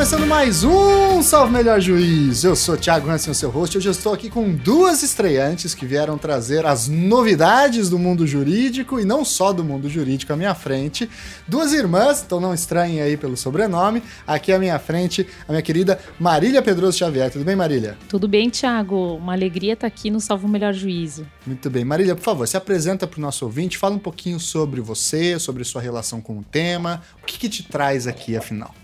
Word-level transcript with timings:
Começando 0.00 0.26
mais 0.26 0.64
um 0.64 1.22
Salve 1.22 1.52
Melhor 1.52 1.78
Juiz. 1.78 2.42
Eu 2.42 2.56
sou 2.56 2.74
Thiago 2.74 3.10
Hansen, 3.10 3.32
o 3.32 3.34
seu 3.34 3.50
host. 3.50 3.76
Hoje 3.76 3.86
eu 3.86 3.92
estou 3.92 4.14
aqui 4.14 4.30
com 4.30 4.50
duas 4.50 5.02
estreantes 5.02 5.74
que 5.74 5.84
vieram 5.84 6.16
trazer 6.16 6.64
as 6.64 6.88
novidades 6.88 7.90
do 7.90 7.98
mundo 7.98 8.26
jurídico 8.26 8.98
e 8.98 9.04
não 9.04 9.26
só 9.26 9.52
do 9.52 9.62
mundo 9.62 9.90
jurídico 9.90 10.32
à 10.32 10.36
minha 10.36 10.54
frente. 10.54 11.06
Duas 11.46 11.74
irmãs, 11.74 12.22
então 12.24 12.40
não 12.40 12.54
estranhem 12.54 13.02
aí 13.02 13.14
pelo 13.14 13.36
sobrenome. 13.36 14.02
Aqui 14.26 14.54
à 14.54 14.58
minha 14.58 14.78
frente, 14.78 15.26
a 15.46 15.52
minha 15.52 15.60
querida 15.60 16.00
Marília 16.18 16.62
Pedroso 16.62 16.96
Xavier. 16.96 17.30
Tudo 17.30 17.44
bem, 17.44 17.54
Marília? 17.54 17.98
Tudo 18.08 18.26
bem, 18.26 18.48
Thiago. 18.48 19.16
Uma 19.16 19.34
alegria 19.34 19.74
estar 19.74 19.86
aqui 19.86 20.10
no 20.10 20.18
Salve 20.18 20.48
Melhor 20.48 20.72
Juízo. 20.72 21.26
Muito 21.46 21.68
bem. 21.68 21.84
Marília, 21.84 22.16
por 22.16 22.22
favor, 22.22 22.48
se 22.48 22.56
apresenta 22.56 23.06
para 23.06 23.18
o 23.18 23.20
nosso 23.20 23.44
ouvinte, 23.44 23.76
fala 23.76 23.96
um 23.96 23.98
pouquinho 23.98 24.40
sobre 24.40 24.80
você, 24.80 25.38
sobre 25.38 25.62
sua 25.62 25.82
relação 25.82 26.22
com 26.22 26.38
o 26.38 26.42
tema. 26.42 27.02
O 27.22 27.26
que, 27.26 27.38
que 27.38 27.50
te 27.50 27.64
traz 27.64 28.06
aqui, 28.06 28.34
afinal? 28.34 28.74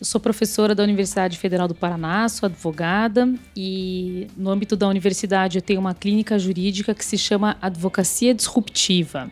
Eu 0.00 0.06
sou 0.06 0.18
professora 0.18 0.74
da 0.74 0.82
Universidade 0.82 1.36
Federal 1.36 1.68
do 1.68 1.74
Paraná, 1.74 2.26
sou 2.26 2.46
advogada 2.46 3.30
e 3.54 4.28
no 4.34 4.48
âmbito 4.48 4.74
da 4.74 4.88
universidade 4.88 5.58
eu 5.58 5.62
tenho 5.62 5.78
uma 5.78 5.92
clínica 5.92 6.38
jurídica 6.38 6.94
que 6.94 7.04
se 7.04 7.18
chama 7.18 7.58
Advocacia 7.60 8.32
Disruptiva. 8.32 9.30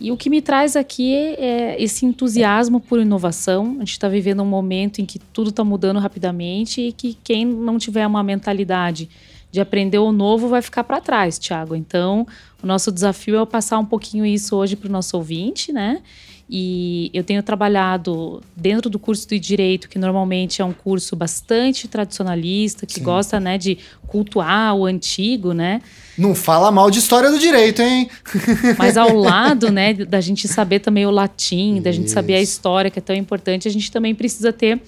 E 0.00 0.10
o 0.10 0.16
que 0.16 0.30
me 0.30 0.40
traz 0.40 0.74
aqui 0.74 1.12
é 1.12 1.76
esse 1.78 2.06
entusiasmo 2.06 2.80
por 2.80 2.98
inovação. 2.98 3.76
A 3.76 3.80
gente 3.80 3.90
está 3.90 4.08
vivendo 4.08 4.42
um 4.42 4.46
momento 4.46 5.02
em 5.02 5.04
que 5.04 5.18
tudo 5.18 5.50
está 5.50 5.62
mudando 5.62 6.00
rapidamente 6.00 6.80
e 6.80 6.90
que 6.90 7.18
quem 7.22 7.44
não 7.44 7.76
tiver 7.76 8.06
uma 8.06 8.22
mentalidade 8.22 9.10
de 9.52 9.60
aprender 9.60 9.98
o 9.98 10.10
novo 10.10 10.48
vai 10.48 10.62
ficar 10.62 10.82
para 10.82 10.98
trás, 10.98 11.38
Tiago. 11.38 11.76
Então, 11.76 12.26
o 12.62 12.66
nosso 12.66 12.90
desafio 12.90 13.38
é 13.38 13.44
passar 13.44 13.78
um 13.78 13.84
pouquinho 13.84 14.24
isso 14.24 14.56
hoje 14.56 14.76
para 14.76 14.88
o 14.88 14.90
nosso 14.90 15.14
ouvinte, 15.14 15.74
né? 15.74 16.00
E 16.48 17.10
eu 17.14 17.24
tenho 17.24 17.42
trabalhado 17.42 18.42
dentro 18.54 18.90
do 18.90 18.98
curso 18.98 19.26
de 19.26 19.38
direito, 19.38 19.88
que 19.88 19.98
normalmente 19.98 20.60
é 20.60 20.64
um 20.64 20.72
curso 20.72 21.16
bastante 21.16 21.88
tradicionalista, 21.88 22.84
que 22.84 22.94
Sim. 22.94 23.02
gosta, 23.02 23.40
né, 23.40 23.56
de 23.56 23.78
cultuar 24.06 24.74
o 24.74 24.84
antigo, 24.84 25.52
né? 25.52 25.80
Não 26.18 26.34
fala 26.34 26.70
mal 26.70 26.90
de 26.90 26.98
história 26.98 27.30
do 27.30 27.38
direito, 27.38 27.80
hein? 27.80 28.08
Mas 28.78 28.96
ao 28.96 29.16
lado, 29.16 29.70
né, 29.70 29.94
da 29.94 30.20
gente 30.20 30.46
saber 30.46 30.80
também 30.80 31.06
o 31.06 31.10
latim, 31.10 31.80
da 31.80 31.90
gente 31.90 32.10
saber 32.10 32.34
a 32.34 32.42
história, 32.42 32.90
que 32.90 32.98
é 32.98 33.02
tão 33.02 33.16
importante, 33.16 33.66
a 33.66 33.70
gente 33.70 33.90
também 33.90 34.14
precisa 34.14 34.52
ter 34.52 34.80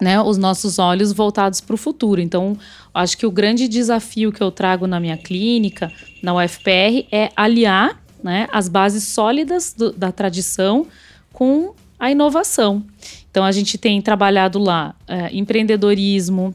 né, 0.00 0.20
os 0.20 0.38
nossos 0.38 0.78
olhos 0.78 1.12
voltados 1.12 1.60
para 1.60 1.74
o 1.74 1.76
futuro. 1.76 2.20
Então, 2.20 2.56
acho 2.92 3.16
que 3.16 3.26
o 3.26 3.30
grande 3.30 3.68
desafio 3.68 4.32
que 4.32 4.42
eu 4.42 4.50
trago 4.50 4.86
na 4.86 4.98
minha 4.98 5.16
clínica, 5.16 5.92
na 6.22 6.34
UFPR, 6.34 7.06
é 7.10 7.30
aliar 7.36 8.00
né, 8.22 8.48
as 8.52 8.68
bases 8.68 9.04
sólidas 9.04 9.72
do, 9.72 9.92
da 9.92 10.12
tradição 10.12 10.86
com 11.32 11.74
a 11.98 12.10
inovação. 12.10 12.84
Então 13.30 13.44
a 13.44 13.52
gente 13.52 13.76
tem 13.78 14.00
trabalhado 14.00 14.58
lá 14.58 14.94
é, 15.06 15.34
empreendedorismo, 15.34 16.54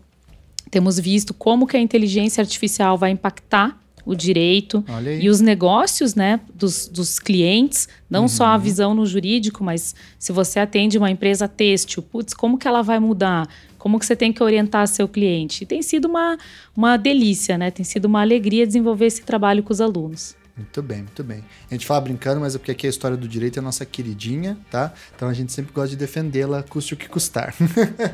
temos 0.72 1.00
visto 1.00 1.34
como 1.34 1.68
que 1.68 1.78
a 1.78 1.80
inteligência 1.80 2.42
artificial 2.42 2.98
vai 2.98 3.12
impactar 3.12 3.80
o 4.06 4.14
direito 4.14 4.84
e 5.20 5.30
os 5.30 5.42
negócios 5.42 6.14
né, 6.14 6.40
dos, 6.54 6.88
dos 6.88 7.18
clientes, 7.18 7.90
não 8.10 8.24
uhum. 8.24 8.28
só 8.28 8.46
a 8.46 8.58
visão 8.58 8.94
no 8.94 9.06
jurídico, 9.06 9.64
mas 9.64 9.96
se 10.20 10.32
você 10.32 10.60
atende 10.60 10.98
uma 10.98 11.10
empresa 11.10 11.48
têxtil, 11.48 12.04
putz, 12.04 12.34
como 12.34 12.58
que 12.58 12.68
ela 12.68 12.84
vai 12.84 13.00
mudar? 13.00 13.48
Como 13.80 14.00
que 14.00 14.06
você 14.06 14.16
tem 14.16 14.32
que 14.32 14.44
orientar 14.44 14.88
seu 14.88 15.08
cliente? 15.08 15.64
E 15.64 15.66
tem 15.66 15.82
sido 15.82 16.06
uma, 16.06 16.38
uma 16.76 16.98
delícia, 16.98 17.58
né? 17.58 17.72
Tem 17.72 17.84
sido 17.84 18.06
uma 18.06 18.22
alegria 18.22 18.66
desenvolver 18.66 19.08
esse 19.08 19.24
trabalho 19.24 19.64
com 19.64 19.74
os 19.74 19.82
alunos. 19.82 20.36
Muito 20.58 20.82
bem, 20.82 21.00
muito 21.00 21.22
bem. 21.22 21.44
A 21.70 21.74
gente 21.74 21.86
fala 21.86 22.00
brincando, 22.00 22.40
mas 22.40 22.56
é 22.56 22.58
porque 22.58 22.72
aqui 22.72 22.88
a 22.88 22.90
história 22.90 23.18
do 23.18 23.28
direito 23.28 23.60
é 23.60 23.62
nossa 23.62 23.86
queridinha, 23.86 24.58
tá? 24.72 24.94
Então 25.14 25.28
a 25.28 25.34
gente 25.34 25.52
sempre 25.52 25.74
gosta 25.74 25.90
de 25.90 25.98
defendê-la, 25.98 26.64
custe 26.64 26.94
o 26.94 26.98
que 26.98 27.10
custar. 27.10 27.54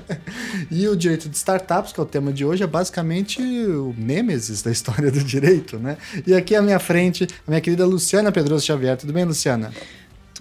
e 0.72 0.88
o 0.88 0.96
direito 0.96 1.30
de 1.30 1.38
startups, 1.38 1.94
que 1.94 2.00
é 2.00 2.04
o 2.04 2.06
tema 2.06 2.34
de 2.34 2.44
hoje, 2.44 2.64
é 2.64 2.68
basicamente 2.68 3.40
o 3.44 3.94
nêmesis 3.96 4.64
da 4.64 4.72
história 4.72 5.12
do 5.12 5.24
direito, 5.24 5.78
né? 5.78 5.98
E 6.26 6.34
aqui 6.34 6.56
à 6.56 6.64
minha 6.64 6.80
frente, 6.80 7.28
a 7.48 7.52
minha 7.52 7.62
querida 7.62 7.86
Luciana 7.86 8.32
Pedroso 8.32 8.66
Xavier. 8.66 8.98
Tudo 8.98 9.14
bem, 9.14 9.24
Luciana? 9.24 9.72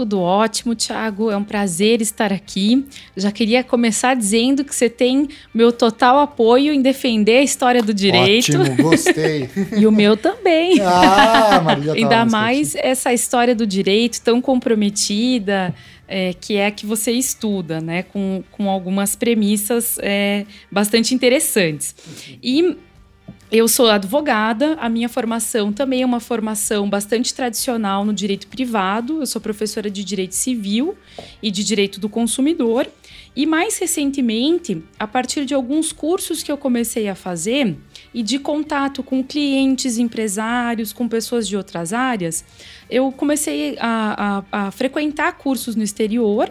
Tudo 0.01 0.19
ótimo, 0.19 0.75
Thiago. 0.75 1.31
É 1.31 1.37
um 1.37 1.45
prazer 1.45 2.01
estar 2.01 2.33
aqui. 2.33 2.87
Já 3.15 3.31
queria 3.31 3.63
começar 3.63 4.15
dizendo 4.15 4.65
que 4.65 4.75
você 4.75 4.89
tem 4.89 5.29
meu 5.53 5.71
total 5.71 6.19
apoio 6.21 6.73
em 6.73 6.81
defender 6.81 7.37
a 7.37 7.43
história 7.43 7.83
do 7.83 7.93
direito. 7.93 8.59
Ótimo, 8.59 8.83
gostei. 8.83 9.51
e 9.77 9.87
o 9.87 9.93
meu 9.93 10.17
também. 10.17 10.81
Ah, 10.81 11.61
Maria 11.63 11.93
Ainda 11.93 12.25
mais 12.25 12.75
essa 12.77 13.13
história 13.13 13.55
do 13.55 13.67
direito 13.67 14.23
tão 14.23 14.41
comprometida. 14.41 15.75
É, 16.09 16.33
que 16.33 16.57
é 16.57 16.67
a 16.67 16.71
que 16.73 16.87
você 16.87 17.13
estuda, 17.13 17.81
né, 17.81 18.03
com, 18.03 18.43
com 18.51 18.69
algumas 18.69 19.15
premissas 19.15 19.97
é, 20.03 20.45
bastante 20.69 21.15
interessantes. 21.15 21.95
E 22.43 22.77
eu 23.51 23.67
sou 23.67 23.89
advogada, 23.89 24.75
a 24.81 24.89
minha 24.89 25.09
formação 25.09 25.73
também 25.73 26.03
é 26.03 26.07
uma 26.07 26.21
formação 26.21 26.89
bastante 26.89 27.35
tradicional 27.35 28.05
no 28.05 28.13
direito 28.13 28.47
privado. 28.47 29.21
Eu 29.21 29.27
sou 29.27 29.41
professora 29.41 29.91
de 29.91 30.05
direito 30.05 30.35
civil 30.35 30.97
e 31.43 31.51
de 31.51 31.65
direito 31.65 31.99
do 31.99 32.09
consumidor. 32.09 32.87
E 33.35 33.47
mais 33.47 33.79
recentemente, 33.79 34.83
a 34.99 35.07
partir 35.07 35.45
de 35.45 35.55
alguns 35.55 35.93
cursos 35.93 36.43
que 36.43 36.51
eu 36.51 36.59
comecei 36.59 37.09
a 37.09 37.15
fazer 37.15 37.77
e 38.13 38.23
de 38.23 38.39
contato 38.39 39.03
com 39.03 39.23
clientes, 39.23 39.99
empresários, 39.99 40.93
com 40.93 41.09
pessoas 41.09 41.47
de 41.47 41.57
outras 41.57 41.93
áreas, 41.93 42.45
eu 42.89 43.13
comecei 43.13 43.77
a, 43.79 44.45
a, 44.51 44.67
a 44.67 44.71
frequentar 44.71 45.33
cursos 45.39 45.77
no 45.77 45.83
exterior 45.83 46.51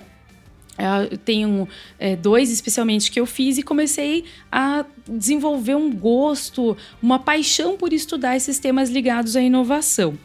eu 0.80 1.18
tenho 1.18 1.68
é, 2.00 2.16
dois 2.16 2.52
especialmente 2.52 3.12
que 3.12 3.20
eu 3.20 3.26
fiz 3.26 3.58
e 3.58 3.64
comecei 3.64 4.24
a 4.52 4.86
desenvolver 5.08 5.76
um 5.76 5.92
gosto, 5.92 6.78
uma 7.02 7.20
paixão 7.20 7.76
por 7.76 7.92
estudar 7.92 8.36
esses 8.36 8.60
temas 8.60 8.90
ligados 8.90 9.36
à 9.36 9.42
inovação. 9.42 10.18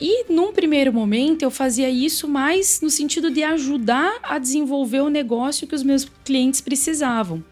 E 0.00 0.32
num 0.32 0.52
primeiro 0.52 0.92
momento 0.92 1.42
eu 1.42 1.50
fazia 1.50 1.90
isso 1.90 2.28
mais 2.28 2.80
no 2.80 2.88
sentido 2.88 3.30
de 3.30 3.42
ajudar 3.42 4.18
a 4.22 4.38
desenvolver 4.38 5.00
o 5.00 5.08
negócio 5.08 5.66
que 5.66 5.74
os 5.74 5.82
meus 5.82 6.06
clientes 6.24 6.60
precisavam. 6.60 7.42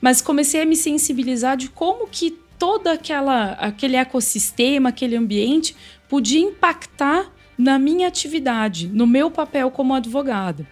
Mas 0.00 0.22
comecei 0.22 0.62
a 0.62 0.66
me 0.66 0.76
sensibilizar 0.76 1.56
de 1.56 1.68
como 1.68 2.06
que 2.06 2.30
todo 2.56 2.86
aquela, 2.86 3.52
aquele 3.52 3.96
ecossistema, 3.96 4.90
aquele 4.90 5.16
ambiente 5.16 5.74
podia 6.08 6.40
impactar 6.40 7.32
na 7.58 7.76
minha 7.76 8.06
atividade, 8.06 8.86
no 8.86 9.04
meu 9.04 9.30
papel 9.30 9.68
como 9.70 9.92
advogada. 9.92 10.64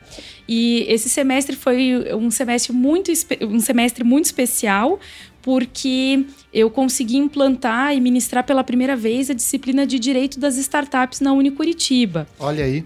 E 0.49 0.87
esse 0.89 1.09
semestre 1.09 1.57
foi 1.57 2.15
um 2.15 2.31
semestre 2.31 2.73
muito, 2.73 3.11
um 3.43 3.59
semestre 3.59 4.05
muito 4.05 4.27
especial, 4.27 5.01
porque 5.43 6.25
eu 6.53 6.71
consegui 6.71 7.17
implantar 7.17 7.95
e 7.95 8.01
ministrar 8.01 8.45
pela 8.45 8.63
primeira 8.63 8.95
vez 8.95 9.29
a 9.29 9.35
disciplina 9.35 9.85
de 9.85 9.99
Direito 9.99 10.39
das 10.39 10.57
Startups 10.57 11.21
na 11.21 11.33
Unicuritiba. 11.33 12.29
Olha 12.39 12.65
aí. 12.65 12.85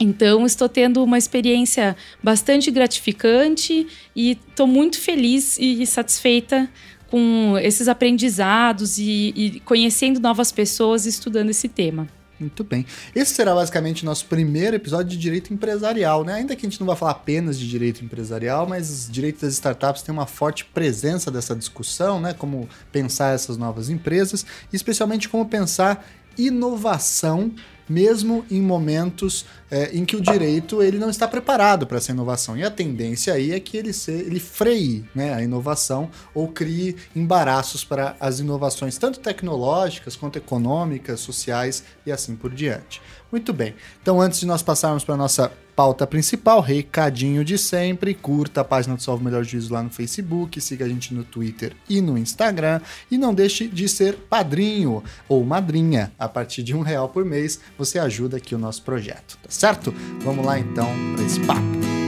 Então, 0.00 0.44
estou 0.44 0.68
tendo 0.68 1.04
uma 1.04 1.16
experiência 1.16 1.96
bastante 2.22 2.70
gratificante 2.70 3.86
e 4.16 4.32
estou 4.32 4.66
muito 4.66 5.00
feliz 5.00 5.56
e 5.58 5.86
satisfeita 5.86 6.68
com 7.10 7.56
esses 7.58 7.86
aprendizados 7.86 8.98
e, 8.98 9.32
e 9.36 9.60
conhecendo 9.60 10.18
novas 10.18 10.50
pessoas 10.50 11.06
estudando 11.06 11.50
esse 11.50 11.68
tema. 11.68 12.08
Muito 12.44 12.62
bem. 12.62 12.84
Esse 13.14 13.34
será 13.34 13.54
basicamente 13.54 14.04
nosso 14.04 14.26
primeiro 14.26 14.76
episódio 14.76 15.08
de 15.08 15.16
direito 15.16 15.52
empresarial, 15.52 16.24
né? 16.24 16.34
Ainda 16.34 16.54
que 16.54 16.66
a 16.66 16.68
gente 16.68 16.78
não 16.78 16.86
vai 16.86 16.94
falar 16.94 17.12
apenas 17.12 17.58
de 17.58 17.68
direito 17.68 18.04
empresarial, 18.04 18.66
mas 18.66 18.90
os 18.90 19.10
direitos 19.10 19.40
das 19.40 19.54
startups 19.54 20.02
têm 20.02 20.12
uma 20.12 20.26
forte 20.26 20.64
presença 20.66 21.30
dessa 21.30 21.56
discussão, 21.56 22.20
né? 22.20 22.34
Como 22.34 22.68
pensar 22.92 23.34
essas 23.34 23.56
novas 23.56 23.88
empresas, 23.88 24.44
e 24.70 24.76
especialmente 24.76 25.26
como 25.28 25.46
pensar 25.46 26.06
inovação 26.36 27.52
mesmo 27.88 28.44
em 28.50 28.60
momentos 28.60 29.44
é, 29.70 29.90
em 29.96 30.04
que 30.04 30.16
o 30.16 30.20
direito 30.20 30.82
ele 30.82 30.98
não 30.98 31.10
está 31.10 31.28
preparado 31.28 31.86
para 31.86 31.98
essa 31.98 32.12
inovação. 32.12 32.56
E 32.56 32.64
a 32.64 32.70
tendência 32.70 33.34
aí 33.34 33.52
é 33.52 33.60
que 33.60 33.76
ele, 33.76 33.92
se, 33.92 34.10
ele 34.10 34.40
freie 34.40 35.04
né, 35.14 35.34
a 35.34 35.42
inovação 35.42 36.10
ou 36.34 36.48
crie 36.48 36.96
embaraços 37.14 37.84
para 37.84 38.16
as 38.18 38.40
inovações, 38.40 38.96
tanto 38.98 39.20
tecnológicas 39.20 40.16
quanto 40.16 40.36
econômicas, 40.36 41.20
sociais 41.20 41.84
e 42.06 42.12
assim 42.12 42.36
por 42.36 42.52
diante. 42.54 43.02
Muito 43.34 43.52
bem. 43.52 43.74
Então, 44.00 44.20
antes 44.20 44.38
de 44.38 44.46
nós 44.46 44.62
passarmos 44.62 45.02
para 45.02 45.16
nossa 45.16 45.50
pauta 45.74 46.06
principal, 46.06 46.60
recadinho 46.60 47.44
de 47.44 47.58
sempre, 47.58 48.14
curta 48.14 48.60
a 48.60 48.64
página 48.64 48.94
do 48.94 49.02
Salve 49.02 49.24
Melhor 49.24 49.42
Juízo 49.42 49.74
lá 49.74 49.82
no 49.82 49.90
Facebook, 49.90 50.60
siga 50.60 50.84
a 50.84 50.88
gente 50.88 51.12
no 51.12 51.24
Twitter 51.24 51.74
e 51.90 52.00
no 52.00 52.16
Instagram 52.16 52.80
e 53.10 53.18
não 53.18 53.34
deixe 53.34 53.66
de 53.66 53.88
ser 53.88 54.14
padrinho 54.14 55.02
ou 55.28 55.42
madrinha. 55.44 56.12
A 56.16 56.28
partir 56.28 56.62
de 56.62 56.76
um 56.76 56.82
real 56.82 57.08
por 57.08 57.24
mês, 57.24 57.58
você 57.76 57.98
ajuda 57.98 58.36
aqui 58.36 58.54
o 58.54 58.58
nosso 58.58 58.82
projeto, 58.82 59.36
tá 59.42 59.50
certo? 59.50 59.92
Vamos 60.20 60.46
lá 60.46 60.56
então 60.56 60.86
para 61.16 61.24
esse 61.24 61.40
papo. 61.40 62.03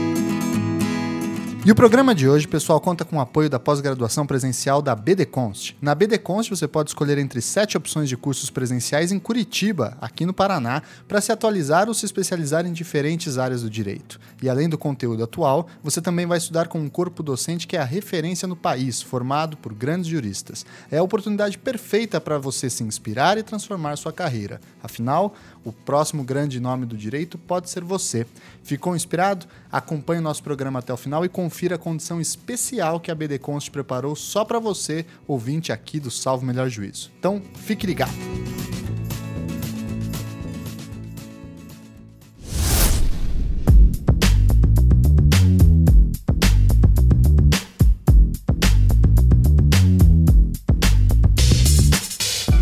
E 1.67 1.71
o 1.71 1.75
programa 1.75 2.15
de 2.15 2.29
hoje, 2.29 2.47
pessoal, 2.47 2.79
conta 2.79 3.03
com 3.03 3.17
o 3.17 3.19
apoio 3.19 3.49
da 3.49 3.59
pós-graduação 3.59 4.25
presencial 4.25 4.81
da 4.81 4.95
BD 4.95 5.25
Const. 5.25 5.75
Na 5.81 5.93
BD 5.93 6.17
Const 6.17 6.49
você 6.49 6.65
pode 6.65 6.91
escolher 6.91 7.17
entre 7.17 7.41
sete 7.41 7.75
opções 7.75 8.07
de 8.07 8.15
cursos 8.15 8.49
presenciais 8.49 9.11
em 9.11 9.19
Curitiba, 9.19 9.97
aqui 9.99 10.25
no 10.25 10.33
Paraná, 10.33 10.81
para 11.09 11.19
se 11.19 11.29
atualizar 11.29 11.89
ou 11.89 11.93
se 11.93 12.05
especializar 12.05 12.65
em 12.65 12.71
diferentes 12.71 13.37
áreas 13.37 13.63
do 13.63 13.69
direito. 13.69 14.17
E 14.41 14.47
além 14.47 14.69
do 14.69 14.77
conteúdo 14.77 15.25
atual, 15.25 15.67
você 15.83 15.99
também 15.99 16.25
vai 16.25 16.37
estudar 16.37 16.69
com 16.69 16.79
um 16.79 16.87
corpo 16.87 17.21
docente 17.21 17.67
que 17.67 17.75
é 17.75 17.81
a 17.81 17.83
referência 17.83 18.47
no 18.47 18.55
país, 18.55 19.01
formado 19.01 19.57
por 19.57 19.73
grandes 19.73 20.09
juristas. 20.09 20.65
É 20.89 20.99
a 20.99 21.03
oportunidade 21.03 21.57
perfeita 21.57 22.21
para 22.21 22.37
você 22.37 22.69
se 22.69 22.81
inspirar 22.81 23.37
e 23.37 23.43
transformar 23.43 23.97
sua 23.97 24.13
carreira. 24.13 24.61
Afinal, 24.81 25.35
o 25.65 25.73
próximo 25.73 26.23
grande 26.23 26.61
nome 26.61 26.85
do 26.85 26.95
direito 26.95 27.37
pode 27.37 27.69
ser 27.69 27.83
você. 27.83 28.25
Ficou 28.63 28.95
inspirado? 28.95 29.45
Acompanhe 29.69 30.21
o 30.21 30.23
nosso 30.23 30.41
programa 30.41 30.79
até 30.79 30.93
o 30.93 30.97
final 30.97 31.25
e 31.25 31.29
confira 31.57 31.73
a 31.73 31.79
condição 31.79 32.21
especial 32.21 32.99
que 32.99 33.09
a 33.09 33.15
BD 33.15 33.39
Const 33.39 33.71
preparou 33.71 34.15
só 34.15 34.45
para 34.45 34.59
você, 34.59 35.03
ouvinte 35.27 35.71
aqui 35.71 35.99
do 35.99 36.11
Salvo 36.11 36.45
Melhor 36.45 36.69
Juízo. 36.69 37.11
Então, 37.17 37.41
fique 37.55 37.87
ligado. 37.87 38.11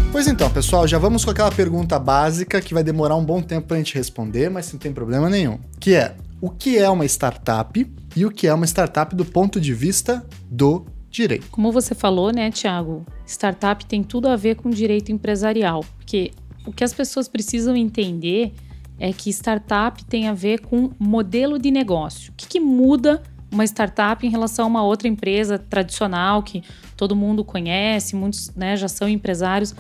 Pois 0.10 0.26
então, 0.26 0.50
pessoal, 0.50 0.88
já 0.88 0.98
vamos 0.98 1.26
com 1.26 1.32
aquela 1.32 1.52
pergunta 1.52 2.00
básica 2.00 2.62
que 2.62 2.74
vai 2.74 2.82
demorar 2.82 3.18
um 3.18 3.26
bom 3.26 3.42
tempo 3.42 3.68
para 3.68 3.76
a 3.76 3.78
gente 3.78 3.94
responder, 3.94 4.50
mas 4.50 4.72
não 4.72 4.80
tem 4.80 4.94
problema 4.94 5.30
nenhum. 5.30 5.60
Que 5.82 5.96
é: 5.96 6.16
o 6.40 6.50
que 6.50 6.78
é 6.78 6.90
uma 6.90 7.06
startup 7.06 8.05
e 8.16 8.26
o 8.26 8.32
que 8.32 8.48
é 8.48 8.54
uma 8.54 8.66
startup 8.66 9.16
do 9.16 9.26
ponto 9.26 9.60
de 9.60 9.74
vista 9.74 10.26
do 10.50 10.86
direito? 11.10 11.48
Como 11.50 11.72
você 11.72 11.94
falou, 11.94 12.32
né, 12.32 12.50
Tiago? 12.50 13.06
Startup 13.26 13.86
tem 13.86 14.04
tudo 14.04 14.28
a 14.28 14.36
ver 14.36 14.56
com 14.56 14.70
direito 14.70 15.12
empresarial, 15.12 15.84
porque 15.98 16.32
o 16.66 16.72
que 16.72 16.84
as 16.84 16.94
pessoas 16.94 17.28
precisam 17.28 17.76
entender 17.76 18.54
é 18.98 19.12
que 19.12 19.30
startup 19.30 20.04
tem 20.06 20.28
a 20.28 20.34
ver 20.34 20.62
com 20.62 20.92
modelo 20.98 21.60
de 21.60 21.70
negócio. 21.70 22.32
O 22.32 22.36
que, 22.36 22.48
que 22.48 22.60
muda 22.60 23.22
uma 23.52 23.64
startup 23.64 24.26
em 24.26 24.30
relação 24.30 24.66
a 24.66 24.68
uma 24.68 24.84
outra 24.84 25.08
empresa 25.08 25.58
tradicional 25.58 26.44
que 26.44 26.64
todo 26.96 27.16
mundo 27.16 27.44
conhece, 27.44 28.16
muitos 28.16 28.54
né, 28.56 28.76
já 28.76 28.88
são 28.88 29.08
empresários. 29.08 29.74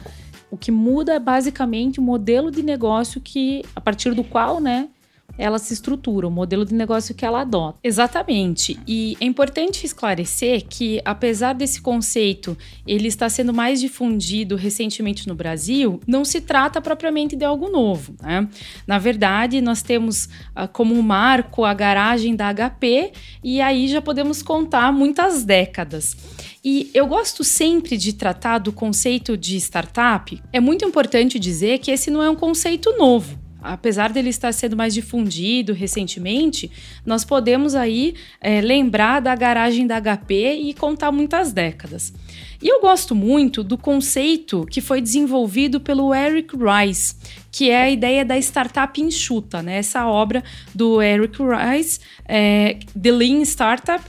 O 0.50 0.58
que 0.58 0.72
muda 0.72 1.14
é 1.14 1.20
basicamente 1.20 2.00
o 2.00 2.04
modelo 2.04 2.52
de 2.52 2.64
negócio 2.64 3.20
que, 3.20 3.64
a 3.76 3.82
partir 3.82 4.14
do 4.14 4.24
qual, 4.24 4.60
né, 4.60 4.90
ela 5.38 5.60
se 5.60 5.74
estrutura, 5.74 6.28
o 6.28 6.32
modelo 6.32 6.66
de 6.66 6.74
negócio 6.74 7.14
que 7.14 7.26
ela 7.26 7.42
adota. 7.42 7.78
Exatamente. 7.84 8.80
E 8.88 9.18
é 9.20 9.26
importante 9.26 9.86
esclarecer 9.86 10.66
que, 10.68 11.02
apesar 11.04 11.54
desse 11.54 11.82
conceito 11.82 12.58
ele 12.88 13.08
está 13.08 13.30
sendo 13.30 13.54
mais 13.54 13.80
difundido 13.80 14.56
recentemente 14.56 15.28
no 15.28 15.36
Brasil, 15.36 16.00
não 16.08 16.24
se 16.24 16.42
trata 16.42 16.82
propriamente 16.82 17.36
de 17.36 17.46
algo 17.46 17.70
novo. 17.70 18.16
Né? 18.22 18.48
Na 18.88 18.98
verdade, 18.98 19.62
nós 19.62 19.82
temos 19.82 20.26
uh, 20.26 20.68
como 20.72 21.02
marco 21.02 21.66
a 21.66 21.74
garagem 21.74 22.36
da 22.36 22.54
HP 22.54 23.12
e 23.44 23.62
aí 23.62 23.88
já 23.88 24.02
podemos 24.02 24.42
contar 24.42 24.92
muitas 24.92 25.44
décadas. 25.44 26.16
E 26.64 26.90
eu 26.94 27.06
gosto 27.06 27.44
sempre 27.44 27.96
de 27.96 28.14
tratar 28.14 28.58
do 28.58 28.72
conceito 28.72 29.38
de 29.38 29.56
startup. 29.58 30.42
É 30.52 30.60
muito 30.60 30.84
importante 30.84 31.38
dizer 31.38 31.80
que 31.80 31.92
esse 31.92 32.10
não 32.10 32.24
é 32.24 32.30
um 32.30 32.36
conceito 32.36 32.96
novo 32.98 33.45
apesar 33.74 34.12
dele 34.12 34.30
estar 34.30 34.52
sendo 34.52 34.76
mais 34.76 34.94
difundido 34.94 35.74
recentemente, 35.74 36.72
nós 37.06 37.26
podemos 37.26 37.76
aí 37.76 38.16
é, 38.40 38.62
lembrar 38.62 39.20
da 39.20 39.36
garagem 39.36 39.88
da 39.88 40.00
HP 40.00 40.54
e 40.54 40.74
contar 40.74 41.12
muitas 41.12 41.52
décadas. 41.52 42.14
E 42.62 42.68
eu 42.68 42.82
gosto 42.82 43.14
muito 43.14 43.64
do 43.64 43.78
conceito 43.78 44.66
que 44.70 44.82
foi 44.82 45.02
desenvolvido 45.02 45.80
pelo 45.80 46.14
Eric 46.14 46.56
Rice, 46.56 47.16
que 47.52 47.70
é 47.70 47.84
a 47.84 47.90
ideia 47.90 48.24
da 48.24 48.38
startup 48.38 49.00
enxuta, 49.02 49.62
né? 49.62 49.78
Essa 49.78 50.08
obra 50.08 50.44
do 50.74 51.02
Eric 51.02 51.38
Rice, 51.42 52.00
é, 52.28 52.78
The 53.00 53.12
Lean 53.12 53.42
Startup. 53.42 54.04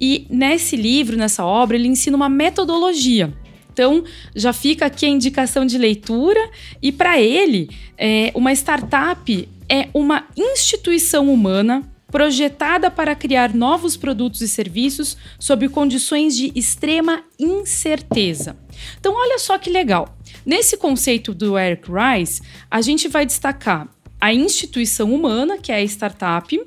E 0.00 0.26
nesse 0.30 0.76
livro, 0.76 1.16
nessa 1.16 1.44
obra, 1.44 1.76
ele 1.76 1.88
ensina 1.88 2.16
uma 2.16 2.28
metodologia 2.28 3.32
então, 3.80 4.04
já 4.36 4.52
fica 4.52 4.84
aqui 4.84 5.06
a 5.06 5.08
indicação 5.08 5.64
de 5.64 5.78
leitura. 5.78 6.50
E 6.82 6.92
para 6.92 7.18
ele, 7.18 7.70
é, 7.96 8.30
uma 8.34 8.52
startup 8.52 9.48
é 9.70 9.88
uma 9.94 10.26
instituição 10.36 11.32
humana 11.32 11.82
projetada 12.12 12.90
para 12.90 13.14
criar 13.14 13.54
novos 13.54 13.96
produtos 13.96 14.42
e 14.42 14.48
serviços 14.48 15.16
sob 15.38 15.66
condições 15.70 16.36
de 16.36 16.52
extrema 16.54 17.24
incerteza. 17.38 18.54
Então, 18.98 19.14
olha 19.14 19.38
só 19.38 19.56
que 19.56 19.70
legal. 19.70 20.14
Nesse 20.44 20.76
conceito 20.76 21.32
do 21.32 21.58
Eric 21.58 21.88
Rice, 21.90 22.42
a 22.70 22.82
gente 22.82 23.08
vai 23.08 23.24
destacar 23.24 23.88
a 24.20 24.34
instituição 24.34 25.14
humana, 25.14 25.56
que 25.56 25.72
é 25.72 25.76
a 25.76 25.82
startup, 25.84 26.62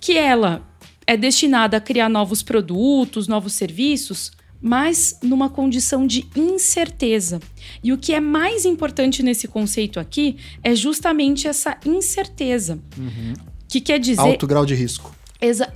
que 0.00 0.16
ela 0.16 0.66
é 1.06 1.18
destinada 1.18 1.76
a 1.76 1.80
criar 1.82 2.08
novos 2.08 2.42
produtos, 2.42 3.28
novos 3.28 3.52
serviços 3.52 4.32
mas 4.66 5.16
numa 5.22 5.48
condição 5.48 6.04
de 6.04 6.26
incerteza. 6.34 7.40
E 7.84 7.92
o 7.92 7.98
que 7.98 8.12
é 8.12 8.18
mais 8.18 8.64
importante 8.64 9.22
nesse 9.22 9.46
conceito 9.46 10.00
aqui 10.00 10.38
é 10.60 10.74
justamente 10.74 11.46
essa 11.46 11.78
incerteza. 11.86 12.76
Uhum. 12.98 13.34
Que 13.68 13.80
quer 13.80 14.00
dizer. 14.00 14.20
Alto 14.20 14.44
grau 14.44 14.66
de 14.66 14.74
risco. 14.74 15.14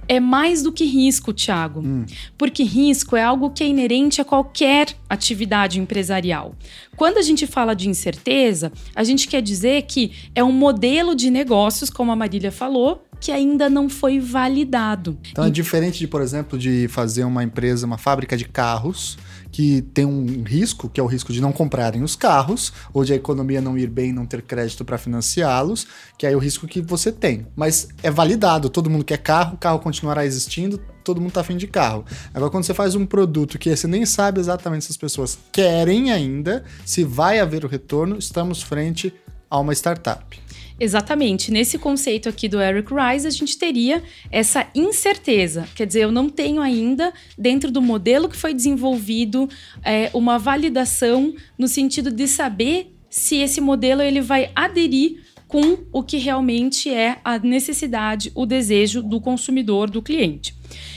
É 0.09 0.19
mais 0.21 0.62
do 0.62 0.73
que 0.73 0.85
risco, 0.85 1.33
Thiago. 1.33 1.81
Hum. 1.81 2.07
Porque 2.37 2.62
risco 2.62 3.17
é 3.17 3.23
algo 3.23 3.51
que 3.51 3.62
é 3.62 3.67
inerente 3.67 4.21
a 4.21 4.25
qualquer 4.25 4.89
atividade 5.09 5.79
empresarial. 5.79 6.55
Quando 6.97 7.19
a 7.19 7.23
gente 7.23 7.47
fala 7.47 7.75
de 7.75 7.89
incerteza, 7.89 8.73
a 8.95 9.05
gente 9.05 9.29
quer 9.29 9.43
dizer 9.43 9.83
que 9.83 10.12
é 10.35 10.43
um 10.43 10.53
modelo 10.53 11.15
de 11.15 11.31
negócios, 11.31 11.91
como 11.91 12.12
a 12.12 12.17
Marília 12.17 12.53
falou, 12.53 13.05
que 13.21 13.31
ainda 13.31 13.69
não 13.69 13.89
foi 13.89 14.19
validado. 14.19 15.19
Então 15.31 15.45
é 15.45 15.51
diferente 15.51 15.99
de, 15.99 16.09
por 16.09 16.23
exemplo, 16.23 16.59
de 16.59 16.89
fazer 16.89 17.25
uma 17.25 17.45
empresa, 17.45 17.87
uma 17.87 17.99
fábrica 17.99 18.37
de 18.37 18.47
carros, 18.47 19.19
que 19.50 19.82
tem 19.82 20.05
um 20.05 20.43
risco, 20.43 20.88
que 20.88 21.00
é 21.00 21.02
o 21.02 21.06
risco 21.06 21.32
de 21.32 21.41
não 21.41 21.52
comprarem 21.52 22.02
os 22.02 22.17
carros, 22.17 22.73
ou 22.93 23.05
de 23.05 23.12
a 23.12 23.17
economia 23.17 23.61
não 23.61 23.76
ir 23.76 23.88
bem, 23.88 24.12
não 24.12 24.26
ter 24.26 24.43
crédito 24.43 24.85
para 24.85 24.99
financiá-los, 24.99 25.87
que 26.17 26.26
é 26.26 26.35
o 26.35 26.38
risco 26.38 26.67
que 26.67 26.81
você 26.81 27.11
tem. 27.11 27.47
Mas 27.56 27.88
é 28.02 28.11
validado, 28.11 28.70
todo 28.70 28.91
mundo 28.91 29.05
quer 29.05 29.19
carro, 29.19 29.55
o 29.55 29.58
carro 29.58 29.79
continuará 29.79 30.25
existindo, 30.25 30.78
todo 31.04 31.21
mundo 31.21 31.33
tá 31.33 31.40
afim 31.40 31.57
de 31.57 31.66
carro. 31.66 32.04
Agora, 32.33 32.50
quando 32.50 32.64
você 32.64 32.75
faz 32.75 32.95
um 32.95 33.04
produto 33.04 33.59
que 33.59 33.75
você 33.75 33.87
nem 33.87 34.07
sabe 34.07 34.40
exatamente 34.40 34.85
se 34.85 34.92
as 34.92 34.97
pessoas 34.97 35.38
querem 35.52 36.12
ainda, 36.12 36.64
se 36.85 37.04
vai 37.04 37.40
haver 37.40 37.64
o 37.64 37.69
retorno, 37.69 38.16
estamos 38.16 38.62
frente 38.62 39.12
a 39.49 39.59
uma 39.59 39.73
startup. 39.73 40.40
Exatamente. 40.81 41.53
Nesse 41.53 41.79
conceito 41.79 42.27
aqui 42.27 42.49
do 42.49 42.59
Eric 42.59 42.91
Rice, 42.93 43.27
a 43.27 43.31
gente 43.31 43.59
teria 43.59 44.03
essa 44.31 44.67
incerteza. 44.75 45.69
Quer 45.75 45.87
dizer, 45.87 46.01
eu 46.05 46.11
não 46.11 46.31
tenho 46.31 46.63
ainda, 46.63 47.13
dentro 47.37 47.71
do 47.71 47.83
modelo 47.83 48.31
que 48.31 48.37
foi 48.37 48.55
desenvolvido, 48.55 49.47
é, 49.85 50.11
uma 50.15 50.39
validação 50.39 51.35
no 51.59 51.69
sentido 51.69 52.11
de 52.11 52.27
saber 52.27 52.97
se 53.11 53.37
esse 53.37 53.61
modelo 53.61 54.01
ele 54.01 54.23
vai 54.23 54.51
aderir 54.57 55.21
com 55.47 55.79
o 55.93 56.03
que 56.03 56.17
realmente 56.17 56.89
é 56.89 57.19
a 57.23 57.39
necessidade, 57.39 58.33
o 58.35 58.47
desejo 58.47 59.03
do 59.03 59.21
consumidor, 59.21 59.91
do 59.91 60.01
cliente. 60.01 60.55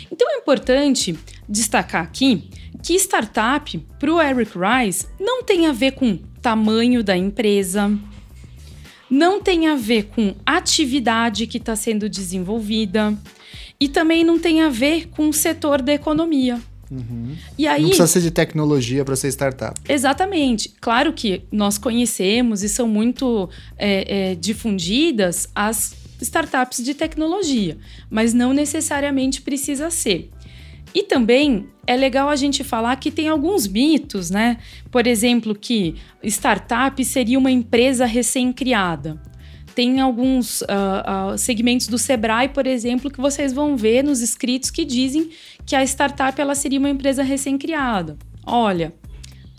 Então 0.09 0.31
é 0.31 0.37
importante 0.37 1.17
destacar 1.49 2.03
aqui 2.03 2.49
que 2.81 2.93
startup, 2.95 3.77
para 3.99 4.13
o 4.13 4.21
Eric 4.21 4.51
Rice, 4.57 5.07
não 5.19 5.43
tem 5.43 5.65
a 5.67 5.71
ver 5.71 5.93
com 5.93 6.19
tamanho 6.41 7.03
da 7.03 7.17
empresa, 7.17 7.97
não 9.13 9.39
tem 9.39 9.67
a 9.67 9.75
ver 9.75 10.05
com 10.05 10.33
atividade 10.43 11.45
que 11.45 11.59
está 11.59 11.75
sendo 11.75 12.09
desenvolvida 12.09 13.15
e 13.79 13.87
também 13.87 14.23
não 14.23 14.39
tem 14.39 14.61
a 14.63 14.69
ver 14.69 15.07
com 15.09 15.29
o 15.29 15.33
setor 15.33 15.83
da 15.83 15.93
economia. 15.93 16.59
Uhum. 16.89 17.35
E 17.55 17.67
aí, 17.67 17.81
não 17.83 17.89
precisa 17.89 18.07
ser 18.07 18.21
de 18.21 18.31
tecnologia 18.31 19.05
para 19.05 19.15
ser 19.15 19.27
startup. 19.27 19.79
Exatamente. 19.87 20.73
Claro 20.81 21.13
que 21.13 21.43
nós 21.51 21.77
conhecemos 21.77 22.63
e 22.63 22.69
são 22.69 22.87
muito 22.87 23.47
é, 23.77 24.31
é, 24.31 24.35
difundidas 24.35 25.47
as 25.53 25.93
startups 26.19 26.83
de 26.83 26.95
tecnologia, 26.95 27.77
mas 28.09 28.33
não 28.33 28.51
necessariamente 28.51 29.43
precisa 29.43 29.91
ser. 29.91 30.31
E 30.93 31.03
também 31.03 31.67
é 31.87 31.95
legal 31.95 32.29
a 32.29 32.35
gente 32.35 32.63
falar 32.63 32.95
que 32.97 33.09
tem 33.09 33.27
alguns 33.27 33.67
mitos, 33.67 34.29
né? 34.29 34.57
Por 34.91 35.07
exemplo, 35.07 35.55
que 35.55 35.95
startup 36.23 37.03
seria 37.03 37.39
uma 37.39 37.51
empresa 37.51 38.05
recém-criada. 38.05 39.19
Tem 39.73 39.99
alguns 39.99 40.61
uh, 40.61 41.33
uh, 41.33 41.37
segmentos 41.37 41.87
do 41.87 41.97
Sebrae, 41.97 42.47
por 42.49 42.67
exemplo, 42.67 43.09
que 43.09 43.19
vocês 43.19 43.51
vão 43.51 43.75
ver 43.75 44.03
nos 44.03 44.21
escritos 44.21 44.69
que 44.69 44.85
dizem 44.85 45.31
que 45.65 45.75
a 45.75 45.83
startup 45.83 46.39
ela 46.39 46.53
seria 46.53 46.77
uma 46.77 46.89
empresa 46.89 47.23
recém-criada. 47.23 48.15
Olha, 48.45 48.93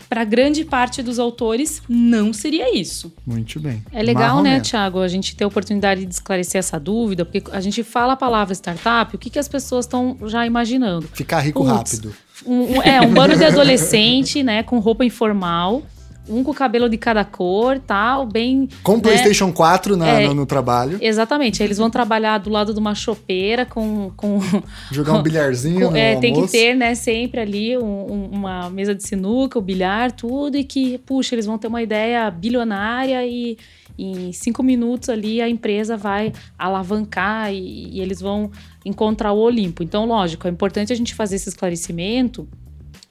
para 0.07 0.23
grande 0.23 0.63
parte 0.63 1.01
dos 1.01 1.19
autores 1.19 1.81
não 1.87 2.33
seria 2.33 2.77
isso. 2.77 3.13
Muito 3.25 3.59
bem. 3.59 3.83
É 3.91 4.01
legal, 4.03 4.41
né, 4.41 4.59
Tiago, 4.59 4.99
a 5.01 5.07
gente 5.07 5.35
ter 5.35 5.43
a 5.43 5.47
oportunidade 5.47 6.05
de 6.05 6.13
esclarecer 6.13 6.59
essa 6.59 6.79
dúvida, 6.79 7.25
porque 7.25 7.43
a 7.51 7.59
gente 7.59 7.83
fala 7.83 8.13
a 8.13 8.17
palavra 8.17 8.53
startup, 8.53 9.15
o 9.15 9.19
que, 9.19 9.29
que 9.29 9.39
as 9.39 9.47
pessoas 9.47 9.85
estão 9.85 10.17
já 10.25 10.45
imaginando? 10.45 11.07
Ficar 11.13 11.39
rico 11.39 11.63
Puts, 11.63 11.71
rápido. 11.73 12.15
Um, 12.45 12.77
um, 12.77 12.81
é, 12.81 13.01
um 13.01 13.13
bando 13.13 13.37
de 13.37 13.45
adolescente, 13.45 14.43
né, 14.43 14.63
com 14.63 14.79
roupa 14.79 15.05
informal 15.05 15.83
um 16.27 16.43
com 16.43 16.51
o 16.51 16.53
cabelo 16.53 16.89
de 16.89 16.97
cada 16.97 17.23
cor, 17.23 17.79
tal, 17.79 18.25
bem. 18.25 18.67
Com 18.83 18.95
né? 18.95 19.01
PlayStation 19.01 19.51
4 19.51 19.95
na, 19.95 20.07
é, 20.07 20.27
no, 20.27 20.33
no, 20.33 20.45
trabalho. 20.45 20.97
Exatamente. 21.01 21.61
Eles 21.61 21.77
vão 21.77 21.89
trabalhar 21.89 22.37
do 22.39 22.49
lado 22.49 22.73
de 22.73 22.79
uma 22.79 22.95
chopeira 22.95 23.65
com. 23.65 24.11
com 24.15 24.39
Jogar 24.91 25.13
um 25.13 25.21
bilharzinho. 25.23 25.89
Com, 25.89 25.95
é, 25.95 26.15
tem 26.17 26.33
que 26.33 26.47
ter, 26.47 26.75
né, 26.75 26.95
sempre 26.95 27.41
ali 27.41 27.77
um, 27.77 27.83
um, 27.83 28.29
uma 28.31 28.69
mesa 28.69 28.95
de 28.95 29.03
sinuca, 29.03 29.59
o 29.59 29.61
bilhar, 29.61 30.11
tudo, 30.11 30.57
e 30.57 30.63
que, 30.63 30.97
puxa, 30.99 31.35
eles 31.35 31.45
vão 31.45 31.57
ter 31.57 31.67
uma 31.67 31.81
ideia 31.81 32.29
bilionária 32.31 33.25
e 33.25 33.57
em 33.97 34.31
cinco 34.33 34.61
minutos 34.61 35.09
ali 35.09 35.41
a 35.41 35.47
empresa 35.47 35.95
vai 35.95 36.33
alavancar 36.57 37.53
e, 37.53 37.89
e 37.93 38.01
eles 38.01 38.19
vão 38.19 38.51
encontrar 38.83 39.31
o 39.31 39.37
Olimpo. 39.37 39.83
Então, 39.83 40.05
lógico, 40.05 40.47
é 40.47 40.51
importante 40.51 40.91
a 40.91 40.95
gente 40.95 41.15
fazer 41.15 41.37
esse 41.37 41.49
esclarecimento 41.49 42.47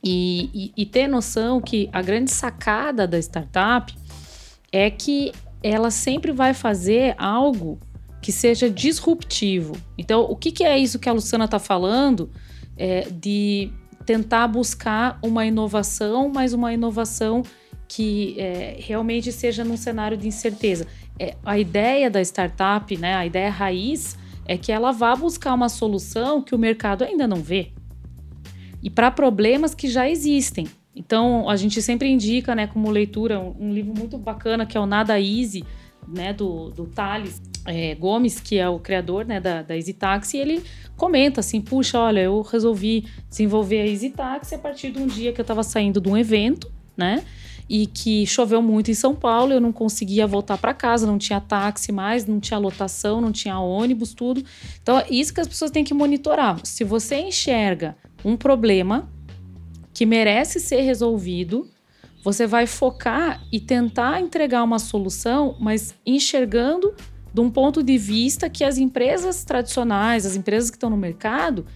e, 0.05 0.51
e, 0.53 0.83
e 0.83 0.87
ter 0.87 1.09
noção 1.09 1.61
que 1.61 1.89
a 1.91 2.03
grande 2.03 2.31
sacada 2.31 3.07
da 3.09 3.19
startup 3.19 3.95
é 4.71 4.91
que 4.91 5.33
ela 5.63 5.91
sempre 5.91 6.31
vai 6.31 6.53
fazer 6.53 7.15
algo 7.17 7.79
que 8.21 8.31
seja 8.31 8.69
disruptivo. 8.69 9.77
Então, 9.97 10.23
o 10.23 10.37
que, 10.37 10.53
que 10.53 10.63
é 10.63 10.79
isso 10.79 10.99
que 10.99 11.09
a 11.09 11.13
Luciana 11.13 11.47
está 11.47 11.59
falando? 11.59 12.31
É 12.77 13.09
de 13.11 13.73
tentar 14.05 14.47
buscar 14.47 15.19
uma 15.23 15.47
inovação, 15.47 16.31
mas 16.33 16.53
uma 16.53 16.75
inovação 16.75 17.43
que 17.89 18.39
é, 18.39 18.77
realmente 18.79 19.33
seja 19.33 19.65
num 19.65 19.77
cenário 19.77 20.17
de 20.17 20.29
incerteza. 20.29 20.87
É, 21.19 21.35
a 21.45 21.59
ideia 21.59 22.11
da 22.11 22.21
startup, 22.21 22.95
né, 22.99 23.15
a 23.15 23.25
ideia 23.25 23.51
raiz, 23.51 24.19
é 24.47 24.59
que 24.59 24.71
ela 24.71 24.93
vá 24.93 25.15
buscar 25.17 25.55
uma 25.55 25.71
solução 25.71 26.43
que 26.43 26.55
o 26.55 26.59
mercado 26.59 27.05
ainda 27.05 27.27
não 27.27 27.37
vê 27.39 27.73
e 28.85 28.91
para 28.91 29.11
problemas 29.11 29.75
que 29.75 29.89
já 29.89 30.09
existem. 30.09 30.69
Então, 30.95 31.49
a 31.49 31.57
gente 31.57 31.81
sempre 31.81 32.09
indica, 32.09 32.55
né, 32.55 32.67
como 32.67 32.91
leitura, 32.91 33.41
um, 33.41 33.73
livro 33.73 33.95
muito 33.97 34.19
bacana 34.19 34.67
que 34.67 34.77
é 34.77 34.81
o 34.81 34.85
Nada 34.85 35.19
Easy, 35.19 35.65
né, 36.07 36.35
do, 36.35 36.69
do 36.69 36.85
Thales 36.85 37.41
é, 37.65 37.95
Gomes, 37.95 38.39
que 38.39 38.59
é 38.59 38.69
o 38.69 38.79
criador, 38.79 39.25
né, 39.25 39.41
da, 39.41 39.63
da 39.63 39.75
Easy 39.75 39.95
Taxi, 39.95 40.37
e 40.37 40.41
ele 40.41 40.63
comenta 40.97 41.41
assim, 41.41 41.63
puxa, 41.63 41.99
olha, 41.99 42.21
eu 42.21 42.43
resolvi 42.43 43.07
desenvolver 43.29 43.81
a 43.81 43.87
Easy 43.87 44.11
Taxi 44.11 44.55
a 44.55 44.59
partir 44.59 44.91
de 44.91 44.99
um 44.99 45.07
dia 45.07 45.33
que 45.33 45.41
eu 45.41 45.45
estava 45.45 45.63
saindo 45.63 45.99
de 45.99 46.09
um 46.09 46.17
evento, 46.17 46.71
né, 46.95 47.25
e 47.67 47.87
que 47.87 48.27
choveu 48.27 48.61
muito 48.61 48.91
em 48.91 48.95
São 48.95 49.15
Paulo, 49.15 49.55
eu 49.55 49.61
não 49.63 49.73
conseguia 49.73 50.27
voltar 50.27 50.59
para 50.59 50.75
casa, 50.75 51.07
não 51.07 51.17
tinha 51.17 51.41
táxi 51.41 51.91
mais, 51.91 52.27
não 52.27 52.39
tinha 52.39 52.59
lotação, 52.59 53.23
não 53.23 53.33
tinha 53.33 53.59
ônibus, 53.59 54.13
tudo. 54.13 54.45
Então, 54.83 54.99
é 54.99 55.07
isso 55.09 55.33
que 55.33 55.41
as 55.41 55.49
pessoas 55.49 55.71
têm 55.71 55.83
que 55.83 55.95
monitorar. 55.95 56.61
Se 56.63 56.85
você 56.85 57.17
enxerga 57.17 57.97
um 58.25 58.37
problema 58.37 59.09
que 59.93 60.07
merece 60.07 60.59
ser 60.59 60.81
resolvido, 60.81 61.69
você 62.25 62.47
vai 62.47 62.67
focar 62.67 63.45
e 63.53 63.61
tentar 63.61 64.21
entregar 64.21 64.63
uma 64.63 64.79
solução, 64.79 65.57
mas 65.61 65.95
enxergando 66.07 66.95
de 67.33 67.41
um 67.41 67.51
ponto 67.51 67.83
de 67.83 67.99
vista 67.99 68.49
que 68.49 68.65
as 68.65 68.79
empresas 68.79 69.45
tradicionais, 69.45 70.25
as 70.25 70.37
empresas 70.37 70.71
que 70.71 70.77
estão 70.77 70.89
no 70.89 70.97
mercado, 70.97 71.67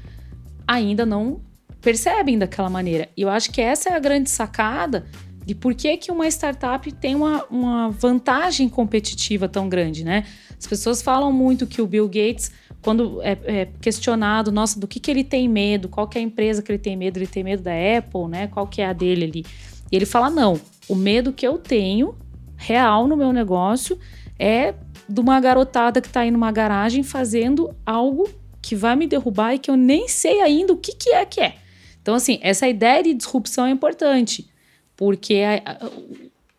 ainda 0.67 1.05
não 1.05 1.41
percebem 1.81 2.39
daquela 2.39 2.71
maneira. 2.71 3.09
E 3.17 3.23
eu 3.23 3.29
acho 3.29 3.51
que 3.51 3.61
essa 3.61 3.91
é 3.91 3.93
a 3.93 3.99
grande 3.99 4.31
sacada 4.31 5.07
de 5.45 5.55
por 5.55 5.75
que, 5.75 5.97
que 5.97 6.13
uma 6.13 6.29
startup 6.29 6.91
tem 6.93 7.15
uma, 7.15 7.45
uma 7.45 7.91
vantagem 7.91 8.69
competitiva 8.69 9.49
tão 9.49 9.69
grande, 9.69 10.05
né? 10.05 10.25
As 10.59 10.67
pessoas 10.67 11.01
falam 11.01 11.33
muito 11.33 11.67
que 11.67 11.81
o 11.81 11.87
Bill 11.87 12.07
Gates 12.07 12.51
quando 12.83 13.21
é, 13.23 13.39
é, 13.45 13.69
questionado, 13.81 14.53
nossa, 14.53 14.79
do 14.79 14.87
que, 14.87 15.01
que 15.01 15.11
ele 15.11 15.25
tem 15.25 15.49
medo, 15.49 15.89
qual 15.89 16.07
que 16.07 16.19
é 16.19 16.21
a 16.21 16.25
empresa 16.25 16.63
que 16.63 16.71
ele 16.71 16.79
tem 16.79 16.97
medo, 16.97 17.19
ele 17.19 17.27
tem 17.27 17.43
medo 17.43 17.63
da 17.63 17.73
Apple, 17.73 18.29
né? 18.29 18.47
Qual 18.49 18.67
que 18.67 18.81
é 18.81 18.87
a 18.87 18.93
dele 18.93 19.25
ali? 19.25 19.47
E 19.91 19.97
ele 19.97 20.07
fala, 20.07 20.31
não, 20.31 20.61
o 20.89 20.95
medo 20.95 21.33
que 21.33 21.47
eu 21.47 21.59
tenho, 21.59 22.15
real 22.57 23.07
no 23.07 23.17
meu 23.17 23.33
negócio, 23.33 23.99
é 24.39 24.75
de 25.09 25.21
uma 25.21 25.41
garotada 25.41 26.01
que 26.01 26.07
está 26.07 26.21
aí 26.21 26.31
numa 26.31 26.53
garagem 26.53 27.03
fazendo 27.03 27.75
algo 27.85 28.29
que 28.61 28.77
vai 28.77 28.95
me 28.95 29.07
derrubar 29.07 29.55
e 29.55 29.59
que 29.59 29.71
eu 29.71 29.77
nem 29.77 30.09
sei 30.09 30.41
ainda 30.41 30.73
o 30.73 30.77
que, 30.77 30.93
que 30.93 31.11
é 31.11 31.25
que 31.25 31.41
é. 31.41 31.57
Então, 32.03 32.15
assim, 32.15 32.39
essa 32.43 32.69
ideia 32.69 33.03
de 33.03 33.15
disrupção 33.15 33.67
é 33.67 33.71
importante, 33.71 34.49
porque 34.97 35.37
a, 35.37 35.73
a, 35.73 35.91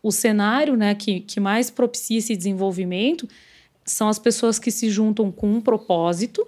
o 0.01 0.11
cenário 0.11 0.75
né, 0.75 0.95
que, 0.95 1.21
que 1.21 1.39
mais 1.39 1.69
propicia 1.69 2.17
esse 2.17 2.35
desenvolvimento 2.35 3.27
são 3.91 4.07
as 4.07 4.19
pessoas 4.19 4.59
que 4.59 4.71
se 4.71 4.89
juntam 4.89 5.31
com 5.31 5.51
um 5.51 5.61
propósito 5.61 6.45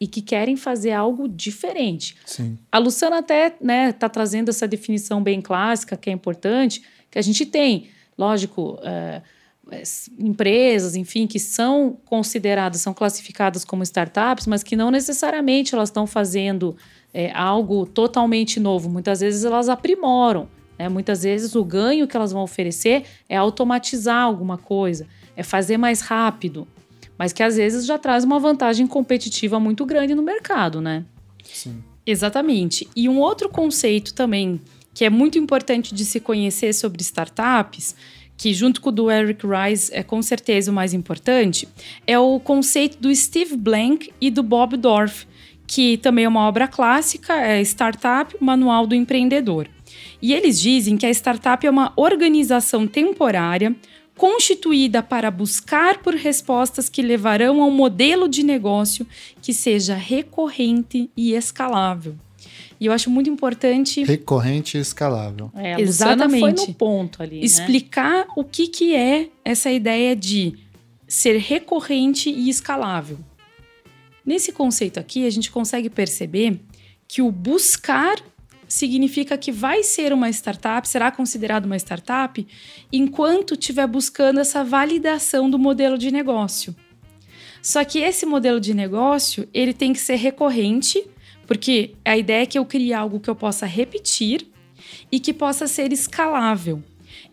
e 0.00 0.06
que 0.06 0.20
querem 0.20 0.56
fazer 0.56 0.92
algo 0.92 1.28
diferente. 1.28 2.16
Sim. 2.26 2.58
A 2.70 2.78
Luciana 2.78 3.18
até 3.18 3.46
está 3.46 3.64
né, 3.64 3.92
tá 3.92 4.08
trazendo 4.08 4.48
essa 4.48 4.66
definição 4.66 5.22
bem 5.22 5.40
clássica, 5.40 5.96
que 5.96 6.10
é 6.10 6.12
importante, 6.12 6.82
que 7.10 7.18
a 7.18 7.22
gente 7.22 7.46
tem, 7.46 7.88
lógico, 8.18 8.78
é, 8.82 9.22
empresas, 10.18 10.94
enfim, 10.94 11.26
que 11.26 11.38
são 11.38 11.96
consideradas, 12.04 12.80
são 12.80 12.92
classificadas 12.92 13.64
como 13.64 13.82
startups, 13.82 14.46
mas 14.46 14.62
que 14.62 14.76
não 14.76 14.90
necessariamente 14.90 15.74
elas 15.74 15.88
estão 15.88 16.06
fazendo 16.06 16.76
é, 17.12 17.32
algo 17.32 17.86
totalmente 17.86 18.58
novo. 18.60 18.90
Muitas 18.90 19.20
vezes 19.20 19.44
elas 19.44 19.68
aprimoram. 19.68 20.48
Né? 20.78 20.88
Muitas 20.88 21.22
vezes 21.22 21.54
o 21.54 21.64
ganho 21.64 22.06
que 22.06 22.16
elas 22.16 22.32
vão 22.32 22.42
oferecer 22.42 23.04
é 23.28 23.36
automatizar 23.36 24.22
alguma 24.22 24.58
coisa, 24.58 25.06
é 25.36 25.42
fazer 25.42 25.78
mais 25.78 26.00
rápido 26.00 26.66
mas 27.18 27.32
que 27.32 27.42
às 27.42 27.56
vezes 27.56 27.86
já 27.86 27.98
traz 27.98 28.24
uma 28.24 28.38
vantagem 28.38 28.86
competitiva 28.86 29.60
muito 29.60 29.84
grande 29.84 30.14
no 30.14 30.22
mercado, 30.22 30.80
né? 30.80 31.04
Sim. 31.44 31.82
Exatamente. 32.06 32.88
E 32.94 33.08
um 33.08 33.18
outro 33.18 33.48
conceito 33.48 34.12
também 34.14 34.60
que 34.92 35.04
é 35.04 35.10
muito 35.10 35.38
importante 35.38 35.94
de 35.94 36.04
se 36.04 36.20
conhecer 36.20 36.72
sobre 36.72 37.02
startups, 37.02 37.96
que 38.36 38.54
junto 38.54 38.80
com 38.80 38.90
o 38.90 38.92
do 38.92 39.10
Eric 39.10 39.44
Rice 39.44 39.92
é 39.92 40.02
com 40.02 40.22
certeza 40.22 40.70
o 40.70 40.74
mais 40.74 40.94
importante, 40.94 41.68
é 42.06 42.18
o 42.18 42.38
conceito 42.38 42.98
do 42.98 43.14
Steve 43.14 43.56
Blank 43.56 44.12
e 44.20 44.30
do 44.30 44.42
Bob 44.42 44.76
Dorff, 44.76 45.26
que 45.66 45.96
também 45.98 46.24
é 46.24 46.28
uma 46.28 46.46
obra 46.46 46.68
clássica, 46.68 47.34
é 47.34 47.60
Startup, 47.62 48.36
Manual 48.40 48.86
do 48.86 48.94
Empreendedor. 48.94 49.68
E 50.20 50.32
eles 50.32 50.60
dizem 50.60 50.96
que 50.96 51.06
a 51.06 51.10
startup 51.10 51.66
é 51.66 51.70
uma 51.70 51.92
organização 51.96 52.86
temporária 52.86 53.74
constituída 54.16 55.02
para 55.02 55.30
buscar 55.30 55.98
por 55.98 56.14
respostas 56.14 56.88
que 56.88 57.02
levarão 57.02 57.62
a 57.62 57.66
um 57.66 57.70
modelo 57.70 58.28
de 58.28 58.42
negócio 58.42 59.06
que 59.42 59.52
seja 59.52 59.94
recorrente 59.94 61.10
e 61.16 61.34
escalável. 61.34 62.16
E 62.80 62.86
eu 62.86 62.92
acho 62.92 63.08
muito 63.08 63.30
importante. 63.30 64.04
Recorrente 64.04 64.76
e 64.76 64.80
escalável. 64.80 65.50
É, 65.54 65.80
Exatamente. 65.80 66.40
foi 66.40 66.52
no 66.52 66.74
ponto 66.74 67.22
ali. 67.22 67.38
Né? 67.38 67.44
Explicar 67.44 68.26
né? 68.26 68.32
o 68.36 68.44
que, 68.44 68.68
que 68.68 68.94
é 68.94 69.28
essa 69.44 69.70
ideia 69.70 70.14
de 70.14 70.54
ser 71.06 71.38
recorrente 71.38 72.30
e 72.30 72.48
escalável. 72.48 73.18
Nesse 74.24 74.52
conceito 74.52 74.98
aqui, 74.98 75.26
a 75.26 75.30
gente 75.30 75.50
consegue 75.50 75.88
perceber 75.90 76.60
que 77.06 77.22
o 77.22 77.30
buscar 77.30 78.16
significa 78.68 79.36
que 79.36 79.52
vai 79.52 79.82
ser 79.82 80.12
uma 80.12 80.28
startup, 80.30 80.88
será 80.88 81.10
considerado 81.10 81.66
uma 81.66 81.76
startup, 81.76 82.46
enquanto 82.92 83.54
estiver 83.54 83.86
buscando 83.86 84.40
essa 84.40 84.64
validação 84.64 85.48
do 85.48 85.58
modelo 85.58 85.98
de 85.98 86.10
negócio. 86.10 86.74
Só 87.62 87.82
que 87.84 87.98
esse 87.98 88.26
modelo 88.26 88.60
de 88.60 88.74
negócio, 88.74 89.48
ele 89.54 89.72
tem 89.72 89.92
que 89.92 90.00
ser 90.00 90.16
recorrente, 90.16 91.02
porque 91.46 91.94
a 92.04 92.16
ideia 92.16 92.42
é 92.42 92.46
que 92.46 92.58
eu 92.58 92.64
crie 92.64 92.92
algo 92.92 93.20
que 93.20 93.30
eu 93.30 93.34
possa 93.34 93.66
repetir 93.66 94.46
e 95.10 95.18
que 95.18 95.32
possa 95.32 95.66
ser 95.66 95.92
escalável. 95.92 96.82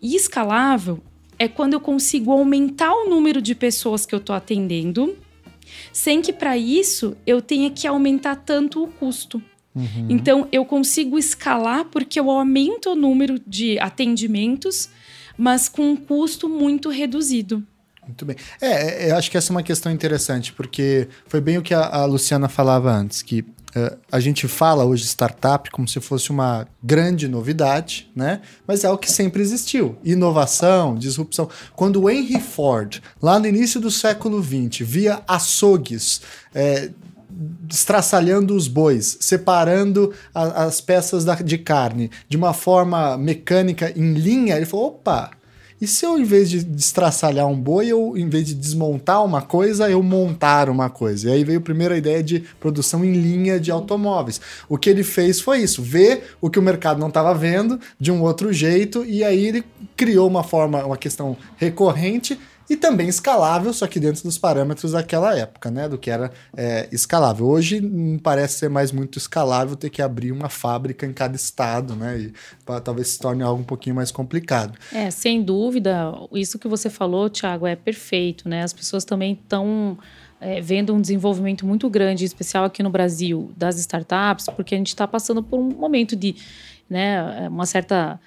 E 0.02 0.16
escalável 0.16 1.02
é 1.38 1.48
quando 1.48 1.74
eu 1.74 1.80
consigo 1.80 2.32
aumentar 2.32 2.94
o 2.94 3.10
número 3.10 3.42
de 3.42 3.56
pessoas 3.56 4.06
que 4.06 4.16
eu 4.16 4.20
estou 4.20 4.36
atendendo, 4.36 5.18
sem 5.92 6.22
que 6.22 6.32
para 6.32 6.58
isso 6.58 7.16
eu 7.26 7.42
tenha 7.42 7.70
que 7.70 7.88
aumentar 7.88 8.36
tanto 8.36 8.84
o 8.84 8.88
custo. 8.88 9.42
Uhum. 9.76 10.08
Então, 10.10 10.48
eu 10.52 10.66
consigo 10.66 11.18
escalar 11.18 11.86
porque 11.86 12.20
eu 12.20 12.30
aumento 12.30 12.92
o 12.92 12.96
número 12.96 13.40
de 13.46 13.80
atendimentos, 13.80 14.90
mas 15.38 15.70
com 15.70 15.92
um 15.92 15.96
custo 15.96 16.50
muito 16.50 16.90
reduzido. 16.90 17.66
Muito 18.06 18.26
bem. 18.26 18.36
É, 18.60 19.06
é, 19.06 19.12
eu 19.12 19.16
acho 19.16 19.30
que 19.30 19.38
essa 19.38 19.52
é 19.52 19.56
uma 19.56 19.64
questão 19.64 19.92
interessante, 19.92 20.52
porque 20.54 21.08
foi 21.28 21.40
bem 21.40 21.58
o 21.58 21.62
que 21.62 21.74
a, 21.74 21.86
a 21.86 22.06
Luciana 22.06 22.50
falava 22.50 22.92
antes, 22.92 23.22
que 23.22 23.42
uh, 23.42 23.98
a 24.12 24.20
gente 24.20 24.48
fala 24.48 24.84
hoje 24.84 25.06
startup 25.06 25.70
como 25.70 25.88
se 25.88 26.00
fosse 26.02 26.32
uma 26.32 26.68
grande 26.84 27.28
novidade, 27.28 28.12
né? 28.16 28.42
Mas 28.68 28.84
é 28.84 28.90
o 28.90 28.98
que 28.98 29.10
sempre 29.10 29.42
existiu. 29.42 29.98
Inovação, 30.04 30.96
disrupção. 30.96 31.48
Quando 31.76 32.02
o 32.02 32.10
Henry 32.10 32.42
Ford, 32.42 33.02
lá 33.22 33.40
no 33.40 33.48
início 33.48 33.80
do 33.80 33.92
século 33.92 34.44
XX, 34.44 34.86
via 34.86 35.22
açougues 35.28 36.22
é, 36.56 36.90
estraçalhando 37.70 38.56
os 38.56 38.68
bois, 38.68 39.18
separando 39.20 40.14
a, 40.34 40.64
as 40.66 40.82
peças 40.82 41.24
da, 41.26 41.36
de 41.36 41.58
carne 41.58 42.10
de 42.28 42.38
uma 42.38 42.54
forma 42.54 43.18
mecânica 43.18 43.92
em 43.96 44.14
linha, 44.14 44.56
ele 44.56 44.66
falou: 44.66 44.88
opa, 44.88 45.32
e 45.82 45.88
se 45.88 46.06
eu, 46.06 46.20
em 46.20 46.24
vez 46.24 46.48
de 46.48 46.64
destraçalhar 46.64 47.48
um 47.48 47.60
boi, 47.60 47.88
eu, 47.88 48.16
em 48.16 48.30
vez 48.30 48.46
de 48.46 48.54
desmontar 48.54 49.26
uma 49.26 49.42
coisa, 49.42 49.90
eu 49.90 50.04
montar 50.04 50.70
uma 50.70 50.92
coisa? 50.92 51.28
E 51.28 51.34
aí 51.34 51.44
veio 51.44 51.58
a 51.58 51.62
primeira 51.62 51.98
ideia 51.98 52.22
de 52.22 52.42
produção 52.60 53.04
em 53.04 53.14
linha 53.14 53.60
de 53.60 53.72
automóveis. 53.72 54.40
O 54.70 54.78
que 54.78 54.92
ele 54.92 55.04
fez 55.04 55.42
foi 55.42 55.58
isso: 55.58 55.82
ver 55.82 56.36
o 56.40 56.52
que 56.52 56.60
o 56.60 56.62
mercado 56.62 57.00
não 57.00 57.08
estava 57.08 57.34
vendo 57.34 57.80
de 58.00 58.12
um 58.12 58.22
outro 58.22 58.54
jeito, 58.54 59.04
e 59.04 59.24
aí 59.24 59.44
ele 59.48 59.64
criou 59.98 60.28
uma 60.28 60.44
forma, 60.44 60.86
uma 60.86 60.98
questão 60.98 61.36
recorrente 61.58 62.38
e 62.72 62.78
também 62.78 63.10
escalável, 63.10 63.74
só 63.74 63.86
que 63.86 64.00
dentro 64.00 64.24
dos 64.24 64.38
parâmetros 64.38 64.94
daquela 64.94 65.38
época, 65.38 65.70
né? 65.70 65.90
Do 65.90 65.98
que 65.98 66.10
era 66.10 66.32
é, 66.56 66.88
escalável. 66.90 67.46
Hoje 67.46 67.82
não 67.82 68.18
parece 68.18 68.60
ser 68.60 68.70
mais 68.70 68.94
muito 68.94 69.18
escalável 69.18 69.76
ter 69.76 69.90
que 69.90 70.02
abrir 70.02 70.32
uma 70.32 70.48
fábrica 70.48 71.06
em 71.06 71.12
cada 71.12 71.36
estado, 71.36 71.98
né? 71.98 72.18
E 72.18 72.34
pra, 72.64 72.80
talvez 72.80 73.10
se 73.10 73.20
torne 73.20 73.44
algo 73.44 73.62
um 73.62 73.66
pouquinho 73.66 73.94
mais 73.94 74.10
complicado. 74.10 74.80
É, 74.94 75.12
sem 75.12 75.44
dúvida, 75.44 76.14
isso 76.32 76.58
que 76.58 76.66
você 76.66 76.90
falou, 76.90 77.30
Thiago, 77.30 77.68
é 77.68 77.76
perfeito, 77.76 78.48
né? 78.48 78.64
As 78.64 78.72
pessoas 78.72 79.04
também 79.04 79.34
estão 79.34 79.98
é, 80.40 80.62
vendo 80.62 80.94
um 80.94 81.02
desenvolvimento 81.02 81.68
muito 81.68 81.90
grande, 81.90 82.24
especial 82.24 82.64
aqui 82.64 82.82
no 82.82 82.90
Brasil, 82.90 83.52
das 83.58 83.78
startups, 83.80 84.46
porque 84.56 84.76
a 84.76 84.78
gente 84.78 84.88
está 84.88 85.06
passando 85.06 85.44
por 85.44 85.60
um 85.60 85.72
momento 85.72 86.16
de 86.16 86.38
né, 86.90 87.50
uma 87.50 87.66
certa 87.66 88.18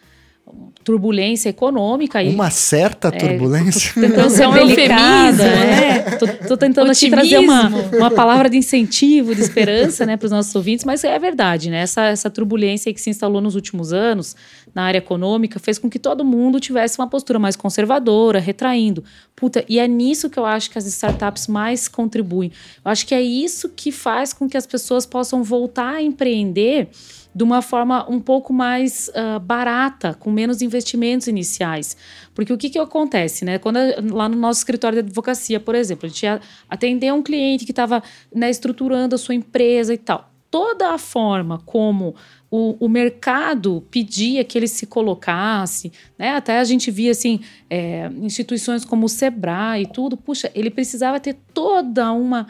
turbulência 0.85 1.49
econômica. 1.49 2.23
E, 2.23 2.29
Uma 2.29 2.51
certa 2.51 3.11
turbulência? 3.11 3.99
É, 3.99 4.03
tentando 4.03 4.31
ser 4.31 4.47
um 4.49 4.55
eufemismo, 4.55 5.45
né? 5.45 6.03
Tô, 6.19 6.27
tô 6.49 6.57
tentando 6.57 6.91
aqui 6.91 7.09
trazer 7.09 7.39
uma, 7.39 7.69
uma 7.97 8.11
palavra 8.11 8.51
de 8.51 8.59
incentivo, 8.59 9.35
de 9.35 9.41
esperança 9.41 10.05
né, 10.05 10.17
para 10.19 10.27
os 10.27 10.33
nossos 10.33 10.55
ouvintes, 10.55 10.85
mas 10.85 11.03
é 11.03 11.19
verdade, 11.19 11.71
né? 11.71 11.79
Essa, 11.79 12.05
essa 12.07 12.29
turbulência 12.29 12.93
que 12.93 13.01
se 13.01 13.09
instalou 13.09 13.41
nos 13.41 13.55
últimos 13.55 13.93
anos 13.93 14.37
na 14.75 14.83
área 14.83 14.99
econômica 14.99 15.59
fez 15.59 15.79
com 15.79 15.89
que 15.89 15.99
todo 15.99 16.23
mundo 16.25 16.61
tivesse 16.61 16.99
uma 16.99 17.09
postura 17.09 17.39
mais 17.39 17.57
conservadora, 17.57 18.39
retraindo. 18.39 19.03
Puta, 19.35 19.65
e 19.67 19.79
é 19.79 19.89
nisso 19.89 20.29
que 20.29 20.39
eu 20.39 20.45
acho 20.45 20.71
que 20.71 20.77
as 20.77 20.87
startups 20.87 21.47
mais 21.47 21.89
contribuem. 21.89 22.53
Eu 22.85 22.91
acho 22.91 23.07
que 23.07 23.15
é 23.15 23.23
isso 23.23 23.71
que 23.71 23.91
faz 23.91 24.35
com 24.35 24.49
que 24.49 24.57
as 24.57 24.67
pessoas 24.67 25.07
possam 25.07 25.43
voltar 25.43 25.95
a 25.95 26.03
empreender 26.03 26.89
de 27.35 27.43
uma 27.43 27.61
forma 27.61 28.09
um 28.09 28.21
pouco 28.21 28.53
mais 28.53 29.09
uh, 29.09 29.41
barata, 29.41 30.15
com 30.15 30.31
menos 30.31 30.63
investimentos 30.63 31.27
iniciais. 31.27 31.97
Porque 32.35 32.53
o 32.53 32.59
que, 32.59 32.71
que 32.71 32.79
acontece, 32.79 33.45
né? 33.45 33.59
Quando 33.59 33.79
lá 34.13 34.29
no 34.29 34.37
nosso 34.37 34.61
escritório 34.61 35.03
de 35.03 35.09
advocacia, 35.09 35.59
por 35.59 35.75
exemplo, 35.75 36.07
a 36.07 36.09
gente 36.09 36.23
ia 36.23 36.41
atender 36.69 37.13
um 37.13 37.23
cliente 37.23 37.65
que 37.65 37.73
estava 37.73 38.03
né, 38.33 38.49
estruturando 38.49 39.15
a 39.15 39.19
sua 39.19 39.35
empresa 39.35 39.93
e 39.93 39.99
tal. 39.99 40.31
Toda 40.51 40.95
a 40.95 40.99
forma 40.99 41.59
como 41.67 42.15
o, 42.49 42.77
o, 42.79 42.89
mercado 42.89 43.85
pedia 43.91 44.45
que 44.45 44.57
ele 44.57 44.69
se 44.69 44.87
colocasse, 44.87 45.91
né? 46.17 46.37
Até 46.37 46.61
a 46.61 46.65
gente 46.65 46.89
via 46.93 47.11
assim 47.11 47.41
é, 47.69 48.09
instituições 48.23 48.85
como 48.85 49.07
o 49.07 49.09
Sebrae 49.09 49.83
e 49.83 49.87
tudo. 49.89 50.17
Puxa, 50.17 50.53
ele 50.55 50.71
precisava 50.71 51.19
ter 51.19 51.37
toda 51.53 52.13
uma 52.13 52.47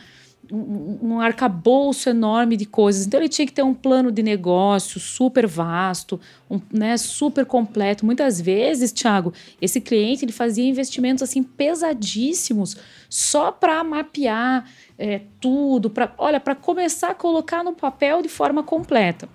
um, 0.52 1.20
arcabouço 1.20 2.08
enorme 2.08 2.56
de 2.56 2.66
coisas. 2.66 3.06
Então 3.06 3.20
ele 3.20 3.28
tinha 3.28 3.46
que 3.46 3.52
ter 3.52 3.62
um 3.62 3.74
plano 3.74 4.10
de 4.10 4.22
negócio 4.22 5.00
super 5.00 5.46
vasto, 5.46 6.20
um, 6.50 6.60
né, 6.72 6.96
super 6.96 7.46
completo. 7.46 8.04
Muitas 8.04 8.40
vezes, 8.40 8.92
Thiago, 8.92 9.32
esse 9.60 9.80
cliente 9.80 10.24
ele 10.24 10.32
fazia 10.32 10.68
investimentos 10.68 11.22
assim 11.22 11.42
pesadíssimos 11.42 12.76
só 13.08 13.52
para 13.52 13.82
mapear 13.84 14.68
é, 14.98 15.22
tudo, 15.40 15.90
para 15.90 16.12
olha, 16.18 16.40
para 16.40 16.54
começar 16.54 17.10
a 17.10 17.14
colocar 17.14 17.62
no 17.62 17.72
papel 17.72 18.22
de 18.22 18.28
forma 18.28 18.62
completa. 18.62 19.28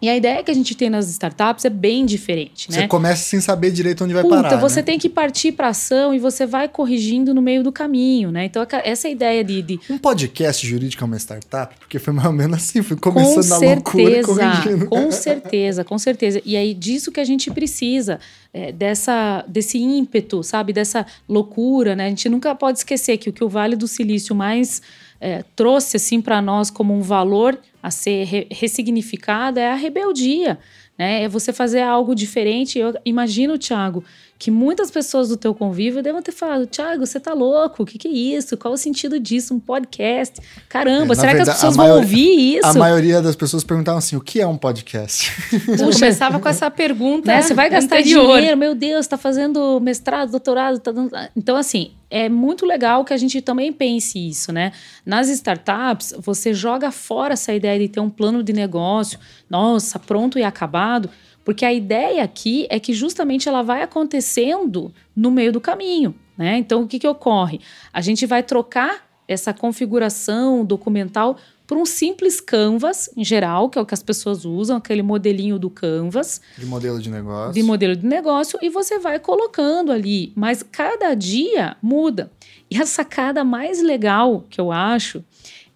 E 0.00 0.08
a 0.08 0.16
ideia 0.16 0.44
que 0.44 0.50
a 0.50 0.54
gente 0.54 0.76
tem 0.76 0.88
nas 0.88 1.08
startups 1.10 1.64
é 1.64 1.70
bem 1.70 2.06
diferente, 2.06 2.70
né? 2.70 2.82
Você 2.82 2.88
começa 2.88 3.24
sem 3.24 3.40
saber 3.40 3.72
direito 3.72 4.04
onde 4.04 4.14
vai 4.14 4.22
Puta, 4.22 4.42
parar. 4.42 4.56
Você 4.56 4.76
né? 4.76 4.82
tem 4.82 4.98
que 4.98 5.08
partir 5.08 5.52
para 5.52 5.68
ação 5.68 6.14
e 6.14 6.20
você 6.20 6.46
vai 6.46 6.68
corrigindo 6.68 7.34
no 7.34 7.42
meio 7.42 7.64
do 7.64 7.72
caminho, 7.72 8.30
né? 8.30 8.44
Então 8.44 8.64
essa 8.84 9.08
ideia 9.08 9.42
de, 9.42 9.60
de, 9.60 9.80
um 9.90 9.98
podcast 9.98 10.64
jurídico 10.64 11.02
é 11.02 11.06
uma 11.06 11.16
startup, 11.16 11.74
porque 11.80 11.98
foi 11.98 12.12
mais 12.12 12.28
ou 12.28 12.32
menos 12.32 12.58
assim, 12.58 12.80
fui 12.80 12.96
começando 12.96 13.42
com 13.42 13.48
na 13.48 13.58
certeza, 13.58 14.26
loucura 14.28 14.52
corrigindo. 14.52 14.86
Com 14.86 15.10
certeza, 15.10 15.84
com 15.84 15.98
certeza. 15.98 16.40
E 16.44 16.56
aí 16.56 16.74
disso 16.74 17.10
que 17.10 17.20
a 17.20 17.24
gente 17.24 17.50
precisa. 17.50 18.20
É, 18.50 18.72
dessa, 18.72 19.44
desse 19.46 19.76
ímpeto, 19.78 20.42
sabe? 20.42 20.72
Dessa 20.72 21.04
loucura, 21.28 21.94
né? 21.94 22.06
A 22.06 22.08
gente 22.08 22.30
nunca 22.30 22.54
pode 22.54 22.78
esquecer 22.78 23.18
que 23.18 23.28
o 23.28 23.32
que 23.32 23.44
o 23.44 23.48
Vale 23.48 23.76
do 23.76 23.86
Silício 23.86 24.34
mais 24.34 24.80
é, 25.20 25.44
trouxe 25.54 25.98
assim 25.98 26.20
para 26.20 26.40
nós 26.40 26.70
como 26.70 26.94
um 26.94 27.02
valor 27.02 27.58
a 27.82 27.90
ser 27.90 28.24
re 28.24 28.46
ressignificado 28.50 29.58
é 29.58 29.70
a 29.70 29.74
rebeldia, 29.74 30.58
né? 30.98 31.22
É 31.22 31.28
você 31.28 31.52
fazer 31.52 31.80
algo 31.80 32.14
diferente. 32.14 32.78
Eu 32.78 32.94
imagino, 33.04 33.56
Tiago, 33.56 34.04
que 34.38 34.50
muitas 34.50 34.90
pessoas 34.90 35.28
do 35.28 35.36
teu 35.36 35.52
convívio 35.52 36.02
devem 36.02 36.22
ter 36.22 36.30
falado: 36.30 36.66
Tiago, 36.66 37.04
você 37.04 37.18
tá 37.18 37.34
louco? 37.34 37.82
O 37.82 37.86
que, 37.86 37.98
que 37.98 38.06
é 38.06 38.10
isso? 38.10 38.56
Qual 38.56 38.72
o 38.72 38.76
sentido 38.76 39.18
disso? 39.18 39.52
Um 39.52 39.58
podcast? 39.58 40.40
Caramba, 40.68 41.14
é, 41.14 41.16
será 41.16 41.32
verdade, 41.32 41.44
que 41.44 41.50
as 41.50 41.56
pessoas 41.56 41.76
vão 41.76 41.96
ouvir 41.96 42.56
isso? 42.58 42.66
A 42.66 42.74
maioria 42.74 43.20
das 43.20 43.34
pessoas 43.34 43.64
perguntavam 43.64 43.98
assim: 43.98 44.14
o 44.14 44.20
que 44.20 44.40
é 44.40 44.46
um 44.46 44.56
podcast? 44.56 45.32
Eu 45.80 45.90
começava 45.90 46.38
com 46.38 46.48
essa 46.48 46.70
pergunta. 46.70 47.32
Né? 47.32 47.42
Você 47.42 47.52
vai 47.52 47.68
gastar 47.68 47.96
anterior. 47.96 48.36
dinheiro, 48.36 48.56
meu 48.56 48.74
Deus, 48.74 49.06
tá 49.08 49.18
fazendo 49.18 49.80
mestrado, 49.80 50.30
doutorado, 50.30 50.78
tá 50.78 50.92
dando. 50.92 51.10
Então, 51.34 51.56
assim, 51.56 51.92
é 52.08 52.28
muito 52.28 52.64
legal 52.64 53.04
que 53.04 53.12
a 53.12 53.16
gente 53.16 53.40
também 53.42 53.72
pense 53.72 54.18
isso, 54.18 54.52
né? 54.52 54.72
Nas 55.04 55.28
startups, 55.28 56.14
você 56.20 56.54
joga 56.54 56.92
fora 56.92 57.34
essa 57.34 57.52
ideia 57.52 57.78
de 57.78 57.88
ter 57.88 58.00
um 58.00 58.08
plano 58.08 58.42
de 58.42 58.52
negócio, 58.52 59.18
nossa, 59.50 59.98
pronto 59.98 60.38
e 60.38 60.44
acabado, 60.44 61.10
porque 61.48 61.64
a 61.64 61.72
ideia 61.72 62.22
aqui 62.22 62.66
é 62.68 62.78
que 62.78 62.92
justamente 62.92 63.48
ela 63.48 63.62
vai 63.62 63.80
acontecendo 63.80 64.92
no 65.16 65.30
meio 65.30 65.50
do 65.50 65.58
caminho, 65.58 66.14
né? 66.36 66.58
Então, 66.58 66.82
o 66.82 66.86
que, 66.86 66.98
que 66.98 67.08
ocorre? 67.08 67.58
A 67.90 68.02
gente 68.02 68.26
vai 68.26 68.42
trocar 68.42 69.08
essa 69.26 69.54
configuração 69.54 70.62
documental 70.62 71.38
por 71.66 71.78
um 71.78 71.86
simples 71.86 72.38
Canvas, 72.38 73.08
em 73.16 73.24
geral, 73.24 73.70
que 73.70 73.78
é 73.78 73.80
o 73.80 73.86
que 73.86 73.94
as 73.94 74.02
pessoas 74.02 74.44
usam, 74.44 74.76
aquele 74.76 75.00
modelinho 75.00 75.58
do 75.58 75.70
Canvas. 75.70 76.38
De 76.58 76.66
modelo 76.66 77.00
de 77.00 77.08
negócio. 77.08 77.54
De 77.54 77.62
modelo 77.62 77.96
de 77.96 78.06
negócio, 78.06 78.58
e 78.60 78.68
você 78.68 78.98
vai 78.98 79.18
colocando 79.18 79.90
ali. 79.90 80.34
Mas 80.36 80.62
cada 80.62 81.14
dia 81.14 81.78
muda. 81.80 82.30
E 82.70 82.76
a 82.76 82.84
sacada 82.84 83.42
mais 83.42 83.82
legal 83.82 84.44
que 84.50 84.60
eu 84.60 84.70
acho 84.70 85.24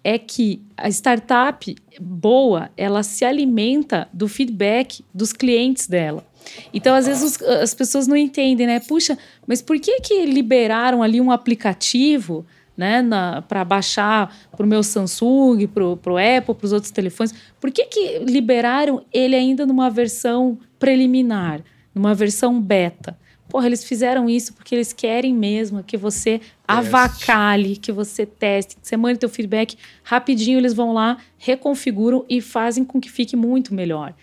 é 0.03 0.17
que 0.17 0.61
a 0.75 0.89
startup 0.89 1.75
boa, 1.99 2.69
ela 2.75 3.03
se 3.03 3.23
alimenta 3.23 4.07
do 4.11 4.27
feedback 4.27 5.03
dos 5.13 5.31
clientes 5.31 5.87
dela. 5.87 6.25
Então, 6.73 6.93
às 6.93 7.05
vezes, 7.05 7.23
os, 7.23 7.41
as 7.41 7.73
pessoas 7.73 8.05
não 8.05 8.17
entendem, 8.17 8.67
né? 8.67 8.79
Puxa, 8.81 9.17
mas 9.47 9.61
por 9.61 9.79
que 9.79 10.01
que 10.01 10.25
liberaram 10.25 11.01
ali 11.01 11.21
um 11.21 11.31
aplicativo 11.31 12.45
né, 12.75 13.03
para 13.47 13.63
baixar 13.63 14.35
para 14.51 14.65
o 14.65 14.69
meu 14.69 14.83
Samsung, 14.83 15.67
para 15.67 15.83
o 15.83 16.17
Apple, 16.17 16.55
para 16.55 16.65
os 16.65 16.73
outros 16.73 16.91
telefones. 16.91 17.33
Por 17.59 17.71
que, 17.71 17.85
que 17.85 18.19
liberaram 18.19 19.05
ele 19.13 19.35
ainda 19.35 19.65
numa 19.65 19.89
versão 19.89 20.57
preliminar, 20.79 21.61
numa 21.93 22.13
versão 22.13 22.59
beta? 22.59 23.17
Porra, 23.53 23.67
eles 23.67 23.83
fizeram 23.83 24.27
isso 24.27 24.51
porque 24.53 24.73
eles 24.73 24.91
querem 24.91 25.31
mesmo 25.31 25.83
que 25.83 25.95
você 25.95 26.39
teste. 26.39 26.51
avacalhe, 26.67 27.77
que 27.77 27.91
você 27.91 28.25
teste, 28.25 28.75
que 28.77 28.81
você 28.81 28.97
mande 28.97 29.19
teu 29.19 29.29
feedback 29.29 29.77
rapidinho, 30.01 30.57
eles 30.57 30.73
vão 30.73 30.91
lá, 30.91 31.19
reconfiguram 31.37 32.25
e 32.27 32.41
fazem 32.41 32.83
com 32.83 32.99
que 32.99 33.11
fique 33.11 33.35
muito 33.35 33.71
melhor. 33.71 34.15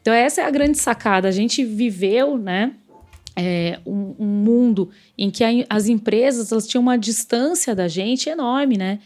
Então 0.00 0.14
essa 0.14 0.40
é 0.40 0.44
a 0.44 0.50
grande 0.52 0.78
sacada. 0.78 1.26
A 1.26 1.32
gente 1.32 1.64
viveu, 1.64 2.38
né, 2.38 2.74
é, 3.34 3.80
um, 3.84 4.14
um, 4.20 4.24
mundo 4.24 4.88
em 5.18 5.32
que 5.32 5.42
a, 5.42 5.48
as 5.68 5.88
empresas 5.88 6.52
elas 6.52 6.64
tinham 6.64 6.80
uma 6.80 6.96
distância 6.96 7.74
da 7.74 7.88
gente 7.88 8.28
enorme, 8.28 8.78
né? 8.78 9.00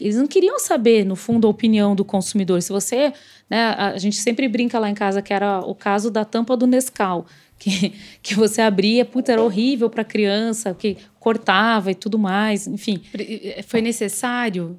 Eles 0.00 0.16
não 0.16 0.26
queriam 0.26 0.58
saber, 0.58 1.04
no 1.04 1.14
fundo, 1.14 1.46
a 1.46 1.50
opinião 1.50 1.94
do 1.94 2.04
consumidor. 2.04 2.60
Se 2.60 2.72
você. 2.72 3.12
Né, 3.48 3.66
a, 3.66 3.90
a 3.90 3.98
gente 3.98 4.16
sempre 4.16 4.48
brinca 4.48 4.80
lá 4.80 4.90
em 4.90 4.94
casa 4.94 5.22
que 5.22 5.32
era 5.32 5.60
o 5.60 5.76
caso 5.76 6.10
da 6.10 6.24
tampa 6.24 6.56
do 6.56 6.66
Nescau. 6.66 7.24
Que, 7.62 7.92
que 8.20 8.34
você 8.34 8.60
abria, 8.60 9.04
puta, 9.04 9.30
era 9.30 9.40
horrível 9.40 9.88
para 9.88 10.02
criança, 10.02 10.74
que 10.74 10.96
cortava 11.20 11.92
e 11.92 11.94
tudo 11.94 12.18
mais, 12.18 12.66
enfim. 12.66 13.00
Foi 13.68 13.80
necessário 13.80 14.76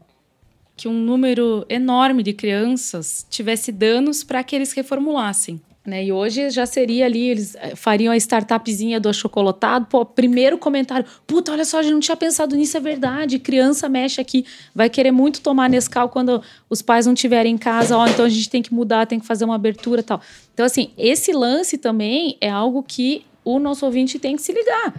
que 0.75 0.87
um 0.87 0.93
número 0.93 1.65
enorme 1.69 2.21
de 2.21 2.33
crianças 2.33 3.25
tivesse 3.29 3.71
danos 3.71 4.23
para 4.23 4.43
que 4.43 4.53
eles 4.53 4.73
reformulassem. 4.73 5.61
Né? 5.85 6.05
E 6.05 6.13
hoje 6.13 6.49
já 6.49 6.65
seria 6.65 7.05
ali, 7.05 7.27
eles 7.29 7.55
eh, 7.55 7.75
fariam 7.75 8.13
a 8.13 8.15
startupzinha 8.15 9.01
do 9.01 9.09
achocolatado. 9.09 9.85
Pô, 9.87 10.05
primeiro 10.05 10.57
comentário: 10.57 11.05
puta, 11.27 11.51
olha 11.51 11.65
só, 11.65 11.79
a 11.79 11.83
gente 11.83 11.91
não 11.91 11.99
tinha 11.99 12.15
pensado 12.15 12.55
nisso, 12.55 12.77
é 12.77 12.79
verdade. 12.79 13.37
Criança 13.37 13.89
mexe 13.89 14.21
aqui, 14.21 14.45
vai 14.73 14.89
querer 14.89 15.11
muito 15.11 15.41
tomar 15.41 15.69
Nescau 15.69 16.07
quando 16.07 16.41
os 16.69 16.81
pais 16.81 17.05
não 17.05 17.13
estiverem 17.13 17.55
em 17.55 17.57
casa. 17.57 17.97
Ó, 17.97 18.07
então 18.07 18.23
a 18.23 18.29
gente 18.29 18.49
tem 18.49 18.61
que 18.61 18.73
mudar, 18.73 19.05
tem 19.05 19.19
que 19.19 19.25
fazer 19.25 19.43
uma 19.43 19.55
abertura 19.55 20.01
tal. 20.01 20.21
Então, 20.53 20.65
assim, 20.65 20.91
esse 20.97 21.33
lance 21.33 21.77
também 21.77 22.37
é 22.39 22.49
algo 22.49 22.81
que 22.81 23.25
o 23.43 23.59
nosso 23.59 23.85
ouvinte 23.85 24.17
tem 24.17 24.37
que 24.37 24.41
se 24.41 24.53
ligar. 24.53 24.93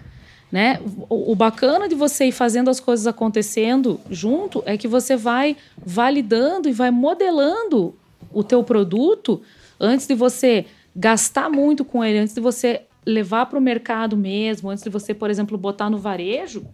Né? 0.53 0.81
O, 1.09 1.33
o 1.33 1.35
bacana 1.35 1.89
de 1.89 1.95
você 1.95 2.27
ir 2.27 2.33
fazendo 2.33 2.69
as 2.69 2.79
coisas 2.79 3.07
acontecendo 3.07 3.99
junto 4.11 4.63
é 4.67 4.77
que 4.77 4.87
você 4.87 5.17
vai 5.17 5.57
validando 5.79 6.69
e 6.69 6.73
vai 6.73 6.91
modelando 6.91 7.95
o 8.33 8.45
teu 8.45 8.63
produto 8.63 9.41
antes 9.85 10.07
de 10.07 10.15
você 10.15 10.67
gastar 10.95 11.51
muito 11.51 11.85
com 11.85 12.05
ele, 12.05 12.19
antes 12.19 12.35
de 12.35 12.41
você 12.41 12.83
levar 13.07 13.47
para 13.47 13.59
o 13.59 13.63
mercado 13.63 14.17
mesmo, 14.17 14.71
antes 14.71 14.83
de 14.83 14.91
você, 14.91 15.13
por 15.13 15.31
exemplo, 15.31 15.59
botar 15.59 15.91
no 15.91 15.99
varejo, 15.99 16.67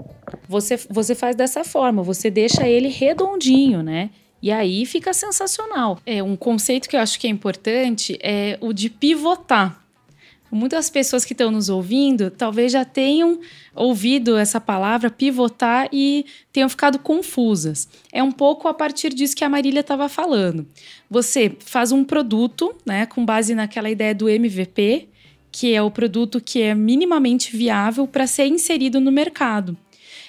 você, 0.49 0.77
você 0.89 1.15
faz 1.15 1.35
dessa 1.35 1.65
forma, 1.65 2.03
você 2.03 2.31
deixa 2.31 2.69
ele 2.69 2.89
redondinho, 2.89 3.83
né? 3.83 4.11
E 4.43 4.51
aí 4.51 4.87
fica 4.87 5.13
sensacional. 5.13 5.99
É 6.07 6.23
um 6.23 6.37
conceito 6.37 6.89
que 6.89 6.97
eu 6.97 7.01
acho 7.01 7.19
que 7.19 7.27
é 7.27 7.31
importante 7.31 8.19
é 8.23 8.57
o 8.61 8.73
de 8.73 8.89
pivotar. 8.89 9.80
Muitas 10.51 10.91
pessoas 10.91 11.25
que 11.25 11.33
estão 11.33 11.51
nos 11.51 11.69
ouvindo 11.69 12.31
talvez 12.31 12.73
já 12.73 12.85
tenham 12.85 13.39
ouvido 13.75 14.37
essa 14.37 14.61
palavra 14.61 15.11
pivotar 15.11 15.89
e 15.93 16.27
tenham 16.53 16.69
ficado 16.69 16.99
confusas. 16.99 17.89
É 18.13 18.23
um 18.23 18.33
pouco 18.33 18.67
a 18.67 18.75
partir 18.75 19.15
disso 19.15 19.37
que 19.37 19.45
a 19.45 19.49
Marília 19.49 19.81
estava 19.81 20.09
falando. 20.09 20.67
Você 21.09 21.57
faz 21.61 21.93
um 21.93 22.05
produto, 22.05 22.75
né, 22.85 23.07
com 23.07 23.25
base 23.25 23.55
naquela 23.55 23.89
ideia 23.89 24.15
do 24.15 24.29
MVP, 24.29 25.09
que 25.53 25.75
é 25.75 25.83
o 25.83 25.91
produto 25.91 26.41
que 26.41 26.63
é 26.63 26.75
minimamente 26.75 27.57
viável 27.57 28.07
para 28.07 28.27
ser 28.27 28.47
inserido 28.47 29.01
no 29.01 29.13
mercado. 29.13 29.77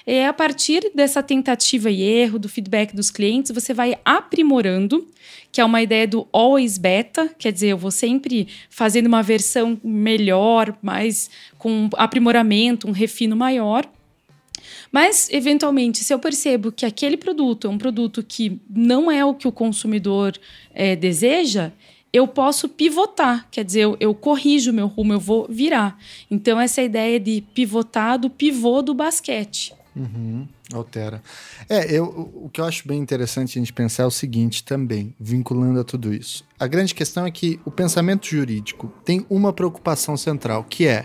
É 0.06 0.26
a 0.26 0.32
partir 0.32 0.90
dessa 0.94 1.22
tentativa 1.22 1.90
e 1.90 2.02
erro, 2.02 2.38
do 2.38 2.48
feedback 2.48 2.94
dos 2.94 3.10
clientes, 3.10 3.52
você 3.52 3.72
vai 3.72 3.96
aprimorando, 4.04 5.06
que 5.50 5.60
é 5.60 5.64
uma 5.64 5.80
ideia 5.80 6.06
do 6.06 6.26
always 6.32 6.76
beta, 6.76 7.32
quer 7.38 7.52
dizer, 7.52 7.68
eu 7.68 7.78
vou 7.78 7.90
sempre 7.90 8.48
fazendo 8.68 9.06
uma 9.06 9.22
versão 9.22 9.78
melhor, 9.82 10.76
mais 10.82 11.30
com 11.56 11.88
aprimoramento, 11.96 12.88
um 12.88 12.92
refino 12.92 13.36
maior. 13.36 13.88
Mas, 14.90 15.28
eventualmente, 15.30 16.04
se 16.04 16.12
eu 16.12 16.18
percebo 16.18 16.72
que 16.72 16.84
aquele 16.84 17.16
produto 17.16 17.66
é 17.66 17.70
um 17.70 17.78
produto 17.78 18.22
que 18.22 18.60
não 18.68 19.10
é 19.10 19.24
o 19.24 19.34
que 19.34 19.48
o 19.48 19.52
consumidor 19.52 20.36
é, 20.74 20.96
deseja, 20.96 21.72
eu 22.12 22.28
posso 22.28 22.68
pivotar, 22.68 23.48
quer 23.50 23.64
dizer, 23.64 23.80
eu, 23.80 23.96
eu 23.98 24.14
corrijo 24.14 24.72
meu 24.72 24.86
rumo, 24.86 25.14
eu 25.14 25.20
vou 25.20 25.46
virar. 25.48 25.98
Então, 26.30 26.60
essa 26.60 26.82
ideia 26.82 27.18
de 27.18 27.42
pivotar 27.54 28.18
do 28.18 28.28
pivô 28.28 28.82
do 28.82 28.92
basquete. 28.92 29.72
Uhum, 29.94 30.48
altera. 30.72 31.22
É, 31.68 31.94
eu, 31.94 32.04
o 32.06 32.48
que 32.50 32.60
eu 32.60 32.64
acho 32.64 32.88
bem 32.88 32.98
interessante 32.98 33.58
a 33.58 33.60
gente 33.60 33.72
pensar 33.72 34.04
é 34.04 34.06
o 34.06 34.10
seguinte 34.10 34.64
também, 34.64 35.14
vinculando 35.20 35.78
a 35.80 35.84
tudo 35.84 36.14
isso. 36.14 36.44
A 36.58 36.66
grande 36.66 36.94
questão 36.94 37.26
é 37.26 37.30
que 37.30 37.60
o 37.64 37.70
pensamento 37.70 38.26
jurídico 38.26 38.92
tem 39.04 39.26
uma 39.28 39.52
preocupação 39.52 40.16
central, 40.16 40.64
que 40.64 40.86
é 40.86 41.04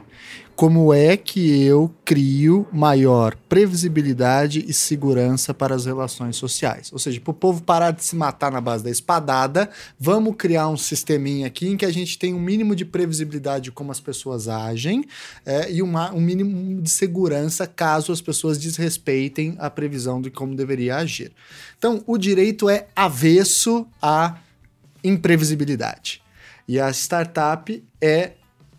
como 0.58 0.92
é 0.92 1.16
que 1.16 1.62
eu 1.62 1.94
crio 2.04 2.68
maior 2.74 3.36
previsibilidade 3.48 4.66
e 4.68 4.74
segurança 4.74 5.54
para 5.54 5.76
as 5.76 5.86
relações 5.86 6.36
sociais. 6.36 6.92
Ou 6.92 6.98
seja, 6.98 7.22
para 7.22 7.30
o 7.30 7.34
povo 7.36 7.62
parar 7.62 7.92
de 7.92 8.04
se 8.04 8.16
matar 8.16 8.52
na 8.52 8.60
base 8.60 8.84
da 8.84 8.90
espadada, 8.90 9.70
vamos 10.00 10.36
criar 10.36 10.68
um 10.68 10.76
sisteminha 10.76 11.46
aqui 11.46 11.68
em 11.68 11.78
que 11.78 11.86
a 11.86 11.92
gente 11.92 12.18
tem 12.18 12.34
um 12.34 12.40
mínimo 12.40 12.76
de 12.76 12.86
previsibilidade 12.86 13.66
de 13.66 13.72
como 13.72 13.92
as 13.92 14.00
pessoas 14.00 14.48
agem 14.48 15.06
é, 15.46 15.72
e 15.72 15.84
uma, 15.84 16.12
um 16.12 16.20
mínimo 16.20 16.82
de 16.82 16.90
segurança 16.90 17.68
caso 17.68 18.12
as 18.12 18.20
pessoas 18.20 18.58
desrespeitem 18.58 19.56
a 19.60 19.70
previsão 19.70 20.20
de 20.20 20.32
como 20.32 20.56
deveria 20.56 20.96
agir. 20.96 21.32
Então, 21.78 22.04
o 22.08 22.18
direito 22.18 22.68
é 22.68 22.88
avesso 22.96 23.86
à 24.02 24.40
imprevisibilidade. 25.04 26.20
E 26.68 26.80
a 26.80 26.90
startup 26.90 27.84
é 28.02 28.32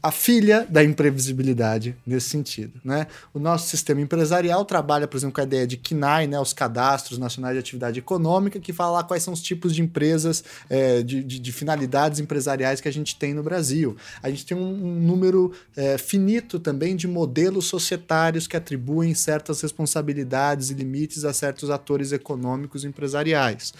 a 0.08 0.10
filha 0.10 0.66
da 0.70 0.82
imprevisibilidade 0.82 1.94
nesse 2.06 2.30
sentido. 2.30 2.80
Né? 2.82 3.06
O 3.34 3.38
nosso 3.38 3.68
sistema 3.68 4.00
empresarial 4.00 4.64
trabalha, 4.64 5.06
por 5.06 5.18
exemplo, 5.18 5.34
com 5.34 5.42
a 5.42 5.44
ideia 5.44 5.66
de 5.66 5.76
KNAI, 5.76 6.26
né, 6.26 6.40
os 6.40 6.54
cadastros 6.54 7.18
nacionais 7.18 7.54
de 7.54 7.58
atividade 7.58 7.98
econômica, 7.98 8.58
que 8.58 8.72
fala 8.72 8.92
lá 8.92 9.04
quais 9.04 9.22
são 9.22 9.34
os 9.34 9.42
tipos 9.42 9.74
de 9.74 9.82
empresas, 9.82 10.42
é, 10.70 11.02
de, 11.02 11.22
de, 11.22 11.38
de, 11.38 11.52
finalidades 11.52 12.20
empresariais 12.20 12.80
que 12.80 12.88
a 12.88 12.92
gente 12.92 13.16
tem 13.16 13.34
no 13.34 13.42
Brasil. 13.42 13.98
A 14.22 14.30
gente 14.30 14.46
tem 14.46 14.56
um, 14.56 14.62
um 14.62 14.94
número 14.98 15.52
é, 15.76 15.98
finito 15.98 16.58
também 16.58 16.96
de 16.96 17.06
modelos 17.06 17.66
societários 17.66 18.46
que 18.46 18.56
atribuem 18.56 19.14
certas 19.14 19.60
responsabilidades 19.60 20.70
e 20.70 20.74
limites 20.74 21.26
a 21.26 21.34
certos 21.34 21.68
atores 21.68 22.12
econômicos 22.12 22.82
empresariais. 22.82 23.74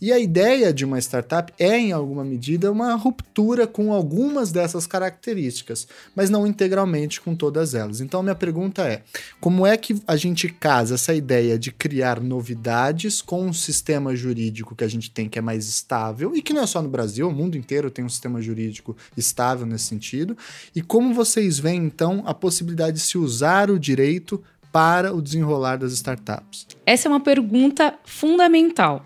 E 0.00 0.12
a 0.12 0.18
ideia 0.18 0.72
de 0.72 0.84
uma 0.84 0.98
startup 0.98 1.52
é, 1.58 1.78
em 1.78 1.92
alguma 1.92 2.24
medida, 2.24 2.72
uma 2.72 2.94
ruptura 2.94 3.66
com 3.66 3.92
algumas 3.92 4.50
dessas 4.50 4.86
características, 4.86 5.86
mas 6.16 6.30
não 6.30 6.46
integralmente 6.46 7.20
com 7.20 7.34
todas 7.34 7.74
elas. 7.74 8.00
Então, 8.00 8.22
minha 8.22 8.34
pergunta 8.34 8.82
é: 8.82 9.02
como 9.40 9.66
é 9.66 9.76
que 9.76 10.00
a 10.06 10.16
gente 10.16 10.48
casa 10.48 10.94
essa 10.94 11.14
ideia 11.14 11.58
de 11.58 11.70
criar 11.70 12.20
novidades 12.20 13.20
com 13.20 13.42
um 13.42 13.52
sistema 13.52 14.16
jurídico 14.16 14.74
que 14.74 14.84
a 14.84 14.88
gente 14.88 15.10
tem 15.10 15.28
que 15.28 15.38
é 15.38 15.42
mais 15.42 15.68
estável 15.68 16.34
e 16.34 16.40
que 16.40 16.54
não 16.54 16.62
é 16.62 16.66
só 16.66 16.80
no 16.80 16.88
Brasil, 16.88 17.28
o 17.28 17.32
mundo 17.32 17.58
inteiro 17.58 17.90
tem 17.90 18.04
um 18.04 18.08
sistema 18.08 18.40
jurídico 18.40 18.96
estável 19.16 19.66
nesse 19.66 19.84
sentido? 19.84 20.36
E 20.74 20.80
como 20.80 21.12
vocês 21.12 21.58
veem, 21.58 21.84
então, 21.84 22.22
a 22.24 22.32
possibilidade 22.32 22.96
de 22.96 23.02
se 23.02 23.18
usar 23.18 23.70
o 23.70 23.78
direito 23.78 24.42
para 24.72 25.12
o 25.12 25.20
desenrolar 25.20 25.76
das 25.76 25.92
startups? 25.92 26.66
Essa 26.86 27.08
é 27.08 27.10
uma 27.10 27.20
pergunta 27.20 27.94
fundamental. 28.04 29.04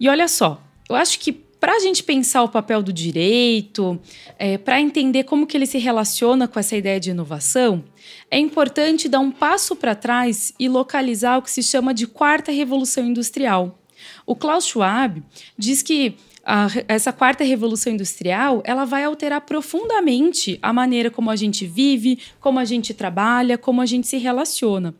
E 0.00 0.08
olha 0.08 0.26
só, 0.26 0.62
eu 0.88 0.96
acho 0.96 1.20
que 1.20 1.30
para 1.60 1.74
a 1.74 1.78
gente 1.78 2.02
pensar 2.02 2.42
o 2.42 2.48
papel 2.48 2.82
do 2.82 2.90
direito, 2.90 4.00
é, 4.38 4.56
para 4.56 4.80
entender 4.80 5.24
como 5.24 5.46
que 5.46 5.54
ele 5.54 5.66
se 5.66 5.76
relaciona 5.76 6.48
com 6.48 6.58
essa 6.58 6.74
ideia 6.74 6.98
de 6.98 7.10
inovação, 7.10 7.84
é 8.30 8.38
importante 8.38 9.10
dar 9.10 9.20
um 9.20 9.30
passo 9.30 9.76
para 9.76 9.94
trás 9.94 10.54
e 10.58 10.70
localizar 10.70 11.36
o 11.36 11.42
que 11.42 11.50
se 11.50 11.62
chama 11.62 11.92
de 11.92 12.06
quarta 12.06 12.50
revolução 12.50 13.04
industrial. 13.04 13.78
O 14.24 14.34
Klaus 14.34 14.64
Schwab 14.64 15.22
diz 15.58 15.82
que 15.82 16.16
a, 16.42 16.68
essa 16.88 17.12
quarta 17.12 17.44
revolução 17.44 17.92
industrial 17.92 18.62
ela 18.64 18.86
vai 18.86 19.04
alterar 19.04 19.42
profundamente 19.42 20.58
a 20.62 20.72
maneira 20.72 21.10
como 21.10 21.30
a 21.30 21.36
gente 21.36 21.66
vive, 21.66 22.18
como 22.40 22.58
a 22.58 22.64
gente 22.64 22.94
trabalha, 22.94 23.58
como 23.58 23.82
a 23.82 23.86
gente 23.86 24.06
se 24.06 24.16
relaciona. 24.16 24.94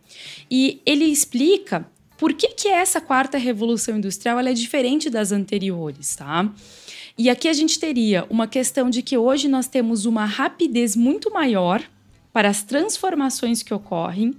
E 0.50 0.82
ele 0.84 1.06
explica 1.06 1.89
por 2.20 2.34
que, 2.34 2.48
que 2.48 2.68
essa 2.68 3.00
quarta 3.00 3.38
revolução 3.38 3.96
industrial 3.96 4.38
é 4.40 4.52
diferente 4.52 5.08
das 5.08 5.32
anteriores, 5.32 6.14
tá? 6.14 6.52
E 7.16 7.30
aqui 7.30 7.48
a 7.48 7.52
gente 7.54 7.80
teria 7.80 8.26
uma 8.28 8.46
questão 8.46 8.90
de 8.90 9.00
que 9.00 9.16
hoje 9.16 9.48
nós 9.48 9.66
temos 9.66 10.04
uma 10.04 10.26
rapidez 10.26 10.94
muito 10.94 11.32
maior 11.32 11.82
para 12.30 12.50
as 12.50 12.62
transformações 12.62 13.62
que 13.62 13.72
ocorrem. 13.72 14.34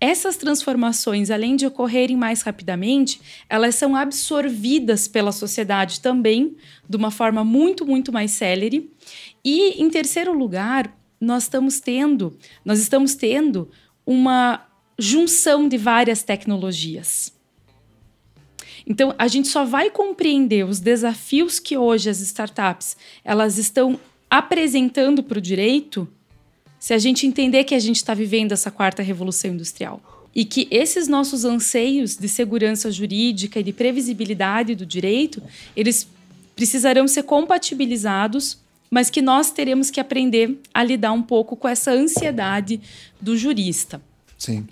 Essas 0.00 0.36
transformações, 0.36 1.32
além 1.32 1.56
de 1.56 1.66
ocorrerem 1.66 2.16
mais 2.16 2.42
rapidamente, 2.42 3.20
elas 3.48 3.74
são 3.74 3.96
absorvidas 3.96 5.08
pela 5.08 5.32
sociedade 5.32 6.00
também 6.00 6.56
de 6.88 6.96
uma 6.96 7.10
forma 7.10 7.44
muito, 7.44 7.84
muito 7.84 8.12
mais 8.12 8.30
célere. 8.30 8.88
E 9.44 9.82
em 9.82 9.90
terceiro 9.90 10.32
lugar, 10.32 10.96
nós 11.20 11.42
estamos 11.42 11.80
tendo, 11.80 12.38
nós 12.64 12.78
estamos 12.78 13.16
tendo 13.16 13.68
uma 14.06 14.69
junção 15.00 15.66
de 15.66 15.78
várias 15.78 16.22
tecnologias. 16.22 17.32
Então, 18.86 19.14
a 19.18 19.28
gente 19.28 19.48
só 19.48 19.64
vai 19.64 19.90
compreender 19.90 20.64
os 20.64 20.78
desafios 20.78 21.58
que 21.58 21.76
hoje 21.76 22.10
as 22.10 22.20
startups 22.20 22.96
elas 23.24 23.56
estão 23.58 23.98
apresentando 24.28 25.22
para 25.22 25.38
o 25.38 25.40
direito 25.40 26.08
se 26.78 26.94
a 26.94 26.98
gente 26.98 27.26
entender 27.26 27.64
que 27.64 27.74
a 27.74 27.78
gente 27.78 27.96
está 27.96 28.14
vivendo 28.14 28.52
essa 28.52 28.70
quarta 28.70 29.02
revolução 29.02 29.52
industrial 29.52 30.28
e 30.34 30.44
que 30.44 30.68
esses 30.70 31.08
nossos 31.08 31.44
anseios 31.44 32.16
de 32.16 32.28
segurança 32.28 32.90
jurídica 32.90 33.60
e 33.60 33.62
de 33.62 33.72
previsibilidade 33.72 34.74
do 34.74 34.86
direito 34.86 35.42
eles 35.76 36.06
precisarão 36.54 37.08
ser 37.08 37.24
compatibilizados, 37.24 38.58
mas 38.90 39.10
que 39.10 39.22
nós 39.22 39.50
teremos 39.50 39.90
que 39.90 40.00
aprender 40.00 40.58
a 40.72 40.82
lidar 40.82 41.12
um 41.12 41.22
pouco 41.22 41.56
com 41.56 41.68
essa 41.68 41.90
ansiedade 41.90 42.80
do 43.20 43.36
jurista. 43.36 44.00
Sim. 44.38 44.66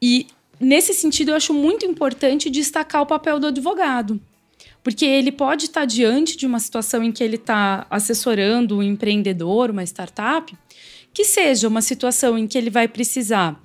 E 0.00 0.26
nesse 0.60 0.94
sentido, 0.94 1.30
eu 1.30 1.36
acho 1.36 1.52
muito 1.52 1.84
importante 1.84 2.50
destacar 2.50 3.02
o 3.02 3.06
papel 3.06 3.38
do 3.38 3.48
advogado. 3.48 4.20
Porque 4.82 5.04
ele 5.04 5.32
pode 5.32 5.66
estar 5.66 5.84
diante 5.84 6.36
de 6.36 6.46
uma 6.46 6.60
situação 6.60 7.02
em 7.02 7.12
que 7.12 7.22
ele 7.22 7.36
está 7.36 7.86
assessorando 7.90 8.78
um 8.78 8.82
empreendedor, 8.82 9.70
uma 9.70 9.82
startup, 9.82 10.56
que 11.12 11.24
seja 11.24 11.68
uma 11.68 11.82
situação 11.82 12.38
em 12.38 12.46
que 12.46 12.56
ele 12.56 12.70
vai 12.70 12.86
precisar 12.86 13.60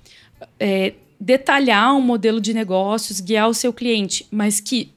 é, 0.59 0.93
detalhar 1.19 1.95
um 1.95 2.01
modelo 2.01 2.41
de 2.41 2.53
negócios, 2.53 3.19
guiar 3.19 3.47
o 3.47 3.53
seu 3.53 3.71
cliente, 3.71 4.27
mas 4.31 4.59
que 4.59 4.91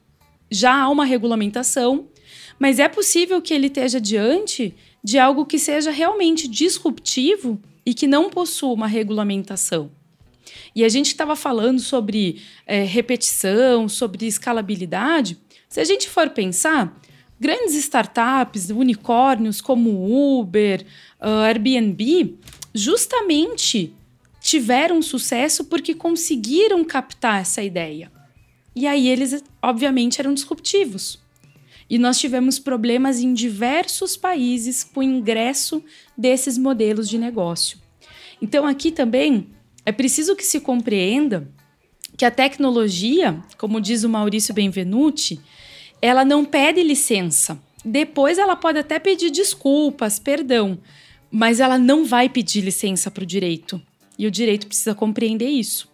já 0.49 0.81
há 0.81 0.89
uma 0.89 1.05
regulamentação, 1.05 2.07
mas 2.59 2.79
é 2.79 2.87
possível 2.87 3.41
que 3.41 3.53
ele 3.53 3.67
esteja 3.67 4.01
diante 4.01 4.73
de 5.03 5.19
algo 5.19 5.45
que 5.45 5.59
seja 5.59 5.91
realmente 5.91 6.47
disruptivo 6.47 7.61
e 7.85 7.93
que 7.93 8.07
não 8.07 8.29
possua 8.29 8.73
uma 8.73 8.87
regulamentação. 8.87 9.91
E 10.77 10.85
a 10.85 10.89
gente 10.89 11.07
estava 11.07 11.35
falando 11.35 11.79
sobre 11.79 12.39
é, 12.67 12.83
repetição, 12.83 13.89
sobre 13.89 14.27
escalabilidade. 14.27 15.35
Se 15.67 15.79
a 15.79 15.83
gente 15.83 16.07
for 16.07 16.29
pensar, 16.29 16.95
grandes 17.39 17.73
startups, 17.73 18.69
unicórnios 18.69 19.59
como 19.59 20.39
Uber, 20.39 20.85
uh, 21.19 21.45
Airbnb, 21.47 22.37
justamente 22.75 23.91
tiveram 24.39 25.01
sucesso 25.01 25.65
porque 25.65 25.95
conseguiram 25.95 26.85
captar 26.85 27.41
essa 27.41 27.63
ideia. 27.63 28.11
E 28.75 28.85
aí 28.85 29.09
eles, 29.09 29.43
obviamente, 29.59 30.21
eram 30.21 30.31
disruptivos. 30.31 31.19
E 31.89 31.97
nós 31.97 32.19
tivemos 32.19 32.59
problemas 32.59 33.19
em 33.19 33.33
diversos 33.33 34.15
países 34.15 34.83
com 34.83 34.99
o 34.99 35.03
ingresso 35.03 35.83
desses 36.15 36.55
modelos 36.55 37.09
de 37.09 37.17
negócio. 37.17 37.79
Então, 38.39 38.67
aqui 38.67 38.91
também 38.91 39.56
é 39.87 39.91
preciso 39.93 40.35
que 40.35 40.43
se 40.43 40.59
compreenda 40.59 41.49
que 42.17 42.25
a 42.25 42.29
tecnologia, 42.29 43.41
como 43.57 43.79
diz 43.79 44.03
o 44.03 44.09
Maurício 44.09 44.53
Benvenuti, 44.53 45.39
ela 46.01 46.25
não 46.25 46.43
pede 46.43 46.83
licença. 46.83 47.57
Depois 47.85 48.37
ela 48.37 48.57
pode 48.57 48.79
até 48.79 48.99
pedir 48.99 49.29
desculpas, 49.29 50.19
perdão, 50.19 50.77
mas 51.31 51.61
ela 51.61 51.79
não 51.79 52.03
vai 52.03 52.27
pedir 52.27 52.65
licença 52.65 53.09
para 53.09 53.23
o 53.23 53.25
direito. 53.25 53.81
E 54.19 54.27
o 54.27 54.31
direito 54.31 54.67
precisa 54.67 54.93
compreender 54.93 55.47
isso. 55.47 55.89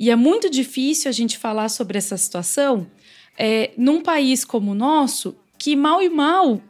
E 0.00 0.10
é 0.10 0.16
muito 0.16 0.48
difícil 0.48 1.10
a 1.10 1.12
gente 1.12 1.36
falar 1.36 1.68
sobre 1.68 1.98
essa 1.98 2.16
situação 2.16 2.86
é, 3.36 3.72
num 3.76 4.00
país 4.00 4.42
como 4.42 4.70
o 4.70 4.74
nosso, 4.74 5.36
que 5.58 5.76
mal 5.76 6.00
e 6.00 6.08
mal 6.08 6.62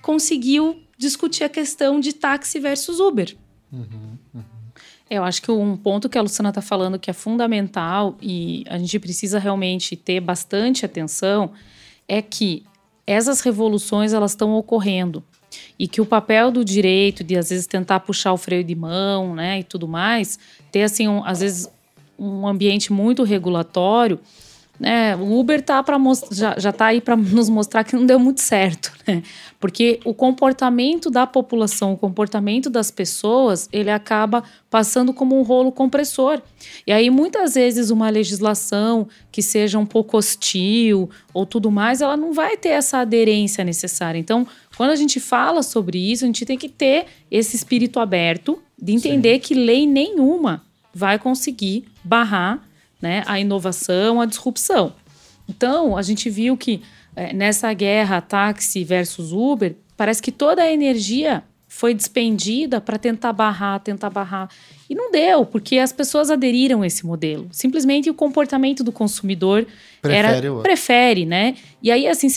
conseguiu 0.00 0.80
discutir 0.96 1.42
a 1.42 1.48
questão 1.48 1.98
de 1.98 2.12
táxi 2.12 2.60
versus 2.60 3.00
Uber. 3.00 3.36
Uhum. 3.72 4.11
Eu 5.12 5.24
acho 5.24 5.42
que 5.42 5.50
um 5.50 5.76
ponto 5.76 6.08
que 6.08 6.16
a 6.16 6.22
Luciana 6.22 6.48
está 6.48 6.62
falando 6.62 6.98
que 6.98 7.10
é 7.10 7.12
fundamental 7.12 8.16
e 8.18 8.64
a 8.66 8.78
gente 8.78 8.98
precisa 8.98 9.38
realmente 9.38 9.94
ter 9.94 10.20
bastante 10.20 10.86
atenção 10.86 11.50
é 12.08 12.22
que 12.22 12.64
essas 13.06 13.42
revoluções 13.42 14.14
elas 14.14 14.30
estão 14.30 14.54
ocorrendo 14.54 15.22
e 15.78 15.86
que 15.86 16.00
o 16.00 16.06
papel 16.06 16.50
do 16.50 16.64
direito 16.64 17.22
de 17.22 17.36
às 17.36 17.50
vezes 17.50 17.66
tentar 17.66 18.00
puxar 18.00 18.32
o 18.32 18.38
freio 18.38 18.64
de 18.64 18.74
mão, 18.74 19.34
né, 19.34 19.60
e 19.60 19.64
tudo 19.64 19.86
mais, 19.86 20.38
ter 20.70 20.82
assim 20.82 21.06
um, 21.06 21.22
às 21.26 21.40
vezes 21.40 21.68
um 22.18 22.48
ambiente 22.48 22.90
muito 22.90 23.22
regulatório, 23.22 24.18
né? 24.82 25.14
O 25.14 25.38
Uber 25.38 25.62
tá 25.62 25.80
para 25.80 25.96
já, 26.32 26.58
já 26.58 26.72
tá 26.72 26.86
aí 26.86 27.00
para 27.00 27.14
nos 27.14 27.48
mostrar 27.48 27.84
que 27.84 27.94
não 27.94 28.04
deu 28.04 28.18
muito 28.18 28.40
certo, 28.40 28.92
né? 29.06 29.22
Porque 29.60 30.00
o 30.04 30.12
comportamento 30.12 31.08
da 31.08 31.24
população, 31.24 31.92
o 31.92 31.96
comportamento 31.96 32.68
das 32.68 32.90
pessoas, 32.90 33.68
ele 33.72 33.90
acaba 33.90 34.42
passando 34.68 35.14
como 35.14 35.38
um 35.38 35.42
rolo 35.42 35.70
compressor. 35.70 36.42
E 36.84 36.90
aí 36.90 37.10
muitas 37.10 37.54
vezes 37.54 37.90
uma 37.90 38.10
legislação 38.10 39.06
que 39.30 39.40
seja 39.40 39.78
um 39.78 39.86
pouco 39.86 40.16
hostil 40.16 41.08
ou 41.32 41.46
tudo 41.46 41.70
mais, 41.70 42.00
ela 42.00 42.16
não 42.16 42.32
vai 42.32 42.56
ter 42.56 42.70
essa 42.70 42.98
aderência 42.98 43.62
necessária. 43.62 44.18
Então, 44.18 44.44
quando 44.76 44.90
a 44.90 44.96
gente 44.96 45.20
fala 45.20 45.62
sobre 45.62 45.96
isso, 45.96 46.24
a 46.24 46.26
gente 46.26 46.44
tem 46.44 46.58
que 46.58 46.68
ter 46.68 47.06
esse 47.30 47.54
espírito 47.54 48.00
aberto 48.00 48.60
de 48.76 48.92
entender 48.92 49.34
Sim. 49.34 49.40
que 49.40 49.54
lei 49.54 49.86
nenhuma 49.86 50.64
vai 50.92 51.20
conseguir 51.20 51.84
barrar 52.02 52.60
né, 53.02 53.24
a 53.26 53.38
inovação, 53.38 54.20
a 54.20 54.26
disrupção. 54.26 54.94
Então, 55.48 55.96
a 55.96 56.02
gente 56.02 56.30
viu 56.30 56.56
que 56.56 56.82
é, 57.14 57.32
nessa 57.32 57.72
guerra 57.74 58.20
táxi 58.20 58.84
versus 58.84 59.32
Uber, 59.32 59.74
parece 59.96 60.22
que 60.22 60.32
toda 60.32 60.62
a 60.62 60.72
energia 60.72 61.42
foi 61.74 61.94
despendida 61.94 62.82
para 62.82 62.98
tentar 62.98 63.32
barrar, 63.32 63.80
tentar 63.80 64.10
barrar. 64.10 64.50
E 64.90 64.94
não 64.94 65.10
deu, 65.10 65.46
porque 65.46 65.78
as 65.78 65.90
pessoas 65.90 66.30
aderiram 66.30 66.82
a 66.82 66.86
esse 66.86 67.04
modelo. 67.04 67.48
Simplesmente 67.50 68.10
o 68.10 68.14
comportamento 68.14 68.84
do 68.84 68.92
consumidor 68.92 69.66
prefere, 70.02 70.46
era, 70.46 70.62
prefere 70.62 71.24
né? 71.24 71.56
E 71.82 71.90
aí, 71.90 72.06
assim, 72.06 72.28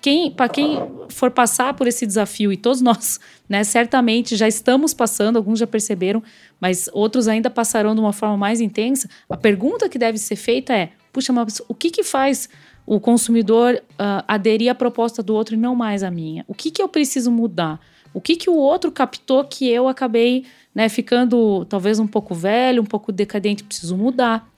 quem, 0.00 0.32
para 0.32 0.48
quem 0.48 0.82
for 1.08 1.30
passar 1.30 1.74
por 1.74 1.86
esse 1.86 2.04
desafio, 2.04 2.52
e 2.52 2.56
todos 2.56 2.80
nós, 2.82 3.20
né, 3.48 3.62
certamente 3.62 4.34
já 4.34 4.48
estamos 4.48 4.92
passando, 4.92 5.36
alguns 5.36 5.60
já 5.60 5.66
perceberam, 5.66 6.20
mas 6.60 6.88
outros 6.92 7.28
ainda 7.28 7.48
passarão 7.48 7.94
de 7.94 8.00
uma 8.00 8.12
forma 8.12 8.36
mais 8.36 8.60
intensa. 8.60 9.08
A 9.30 9.36
pergunta 9.36 9.88
que 9.88 9.96
deve 9.96 10.18
ser 10.18 10.36
feita 10.36 10.74
é: 10.74 10.90
puxa, 11.12 11.32
mas 11.32 11.62
o 11.68 11.74
que, 11.74 11.88
que 11.88 12.02
faz 12.02 12.48
o 12.84 12.98
consumidor 12.98 13.80
uh, 13.92 14.24
aderir 14.26 14.72
à 14.72 14.74
proposta 14.74 15.22
do 15.22 15.34
outro 15.34 15.54
e 15.54 15.58
não 15.58 15.76
mais 15.76 16.02
à 16.02 16.10
minha? 16.10 16.44
O 16.48 16.52
que, 16.52 16.68
que 16.68 16.82
eu 16.82 16.88
preciso 16.88 17.30
mudar? 17.30 17.80
O 18.14 18.20
que, 18.20 18.36
que 18.36 18.50
o 18.50 18.54
outro 18.54 18.92
captou 18.92 19.44
que 19.44 19.68
eu 19.68 19.88
acabei 19.88 20.44
né, 20.74 20.88
ficando 20.88 21.64
talvez 21.66 21.98
um 21.98 22.06
pouco 22.06 22.34
velho, 22.34 22.82
um 22.82 22.86
pouco 22.86 23.12
decadente, 23.12 23.64
preciso 23.64 23.96
mudar. 23.96 24.48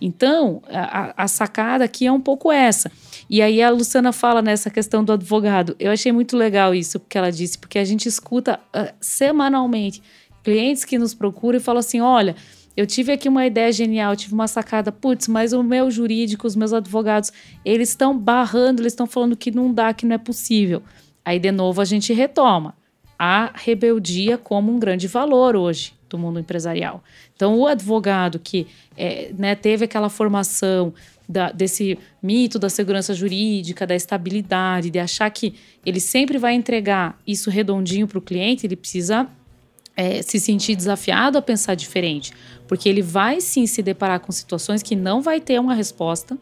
Então, 0.00 0.62
a, 0.68 1.24
a, 1.24 1.28
sacada 1.28 1.84
aqui 1.84 2.06
é 2.06 2.12
um 2.12 2.20
pouco 2.20 2.50
essa. 2.50 2.90
E 3.30 3.40
aí 3.40 3.62
a 3.62 3.70
Luciana 3.70 4.12
fala 4.12 4.42
nessa 4.42 4.70
questão 4.70 5.04
do 5.04 5.12
advogado. 5.12 5.74
Eu 5.78 5.90
achei 5.90 6.12
muito 6.12 6.36
legal 6.36 6.74
isso 6.74 7.00
que 7.00 7.16
ela 7.16 7.30
disse, 7.30 7.58
porque 7.58 7.78
a 7.78 7.84
gente 7.84 8.08
escuta 8.08 8.60
uh, 8.74 8.92
semanalmente 9.00 10.02
clientes 10.42 10.84
que 10.84 10.98
nos 10.98 11.14
procuram 11.14 11.58
e 11.58 11.62
falam 11.62 11.80
assim: 11.80 12.00
olha. 12.00 12.34
Eu 12.76 12.88
tive 12.88 13.12
aqui 13.12 13.28
uma 13.28 13.46
ideia 13.46 13.70
genial, 13.70 14.16
tive 14.16 14.34
uma 14.34 14.48
sacada, 14.48 14.90
putz, 14.90 15.28
mas 15.28 15.52
o 15.52 15.62
meu 15.62 15.92
jurídico, 15.92 16.44
os 16.44 16.56
meus 16.56 16.72
advogados, 16.72 17.32
eles 17.64 17.90
estão 17.90 18.18
barrando, 18.18 18.82
eles 18.82 18.94
estão 18.94 19.06
falando 19.06 19.36
que 19.36 19.52
não 19.52 19.72
dá, 19.72 19.94
que 19.94 20.04
não 20.04 20.16
é 20.16 20.18
possível. 20.18 20.82
Aí, 21.24 21.38
de 21.38 21.52
novo, 21.52 21.80
a 21.80 21.84
gente 21.84 22.12
retoma 22.12 22.74
a 23.18 23.52
rebeldia 23.54 24.36
como 24.36 24.72
um 24.72 24.78
grande 24.78 25.06
valor 25.06 25.56
hoje 25.56 25.92
do 26.08 26.18
mundo 26.18 26.38
empresarial. 26.38 27.02
Então, 27.34 27.58
o 27.58 27.66
advogado 27.66 28.38
que 28.38 28.66
é, 28.96 29.32
né, 29.36 29.54
teve 29.54 29.84
aquela 29.84 30.08
formação 30.08 30.94
da, 31.28 31.50
desse 31.50 31.98
mito 32.22 32.58
da 32.58 32.68
segurança 32.68 33.14
jurídica, 33.14 33.86
da 33.86 33.94
estabilidade, 33.94 34.90
de 34.90 34.98
achar 34.98 35.28
que 35.30 35.54
ele 35.84 36.00
sempre 36.00 36.38
vai 36.38 36.54
entregar 36.54 37.18
isso 37.26 37.50
redondinho 37.50 38.06
para 38.06 38.18
o 38.18 38.22
cliente, 38.22 38.66
ele 38.66 38.76
precisa 38.76 39.26
é, 39.96 40.22
se 40.22 40.38
sentir 40.38 40.76
desafiado 40.76 41.38
a 41.38 41.42
pensar 41.42 41.74
diferente, 41.74 42.32
porque 42.68 42.88
ele 42.88 43.02
vai 43.02 43.40
sim 43.40 43.66
se 43.66 43.82
deparar 43.82 44.20
com 44.20 44.32
situações 44.32 44.82
que 44.82 44.94
não 44.94 45.22
vai 45.22 45.40
ter 45.40 45.58
uma 45.58 45.74
resposta, 45.74 46.36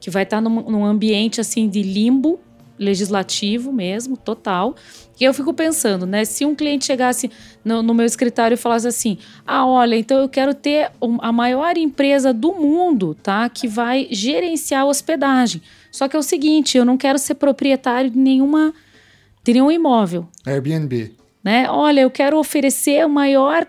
que 0.00 0.10
vai 0.10 0.22
estar 0.24 0.40
num, 0.40 0.62
num 0.70 0.84
ambiente 0.84 1.40
assim 1.40 1.68
de 1.68 1.82
limbo 1.82 2.40
legislativo 2.78 3.72
mesmo, 3.72 4.16
total. 4.16 4.74
E 5.22 5.24
eu 5.24 5.32
fico 5.32 5.54
pensando, 5.54 6.04
né? 6.04 6.24
Se 6.24 6.44
um 6.44 6.52
cliente 6.52 6.84
chegasse 6.84 7.30
no, 7.64 7.80
no 7.80 7.94
meu 7.94 8.04
escritório 8.04 8.56
e 8.56 8.58
falasse 8.58 8.88
assim: 8.88 9.18
ah, 9.46 9.64
olha, 9.64 9.94
então 9.94 10.18
eu 10.18 10.28
quero 10.28 10.52
ter 10.52 10.90
a 11.20 11.30
maior 11.30 11.76
empresa 11.76 12.34
do 12.34 12.52
mundo, 12.54 13.16
tá? 13.22 13.48
Que 13.48 13.68
vai 13.68 14.08
gerenciar 14.10 14.82
a 14.82 14.84
hospedagem. 14.84 15.62
Só 15.92 16.08
que 16.08 16.16
é 16.16 16.18
o 16.18 16.24
seguinte, 16.24 16.76
eu 16.76 16.84
não 16.84 16.96
quero 16.96 17.20
ser 17.20 17.36
proprietário 17.36 18.10
de 18.10 18.18
nenhuma 18.18 18.74
de 19.44 19.52
nenhum 19.52 19.70
imóvel. 19.70 20.26
Airbnb. 20.44 21.12
Né? 21.44 21.70
Olha, 21.70 22.00
eu 22.00 22.10
quero 22.10 22.36
oferecer 22.36 22.98
a 22.98 23.06
maior 23.06 23.64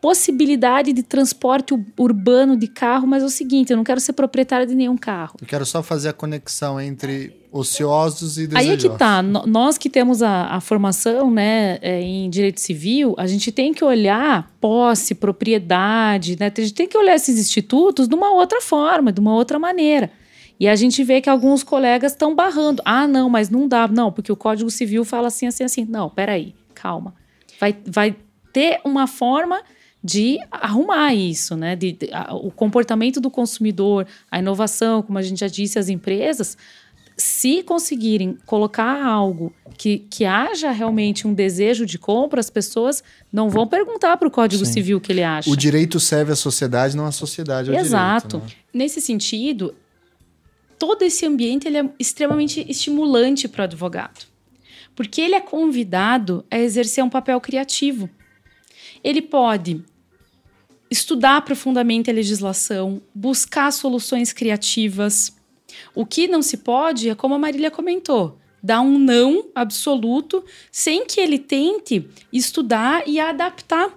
possibilidade 0.00 0.92
de 0.92 1.02
transporte 1.02 1.74
urbano 1.98 2.56
de 2.56 2.68
carro, 2.68 3.06
mas 3.06 3.22
é 3.22 3.26
o 3.26 3.30
seguinte, 3.30 3.70
eu 3.70 3.76
não 3.76 3.84
quero 3.84 4.00
ser 4.00 4.12
proprietário 4.12 4.66
de 4.66 4.74
nenhum 4.74 4.96
carro. 4.96 5.36
Eu 5.40 5.46
quero 5.46 5.66
só 5.66 5.82
fazer 5.82 6.10
a 6.10 6.12
conexão 6.12 6.80
entre 6.80 7.36
ociosos 7.50 8.38
e 8.38 8.46
desejosos. 8.46 8.56
Aí 8.56 8.74
é 8.74 8.76
que 8.76 8.98
tá. 8.98 9.22
Nós 9.22 9.76
que 9.76 9.90
temos 9.90 10.22
a, 10.22 10.46
a 10.46 10.60
formação 10.60 11.30
né, 11.30 11.78
é, 11.82 12.00
em 12.00 12.30
direito 12.30 12.60
civil, 12.60 13.14
a 13.18 13.26
gente 13.26 13.50
tem 13.50 13.72
que 13.74 13.84
olhar 13.84 14.50
posse, 14.60 15.14
propriedade, 15.14 16.36
né? 16.38 16.52
A 16.56 16.60
gente 16.60 16.74
tem 16.74 16.86
que 16.86 16.96
olhar 16.96 17.14
esses 17.14 17.38
institutos 17.38 18.06
de 18.06 18.14
uma 18.14 18.32
outra 18.32 18.60
forma, 18.60 19.10
de 19.10 19.20
uma 19.20 19.34
outra 19.34 19.58
maneira. 19.58 20.10
E 20.60 20.68
a 20.68 20.74
gente 20.74 21.02
vê 21.04 21.20
que 21.20 21.30
alguns 21.30 21.62
colegas 21.62 22.12
estão 22.12 22.34
barrando. 22.34 22.82
Ah, 22.84 23.06
não, 23.06 23.30
mas 23.30 23.48
não 23.48 23.66
dá. 23.66 23.86
Não, 23.88 24.12
porque 24.12 24.30
o 24.30 24.36
Código 24.36 24.70
Civil 24.70 25.04
fala 25.04 25.28
assim, 25.28 25.46
assim, 25.46 25.64
assim. 25.64 25.84
Não, 25.84 26.10
peraí, 26.10 26.54
calma. 26.74 27.14
Vai, 27.60 27.76
vai 27.86 28.16
ter 28.52 28.80
uma 28.84 29.06
forma 29.06 29.62
de 30.08 30.38
arrumar 30.50 31.14
isso, 31.14 31.54
né? 31.54 31.76
De, 31.76 31.92
de 31.92 32.08
a, 32.12 32.34
o 32.34 32.50
comportamento 32.50 33.20
do 33.20 33.30
consumidor, 33.30 34.06
a 34.30 34.38
inovação, 34.38 35.02
como 35.02 35.18
a 35.18 35.22
gente 35.22 35.40
já 35.40 35.48
disse, 35.48 35.78
as 35.78 35.90
empresas, 35.90 36.56
se 37.14 37.62
conseguirem 37.62 38.38
colocar 38.46 39.04
algo 39.04 39.52
que, 39.76 39.98
que 40.10 40.24
haja 40.24 40.70
realmente 40.70 41.26
um 41.26 41.34
desejo 41.34 41.84
de 41.84 41.98
compra, 41.98 42.40
as 42.40 42.48
pessoas 42.48 43.04
não 43.30 43.50
vão 43.50 43.66
perguntar 43.66 44.16
para 44.16 44.26
o 44.26 44.30
Código 44.30 44.64
Sim. 44.64 44.72
Civil 44.72 44.96
o 44.96 45.00
que 45.00 45.12
ele 45.12 45.22
acha. 45.22 45.50
O 45.50 45.56
direito 45.56 46.00
serve 46.00 46.32
à 46.32 46.36
sociedade, 46.36 46.96
não 46.96 47.04
a 47.04 47.12
sociedade 47.12 47.70
ao 47.70 47.76
Exato. 47.76 48.38
direito. 48.38 48.56
Né? 48.56 48.62
Nesse 48.72 49.02
sentido, 49.02 49.74
todo 50.78 51.02
esse 51.02 51.26
ambiente 51.26 51.68
ele 51.68 51.76
é 51.76 51.90
extremamente 51.98 52.64
estimulante 52.66 53.46
para 53.46 53.62
o 53.62 53.64
advogado, 53.64 54.24
porque 54.96 55.20
ele 55.20 55.34
é 55.34 55.40
convidado 55.40 56.46
a 56.50 56.58
exercer 56.58 57.04
um 57.04 57.10
papel 57.10 57.38
criativo. 57.42 58.08
Ele 59.04 59.20
pode 59.20 59.84
estudar 60.90 61.42
profundamente 61.42 62.10
a 62.10 62.12
legislação, 62.12 63.00
buscar 63.14 63.70
soluções 63.72 64.32
criativas. 64.32 65.36
O 65.94 66.06
que 66.06 66.26
não 66.26 66.42
se 66.42 66.58
pode 66.58 67.10
é, 67.10 67.14
como 67.14 67.34
a 67.34 67.38
Marília 67.38 67.70
comentou, 67.70 68.38
dar 68.62 68.80
um 68.80 68.98
não 68.98 69.46
absoluto 69.54 70.44
sem 70.72 71.06
que 71.06 71.20
ele 71.20 71.38
tente 71.38 72.08
estudar 72.32 73.02
e 73.06 73.20
adaptar. 73.20 73.90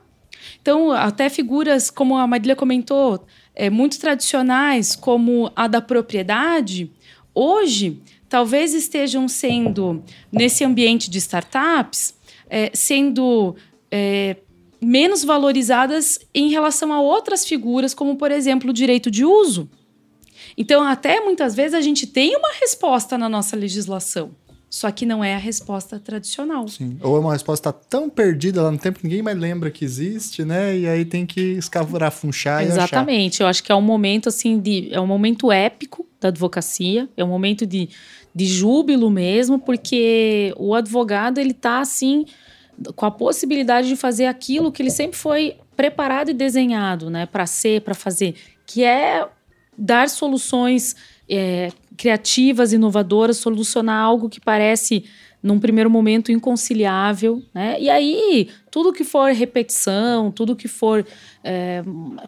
Então, 0.62 0.92
até 0.92 1.30
figuras, 1.30 1.90
como 1.90 2.18
a 2.18 2.28
Marília 2.28 2.56
comentou, 2.56 3.26
é, 3.56 3.70
muito 3.70 4.00
tradicionais, 4.00 4.96
como 4.96 5.52
a 5.56 5.68
da 5.68 5.82
propriedade, 5.82 6.92
hoje 7.34 8.02
talvez 8.28 8.74
estejam 8.74 9.28
sendo, 9.28 10.04
nesse 10.32 10.64
ambiente 10.64 11.10
de 11.10 11.18
startups, 11.18 12.16
é, 12.50 12.72
sendo 12.74 13.56
é, 13.92 14.38
menos 14.82 15.24
valorizadas 15.24 16.20
em 16.34 16.50
relação 16.50 16.92
a 16.92 17.00
outras 17.00 17.46
figuras, 17.46 17.94
como, 17.94 18.16
por 18.16 18.32
exemplo, 18.32 18.72
o 18.72 18.74
direito 18.74 19.12
de 19.12 19.24
uso. 19.24 19.70
Então, 20.58 20.84
até 20.84 21.20
muitas 21.20 21.56
vezes 21.56 21.74
a 21.74 21.82
gente 21.82 22.08
tem 22.08 22.36
uma 22.36 22.52
resposta 22.60 23.18
na 23.18 23.30
nossa 23.30 23.56
legislação. 23.56 24.32
Só 24.70 24.90
que 24.90 25.06
não 25.06 25.22
é 25.22 25.36
a 25.36 25.38
resposta 25.38 26.00
tradicional. 26.00 26.66
Sim. 26.70 26.98
Ou 27.04 27.18
é 27.18 27.20
uma 27.20 27.34
resposta 27.34 27.74
tão 27.74 28.10
perdida 28.10 28.62
lá 28.62 28.72
no 28.72 28.78
tempo 28.78 29.00
que 29.00 29.04
ninguém 29.04 29.22
mais 29.22 29.38
lembra 29.38 29.70
que 29.70 29.84
existe, 29.84 30.46
né? 30.46 30.78
E 30.78 30.88
aí 30.88 31.04
tem 31.04 31.26
que 31.26 31.42
escavurafunchar 31.42 32.64
Exatamente. 32.64 33.42
Eu 33.42 33.48
acho 33.48 33.62
que 33.62 33.70
é 33.70 33.76
um 33.76 33.82
momento 33.82 34.30
assim 34.30 34.58
de 34.62 34.88
é 34.94 35.02
um 35.02 35.06
momento 35.06 35.52
épico 35.52 36.08
da 36.22 36.30
advocacia, 36.30 37.10
é 37.18 37.24
um 37.24 37.28
momento 37.28 37.66
de, 37.66 37.90
de 38.34 38.46
júbilo 38.46 39.12
mesmo, 39.12 39.60
porque 39.60 40.54
o 40.56 40.74
advogado 40.74 41.38
ele 41.38 41.54
tá 41.54 41.82
assim 41.82 42.26
com 42.96 43.06
a 43.06 43.12
possibilidade 43.12 43.88
de 43.88 43.96
fazer 43.96 44.26
aquilo 44.26 44.72
que 44.72 44.82
ele 44.82 44.90
sempre 44.90 45.18
foi 45.18 45.58
preparado 45.76 46.30
e 46.30 46.34
desenhado, 46.34 47.10
né, 47.10 47.26
para 47.26 47.46
ser, 47.46 47.82
para 47.82 47.94
fazer, 47.94 48.36
que 48.66 48.84
é 48.84 49.28
dar 49.78 50.10
soluções 50.10 50.96
é, 51.30 51.70
criativas, 51.98 52.74
inovadoras, 52.74 53.38
solucionar 53.38 54.04
algo 54.04 54.30
que 54.30 54.40
parece 54.40 55.06
num 55.42 55.60
primeiro 55.60 55.90
momento 55.90 56.32
inconciliável, 56.32 57.42
né? 57.54 57.76
E 57.80 57.90
aí 57.90 58.50
tudo 58.70 58.94
que 58.94 59.04
for 59.04 59.32
repetição, 59.32 60.30
tudo 60.30 60.56
que 60.56 60.68
for 60.68 61.06
é, 61.44 61.82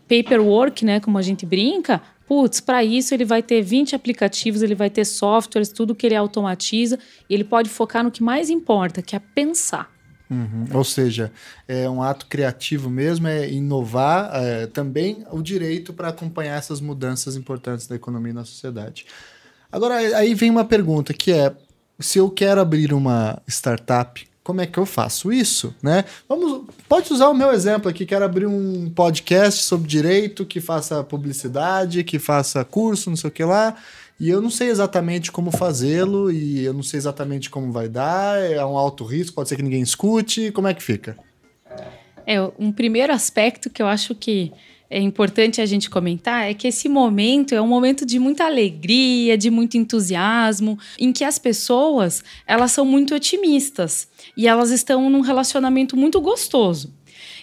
paperwork, 0.07 0.83
né, 0.83 0.99
como 0.99 1.17
a 1.17 1.21
gente 1.21 1.45
brinca, 1.45 2.01
putz, 2.27 2.59
para 2.59 2.83
isso 2.83 3.13
ele 3.13 3.23
vai 3.23 3.43
ter 3.43 3.61
20 3.61 3.95
aplicativos, 3.95 4.63
ele 4.63 4.73
vai 4.73 4.89
ter 4.89 5.05
softwares, 5.05 5.69
tudo 5.69 5.93
que 5.93 6.07
ele 6.07 6.15
automatiza, 6.15 6.97
ele 7.29 7.43
pode 7.43 7.69
focar 7.69 8.03
no 8.03 8.09
que 8.09 8.23
mais 8.23 8.49
importa, 8.49 9.01
que 9.01 9.15
é 9.15 9.19
pensar. 9.19 9.92
Uhum. 10.33 10.65
Ou 10.73 10.83
seja, 10.83 11.31
é 11.67 11.87
um 11.89 12.01
ato 12.01 12.25
criativo 12.25 12.89
mesmo, 12.89 13.27
é 13.27 13.49
inovar 13.49 14.31
é, 14.33 14.67
também 14.67 15.23
o 15.31 15.41
direito 15.41 15.93
para 15.93 16.07
acompanhar 16.09 16.57
essas 16.57 16.81
mudanças 16.81 17.35
importantes 17.35 17.85
da 17.85 17.95
economia 17.95 18.31
e 18.31 18.35
na 18.35 18.45
sociedade. 18.45 19.05
Agora, 19.71 19.95
aí 19.95 20.33
vem 20.33 20.49
uma 20.49 20.65
pergunta 20.65 21.13
que 21.13 21.31
é: 21.31 21.53
se 21.99 22.17
eu 22.17 22.29
quero 22.29 22.59
abrir 22.59 22.93
uma 22.93 23.41
startup, 23.47 24.27
como 24.43 24.59
é 24.59 24.67
que 24.67 24.77
eu 24.77 24.85
faço 24.85 25.31
isso, 25.31 25.73
né? 25.81 26.03
Vamos, 26.27 26.67
pode 26.89 27.11
usar 27.13 27.29
o 27.29 27.33
meu 27.33 27.51
exemplo 27.51 27.89
aqui, 27.89 28.05
quero 28.05 28.25
abrir 28.25 28.45
um 28.45 28.89
podcast 28.89 29.63
sobre 29.63 29.87
direito 29.87 30.45
que 30.45 30.59
faça 30.59 31.03
publicidade, 31.03 32.03
que 32.03 32.19
faça 32.19 32.63
curso, 32.65 33.09
não 33.09 33.17
sei 33.17 33.29
o 33.29 33.31
que 33.31 33.43
lá. 33.43 33.75
E 34.19 34.29
eu 34.29 34.41
não 34.41 34.49
sei 34.49 34.69
exatamente 34.69 35.31
como 35.31 35.51
fazê-lo, 35.51 36.31
e 36.31 36.63
eu 36.63 36.73
não 36.73 36.83
sei 36.83 36.97
exatamente 36.97 37.49
como 37.49 37.71
vai 37.71 37.89
dar, 37.89 38.39
é 38.39 38.63
um 38.63 38.77
alto 38.77 39.03
risco, 39.03 39.35
pode 39.35 39.49
ser 39.49 39.55
que 39.55 39.63
ninguém 39.63 39.81
escute, 39.81 40.51
como 40.51 40.67
é 40.67 40.73
que 40.73 40.83
fica? 40.83 41.17
É, 42.25 42.39
um 42.57 42.71
primeiro 42.71 43.11
aspecto 43.11 43.69
que 43.69 43.81
eu 43.81 43.87
acho 43.87 44.15
que 44.15 44.51
é 44.93 44.99
importante 44.99 45.59
a 45.59 45.65
gente 45.65 45.89
comentar 45.89 46.47
é 46.47 46.53
que 46.53 46.67
esse 46.67 46.87
momento 46.87 47.55
é 47.55 47.61
um 47.61 47.67
momento 47.67 48.05
de 48.05 48.19
muita 48.19 48.45
alegria, 48.45 49.35
de 49.35 49.49
muito 49.49 49.75
entusiasmo, 49.75 50.77
em 50.99 51.11
que 51.11 51.23
as 51.23 51.39
pessoas, 51.39 52.23
elas 52.45 52.71
são 52.71 52.85
muito 52.85 53.15
otimistas 53.15 54.07
e 54.37 54.47
elas 54.47 54.69
estão 54.69 55.09
num 55.09 55.21
relacionamento 55.21 55.97
muito 55.97 56.21
gostoso. 56.21 56.93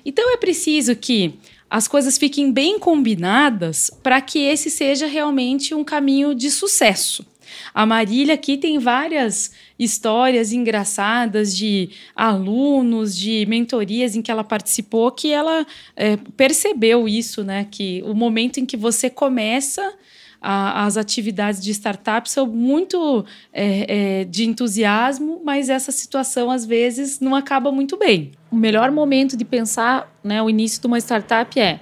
Então 0.04 0.32
é 0.32 0.36
preciso 0.36 0.94
que 0.94 1.34
as 1.70 1.86
coisas 1.86 2.18
fiquem 2.18 2.50
bem 2.50 2.78
combinadas 2.78 3.90
para 4.02 4.20
que 4.20 4.40
esse 4.40 4.68
seja 4.68 5.06
realmente 5.06 5.72
um 5.74 5.84
caminho 5.84 6.34
de 6.34 6.50
sucesso. 6.50 7.24
A 7.72 7.86
Marília 7.86 8.34
aqui 8.34 8.56
tem 8.56 8.78
várias 8.78 9.52
histórias 9.78 10.52
engraçadas 10.52 11.56
de 11.56 11.90
alunos, 12.14 13.16
de 13.16 13.46
mentorias 13.46 14.16
em 14.16 14.22
que 14.22 14.30
ela 14.30 14.44
participou, 14.44 15.10
que 15.10 15.32
ela 15.32 15.66
é, 15.96 16.16
percebeu 16.36 17.08
isso, 17.08 17.44
né? 17.44 17.66
Que 17.70 18.02
o 18.04 18.14
momento 18.14 18.58
em 18.58 18.66
que 18.66 18.76
você 18.76 19.08
começa 19.08 19.94
a, 20.40 20.84
as 20.84 20.96
atividades 20.96 21.60
de 21.60 21.70
startup 21.70 22.30
são 22.30 22.46
muito 22.46 23.24
é, 23.52 24.20
é, 24.20 24.24
de 24.24 24.44
entusiasmo, 24.44 25.40
mas 25.44 25.68
essa 25.68 25.92
situação 25.92 26.50
às 26.50 26.64
vezes 26.64 27.20
não 27.20 27.34
acaba 27.34 27.70
muito 27.70 27.96
bem. 27.96 28.32
O 28.50 28.56
melhor 28.56 28.90
momento 28.90 29.36
de 29.36 29.44
pensar 29.44 30.10
né, 30.24 30.42
o 30.42 30.48
início 30.48 30.80
de 30.80 30.86
uma 30.86 30.98
startup 30.98 31.58
é 31.60 31.80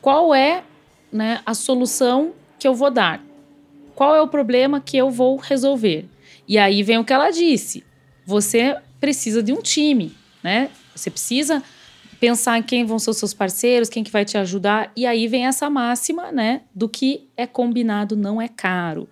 qual 0.00 0.34
é 0.34 0.62
né, 1.12 1.40
a 1.44 1.54
solução 1.54 2.32
que 2.58 2.66
eu 2.66 2.74
vou 2.74 2.90
dar, 2.90 3.22
qual 3.94 4.14
é 4.14 4.20
o 4.20 4.28
problema 4.28 4.80
que 4.80 4.96
eu 4.96 5.10
vou 5.10 5.36
resolver. 5.36 6.08
E 6.48 6.58
aí 6.58 6.82
vem 6.82 6.98
o 6.98 7.04
que 7.04 7.12
ela 7.12 7.30
disse: 7.30 7.84
você 8.24 8.76
precisa 9.00 9.42
de 9.42 9.52
um 9.52 9.60
time, 9.60 10.14
né? 10.42 10.70
Você 10.94 11.10
precisa 11.10 11.62
pensar 12.20 12.58
em 12.58 12.62
quem 12.62 12.84
vão 12.84 12.98
ser 12.98 13.10
os 13.10 13.16
seus 13.16 13.34
parceiros, 13.34 13.88
quem 13.88 14.02
que 14.02 14.10
vai 14.10 14.24
te 14.24 14.38
ajudar. 14.38 14.90
E 14.96 15.06
aí 15.06 15.28
vem 15.28 15.46
essa 15.46 15.68
máxima, 15.68 16.32
né, 16.32 16.62
do 16.74 16.88
que 16.88 17.28
é 17.36 17.46
combinado 17.46 18.16
não 18.16 18.40
é 18.40 18.48
caro. 18.48 19.08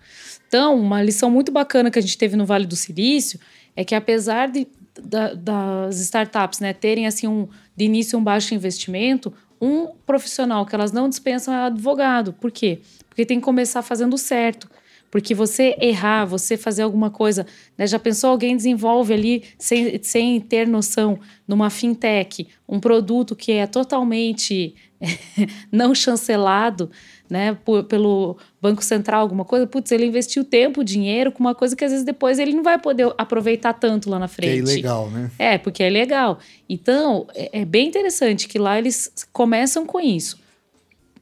Então, 0.46 0.78
uma 0.78 1.02
lição 1.02 1.30
muito 1.30 1.50
bacana 1.50 1.90
que 1.90 1.98
a 1.98 2.02
gente 2.02 2.16
teve 2.16 2.36
no 2.36 2.46
Vale 2.46 2.66
do 2.66 2.76
Silício 2.76 3.38
é 3.74 3.84
que 3.84 3.94
apesar 3.94 4.48
de, 4.48 4.66
da, 5.02 5.34
das 5.34 5.98
startups, 6.00 6.60
né, 6.60 6.72
terem 6.72 7.06
assim 7.06 7.26
um 7.26 7.48
de 7.76 7.84
início 7.84 8.18
um 8.18 8.22
baixo 8.22 8.54
investimento, 8.54 9.32
um 9.60 9.88
profissional 10.06 10.64
que 10.64 10.74
elas 10.74 10.92
não 10.92 11.08
dispensam 11.08 11.52
é 11.52 11.66
advogado. 11.66 12.32
Por 12.32 12.50
quê? 12.50 12.80
Porque 13.08 13.24
tem 13.24 13.38
que 13.38 13.44
começar 13.44 13.82
fazendo 13.82 14.16
certo. 14.18 14.68
Porque 15.14 15.32
você 15.32 15.76
errar, 15.80 16.24
você 16.24 16.56
fazer 16.56 16.82
alguma 16.82 17.08
coisa, 17.08 17.46
né? 17.78 17.86
já 17.86 18.00
pensou 18.00 18.30
alguém 18.30 18.56
desenvolve 18.56 19.14
ali 19.14 19.44
sem, 19.56 20.02
sem 20.02 20.40
ter 20.40 20.66
noção 20.66 21.20
numa 21.46 21.70
fintech 21.70 22.48
um 22.68 22.80
produto 22.80 23.36
que 23.36 23.52
é 23.52 23.64
totalmente 23.64 24.74
não 25.70 25.94
chancelado, 25.94 26.90
né, 27.30 27.56
por, 27.64 27.84
pelo 27.84 28.36
Banco 28.60 28.82
Central, 28.82 29.20
alguma 29.20 29.44
coisa, 29.44 29.68
putz, 29.68 29.92
ele 29.92 30.04
investiu 30.04 30.44
tempo, 30.44 30.82
dinheiro 30.82 31.30
com 31.30 31.38
uma 31.38 31.54
coisa 31.54 31.76
que 31.76 31.84
às 31.84 31.92
vezes 31.92 32.04
depois 32.04 32.40
ele 32.40 32.52
não 32.52 32.64
vai 32.64 32.76
poder 32.76 33.14
aproveitar 33.16 33.72
tanto 33.72 34.10
lá 34.10 34.18
na 34.18 34.26
frente. 34.26 34.64
Que 34.64 34.70
é 34.70 34.72
ilegal, 34.72 35.10
né? 35.10 35.30
É, 35.38 35.58
porque 35.58 35.84
é 35.84 35.90
legal. 35.90 36.40
Então, 36.68 37.28
é, 37.36 37.60
é 37.60 37.64
bem 37.64 37.86
interessante 37.86 38.48
que 38.48 38.58
lá 38.58 38.76
eles 38.76 39.12
começam 39.32 39.86
com 39.86 40.00
isso. 40.00 40.42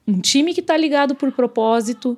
Um 0.08 0.18
time 0.18 0.54
que 0.54 0.60
está 0.60 0.78
ligado 0.78 1.14
por 1.14 1.30
propósito, 1.30 2.16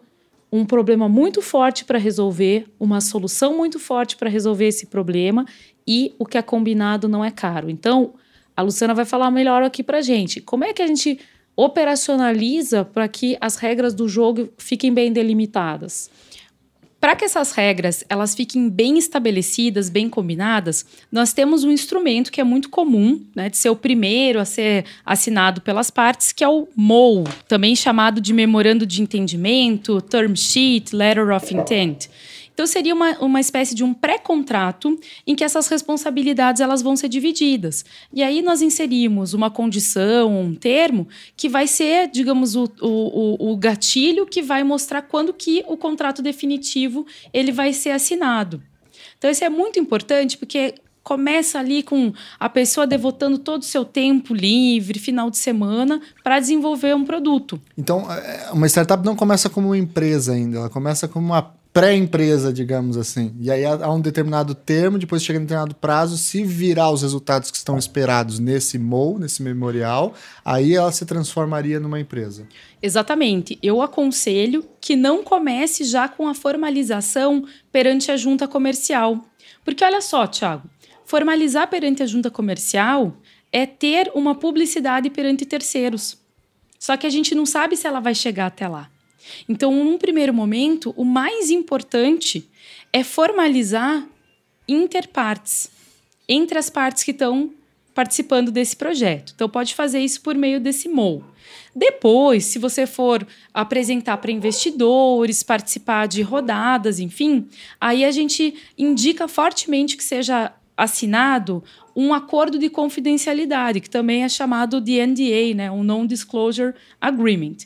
um 0.57 0.65
problema 0.65 1.09
muito 1.09 1.43
forte 1.43 1.85
para 1.85 1.99
resolver, 1.99 2.65
uma 2.79 3.01
solução 3.01 3.57
muito 3.57 3.81
forte 3.81 4.17
para 4.17 4.31
resolver 4.31 4.69
esse 4.69 4.87
problema 4.87 5.45
e 5.85 6.15
o 6.17 6.25
que 6.25 6.39
é 6.39 6.43
combinado 6.43 7.09
não 7.09 7.25
é 7.25 7.31
caro. 7.33 7.69
Então, 7.69 8.15
a 8.57 8.63
Luciana 8.63 8.95
vai 8.95 9.05
falar 9.05 9.33
melhor 9.33 9.65
aqui 9.65 9.83
para 9.83 10.01
gente. 10.01 10.41
Como 10.41 10.63
é 10.63 10.73
que 10.73 10.81
a 10.81 10.87
gente 10.87 11.19
operacionaliza 11.57 12.85
para 12.85 13.09
que 13.09 13.37
as 13.41 13.57
regras 13.57 13.95
do 13.95 14.09
jogo 14.09 14.49
fiquem 14.57 14.95
bem 14.95 15.13
delimitadas? 15.13 16.09
Para 17.05 17.17
que 17.17 17.25
essas 17.27 17.53
regras 17.53 18.03
elas 18.09 18.35
fiquem 18.35 18.71
bem 18.71 18.97
estabelecidas, 18.97 19.91
bem 19.91 20.09
combinadas, 20.09 20.87
nós 21.13 21.35
temos 21.35 21.63
um 21.63 21.71
instrumento 21.71 22.33
que 22.33 22.41
é 22.41 22.45
muito 22.45 22.71
comum, 22.71 23.23
né, 23.37 23.51
de 23.51 23.59
ser 23.59 23.69
o 23.69 23.77
primeiro 23.77 24.41
a 24.41 24.47
ser 24.47 24.87
assinado 25.05 25.61
pelas 25.61 25.91
partes, 25.91 26.33
que 26.33 26.43
é 26.43 26.49
o 26.49 26.67
MOU, 26.75 27.25
também 27.47 27.77
chamado 27.77 28.23
de 28.23 28.33
Memorando 28.33 28.87
de 28.87 29.03
Entendimento, 29.03 30.01
Term 30.01 30.35
Sheet, 30.35 30.97
Letter 30.97 31.29
of 31.29 31.55
Intent. 31.55 32.07
Então 32.55 32.67
seria 32.67 32.95
uma, 32.95 33.19
uma 33.19 33.41
espécie 33.41 33.75
de 33.75 33.83
um 33.83 33.93
pré-contrato 33.93 34.99
em 35.27 35.35
que 35.35 35.43
essas 35.43 35.67
responsabilidades 35.67 36.63
elas 36.63 36.81
vão 36.81 36.97
ser 36.97 37.09
divididas. 37.09 37.85
E 38.13 38.23
aí 38.23 38.41
nós 38.41 38.63
inserimos 38.63 39.35
uma 39.35 39.51
condição, 39.51 40.41
um 40.41 40.55
termo, 40.55 41.09
que 41.37 41.49
vai 41.49 41.67
ser, 41.67 42.09
digamos, 42.09 42.55
o, 42.55 42.71
o, 42.81 43.53
o 43.53 43.57
gatilho 43.57 44.25
que 44.25 44.41
vai 44.41 44.63
mostrar 44.63 45.03
quando 45.03 45.35
que 45.35 45.65
o 45.67 45.77
contrato 45.77 46.23
definitivo 46.23 47.05
ele 47.33 47.51
vai 47.51 47.73
ser 47.73 47.91
assinado. 47.91 48.63
Então 49.19 49.29
isso 49.29 49.45
é 49.45 49.49
muito 49.49 49.81
importante 49.81 50.39
porque 50.39 50.75
começa 51.03 51.59
ali 51.59 51.83
com 51.83 52.13
a 52.41 52.49
pessoa 52.49 52.87
devotando 52.87 53.37
todo 53.37 53.63
o 53.63 53.65
seu 53.65 53.85
tempo 53.85 54.33
livre, 54.33 54.99
final 54.99 55.29
de 55.31 55.37
semana, 55.37 56.01
para 56.23 56.41
desenvolver 56.41 56.97
um 56.97 57.05
produto. 57.05 57.61
Então, 57.77 58.11
é, 58.11 58.51
uma 58.53 58.67
startup 58.67 59.05
não 59.05 59.15
começa 59.15 59.51
como 59.51 59.69
uma 59.69 59.79
empresa 59.79 60.33
ainda, 60.33 60.57
ela 60.57 60.71
começa 60.71 61.07
como 61.07 61.27
uma 61.27 61.55
pré-empresa, 61.75 62.53
digamos 62.53 62.97
assim. 62.97 63.35
E 63.41 63.51
aí 63.51 63.65
há 63.65 63.91
um 63.91 64.01
determinado 64.01 64.55
termo, 64.55 64.97
depois 64.97 65.25
chega 65.25 65.41
um 65.41 65.43
determinado 65.43 65.75
prazo, 65.75 66.17
se 66.17 66.45
virar 66.45 66.93
os 66.93 67.03
resultados 67.03 67.51
que 67.51 67.57
estão 67.57 67.77
esperados 67.77 68.39
nesse 68.39 68.79
MOU, 68.79 69.19
nesse 69.19 69.43
memorial, 69.43 70.15
aí 70.45 70.77
ela 70.77 70.93
se 70.93 71.05
transformaria 71.05 71.81
numa 71.81 71.99
empresa. 71.99 72.47
Exatamente. 72.81 73.59
Eu 73.61 73.83
aconselho 73.83 74.65
que 74.81 74.95
não 74.95 75.25
comece 75.25 75.83
já 75.83 76.09
com 76.09 76.29
a 76.29 76.35
formalização 76.35 77.45
perante 77.73 78.13
a 78.13 78.17
junta 78.17 78.47
comercial. 78.47 79.21
Porque 79.65 79.85
olha 79.85 80.01
só, 80.01 80.29
Thiago, 80.29 80.71
formalizar 81.05 81.69
perante 81.69 82.05
a 82.05 82.07
junta 82.07 82.31
comercial 82.31 83.17
é 83.51 83.67
ter 83.67 84.13
uma 84.15 84.37
publicidade 84.37 85.11
perante 85.11 85.45
terceiros. 85.45 86.17
Só 86.79 86.97
que 86.97 87.07
a 87.07 87.11
gente 87.11 87.35
não 87.35 87.45
sabe 87.45 87.77
se 87.77 87.85
ela 87.85 87.99
vai 87.99 88.15
chegar 88.15 88.47
até 88.47 88.69
lá. 88.69 88.94
Então, 89.49 89.73
num 89.85 89.99
primeiro 89.99 90.33
momento, 90.33 90.93
o 90.97 91.05
mais 91.05 91.51
importante 91.51 92.49
é 92.93 93.03
formalizar 93.03 94.07
interpartes 94.69 95.71
entre 96.29 96.59
as 96.59 96.71
partes 96.71 97.03
que 97.03 97.11
estão 97.11 97.53
participando 97.95 98.51
desse 98.51 98.77
projeto. 98.77 99.33
Então, 99.35 99.49
pode 99.49 99.75
fazer 99.75 100.01
isso 100.01 100.21
por 100.21 100.35
meio 100.35 100.61
desse 100.61 100.89
MOU. 100.89 101.25
Depois, 101.75 102.45
se 102.45 102.59
você 102.59 102.87
for 102.87 103.27
apresentar 103.53 104.17
para 104.19 104.31
investidores, 104.31 105.43
participar 105.43 106.07
de 106.07 106.23
rodadas, 106.23 106.99
enfim, 106.99 107.49
aí 107.81 108.05
a 108.05 108.11
gente 108.11 108.55
indica 108.79 109.29
fortemente 109.29 109.97
que 109.97 110.05
seja 110.05 110.53
assinado 110.77 111.63
um 111.95 112.13
acordo 112.13 112.59
de 112.59 112.69
confidencialidade, 112.69 113.81
que 113.81 113.91
também 113.91 114.25
é 114.25 114.29
chamado 114.29 114.81
de 114.81 115.05
NDA, 115.05 115.55
né, 115.55 115.71
um 115.71 115.85
Non-Disclosure 115.85 116.75
Agreement. 117.01 117.59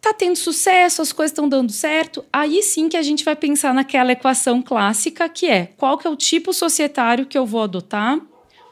Tá 0.00 0.12
tendo 0.12 0.36
sucesso, 0.36 1.02
as 1.02 1.12
coisas 1.12 1.32
estão 1.32 1.48
dando 1.48 1.72
certo, 1.72 2.24
aí 2.32 2.62
sim 2.62 2.88
que 2.88 2.96
a 2.96 3.02
gente 3.02 3.24
vai 3.24 3.34
pensar 3.34 3.74
naquela 3.74 4.12
equação 4.12 4.62
clássica 4.62 5.28
que 5.28 5.46
é 5.46 5.66
qual 5.76 5.98
que 5.98 6.06
é 6.06 6.10
o 6.10 6.16
tipo 6.16 6.52
societário 6.52 7.26
que 7.26 7.36
eu 7.36 7.44
vou 7.44 7.62
adotar, 7.62 8.20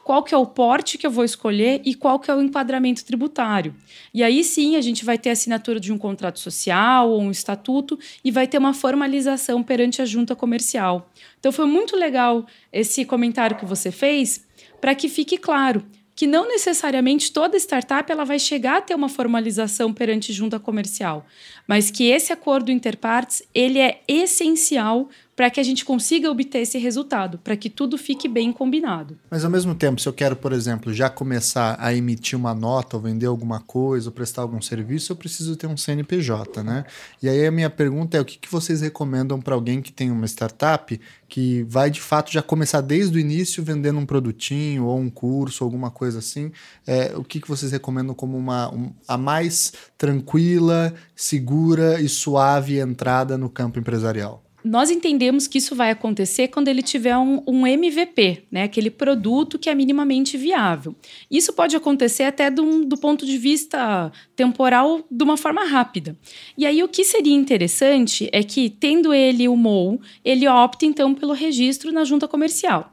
qual 0.05 0.23
que 0.23 0.35
é 0.35 0.37
o 0.37 0.45
porte 0.45 0.99
que 0.99 1.05
eu 1.05 1.09
vou 1.09 1.25
escolher 1.25 1.81
e 1.83 1.95
qual 1.95 2.19
que 2.19 2.29
é 2.29 2.35
o 2.35 2.41
enquadramento 2.41 3.03
tributário. 3.03 3.73
E 4.13 4.23
aí 4.23 4.43
sim 4.43 4.75
a 4.75 4.81
gente 4.81 5.03
vai 5.03 5.17
ter 5.17 5.29
a 5.29 5.33
assinatura 5.33 5.79
de 5.79 5.91
um 5.91 5.97
contrato 5.97 6.39
social 6.39 7.09
ou 7.09 7.19
um 7.19 7.31
estatuto 7.31 7.97
e 8.23 8.29
vai 8.29 8.47
ter 8.47 8.59
uma 8.59 8.71
formalização 8.71 9.63
perante 9.63 10.03
a 10.03 10.05
junta 10.05 10.35
comercial. 10.35 11.09
Então 11.39 11.51
foi 11.51 11.65
muito 11.65 11.97
legal 11.97 12.45
esse 12.71 13.03
comentário 13.03 13.57
que 13.57 13.65
você 13.65 13.91
fez 13.91 14.45
para 14.79 14.93
que 14.93 15.09
fique 15.09 15.39
claro 15.39 15.83
que 16.15 16.25
não 16.25 16.47
necessariamente 16.47 17.31
toda 17.31 17.57
startup 17.57 18.09
ela 18.09 18.23
vai 18.23 18.39
chegar 18.39 18.77
a 18.77 18.81
ter 18.81 18.95
uma 18.95 19.09
formalização 19.09 19.93
perante 19.93 20.31
junta 20.31 20.59
comercial, 20.59 21.25
mas 21.67 21.91
que 21.91 22.05
esse 22.05 22.31
acordo 22.31 22.71
interpartes 22.71 23.43
ele 23.53 23.79
é 23.79 24.01
essencial 24.07 25.09
para 25.35 25.49
que 25.49 25.59
a 25.59 25.63
gente 25.63 25.83
consiga 25.83 26.31
obter 26.31 26.59
esse 26.59 26.77
resultado, 26.77 27.37
para 27.37 27.57
que 27.57 27.69
tudo 27.69 27.97
fique 27.97 28.27
bem 28.27 28.53
combinado. 28.53 29.17
Mas 29.29 29.43
ao 29.43 29.51
mesmo 29.51 29.75
tempo, 29.75 29.99
se 29.99 30.07
eu 30.07 30.13
quero, 30.13 30.35
por 30.35 30.53
exemplo, 30.53 30.93
já 30.93 31.09
começar 31.09 31.75
a 31.77 31.93
emitir 31.93 32.39
uma 32.39 32.55
nota 32.55 32.95
ou 32.95 33.03
vender 33.03 33.25
alguma 33.25 33.59
coisa 33.59 34.07
ou 34.07 34.13
prestar 34.13 34.43
algum 34.43 34.61
serviço, 34.61 35.11
eu 35.11 35.15
preciso 35.15 35.57
ter 35.57 35.67
um 35.67 35.75
CNPJ, 35.75 36.63
né? 36.63 36.85
E 37.21 37.27
aí 37.27 37.45
a 37.45 37.51
minha 37.51 37.69
pergunta 37.69 38.17
é 38.17 38.21
o 38.21 38.25
que, 38.25 38.37
que 38.37 38.49
vocês 38.49 38.79
recomendam 38.79 39.41
para 39.41 39.53
alguém 39.53 39.81
que 39.81 39.91
tem 39.91 40.09
uma 40.09 40.25
startup 40.25 40.99
que 41.27 41.63
vai 41.63 41.89
de 41.89 41.99
fato 41.99 42.31
já 42.31 42.41
começar 42.41 42.79
desde 42.79 43.17
o 43.17 43.19
início 43.19 43.63
vendendo 43.63 43.99
um 43.99 44.05
produtinho 44.05 44.85
ou 44.85 44.97
um 44.97 45.09
curso, 45.09 45.65
alguma 45.65 45.91
coisa 45.91 46.19
assim? 46.19 46.51
É, 46.87 47.13
o 47.15 47.23
que, 47.23 47.41
que 47.41 47.47
vocês 47.47 47.73
recomendam 47.73 48.15
como 48.15 48.37
uma 48.37 48.73
um, 48.73 48.93
a 49.05 49.17
mais 49.17 49.73
tranquila, 49.97 50.93
segura 51.13 51.99
e 51.99 52.07
suave 52.07 52.79
entrada 52.79 53.37
no 53.37 53.49
campo 53.49 53.79
empresarial? 53.79 54.44
Nós 54.65 54.89
entendemos 54.89 55.45
que 55.47 55.59
isso 55.59 55.75
vai 55.75 55.91
acontecer 55.91 56.47
quando 56.47 56.67
ele 56.67 56.81
tiver 56.81 57.15
um, 57.15 57.43
um, 57.45 57.67
MVP, 57.67 58.45
né? 58.51 58.63
aquele 58.63 58.89
produto 58.89 59.59
que 59.59 59.69
é 59.69 59.75
minimamente 59.75 60.37
viável. 60.37 60.95
Isso 61.29 61.53
pode 61.53 61.75
acontecer 61.75 62.23
até 62.23 62.49
do, 62.49 62.83
do 62.83 62.97
ponto 62.97 63.27
de 63.27 63.37
vista 63.37 64.11
temporal 64.35 65.05
de 65.09 65.23
uma 65.23 65.37
forma 65.37 65.63
rápida. 65.65 66.17
E 66.57 66.65
aí 66.65 66.81
o 66.81 66.87
que 66.87 67.03
seria 67.03 67.35
interessante 67.35 68.27
é 68.33 68.41
que, 68.41 68.67
tendo 68.67 69.13
ele 69.13 69.47
o 69.47 69.55
MOU, 69.55 70.01
ele 70.23 70.47
opta 70.47 70.83
então 70.83 71.13
pelo 71.13 71.33
registro 71.33 71.91
na 71.91 72.03
junta 72.03 72.27
comercial. 72.27 72.91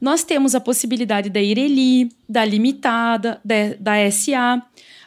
Nós 0.00 0.24
temos 0.24 0.56
a 0.56 0.60
possibilidade 0.60 1.30
da 1.30 1.40
Ireli, 1.40 2.08
da 2.28 2.44
Limitada, 2.44 3.40
da, 3.44 3.74
da 3.78 4.10
SA, 4.10 4.60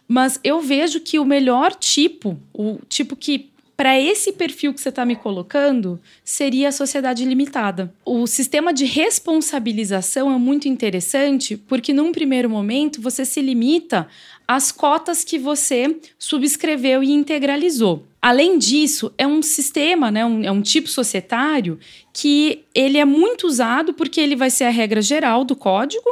mas 0.08 0.40
eu 0.42 0.62
vejo 0.62 1.02
que 1.02 1.20
o 1.20 1.26
melhor 1.26 1.76
tipo, 1.76 2.40
o 2.54 2.80
tipo 2.88 3.14
que 3.14 3.52
para 3.78 4.00
esse 4.00 4.32
perfil 4.32 4.74
que 4.74 4.82
você 4.82 4.90
está 4.90 5.06
me 5.06 5.16
colocando, 5.16 6.02
seria 6.24 6.70
a 6.70 6.72
sociedade 6.72 7.24
limitada. 7.24 7.94
O 8.04 8.26
sistema 8.26 8.74
de 8.74 8.86
responsabilização 8.86 10.34
é 10.34 10.38
muito 10.40 10.68
interessante 10.68 11.56
porque, 11.56 11.94
num 11.94 12.12
primeiro 12.12 12.50
momento, 12.50 13.00
você 13.00 13.24
se 13.24 13.40
limita 13.40 14.08
às 14.48 14.72
cotas 14.72 15.24
que 15.24 15.38
você 15.38 15.96
subscreveu 16.18 17.04
e 17.04 17.12
integralizou. 17.12 18.04
Além 18.28 18.58
disso, 18.58 19.14
é 19.18 19.26
um 19.26 19.42
sistema, 19.42 20.12
né, 20.12 20.26
um, 20.26 20.44
é 20.44 20.52
um 20.52 20.62
tipo 20.62 20.90
societário 20.90 21.80
que 22.12 22.66
ele 22.76 22.98
é 22.98 23.06
muito 23.06 23.48
usado 23.48 23.94
porque 23.94 24.20
ele 24.20 24.36
vai 24.36 24.50
ser 24.50 24.66
a 24.66 24.70
regra 24.70 25.02
geral 25.02 25.46
do 25.46 25.56
código 25.56 26.10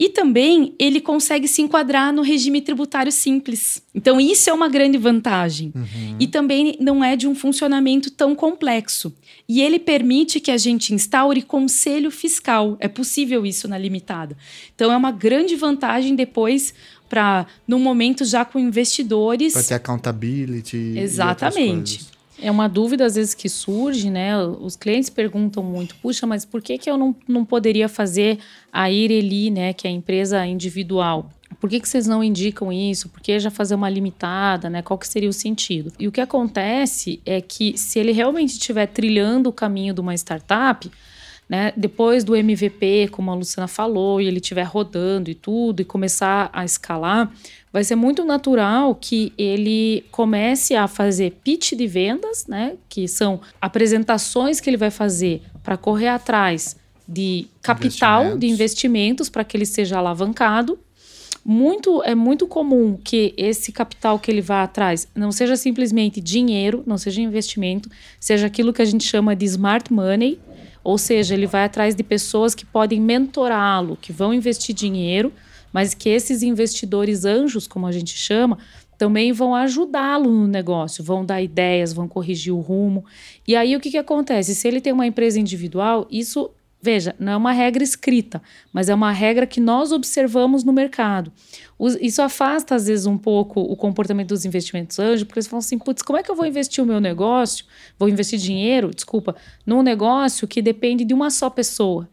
e 0.00 0.08
também 0.08 0.72
ele 0.78 0.98
consegue 0.98 1.46
se 1.46 1.60
enquadrar 1.60 2.10
no 2.10 2.22
regime 2.22 2.62
tributário 2.62 3.12
simples. 3.12 3.82
Então, 3.94 4.18
isso 4.18 4.48
é 4.48 4.52
uma 4.52 4.68
grande 4.68 4.96
vantagem. 4.96 5.72
Uhum. 5.74 6.16
E 6.18 6.26
também 6.26 6.76
não 6.80 7.04
é 7.04 7.16
de 7.16 7.26
um 7.26 7.34
funcionamento 7.34 8.10
tão 8.10 8.34
complexo. 8.34 9.12
E 9.48 9.60
ele 9.60 9.78
permite 9.78 10.38
que 10.38 10.52
a 10.52 10.56
gente 10.56 10.94
instaure 10.94 11.42
conselho 11.42 12.10
fiscal. 12.10 12.76
É 12.78 12.86
possível 12.86 13.44
isso 13.44 13.66
na 13.66 13.76
limitada. 13.76 14.36
Então, 14.74 14.92
é 14.92 14.96
uma 14.96 15.10
grande 15.10 15.56
vantagem 15.56 16.14
depois 16.14 16.72
para, 17.08 17.46
num 17.66 17.78
momento 17.78 18.24
já 18.24 18.44
com 18.44 18.58
investidores. 18.58 19.52
Para 19.52 19.62
ter 19.62 19.74
accountability. 19.74 20.94
Exatamente. 20.96 22.06
É 22.40 22.50
uma 22.50 22.68
dúvida 22.68 23.04
às 23.04 23.16
vezes 23.16 23.34
que 23.34 23.48
surge, 23.48 24.10
né? 24.10 24.38
Os 24.40 24.76
clientes 24.76 25.10
perguntam 25.10 25.62
muito, 25.62 25.96
puxa, 25.96 26.26
mas 26.26 26.44
por 26.44 26.62
que, 26.62 26.78
que 26.78 26.88
eu 26.88 26.96
não, 26.96 27.14
não 27.26 27.44
poderia 27.44 27.88
fazer 27.88 28.38
a 28.72 28.90
Ireli, 28.90 29.50
né? 29.50 29.72
Que 29.72 29.88
é 29.88 29.90
a 29.90 29.92
empresa 29.92 30.46
individual. 30.46 31.30
Por 31.60 31.68
que, 31.68 31.80
que 31.80 31.88
vocês 31.88 32.06
não 32.06 32.22
indicam 32.22 32.72
isso? 32.72 33.08
Por 33.08 33.20
que 33.20 33.40
já 33.40 33.50
fazer 33.50 33.74
uma 33.74 33.90
limitada, 33.90 34.70
né? 34.70 34.82
Qual 34.82 34.96
que 34.96 35.08
seria 35.08 35.28
o 35.28 35.32
sentido? 35.32 35.92
E 35.98 36.06
o 36.06 36.12
que 36.12 36.20
acontece 36.20 37.20
é 37.26 37.40
que 37.40 37.76
se 37.76 37.98
ele 37.98 38.12
realmente 38.12 38.50
estiver 38.50 38.86
trilhando 38.86 39.48
o 39.48 39.52
caminho 39.52 39.92
de 39.92 40.00
uma 40.00 40.14
startup, 40.14 40.88
né? 41.48 41.72
Depois 41.76 42.24
do 42.24 42.36
MVP, 42.36 43.08
como 43.10 43.30
a 43.30 43.34
Luciana 43.34 43.66
falou, 43.66 44.20
e 44.20 44.26
ele 44.26 44.38
estiver 44.38 44.64
rodando 44.64 45.30
e 45.30 45.34
tudo, 45.34 45.80
e 45.80 45.84
começar 45.84 46.50
a 46.52 46.64
escalar, 46.64 47.32
vai 47.72 47.82
ser 47.82 47.96
muito 47.96 48.24
natural 48.24 48.94
que 48.94 49.32
ele 49.38 50.04
comece 50.10 50.74
a 50.76 50.86
fazer 50.86 51.38
pitch 51.42 51.72
de 51.72 51.86
vendas, 51.86 52.46
né? 52.46 52.74
Que 52.88 53.08
são 53.08 53.40
apresentações 53.60 54.60
que 54.60 54.68
ele 54.68 54.76
vai 54.76 54.90
fazer 54.90 55.42
para 55.62 55.76
correr 55.76 56.08
atrás 56.08 56.76
de 57.08 57.46
capital, 57.62 58.20
investimentos. 58.20 58.40
de 58.40 58.46
investimentos, 58.46 59.28
para 59.30 59.44
que 59.44 59.56
ele 59.56 59.66
seja 59.66 59.96
alavancado. 59.96 60.78
Muito, 61.42 62.02
é 62.02 62.14
muito 62.14 62.46
comum 62.46 62.98
que 63.02 63.32
esse 63.34 63.72
capital 63.72 64.18
que 64.18 64.30
ele 64.30 64.42
vá 64.42 64.64
atrás 64.64 65.08
não 65.14 65.32
seja 65.32 65.56
simplesmente 65.56 66.20
dinheiro, 66.20 66.82
não 66.86 66.98
seja 66.98 67.22
investimento, 67.22 67.88
seja 68.20 68.46
aquilo 68.46 68.70
que 68.70 68.82
a 68.82 68.84
gente 68.84 69.04
chama 69.04 69.34
de 69.34 69.46
smart 69.46 69.90
money, 69.90 70.38
ou 70.82 70.98
seja, 70.98 71.34
ele 71.34 71.46
vai 71.46 71.64
atrás 71.64 71.94
de 71.94 72.02
pessoas 72.02 72.54
que 72.54 72.64
podem 72.64 73.00
mentorá-lo, 73.00 73.96
que 74.00 74.12
vão 74.12 74.32
investir 74.32 74.74
dinheiro, 74.74 75.32
mas 75.72 75.94
que 75.94 76.08
esses 76.08 76.42
investidores 76.42 77.24
anjos, 77.24 77.66
como 77.66 77.86
a 77.86 77.92
gente 77.92 78.16
chama, 78.16 78.58
também 78.96 79.32
vão 79.32 79.54
ajudá-lo 79.54 80.30
no 80.30 80.46
negócio, 80.46 81.04
vão 81.04 81.24
dar 81.24 81.40
ideias, 81.40 81.92
vão 81.92 82.08
corrigir 82.08 82.52
o 82.52 82.60
rumo. 82.60 83.04
E 83.46 83.54
aí 83.54 83.76
o 83.76 83.80
que, 83.80 83.90
que 83.90 83.98
acontece? 83.98 84.54
Se 84.54 84.66
ele 84.66 84.80
tem 84.80 84.92
uma 84.92 85.06
empresa 85.06 85.38
individual, 85.38 86.06
isso 86.10 86.50
Veja, 86.80 87.14
não 87.18 87.32
é 87.32 87.36
uma 87.36 87.50
regra 87.50 87.82
escrita, 87.82 88.40
mas 88.72 88.88
é 88.88 88.94
uma 88.94 89.10
regra 89.10 89.46
que 89.46 89.60
nós 89.60 89.90
observamos 89.90 90.62
no 90.62 90.72
mercado. 90.72 91.32
Isso 92.00 92.20
afasta, 92.20 92.74
às 92.74 92.86
vezes, 92.86 93.06
um 93.06 93.16
pouco 93.16 93.60
o 93.60 93.76
comportamento 93.76 94.28
dos 94.28 94.44
investimentos 94.44 94.98
anjos, 94.98 95.22
porque 95.22 95.38
eles 95.38 95.46
falam 95.46 95.60
assim: 95.60 95.78
putz, 95.78 96.02
como 96.02 96.18
é 96.18 96.22
que 96.22 96.30
eu 96.30 96.34
vou 96.34 96.44
investir 96.44 96.82
o 96.82 96.86
meu 96.86 97.00
negócio? 97.00 97.64
Vou 97.98 98.08
investir 98.08 98.38
dinheiro, 98.38 98.90
desculpa, 98.92 99.36
num 99.64 99.82
negócio 99.82 100.48
que 100.48 100.60
depende 100.60 101.04
de 101.04 101.14
uma 101.14 101.30
só 101.30 101.48
pessoa. 101.48 102.08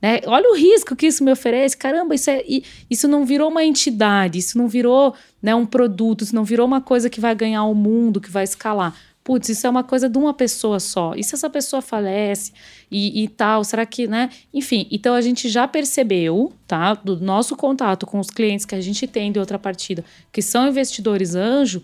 Né? 0.00 0.20
Olha 0.26 0.50
o 0.50 0.54
risco 0.54 0.94
que 0.94 1.06
isso 1.06 1.24
me 1.24 1.32
oferece. 1.32 1.76
Caramba, 1.76 2.14
isso, 2.14 2.30
é, 2.30 2.42
isso 2.90 3.08
não 3.08 3.24
virou 3.24 3.50
uma 3.50 3.64
entidade, 3.64 4.38
isso 4.38 4.56
não 4.56 4.68
virou 4.68 5.14
né, 5.42 5.54
um 5.54 5.66
produto, 5.66 6.22
isso 6.22 6.34
não 6.34 6.44
virou 6.44 6.66
uma 6.66 6.80
coisa 6.80 7.08
que 7.08 7.20
vai 7.20 7.34
ganhar 7.34 7.64
o 7.64 7.74
mundo, 7.74 8.20
que 8.20 8.30
vai 8.30 8.44
escalar 8.44 8.94
putz, 9.24 9.48
isso 9.48 9.66
é 9.66 9.70
uma 9.70 9.82
coisa 9.82 10.06
de 10.06 10.18
uma 10.18 10.34
pessoa 10.34 10.78
só. 10.78 11.14
E 11.16 11.24
se 11.24 11.34
essa 11.34 11.48
pessoa 11.48 11.80
falece 11.80 12.52
e, 12.90 13.24
e, 13.24 13.28
tal, 13.28 13.64
será 13.64 13.86
que, 13.86 14.06
né? 14.06 14.28
Enfim, 14.52 14.86
então 14.90 15.14
a 15.14 15.22
gente 15.22 15.48
já 15.48 15.66
percebeu, 15.66 16.52
tá? 16.68 16.92
Do 16.92 17.18
nosso 17.18 17.56
contato 17.56 18.06
com 18.06 18.20
os 18.20 18.28
clientes 18.28 18.66
que 18.66 18.74
a 18.74 18.80
gente 18.82 19.06
tem 19.06 19.32
de 19.32 19.38
outra 19.38 19.58
partida, 19.58 20.04
que 20.30 20.42
são 20.42 20.68
investidores 20.68 21.34
anjo, 21.34 21.82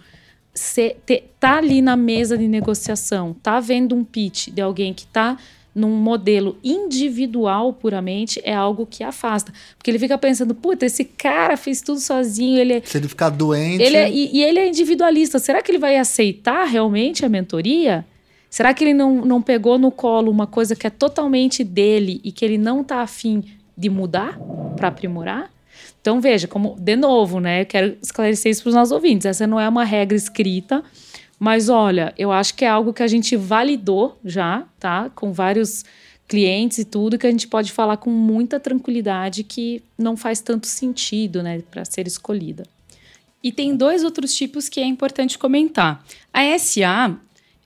se, 0.53 0.97
te, 1.07 1.25
tá 1.41 1.57
ali 1.57 1.81
na 1.81 1.97
mesa 1.97 2.37
de 2.37 2.47
negociação, 2.47 3.35
tá 3.43 3.59
vendo 3.59 3.97
um 3.97 4.05
pitch 4.05 4.49
de 4.49 4.61
alguém 4.61 4.93
que 4.93 5.07
tá 5.07 5.39
num 5.75 5.91
modelo 5.91 6.59
individual 6.65 7.73
puramente 7.73 8.41
é 8.45 8.55
algo 8.55 8.87
que 8.87 9.05
afasta. 9.05 9.53
Porque 9.77 9.91
ele 9.91 9.99
fica 9.99 10.19
pensando, 10.19 10.55
puta, 10.55 10.87
esse 10.87 11.05
cara 11.05 11.57
fez 11.57 11.81
tudo 11.81 12.01
sozinho, 12.01 12.59
ele 12.59 12.75
é, 12.75 12.83
Se 12.85 12.99
ele 12.99 13.09
ficar 13.09 13.31
doente... 13.31 13.83
Ele 13.83 13.97
é, 13.97 14.11
e, 14.11 14.37
e, 14.37 14.43
ele 14.43 14.59
é 14.59 14.69
individualista. 14.69 15.39
Será 15.39 15.63
que 15.63 15.71
ele 15.71 15.79
vai 15.79 15.97
aceitar 15.97 16.65
realmente 16.65 17.25
a 17.25 17.29
mentoria? 17.29 18.05
Será 18.49 18.75
que 18.75 18.83
ele 18.83 18.95
não, 18.95 19.25
não 19.25 19.41
pegou 19.41 19.79
no 19.79 19.93
colo 19.93 20.31
uma 20.31 20.47
coisa 20.47 20.75
que 20.75 20.87
é 20.87 20.91
totalmente 20.91 21.63
dele 21.63 22.21
e 22.25 22.33
que 22.33 22.45
ele 22.45 22.59
não 22.59 22.81
está 22.81 23.01
afim 23.01 23.45
de 23.77 23.89
mudar 23.89 24.39
para 24.77 24.89
aprimorar? 24.89 25.51
Então, 26.01 26.21
veja, 26.21 26.49
como, 26.49 26.75
de 26.79 26.97
novo, 26.97 27.41
né? 27.41 27.63
Eu 27.63 27.67
quero 27.67 27.97
esclarecer 28.03 28.51
isso 28.51 28.63
para 28.63 28.71
os 28.71 28.75
nossos 28.75 28.93
ouvintes. 28.93 29.27
Essa 29.27 29.47
não 29.47 29.61
é 29.61 29.69
uma 29.69 29.85
regra 29.85 30.17
escrita, 30.17 30.83
mas 31.41 31.71
olha, 31.71 32.13
eu 32.19 32.31
acho 32.31 32.55
que 32.55 32.67
é 32.67 32.69
algo 32.69 32.93
que 32.93 33.03
a 33.03 33.09
gente 33.09 33.35
validou 33.35 34.19
já, 34.23 34.67
tá? 34.79 35.09
Com 35.15 35.33
vários 35.33 35.87
clientes 36.29 36.77
e 36.77 36.85
tudo, 36.85 37.19
que 37.19 37.27
a 37.27 37.31
gente 37.31 37.49
pode 37.49 37.73
falar 37.73 37.97
com 37.97 38.11
muita 38.11 38.61
tranquilidade 38.61 39.43
que 39.43 39.83
não 39.97 40.19
faz 40.19 40.43
tanto 40.43 40.67
sentido, 40.67 41.43
né, 41.43 41.63
para 41.71 41.83
ser 41.87 42.07
escolhida. 42.07 42.65
E 43.43 43.51
tem 43.51 43.75
dois 43.75 44.05
outros 44.05 44.35
tipos 44.35 44.69
que 44.69 44.81
é 44.81 44.85
importante 44.85 45.39
comentar. 45.39 46.05
A 46.31 46.57
SA, 46.59 47.17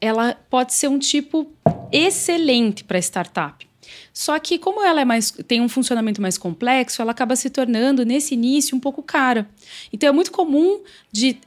ela 0.01 0.35
pode 0.49 0.73
ser 0.73 0.87
um 0.87 0.99
tipo 0.99 1.51
excelente 1.91 2.85
para 2.85 2.99
startup. 3.01 3.67
Só 4.13 4.39
que 4.39 4.57
como 4.57 4.83
ela 4.83 5.01
é 5.01 5.05
mais, 5.05 5.33
tem 5.49 5.61
um 5.61 5.69
funcionamento 5.69 6.23
mais 6.23 6.39
complexo, 6.39 7.03
ela 7.03 7.11
acaba 7.11 7.35
se 7.35 7.51
tornando 7.51 8.05
nesse 8.05 8.35
início 8.35 8.77
um 8.77 8.81
pouco 8.81 9.03
cara. 9.03 9.49
Então 9.93 10.09
é 10.09 10.13
muito 10.13 10.31
comum 10.31 10.81
de 11.11 11.39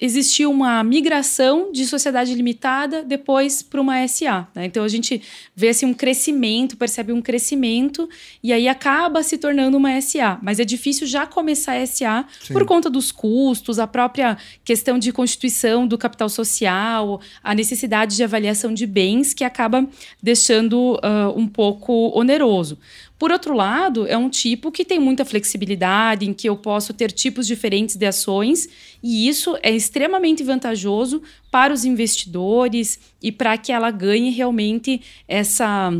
existiu 0.00 0.50
uma 0.50 0.82
migração 0.84 1.72
de 1.72 1.86
sociedade 1.86 2.34
limitada 2.34 3.02
depois 3.02 3.62
para 3.62 3.80
uma 3.80 4.06
SA. 4.06 4.46
Né? 4.54 4.66
Então 4.66 4.84
a 4.84 4.88
gente 4.88 5.22
vê 5.54 5.68
assim, 5.68 5.86
um 5.86 5.94
crescimento, 5.94 6.76
percebe 6.76 7.12
um 7.12 7.22
crescimento 7.22 8.08
e 8.42 8.52
aí 8.52 8.68
acaba 8.68 9.22
se 9.22 9.38
tornando 9.38 9.76
uma 9.76 10.00
SA. 10.00 10.38
Mas 10.42 10.60
é 10.60 10.64
difícil 10.64 11.06
já 11.06 11.26
começar 11.26 11.76
a 11.76 11.86
SA 11.86 12.26
Sim. 12.42 12.52
por 12.52 12.64
conta 12.66 12.90
dos 12.90 13.10
custos, 13.10 13.78
a 13.78 13.86
própria 13.86 14.36
questão 14.64 14.98
de 14.98 15.12
constituição 15.12 15.86
do 15.86 15.96
capital 15.96 16.28
social, 16.28 17.20
a 17.42 17.54
necessidade 17.54 18.16
de 18.16 18.24
avaliação 18.24 18.74
de 18.74 18.86
bens 18.86 19.32
que 19.32 19.44
acaba 19.44 19.86
deixando 20.22 20.94
uh, 20.96 21.36
um 21.36 21.46
pouco 21.46 22.16
oneroso. 22.18 22.78
Por 23.18 23.32
outro 23.32 23.54
lado, 23.54 24.06
é 24.06 24.16
um 24.16 24.28
tipo 24.28 24.70
que 24.70 24.84
tem 24.84 24.98
muita 24.98 25.24
flexibilidade, 25.24 26.28
em 26.28 26.34
que 26.34 26.48
eu 26.48 26.56
posso 26.56 26.92
ter 26.92 27.10
tipos 27.10 27.46
diferentes 27.46 27.96
de 27.96 28.04
ações, 28.04 28.68
e 29.02 29.26
isso 29.26 29.56
é 29.62 29.70
extremamente 29.70 30.44
vantajoso 30.44 31.22
para 31.50 31.72
os 31.72 31.84
investidores 31.84 32.98
e 33.22 33.32
para 33.32 33.56
que 33.56 33.72
ela 33.72 33.90
ganhe 33.90 34.30
realmente 34.30 35.00
essa, 35.26 35.90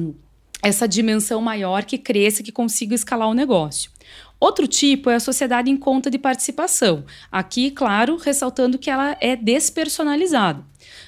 essa 0.63 0.87
dimensão 0.87 1.41
maior, 1.41 1.85
que 1.85 1.97
cresça, 1.97 2.43
que 2.43 2.53
consiga 2.53 2.95
escalar 2.95 3.29
o 3.29 3.35
negócio. 3.35 3.91
Outro 4.39 4.67
tipo 4.67 5.09
é 5.09 5.15
a 5.15 5.21
sociedade 5.21 5.71
em 5.71 5.77
conta 5.77 6.11
de 6.11 6.19
participação. 6.19 7.05
Aqui, 7.33 7.71
claro, 7.71 8.17
ressaltando 8.17 8.79
que 8.79 8.91
ela 8.91 9.17
é 9.19 9.35
despersonalizada. 9.35 10.63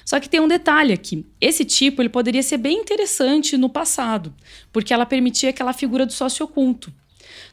Só 0.09 0.19
que 0.19 0.27
tem 0.27 0.39
um 0.39 0.47
detalhe 0.47 0.91
aqui. 0.91 1.23
Esse 1.39 1.63
tipo 1.63 2.01
ele 2.01 2.09
poderia 2.09 2.41
ser 2.41 2.57
bem 2.57 2.79
interessante 2.79 3.55
no 3.55 3.69
passado, 3.69 4.33
porque 4.73 4.91
ela 4.91 5.05
permitia 5.05 5.51
aquela 5.51 5.71
figura 5.71 6.03
do 6.03 6.11
sócio 6.11 6.43
oculto. 6.43 6.91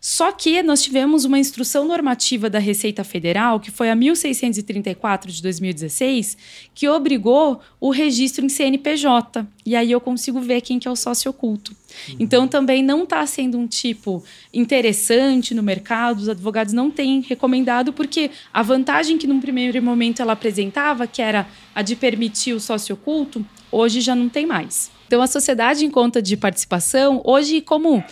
Só 0.00 0.32
que 0.32 0.62
nós 0.62 0.82
tivemos 0.82 1.24
uma 1.24 1.38
instrução 1.38 1.86
normativa 1.86 2.48
da 2.48 2.58
Receita 2.58 3.02
Federal, 3.02 3.58
que 3.58 3.70
foi 3.70 3.90
a 3.90 3.96
1634 3.96 5.30
de 5.32 5.42
2016, 5.42 6.36
que 6.74 6.88
obrigou 6.88 7.60
o 7.80 7.90
registro 7.90 8.44
em 8.44 8.48
CNPJ. 8.48 9.46
E 9.64 9.74
aí 9.74 9.90
eu 9.90 10.00
consigo 10.00 10.40
ver 10.40 10.60
quem 10.60 10.78
que 10.78 10.86
é 10.86 10.90
o 10.90 10.96
sócio 10.96 11.30
oculto. 11.30 11.74
Uhum. 12.08 12.16
Então 12.20 12.46
também 12.46 12.82
não 12.82 13.04
está 13.04 13.26
sendo 13.26 13.58
um 13.58 13.66
tipo 13.66 14.22
interessante 14.52 15.54
no 15.54 15.62
mercado, 15.62 16.20
os 16.20 16.28
advogados 16.28 16.72
não 16.72 16.90
têm 16.90 17.20
recomendado, 17.20 17.92
porque 17.92 18.30
a 18.52 18.62
vantagem 18.62 19.18
que 19.18 19.26
num 19.26 19.40
primeiro 19.40 19.82
momento 19.82 20.22
ela 20.22 20.32
apresentava, 20.32 21.06
que 21.06 21.22
era 21.22 21.48
a 21.74 21.82
de 21.82 21.96
permitir 21.96 22.52
o 22.52 22.60
sócio 22.60 22.94
oculto, 22.94 23.44
hoje 23.70 24.00
já 24.00 24.14
não 24.14 24.28
tem 24.28 24.46
mais. 24.46 24.95
Então, 25.06 25.22
a 25.22 25.26
sociedade 25.26 25.84
em 25.84 25.90
conta 25.90 26.20
de 26.20 26.36
participação, 26.36 27.22
hoje, 27.24 27.60
como 27.60 27.98
uh, 27.98 28.02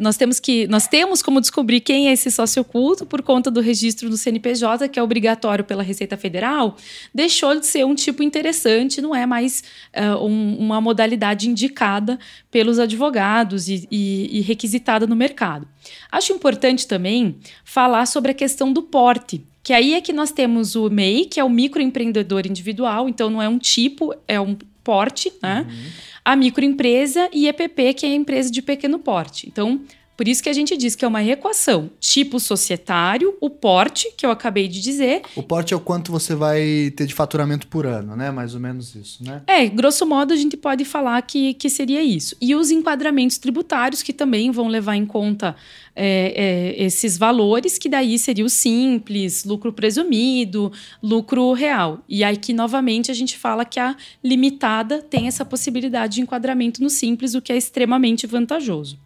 nós 0.00 0.18
temos 0.18 0.38
que 0.38 0.66
nós 0.68 0.86
temos 0.86 1.22
como 1.22 1.40
descobrir 1.40 1.80
quem 1.80 2.08
é 2.08 2.12
esse 2.12 2.30
sócio 2.30 2.60
oculto 2.60 3.06
por 3.06 3.22
conta 3.22 3.50
do 3.50 3.60
registro 3.60 4.10
do 4.10 4.16
CNPJ, 4.18 4.88
que 4.88 4.98
é 4.98 5.02
obrigatório 5.02 5.64
pela 5.64 5.82
Receita 5.82 6.16
Federal, 6.18 6.76
deixou 7.14 7.58
de 7.58 7.66
ser 7.66 7.86
um 7.86 7.94
tipo 7.94 8.22
interessante, 8.22 9.00
não 9.00 9.14
é 9.14 9.24
mais 9.24 9.64
uh, 9.96 10.22
um, 10.22 10.58
uma 10.58 10.80
modalidade 10.80 11.48
indicada 11.48 12.18
pelos 12.50 12.78
advogados 12.78 13.68
e, 13.68 13.88
e, 13.90 14.38
e 14.38 14.40
requisitada 14.42 15.06
no 15.06 15.16
mercado. 15.16 15.66
Acho 16.12 16.34
importante 16.34 16.86
também 16.86 17.38
falar 17.64 18.06
sobre 18.06 18.32
a 18.32 18.34
questão 18.34 18.72
do 18.72 18.82
porte. 18.82 19.44
Que 19.62 19.74
aí 19.74 19.94
é 19.94 20.00
que 20.00 20.12
nós 20.12 20.32
temos 20.32 20.74
o 20.74 20.88
MEI, 20.88 21.26
que 21.26 21.38
é 21.38 21.44
o 21.44 21.48
microempreendedor 21.48 22.46
individual, 22.46 23.08
então 23.08 23.28
não 23.28 23.42
é 23.42 23.48
um 23.48 23.58
tipo, 23.58 24.14
é 24.26 24.40
um 24.40 24.56
porte, 24.82 25.30
né? 25.42 25.66
Uhum 25.68 26.09
a 26.24 26.36
microempresa 26.36 27.28
e 27.32 27.48
EPP, 27.48 27.94
que 27.94 28.06
é 28.06 28.10
a 28.10 28.14
empresa 28.14 28.50
de 28.50 28.62
pequeno 28.62 28.98
porte. 28.98 29.48
Então, 29.48 29.80
por 30.20 30.28
isso 30.28 30.42
que 30.42 30.50
a 30.50 30.52
gente 30.52 30.76
diz 30.76 30.94
que 30.94 31.02
é 31.02 31.08
uma 31.08 31.24
equação. 31.24 31.88
Tipo 31.98 32.38
societário, 32.38 33.34
o 33.40 33.48
porte, 33.48 34.12
que 34.18 34.26
eu 34.26 34.30
acabei 34.30 34.68
de 34.68 34.78
dizer. 34.78 35.22
O 35.34 35.42
porte 35.42 35.72
é 35.72 35.76
o 35.78 35.80
quanto 35.80 36.12
você 36.12 36.34
vai 36.34 36.92
ter 36.94 37.06
de 37.06 37.14
faturamento 37.14 37.66
por 37.68 37.86
ano, 37.86 38.14
né? 38.14 38.30
Mais 38.30 38.54
ou 38.54 38.60
menos 38.60 38.94
isso, 38.94 39.24
né? 39.24 39.40
É, 39.46 39.66
grosso 39.66 40.04
modo 40.04 40.34
a 40.34 40.36
gente 40.36 40.58
pode 40.58 40.84
falar 40.84 41.22
que, 41.22 41.54
que 41.54 41.70
seria 41.70 42.02
isso. 42.02 42.36
E 42.38 42.54
os 42.54 42.70
enquadramentos 42.70 43.38
tributários, 43.38 44.02
que 44.02 44.12
também 44.12 44.50
vão 44.50 44.68
levar 44.68 44.94
em 44.94 45.06
conta 45.06 45.56
é, 45.96 46.74
é, 46.76 46.84
esses 46.84 47.16
valores, 47.16 47.78
que 47.78 47.88
daí 47.88 48.18
seria 48.18 48.44
o 48.44 48.50
simples, 48.50 49.46
lucro 49.46 49.72
presumido, 49.72 50.70
lucro 51.02 51.54
real. 51.54 52.04
E 52.06 52.22
aí 52.22 52.36
que, 52.36 52.52
novamente, 52.52 53.10
a 53.10 53.14
gente 53.14 53.38
fala 53.38 53.64
que 53.64 53.80
a 53.80 53.96
limitada 54.22 55.00
tem 55.00 55.28
essa 55.28 55.46
possibilidade 55.46 56.16
de 56.16 56.20
enquadramento 56.20 56.82
no 56.82 56.90
simples, 56.90 57.34
o 57.34 57.40
que 57.40 57.54
é 57.54 57.56
extremamente 57.56 58.26
vantajoso. 58.26 58.98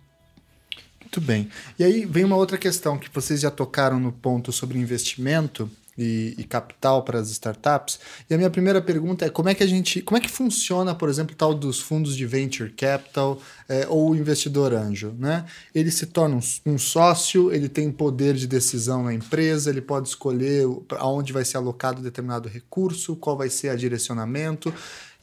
Muito 1.15 1.29
bem. 1.29 1.49
E 1.79 1.85
aí 1.85 2.05
vem 2.05 2.25
uma 2.25 2.35
outra 2.35 2.59
questão 2.59 2.99
que 2.99 3.09
vocês 3.15 3.41
já 3.41 3.49
tocaram 3.49 4.01
no 4.01 4.11
ponto 4.11 4.51
sobre 4.51 4.81
investimento 4.81 5.71
e, 5.97 6.35
e, 6.37 6.43
capital 6.43 7.05
para 7.05 7.21
as 7.21 7.31
startups. 7.31 8.01
E 8.29 8.35
a 8.35 8.37
minha 8.37 8.51
primeira 8.51 8.83
pergunta 8.83 9.25
é 9.25 9.31
como 9.31 9.49
é 9.49 9.55
que 9.55 9.63
a 9.63 9.67
gente, 9.67 10.03
como 10.03 10.19
é 10.19 10.21
que 10.21 10.29
funciona, 10.29 10.93
por 10.93 11.09
exemplo, 11.09 11.37
tal 11.37 11.55
dos 11.55 11.79
fundos 11.79 12.17
de 12.17 12.27
venture 12.27 12.69
capital 12.73 13.41
é, 13.69 13.87
ou 13.89 14.17
investidor 14.17 14.75
anjo, 14.75 15.15
né? 15.17 15.45
Ele 15.73 15.93
se 15.93 16.07
torna 16.07 16.35
um, 16.35 16.73
um, 16.73 16.79
sócio, 16.79 17.53
ele 17.53 17.69
tem 17.69 17.93
poder 17.93 18.35
de 18.35 18.49
decisão 18.49 19.05
na 19.05 19.15
empresa, 19.15 19.71
ele 19.71 19.81
pode 19.81 20.09
escolher 20.09 20.67
aonde 20.99 21.33
vai 21.33 21.45
ser 21.45 21.59
alocado 21.59 22.03
determinado 22.03 22.49
recurso, 22.49 23.15
qual 23.15 23.37
vai 23.37 23.49
ser 23.49 23.69
a 23.69 23.77
direcionamento. 23.77 24.75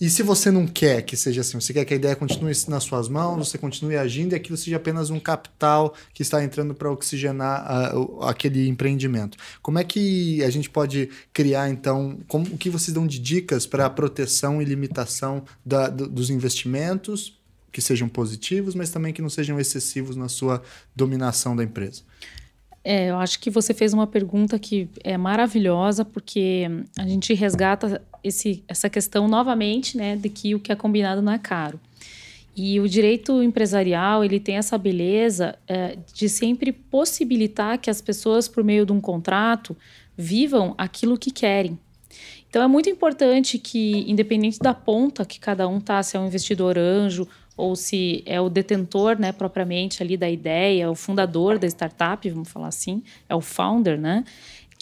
E 0.02 0.10
se 0.10 0.24
você 0.24 0.50
não 0.50 0.66
quer 0.66 1.04
que 1.04 1.16
seja 1.16 1.42
assim, 1.42 1.62
você 1.62 1.72
quer 1.72 1.86
que 1.86 1.94
a 1.94 1.96
ideia 1.96 2.16
continue 2.16 2.52
nas 2.68 2.84
suas 2.84 3.08
mãos, 3.08 3.48
você 3.48 3.56
continue 3.56 3.96
agindo 3.96 4.34
e 4.34 4.36
aquilo 4.36 4.58
seja 4.58 4.78
apenas 4.78 5.12
um 5.12 5.20
capital 5.20 5.94
que 6.12 6.24
está 6.24 6.44
entrando 6.44 6.74
para 6.74 6.92
oxigenar 6.92 7.96
uh, 7.96 8.24
aquele 8.24 8.68
empreendimento. 8.68 9.38
Como 9.62 9.78
é 9.78 9.84
que 9.84 10.44
a 10.44 10.50
gente 10.50 10.72
pode 10.72 11.08
criar, 11.32 11.70
então, 11.70 12.18
como, 12.28 12.48
o 12.48 12.58
que 12.58 12.68
vocês 12.68 12.92
dão 12.92 13.06
de 13.06 13.20
dicas 13.20 13.68
para 13.68 13.86
a 13.86 13.90
proteção 13.92 14.60
e 14.60 14.66
limitação 14.66 15.44
da, 15.64 15.88
do, 15.88 16.10
dos 16.10 16.32
investimentos, 16.32 17.40
que 17.72 17.80
sejam 17.80 18.10
positivos, 18.10 18.74
mas 18.74 18.90
também 18.90 19.14
que 19.14 19.22
não 19.22 19.30
sejam 19.30 19.60
excessivos 19.60 20.16
na 20.16 20.28
sua 20.28 20.64
dominação 20.96 21.56
da 21.56 21.64
empresa? 21.64 22.02
É, 22.84 23.12
eu 23.12 23.18
acho 23.18 23.40
que 23.40 23.52
você 23.52 23.72
fez 23.72 23.94
uma 23.94 24.08
pergunta 24.08 24.58
que 24.58 24.90
é 25.04 25.16
maravilhosa, 25.16 26.04
porque 26.04 26.68
a 26.98 27.08
gente 27.08 27.36
resgata 27.36 28.02
esse, 28.24 28.64
essa 28.68 28.90
questão 28.90 29.28
novamente, 29.28 29.98
né, 29.98 30.16
de 30.16 30.30
que 30.30 30.56
o 30.56 30.60
que 30.60 30.72
é 30.72 30.76
combinado 30.76 31.22
não 31.22 31.32
é 31.32 31.40
caro. 31.40 31.80
E 32.56 32.80
o 32.80 32.88
direito 32.88 33.42
empresarial 33.42 34.24
ele 34.24 34.40
tem 34.40 34.58
essa 34.58 34.78
beleza 34.78 35.58
é, 35.68 35.98
de 36.14 36.28
sempre 36.28 36.72
possibilitar 36.72 37.78
que 37.78 37.90
as 37.90 38.02
pessoas, 38.02 38.48
por 38.48 38.64
meio 38.64 38.86
de 38.86 38.92
um 38.92 39.00
contrato, 39.00 39.76
vivam 40.18 40.76
aquilo 40.78 41.18
que 41.18 41.32
querem. 41.32 41.80
Então 42.50 42.62
é 42.62 42.68
muito 42.68 42.90
importante 42.90 43.58
que, 43.58 44.04
independente 44.06 44.60
da 44.60 44.74
ponta 44.74 45.24
que 45.24 45.40
cada 45.40 45.68
um 45.68 45.80
tá, 45.80 46.04
se 46.04 46.18
é 46.18 46.20
um 46.20 46.28
investidor 46.28 46.78
anjo 46.78 47.26
ou 47.56 47.76
se 47.78 48.22
é 48.26 48.42
o 48.42 48.50
detentor, 48.50 49.18
né, 49.18 49.32
propriamente 49.32 50.04
ali 50.04 50.18
da 50.18 50.30
ideia, 50.30 50.92
o 50.92 50.96
fundador 50.96 51.58
da 51.58 51.68
startup, 51.68 52.30
vamos 52.30 52.50
falar 52.50 52.68
assim, 52.68 53.04
é 53.30 53.36
o 53.36 53.40
founder, 53.40 54.00
né? 54.00 54.26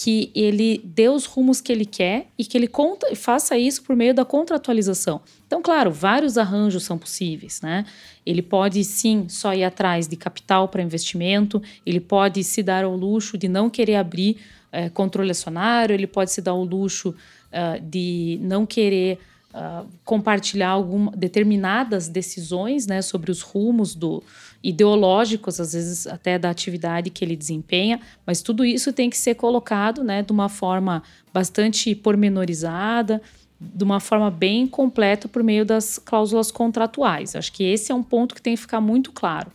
Que 0.02 0.32
ele 0.34 0.82
dê 0.86 1.10
os 1.10 1.26
rumos 1.26 1.60
que 1.60 1.74
ele 1.74 1.84
quer 1.84 2.28
e 2.38 2.46
que 2.46 2.58
ele 2.58 2.68
conta, 2.68 3.14
faça 3.18 3.58
isso 3.58 3.84
por 3.84 3.98
meio 3.98 4.14
da 4.14 4.24
contratualização. 4.24 5.20
Então, 5.46 5.62
claro, 5.62 5.92
vários 5.92 6.38
arranjos 6.38 6.84
são 6.84 6.98
possíveis, 6.98 7.60
né? 7.62 7.86
Ele 8.26 8.42
pode 8.42 8.82
sim 8.86 9.28
só 9.28 9.54
ir 9.54 9.66
atrás 9.66 10.08
de 10.08 10.16
capital 10.16 10.70
para 10.70 10.82
investimento, 10.82 11.62
ele 11.86 12.00
pode 12.00 12.44
se 12.46 12.64
dar 12.64 12.86
ao 12.86 12.96
luxo 12.96 13.38
de 13.38 13.50
não 13.50 13.70
querer 13.70 13.96
abrir 13.96 14.38
é, 14.72 14.88
controle 14.88 15.32
acionário, 15.32 15.94
ele 15.94 16.08
pode 16.08 16.32
se 16.32 16.42
dar 16.42 16.52
ao 16.52 16.64
luxo 16.64 17.10
uh, 17.10 17.82
de 17.82 18.40
não 18.42 18.66
querer 18.66 19.20
uh, 19.54 19.88
compartilhar 20.04 20.70
algumas 20.70 21.16
determinadas 21.16 22.08
decisões 22.08 22.88
né, 22.88 23.02
sobre 23.02 23.32
os 23.32 23.42
rumos 23.42 23.96
do 23.96 24.24
ideológicos, 24.64 25.60
às 25.60 25.74
vezes 25.74 26.06
até 26.06 26.38
da 26.38 26.50
atividade 26.50 27.10
que 27.10 27.24
ele 27.24 27.36
desempenha, 27.36 28.00
mas 28.26 28.42
tudo 28.42 28.66
isso 28.66 28.92
tem 28.92 29.10
que 29.10 29.18
ser 29.18 29.36
colocado 29.36 30.04
né, 30.04 30.22
de 30.22 30.32
uma 30.32 30.50
forma 30.50 31.02
bastante 31.34 31.96
pormenorizada, 31.96 33.22
de 33.60 33.84
uma 33.84 34.00
forma 34.00 34.30
bem 34.32 34.68
completa 34.68 35.28
por 35.28 35.44
meio 35.44 35.66
das 35.66 35.98
cláusulas 35.98 36.52
contratuais. 36.52 37.36
Acho 37.36 37.52
que 37.52 37.64
esse 37.64 37.92
é 37.92 37.96
um 37.96 38.04
ponto 38.04 38.36
que 38.36 38.42
tem 38.42 38.56
que 38.56 38.62
ficar 38.62 38.80
muito 38.80 39.12
claro. 39.12 39.52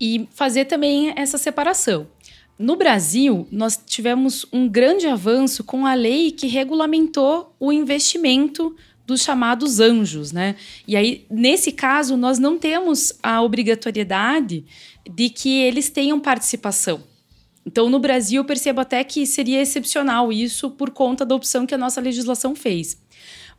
E 0.00 0.28
fazer 0.32 0.66
também 0.66 1.12
essa 1.16 1.38
separação. 1.38 2.06
No 2.58 2.76
Brasil, 2.76 3.46
nós 3.50 3.78
tivemos 3.84 4.46
um 4.50 4.66
grande 4.66 5.06
avanço 5.06 5.62
com 5.62 5.84
a 5.84 5.94
lei 5.94 6.30
que 6.30 6.46
regulamentou 6.46 7.54
o 7.60 7.70
investimento 7.70 8.74
dos 9.06 9.22
chamados 9.22 9.78
anjos, 9.78 10.32
né? 10.32 10.56
E 10.86 10.96
aí, 10.96 11.24
nesse 11.30 11.70
caso, 11.70 12.16
nós 12.16 12.38
não 12.38 12.58
temos 12.58 13.12
a 13.22 13.40
obrigatoriedade 13.40 14.64
de 15.08 15.30
que 15.30 15.60
eles 15.60 15.88
tenham 15.88 16.18
participação. 16.18 17.04
Então, 17.64 17.88
no 17.88 17.98
Brasil, 17.98 18.40
eu 18.42 18.44
percebo 18.44 18.80
até 18.80 19.02
que 19.04 19.24
seria 19.26 19.60
excepcional 19.60 20.32
isso 20.32 20.70
por 20.70 20.90
conta 20.90 21.24
da 21.24 21.34
opção 21.34 21.66
que 21.66 21.74
a 21.74 21.78
nossa 21.78 22.00
legislação 22.00 22.54
fez. 22.54 23.00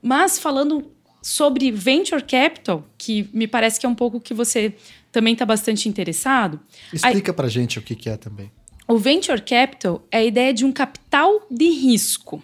Mas 0.01 0.37
falando 0.37 0.91
sobre 1.21 1.71
venture 1.71 2.23
capital, 2.23 2.85
que 2.97 3.29
me 3.33 3.47
parece 3.47 3.79
que 3.79 3.85
é 3.85 3.89
um 3.89 3.95
pouco 3.95 4.19
que 4.19 4.33
você 4.33 4.73
também 5.11 5.33
está 5.33 5.45
bastante 5.45 5.89
interessado. 5.89 6.59
Explica 6.91 7.33
para 7.33 7.47
gente 7.47 7.79
o 7.79 7.81
que, 7.81 7.95
que 7.95 8.09
é 8.09 8.17
também. 8.17 8.51
O 8.87 8.97
venture 8.97 9.41
capital 9.41 10.05
é 10.09 10.19
a 10.19 10.23
ideia 10.23 10.53
de 10.53 10.63
um 10.63 10.71
capital 10.71 11.45
de 11.51 11.69
risco. 11.69 12.41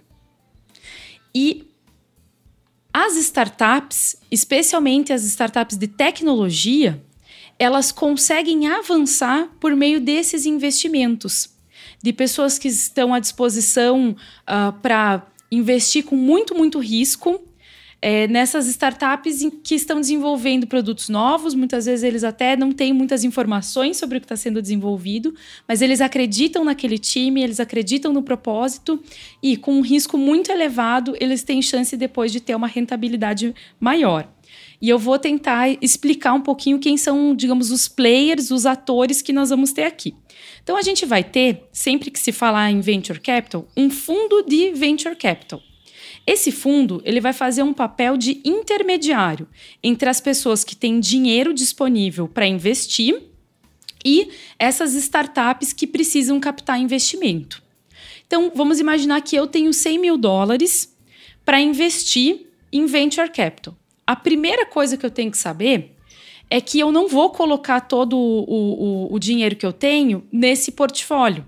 E 1.33 1.65
as 2.93 3.15
startups, 3.15 4.15
especialmente 4.29 5.11
as 5.11 5.23
startups 5.23 5.75
de 5.75 5.87
tecnologia, 5.87 7.03
elas 7.57 7.91
conseguem 7.91 8.67
avançar 8.67 9.49
por 9.59 9.75
meio 9.75 9.99
desses 9.99 10.45
investimentos, 10.45 11.49
de 12.01 12.13
pessoas 12.13 12.59
que 12.59 12.67
estão 12.67 13.13
à 13.13 13.19
disposição 13.19 14.11
uh, 14.11 14.15
ah, 14.45 14.73
para 14.81 15.25
investir 15.51 16.03
com 16.03 16.15
muito, 16.15 16.55
muito 16.55 16.79
risco 16.79 17.41
é, 18.03 18.27
nessas 18.27 18.67
startups 18.67 19.39
que 19.63 19.75
estão 19.75 20.01
desenvolvendo 20.01 20.67
produtos 20.67 21.07
novos. 21.07 21.55
Muitas 21.55 21.85
vezes 21.85 22.03
eles 22.03 22.25
até 22.25 22.57
não 22.57 22.73
têm 22.73 22.91
muitas 22.91 23.23
informações 23.23 23.95
sobre 23.95 24.17
o 24.17 24.19
que 24.19 24.25
está 24.25 24.35
sendo 24.35 24.61
desenvolvido, 24.61 25.33
mas 25.65 25.81
eles 25.81 26.01
acreditam 26.01 26.65
naquele 26.65 26.97
time, 26.97 27.41
eles 27.41 27.61
acreditam 27.61 28.11
no 28.11 28.21
propósito 28.21 29.01
e 29.41 29.55
com 29.55 29.75
um 29.75 29.81
risco 29.81 30.17
muito 30.17 30.51
elevado, 30.51 31.15
eles 31.17 31.43
têm 31.43 31.61
chance 31.61 31.95
depois 31.95 32.29
de 32.29 32.41
ter 32.41 32.53
uma 32.55 32.67
rentabilidade 32.67 33.55
maior. 33.79 34.27
E 34.81 34.89
eu 34.89 34.99
vou 34.99 35.17
tentar 35.17 35.69
explicar 35.81 36.33
um 36.33 36.41
pouquinho 36.41 36.79
quem 36.79 36.97
são, 36.97 37.33
digamos, 37.33 37.71
os 37.71 37.87
players, 37.87 38.51
os 38.51 38.65
atores 38.65 39.21
que 39.21 39.31
nós 39.31 39.49
vamos 39.49 39.71
ter 39.71 39.83
aqui. 39.83 40.13
Então, 40.61 40.75
a 40.75 40.81
gente 40.81 41.05
vai 41.05 41.23
ter, 41.23 41.69
sempre 41.71 42.11
que 42.11 42.19
se 42.19 42.33
falar 42.33 42.69
em 42.69 42.81
venture 42.81 43.21
capital, 43.21 43.65
um 43.77 43.89
fundo 43.89 44.43
de 44.43 44.73
venture 44.73 45.15
capital. 45.15 45.61
Esse 46.25 46.51
fundo 46.51 47.01
ele 47.03 47.19
vai 47.19 47.33
fazer 47.33 47.63
um 47.63 47.73
papel 47.73 48.15
de 48.15 48.39
intermediário 48.45 49.47
entre 49.83 50.09
as 50.09 50.21
pessoas 50.21 50.63
que 50.63 50.75
têm 50.75 50.99
dinheiro 50.99 51.53
disponível 51.53 52.27
para 52.27 52.47
investir 52.47 53.21
e 54.05 54.29
essas 54.57 54.93
startups 54.93 55.73
que 55.73 55.85
precisam 55.85 56.39
captar 56.39 56.79
investimento. 56.79 57.61
Então, 58.25 58.51
vamos 58.55 58.79
imaginar 58.79 59.21
que 59.21 59.35
eu 59.35 59.47
tenho 59.47 59.73
100 59.73 59.99
mil 59.99 60.17
dólares 60.17 60.95
para 61.45 61.59
investir 61.59 62.47
em 62.71 62.85
venture 62.85 63.29
capital. 63.29 63.77
A 64.07 64.15
primeira 64.15 64.65
coisa 64.65 64.97
que 64.97 65.05
eu 65.05 65.11
tenho 65.11 65.31
que 65.31 65.37
saber 65.37 65.95
é 66.49 66.59
que 66.59 66.79
eu 66.79 66.91
não 66.91 67.07
vou 67.07 67.29
colocar 67.31 67.81
todo 67.81 68.17
o, 68.17 69.07
o, 69.07 69.13
o 69.13 69.19
dinheiro 69.19 69.55
que 69.55 69.65
eu 69.65 69.73
tenho 69.73 70.25
nesse 70.31 70.71
portfólio 70.71 71.45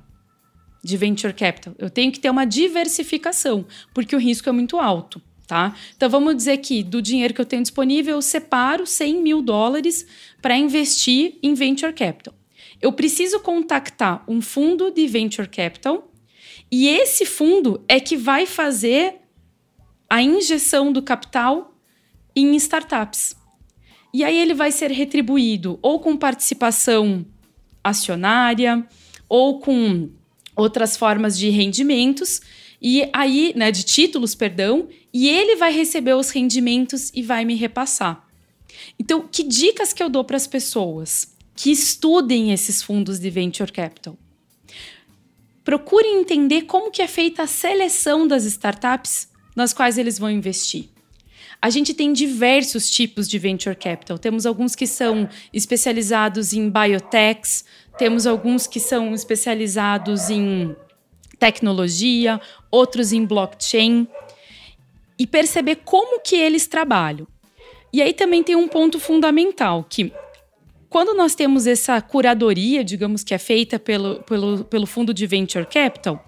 de 0.86 0.98
venture 0.98 1.34
capital. 1.34 1.74
Eu 1.80 1.90
tenho 1.90 2.12
que 2.12 2.20
ter 2.20 2.30
uma 2.30 2.46
diversificação, 2.46 3.66
porque 3.92 4.16
o 4.16 4.20
risco 4.20 4.48
é 4.48 4.52
muito 4.52 4.80
alto. 4.80 5.20
Tá? 5.48 5.76
Então 5.96 6.10
vamos 6.10 6.36
dizer 6.36 6.58
que 6.58 6.84
do 6.84 7.02
dinheiro 7.02 7.34
que 7.34 7.42
eu 7.42 7.46
tenho 7.46 7.62
disponível, 7.62 8.16
eu 8.16 8.22
separo 8.22 8.86
100 8.86 9.22
mil 9.22 9.42
dólares 9.42 10.08
para 10.42 10.58
investir 10.58 11.38
em 11.42 11.54
venture 11.54 11.94
capital. 11.94 12.34
Eu 12.82 12.92
preciso 12.92 13.40
contactar 13.40 14.24
um 14.28 14.42
fundo 14.42 14.90
de 14.92 15.08
venture 15.08 15.48
capital 15.48 16.12
e 16.72 16.88
esse 16.88 17.26
fundo 17.26 17.84
é 17.88 18.00
que 18.00 18.18
vai 18.18 18.48
fazer 18.48 19.22
a 20.10 20.22
injeção 20.22 20.92
do 20.92 21.02
capital 21.02 21.76
em 22.36 22.56
startups. 22.56 23.36
E 24.14 24.24
aí 24.24 24.38
ele 24.38 24.54
vai 24.54 24.72
ser 24.72 24.90
retribuído 24.90 25.78
ou 25.82 26.00
com 26.00 26.18
participação 26.18 27.24
acionária 27.84 28.88
ou 29.30 29.60
com 29.60 30.10
outras 30.56 30.96
formas 30.96 31.38
de 31.38 31.50
rendimentos 31.50 32.42
e 32.82 33.10
aí, 33.14 33.54
né, 33.56 33.72
de 33.72 33.84
títulos, 33.84 34.36
perdão, 34.36 34.88
e 35.14 35.28
ele 35.28 35.56
vai 35.56 35.74
receber 35.74 36.14
os 36.14 36.30
rendimentos 36.30 37.12
e 37.14 37.22
vai 37.22 37.46
me 37.46 37.56
repassar. 37.56 38.26
Então, 39.00 39.28
que 39.28 39.44
dicas 39.44 39.94
que 39.94 40.04
eu 40.04 40.10
dou 40.10 40.24
para 40.24 40.38
as 40.38 40.48
pessoas 40.48 41.36
que 41.56 41.72
estudem 41.72 42.52
esses 42.52 42.84
fundos 42.84 43.20
de 43.20 43.30
venture 43.30 43.72
capital? 43.72 44.18
Procurem 45.64 46.20
entender 46.20 46.64
como 46.64 46.92
que 46.92 47.02
é 47.02 47.08
feita 47.08 47.44
a 47.44 47.48
seleção 47.48 48.28
das 48.28 48.44
startups 48.46 49.30
nas 49.56 49.74
quais 49.74 49.98
eles 49.98 50.20
vão 50.20 50.30
investir. 50.30 50.90
A 51.62 51.70
gente 51.70 51.94
tem 51.94 52.14
diversos 52.14 52.92
tipos 52.92 53.28
de 53.28 53.40
venture 53.40 53.76
capital. 53.76 54.20
Temos 54.20 54.46
alguns 54.46 54.76
que 54.76 54.86
são 54.86 55.28
especializados 55.52 56.54
em 56.54 56.70
biotechs, 56.70 57.66
temos 57.98 58.28
alguns 58.28 58.68
que 58.68 58.80
são 58.80 59.14
especializados 59.14 60.30
em 60.30 60.76
tecnologia, 61.40 62.40
outros 62.72 63.12
em 63.14 63.26
blockchain 63.26 64.08
e 65.18 65.26
perceber 65.26 65.78
como 65.86 66.20
que 66.20 66.36
eles 66.36 66.68
trabalham. 66.68 67.28
E 67.92 68.02
aí 68.02 68.14
também 68.14 68.44
tem 68.44 68.56
um 68.56 68.68
ponto 68.68 69.00
fundamental 69.00 69.86
que 69.90 70.12
quando 70.90 71.14
nós 71.14 71.36
temos 71.36 71.68
essa 71.68 72.02
curadoria, 72.02 72.84
digamos 72.84 73.24
que 73.24 73.34
é 73.34 73.38
feita 73.38 73.80
pelo, 73.80 74.22
pelo, 74.24 74.64
pelo 74.66 74.86
fundo 74.86 75.14
de 75.14 75.26
venture 75.26 75.66
capital, 75.66 76.26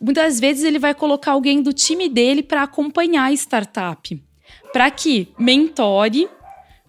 muitas 0.00 0.40
vezes 0.40 0.64
ele 0.64 0.78
vai 0.78 0.94
colocar 0.94 1.32
alguém 1.32 1.62
do 1.62 1.72
time 1.72 2.08
dele 2.08 2.42
para 2.42 2.62
acompanhar 2.62 3.24
a 3.24 3.32
startup, 3.32 4.22
para 4.72 4.90
que 4.90 5.28
mentore 5.38 6.28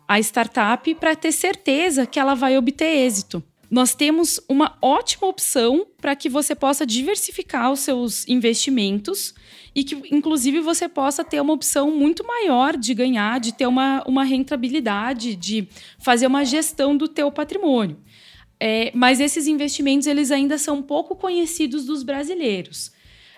a 0.08 0.20
startup 0.20 0.94
para 0.96 1.16
ter 1.16 1.32
certeza 1.32 2.06
que 2.06 2.20
ela 2.20 2.36
vai 2.36 2.58
obter 2.58 2.86
êxito 2.86 3.44
nós 3.70 3.96
temos 3.96 4.40
uma 4.48 4.78
ótima 4.82 5.28
opção 5.28 5.88
para 5.98 6.16
que 6.16 6.30
você 6.30 6.56
possa 6.56 6.86
diversificar 6.86 7.72
os 7.72 7.80
seus 7.82 8.28
investimentos 8.28 9.34
e 9.74 9.84
que, 9.84 9.96
inclusive, 10.16 10.62
você 10.62 10.88
possa 10.88 11.24
ter 11.24 11.42
uma 11.42 11.54
opção 11.54 11.92
muito 11.92 12.26
maior 12.26 12.78
de 12.78 12.94
ganhar, 12.94 13.40
de 13.40 13.54
ter 13.54 13.68
uma, 13.68 14.04
uma 14.08 14.24
rentabilidade, 14.24 15.36
de 15.36 15.68
fazer 16.00 16.28
uma 16.28 16.46
gestão 16.46 16.96
do 16.96 17.08
teu 17.08 17.32
patrimônio. 17.32 17.98
É, 18.60 18.92
mas 18.96 19.20
esses 19.20 19.48
investimentos 19.48 20.08
eles 20.08 20.32
ainda 20.32 20.58
são 20.58 20.82
pouco 20.82 21.16
conhecidos 21.16 21.86
dos 21.86 22.04
brasileiros 22.04 22.95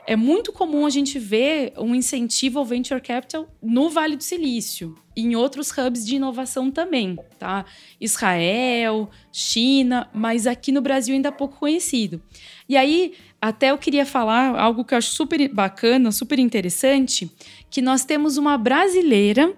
é 0.08 0.16
muito 0.16 0.54
comum 0.54 0.86
a 0.86 0.90
gente 0.90 1.20
ver 1.20 1.74
um 1.78 1.94
incentivo 1.94 2.58
ao 2.58 2.66
venture 2.66 3.02
capital 3.02 3.46
no 3.62 3.90
Vale 3.90 4.16
do 4.16 4.24
Silício 4.24 4.96
e 5.14 5.22
em 5.22 5.36
outros 5.36 5.70
hubs 5.70 6.06
de 6.06 6.16
inovação 6.16 6.72
também, 6.72 7.18
tá? 7.38 7.66
Israel, 8.00 9.10
China, 9.34 10.10
mas 10.14 10.48
aqui 10.48 10.72
no 10.72 10.80
Brasil 10.80 11.14
ainda 11.14 11.30
pouco 11.30 11.60
conhecido. 11.60 12.22
E 12.70 12.78
aí, 12.78 13.16
até 13.42 13.72
eu 13.72 13.78
queria 13.78 14.06
falar 14.06 14.58
algo 14.58 14.86
que 14.86 14.94
eu 14.94 14.98
acho 14.98 15.12
super 15.12 15.46
bacana, 15.54 16.10
super 16.14 16.40
interessante, 16.40 17.30
que 17.70 17.82
nós 17.82 18.06
temos 18.06 18.38
uma 18.38 18.58
brasileira 18.58 19.54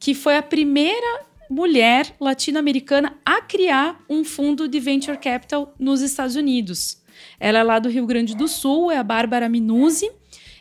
que 0.00 0.14
foi 0.14 0.38
a 0.38 0.42
primeira 0.42 1.26
mulher 1.50 2.16
latino-americana 2.18 3.18
a 3.22 3.42
criar 3.42 4.02
um 4.08 4.24
fundo 4.24 4.66
de 4.66 4.80
venture 4.80 5.18
capital 5.18 5.74
nos 5.78 6.00
Estados 6.00 6.36
Unidos. 6.36 7.03
Ela 7.44 7.58
é 7.58 7.62
lá 7.62 7.78
do 7.78 7.90
Rio 7.90 8.06
Grande 8.06 8.34
do 8.34 8.48
Sul, 8.48 8.90
é 8.90 8.96
a 8.96 9.02
Bárbara 9.02 9.50
Minuzzi. 9.50 10.10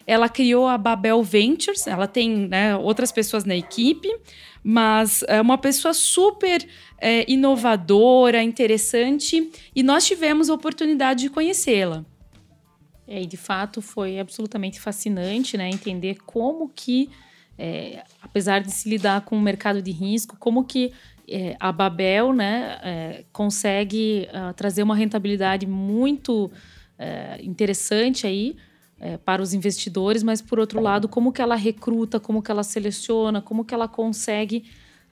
Ela 0.05 0.27
criou 0.27 0.67
a 0.67 0.77
Babel 0.77 1.23
Ventures, 1.23 1.87
ela 1.87 2.07
tem 2.07 2.49
né, 2.49 2.75
outras 2.75 3.09
pessoas 3.09 3.45
na 3.45 3.55
equipe, 3.55 4.13
mas 4.61 5.23
é 5.29 5.39
uma 5.39 5.57
pessoa 5.57 5.93
super 5.93 6.67
é, 6.99 7.23
inovadora, 7.31 8.43
interessante, 8.43 9.49
e 9.73 9.81
nós 9.81 10.05
tivemos 10.05 10.49
a 10.49 10.53
oportunidade 10.55 11.21
de 11.21 11.29
conhecê-la. 11.29 12.03
É, 13.07 13.21
e 13.21 13.25
de 13.25 13.37
fato 13.37 13.81
foi 13.81 14.19
absolutamente 14.19 14.77
fascinante, 14.77 15.55
né? 15.55 15.69
Entender 15.69 16.17
como 16.25 16.67
que, 16.67 17.09
é, 17.57 18.03
apesar 18.21 18.59
de 18.59 18.71
se 18.71 18.89
lidar 18.89 19.21
com 19.21 19.37
o 19.37 19.41
mercado 19.41 19.81
de 19.81 19.91
risco, 19.91 20.35
como 20.37 20.65
que 20.65 20.91
é, 21.27 21.55
a 21.59 21.71
Babel 21.71 22.33
né, 22.33 22.77
é, 22.83 23.23
consegue 23.31 24.27
uh, 24.29 24.53
trazer 24.53 24.83
uma 24.83 24.95
rentabilidade 24.95 25.65
muito 25.65 26.51
é, 26.97 27.39
interessante 27.43 28.27
aí 28.27 28.55
é, 28.99 29.17
para 29.17 29.41
os 29.41 29.53
investidores, 29.53 30.23
mas 30.23 30.41
por 30.41 30.59
outro 30.59 30.79
lado, 30.79 31.07
como 31.07 31.31
que 31.31 31.41
ela 31.41 31.55
recruta, 31.55 32.19
como 32.19 32.41
que 32.41 32.51
ela 32.51 32.63
seleciona, 32.63 33.41
como 33.41 33.65
que 33.65 33.73
ela 33.73 33.87
consegue 33.87 34.63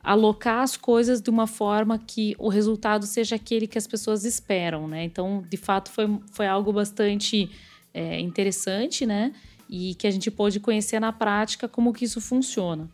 alocar 0.03 0.63
as 0.63 0.75
coisas 0.75 1.21
de 1.21 1.29
uma 1.29 1.45
forma 1.45 1.99
que 1.99 2.35
o 2.39 2.49
resultado 2.49 3.05
seja 3.05 3.35
aquele 3.35 3.67
que 3.67 3.77
as 3.77 3.85
pessoas 3.85 4.25
esperam, 4.25 4.87
né? 4.87 5.03
Então, 5.03 5.43
de 5.47 5.57
fato, 5.57 5.91
foi, 5.91 6.19
foi 6.31 6.47
algo 6.47 6.73
bastante 6.73 7.51
é, 7.93 8.19
interessante, 8.19 9.05
né? 9.05 9.33
E 9.69 9.95
que 9.95 10.07
a 10.07 10.11
gente 10.11 10.31
pôde 10.31 10.59
conhecer 10.59 10.99
na 10.99 11.13
prática 11.13 11.67
como 11.67 11.93
que 11.93 12.05
isso 12.05 12.19
funciona. 12.19 12.89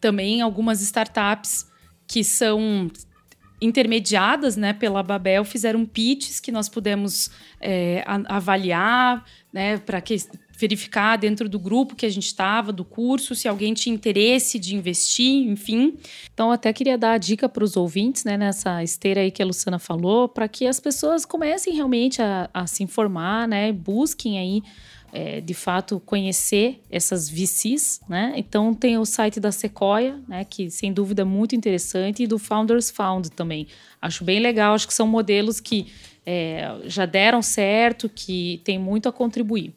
Também 0.00 0.40
algumas 0.40 0.80
startups 0.80 1.66
que 2.06 2.22
são 2.22 2.90
intermediadas 3.60 4.56
né, 4.56 4.72
pela 4.72 5.02
Babel 5.02 5.44
fizeram 5.44 5.84
pitches 5.86 6.40
que 6.40 6.52
nós 6.52 6.68
pudemos 6.68 7.30
é, 7.60 8.04
avaliar, 8.26 9.24
né, 9.52 9.78
para 9.78 10.00
que 10.00 10.16
verificar 10.58 11.16
dentro 11.16 11.48
do 11.48 11.58
grupo 11.58 11.94
que 11.94 12.06
a 12.06 12.08
gente 12.08 12.26
estava, 12.26 12.72
do 12.72 12.84
curso, 12.84 13.34
se 13.34 13.46
alguém 13.46 13.74
tinha 13.74 13.94
interesse 13.94 14.58
de 14.58 14.74
investir, 14.74 15.46
enfim. 15.48 15.96
Então, 16.32 16.50
até 16.50 16.72
queria 16.72 16.96
dar 16.96 17.12
a 17.12 17.18
dica 17.18 17.48
para 17.48 17.62
os 17.62 17.76
ouvintes, 17.76 18.24
né, 18.24 18.36
nessa 18.36 18.82
esteira 18.82 19.20
aí 19.20 19.30
que 19.30 19.42
a 19.42 19.46
Luciana 19.46 19.78
falou, 19.78 20.28
para 20.28 20.48
que 20.48 20.66
as 20.66 20.80
pessoas 20.80 21.26
comecem 21.26 21.74
realmente 21.74 22.22
a, 22.22 22.48
a 22.54 22.66
se 22.66 22.82
informar, 22.82 23.46
né, 23.46 23.70
busquem 23.70 24.38
aí 24.38 24.62
é, 25.16 25.40
de 25.40 25.54
fato 25.54 25.98
conhecer 25.98 26.82
essas 26.90 27.26
VCs, 27.26 28.02
né? 28.06 28.34
Então 28.36 28.74
tem 28.74 28.98
o 28.98 29.06
site 29.06 29.40
da 29.40 29.50
Sequoia, 29.50 30.20
né? 30.28 30.44
Que 30.44 30.70
sem 30.70 30.92
dúvida 30.92 31.22
é 31.22 31.24
muito 31.24 31.56
interessante 31.56 32.22
e 32.22 32.26
do 32.26 32.38
Founders 32.38 32.90
Found 32.90 33.30
também. 33.30 33.66
Acho 34.00 34.24
bem 34.24 34.40
legal. 34.40 34.74
Acho 34.74 34.86
que 34.86 34.92
são 34.92 35.06
modelos 35.06 35.58
que 35.58 35.86
é, 36.26 36.80
já 36.84 37.06
deram 37.06 37.40
certo, 37.40 38.10
que 38.10 38.60
tem 38.62 38.78
muito 38.78 39.08
a 39.08 39.12
contribuir. 39.12 39.72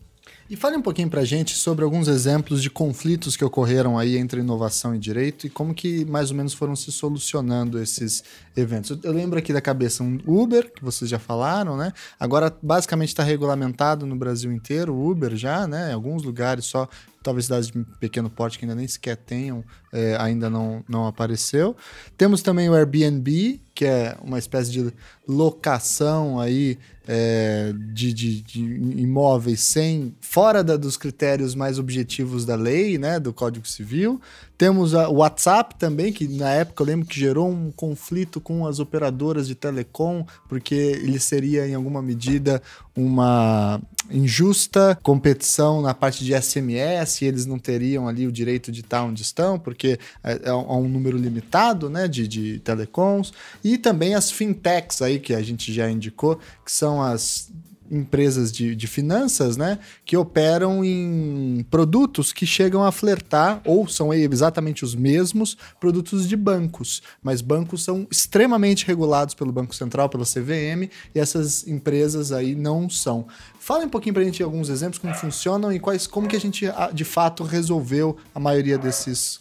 E 0.50 0.56
fale 0.56 0.76
um 0.76 0.82
pouquinho 0.82 1.08
para 1.08 1.22
a 1.22 1.26
gente 1.26 1.56
sobre 1.56 1.86
alguns 1.86 2.08
exemplos 2.08 2.64
de 2.64 2.72
conflitos 2.72 3.38
que 3.38 3.46
ocorreram 3.46 4.00
aí 4.00 4.18
entre 4.18 4.40
inovação 4.40 4.96
e 4.96 4.98
direito 4.98 5.46
e 5.46 5.50
como 5.50 5.76
que 5.76 6.04
mais 6.06 6.32
ou 6.32 6.38
menos 6.38 6.56
foram 6.56 6.76
se 6.76 6.92
solucionando 6.92 7.80
esses 7.80 8.24
eventos. 8.58 8.98
Eu 9.04 9.14
lembro 9.14 9.38
aqui 9.38 9.54
da 9.54 9.62
cabeça 9.62 10.04
um 10.04 10.18
Uber, 10.26 10.74
que 10.74 10.84
vocês 10.84 11.08
já 11.08 11.20
falaram, 11.20 11.78
né? 11.78 11.94
Agora 12.20 12.52
basicamente 12.64 13.10
está 13.10 13.22
regulamentado 13.22 14.08
no 14.08 14.16
Brasil 14.16 14.52
inteiro, 14.52 14.96
o 14.96 15.12
Uber 15.12 15.36
já, 15.36 15.68
né? 15.68 15.92
Em 15.92 15.94
alguns 15.94 16.24
lugares 16.24 16.66
só 16.66 16.90
talvez 17.22 17.46
cidades 17.46 17.70
de 17.70 17.86
pequeno 18.00 18.28
porte 18.28 18.58
que 18.58 18.66
ainda 18.66 18.74
nem 18.74 18.88
sequer 18.88 19.18
tenham, 19.18 19.64
é, 19.94 20.16
ainda 20.20 20.50
não, 20.50 20.84
não 20.90 21.06
apareceu. 21.06 21.76
Temos 22.18 22.42
também 22.42 22.70
o 22.70 22.74
Airbnb, 22.74 23.62
que 23.76 23.86
é 23.86 24.18
uma 24.24 24.40
espécie 24.40 24.72
de 24.72 24.94
locação 25.28 26.40
aí 26.40 26.80
é, 27.12 27.74
de, 27.76 28.14
de, 28.14 28.42
de, 28.42 28.60
imóveis 29.02 29.62
sem 29.62 30.14
fora 30.22 30.64
da, 30.64 30.78
dos 30.78 30.96
critérios 30.96 31.56
mais 31.56 31.80
objetivos 31.80 32.46
da 32.46 32.56
lei, 32.56 33.00
né, 33.00 33.20
do 33.20 33.34
Código 33.34 33.68
Civil. 33.68 34.22
Temos 34.60 34.92
o 34.92 35.14
WhatsApp 35.14 35.76
também, 35.80 36.12
que 36.12 36.28
na 36.28 36.50
época 36.50 36.84
eu 36.84 36.88
lembro 36.88 37.08
que 37.08 37.18
gerou 37.18 37.50
um 37.50 37.72
conflito 37.72 38.42
com 38.42 38.68
as 38.68 38.78
operadoras 38.78 39.48
de 39.48 39.56
telecom, 39.56 40.26
porque 40.50 40.76
ele 40.76 41.18
seria 41.18 41.66
em 41.66 41.74
alguma 41.74 42.02
medida 42.02 42.62
uma 42.94 43.80
injusta 44.12 45.00
competição 45.02 45.82
na 45.82 45.94
parte 45.94 46.26
de 46.26 46.34
SMS, 46.34 47.22
e 47.22 47.26
eles 47.26 47.46
não 47.46 47.58
teriam 47.58 48.06
ali 48.06 48.28
o 48.28 48.32
direito 48.34 48.70
de 48.70 48.82
estar 48.82 49.02
onde 49.06 49.22
estão, 49.22 49.58
porque 49.58 49.98
é, 50.22 50.50
é 50.50 50.54
um 50.54 50.90
número 50.90 51.18
limitado 51.18 51.90
né, 51.90 52.06
de, 52.06 52.28
de 52.28 52.60
telecoms. 52.60 53.32
E 53.64 53.78
também 53.78 54.14
as 54.14 54.30
fintechs 54.30 55.02
aí, 55.02 55.22
que 55.22 55.34
a 55.34 55.42
gente 55.42 55.72
já 55.72 55.90
indicou, 55.90 56.38
que 56.66 56.72
são 56.74 57.02
as 57.02 57.50
empresas 57.92 58.52
de, 58.52 58.76
de 58.76 58.88
finanças, 58.88 59.58
né, 59.58 59.80
que 60.06 60.16
operam 60.18 60.84
em 60.84 61.66
produtos 61.70 62.32
que 62.32 62.46
chegam 62.46 62.84
a 62.84 62.92
flertar, 62.92 63.62
ou 63.66 63.88
são 63.88 64.14
exatamente 64.14 64.84
os 64.84 64.96
mesmos 64.96 65.58
produtos 65.80 66.28
de 66.28 66.36
bancos, 66.36 67.02
mas 67.22 67.42
bancos 67.42 67.84
são 67.84 68.08
extremamente 68.10 68.86
regulados 68.86 69.34
pelo 69.34 69.52
Banco 69.52 69.76
Central, 69.76 70.10
pela 70.10 70.26
CVM, 70.26 70.90
e 71.14 71.20
essas 71.20 71.68
empresas 71.68 72.32
aí 72.32 72.56
não 72.56 72.90
são. 72.90 73.28
Fala 73.60 73.86
um 73.86 73.90
pouquinho 73.90 74.14
para 74.14 74.24
a 74.24 74.26
gente 74.26 74.42
alguns 74.42 74.70
exemplos, 74.70 75.00
como 75.00 75.14
funcionam 75.14 75.72
e 75.72 75.80
quais, 75.80 76.08
como 76.08 76.28
que 76.28 76.36
a 76.36 76.40
gente 76.40 76.66
de 76.94 77.04
fato 77.04 77.44
resolveu 77.44 78.18
a 78.34 78.40
maioria 78.40 78.78
desses 78.78 79.40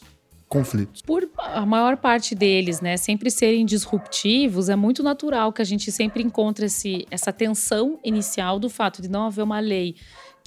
conflitos? 0.49 1.03
Por 1.03 1.29
a 1.39 1.65
maior 1.67 1.97
parte 1.97 2.35
deles, 2.35 2.81
né, 2.81 2.97
sempre 2.97 3.31
serem 3.31 3.65
disruptivos, 3.65 4.69
é 4.69 4.77
muito 4.77 5.03
natural 5.03 5.53
que 5.53 5.63
a 5.63 5.65
gente 5.65 5.93
sempre 5.93 6.23
encontre 6.23 6.67
esse, 6.67 7.07
essa 7.11 7.33
tensão 7.33 7.99
inicial 8.03 8.59
do 8.59 8.69
fato 8.71 9.03
de 9.03 9.09
não 9.09 9.27
haver 9.27 9.43
uma 9.43 9.61
lei 9.61 9.95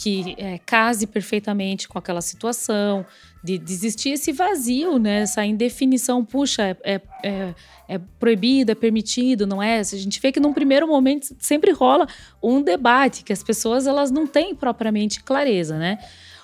que 0.01 0.33
é, 0.39 0.57
case 0.57 1.05
perfeitamente 1.05 1.87
com 1.87 1.99
aquela 1.99 2.21
situação, 2.21 3.05
de, 3.43 3.59
de 3.59 3.71
existir 3.71 4.09
esse 4.09 4.31
vazio, 4.31 4.97
né? 4.97 5.21
Essa 5.21 5.45
indefinição, 5.45 6.25
puxa, 6.25 6.63
é, 6.63 6.77
é, 6.83 7.01
é, 7.23 7.53
é, 7.87 7.99
proibido, 8.19 8.71
é 8.71 8.75
permitido, 8.75 9.45
não 9.45 9.61
é? 9.61 9.79
A 9.79 9.83
gente 9.83 10.19
vê 10.19 10.31
que 10.31 10.39
num 10.39 10.53
primeiro 10.53 10.87
momento 10.87 11.35
sempre 11.37 11.71
rola 11.71 12.07
um 12.41 12.63
debate, 12.63 13.23
que 13.23 13.31
as 13.31 13.43
pessoas 13.43 13.85
elas 13.85 14.09
não 14.09 14.25
têm 14.25 14.55
propriamente 14.55 15.21
clareza, 15.21 15.77
né? 15.77 15.99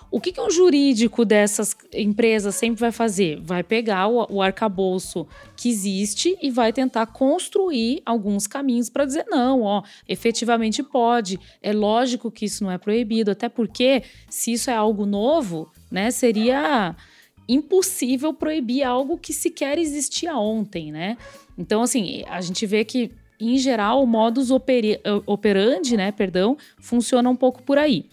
O 0.09 0.21
que, 0.21 0.31
que 0.31 0.39
um 0.39 0.49
jurídico 0.49 1.25
dessas 1.25 1.75
empresas 1.93 2.55
sempre 2.55 2.79
vai 2.79 2.91
fazer? 2.91 3.39
Vai 3.41 3.61
pegar 3.61 4.07
o, 4.07 4.25
o 4.29 4.41
arcabouço 4.41 5.27
que 5.55 5.69
existe 5.69 6.37
e 6.41 6.49
vai 6.49 6.71
tentar 6.71 7.07
construir 7.07 8.01
alguns 8.05 8.47
caminhos 8.47 8.89
para 8.89 9.05
dizer: 9.05 9.25
não, 9.27 9.61
ó, 9.63 9.83
efetivamente 10.07 10.81
pode. 10.81 11.39
É 11.61 11.73
lógico 11.73 12.31
que 12.31 12.45
isso 12.45 12.63
não 12.63 12.71
é 12.71 12.77
proibido, 12.77 13.31
até 13.31 13.49
porque 13.49 14.03
se 14.29 14.53
isso 14.53 14.69
é 14.69 14.75
algo 14.75 15.05
novo, 15.05 15.69
né, 15.91 16.09
seria 16.09 16.95
impossível 17.47 18.33
proibir 18.33 18.83
algo 18.83 19.17
que 19.17 19.33
sequer 19.33 19.77
existia 19.77 20.37
ontem, 20.37 20.91
né? 20.91 21.17
Então, 21.57 21.81
assim, 21.81 22.23
a 22.27 22.39
gente 22.41 22.65
vê 22.65 22.83
que 22.85 23.11
em 23.39 23.57
geral, 23.57 24.01
o 24.01 24.07
modus 24.07 24.49
operandi, 24.49 25.95
né, 25.95 26.11
perdão, 26.11 26.57
funciona 26.79 27.29
um 27.29 27.35
pouco 27.35 27.61
por 27.61 27.77
aí. 27.77 28.05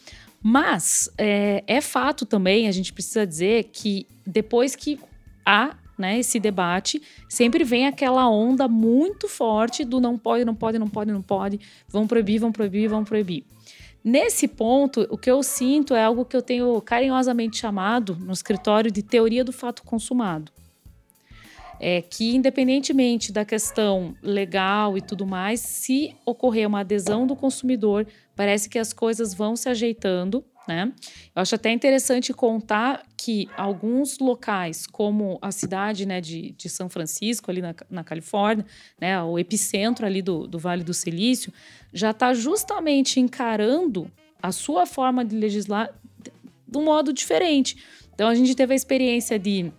Mas 0.46 1.08
é, 1.16 1.64
é 1.66 1.80
fato 1.80 2.26
também, 2.26 2.68
a 2.68 2.72
gente 2.72 2.92
precisa 2.92 3.26
dizer 3.26 3.70
que 3.72 4.06
depois 4.26 4.76
que 4.76 5.00
há 5.44 5.74
né, 5.96 6.18
esse 6.18 6.38
debate, 6.38 7.00
sempre 7.30 7.64
vem 7.64 7.86
aquela 7.86 8.28
onda 8.28 8.68
muito 8.68 9.26
forte 9.26 9.86
do 9.86 10.00
não 10.02 10.18
pode, 10.18 10.44
não 10.44 10.54
pode, 10.54 10.78
não 10.78 10.88
pode, 10.88 11.10
não 11.10 11.22
pode, 11.22 11.60
vão 11.88 12.06
proibir, 12.06 12.38
vão 12.38 12.52
proibir, 12.52 12.88
vão 12.88 13.04
proibir. 13.04 13.44
Nesse 14.04 14.46
ponto, 14.46 15.06
o 15.08 15.16
que 15.16 15.30
eu 15.30 15.42
sinto 15.42 15.94
é 15.94 16.04
algo 16.04 16.26
que 16.26 16.36
eu 16.36 16.42
tenho 16.42 16.78
carinhosamente 16.82 17.56
chamado 17.56 18.14
no 18.20 18.34
escritório 18.34 18.90
de 18.90 19.02
teoria 19.02 19.42
do 19.42 19.52
fato 19.52 19.82
consumado. 19.82 20.52
É 21.86 22.00
que, 22.00 22.34
independentemente 22.34 23.30
da 23.30 23.44
questão 23.44 24.16
legal 24.22 24.96
e 24.96 25.02
tudo 25.02 25.26
mais, 25.26 25.60
se 25.60 26.16
ocorrer 26.24 26.66
uma 26.66 26.80
adesão 26.80 27.26
do 27.26 27.36
consumidor 27.36 28.06
Parece 28.36 28.68
que 28.68 28.78
as 28.78 28.92
coisas 28.92 29.32
vão 29.32 29.54
se 29.54 29.68
ajeitando, 29.68 30.44
né? 30.66 30.92
Eu 31.34 31.42
acho 31.42 31.54
até 31.54 31.70
interessante 31.70 32.32
contar 32.32 33.04
que 33.16 33.48
alguns 33.56 34.18
locais, 34.18 34.86
como 34.86 35.38
a 35.40 35.52
cidade 35.52 36.04
né, 36.04 36.20
de, 36.20 36.52
de 36.52 36.68
São 36.68 36.88
Francisco, 36.88 37.50
ali 37.50 37.62
na, 37.62 37.74
na 37.88 38.02
Califórnia, 38.02 38.66
né, 39.00 39.22
o 39.22 39.38
epicentro 39.38 40.04
ali 40.04 40.20
do, 40.20 40.46
do 40.46 40.58
Vale 40.58 40.82
do 40.82 40.92
Silício, 40.92 41.52
já 41.92 42.10
está 42.10 42.34
justamente 42.34 43.20
encarando 43.20 44.10
a 44.42 44.50
sua 44.50 44.84
forma 44.84 45.24
de 45.24 45.36
legislar 45.36 45.90
de 46.66 46.78
um 46.78 46.84
modo 46.84 47.12
diferente. 47.12 47.76
Então, 48.14 48.28
a 48.28 48.34
gente 48.34 48.54
teve 48.54 48.72
a 48.72 48.76
experiência 48.76 49.38
de 49.38 49.72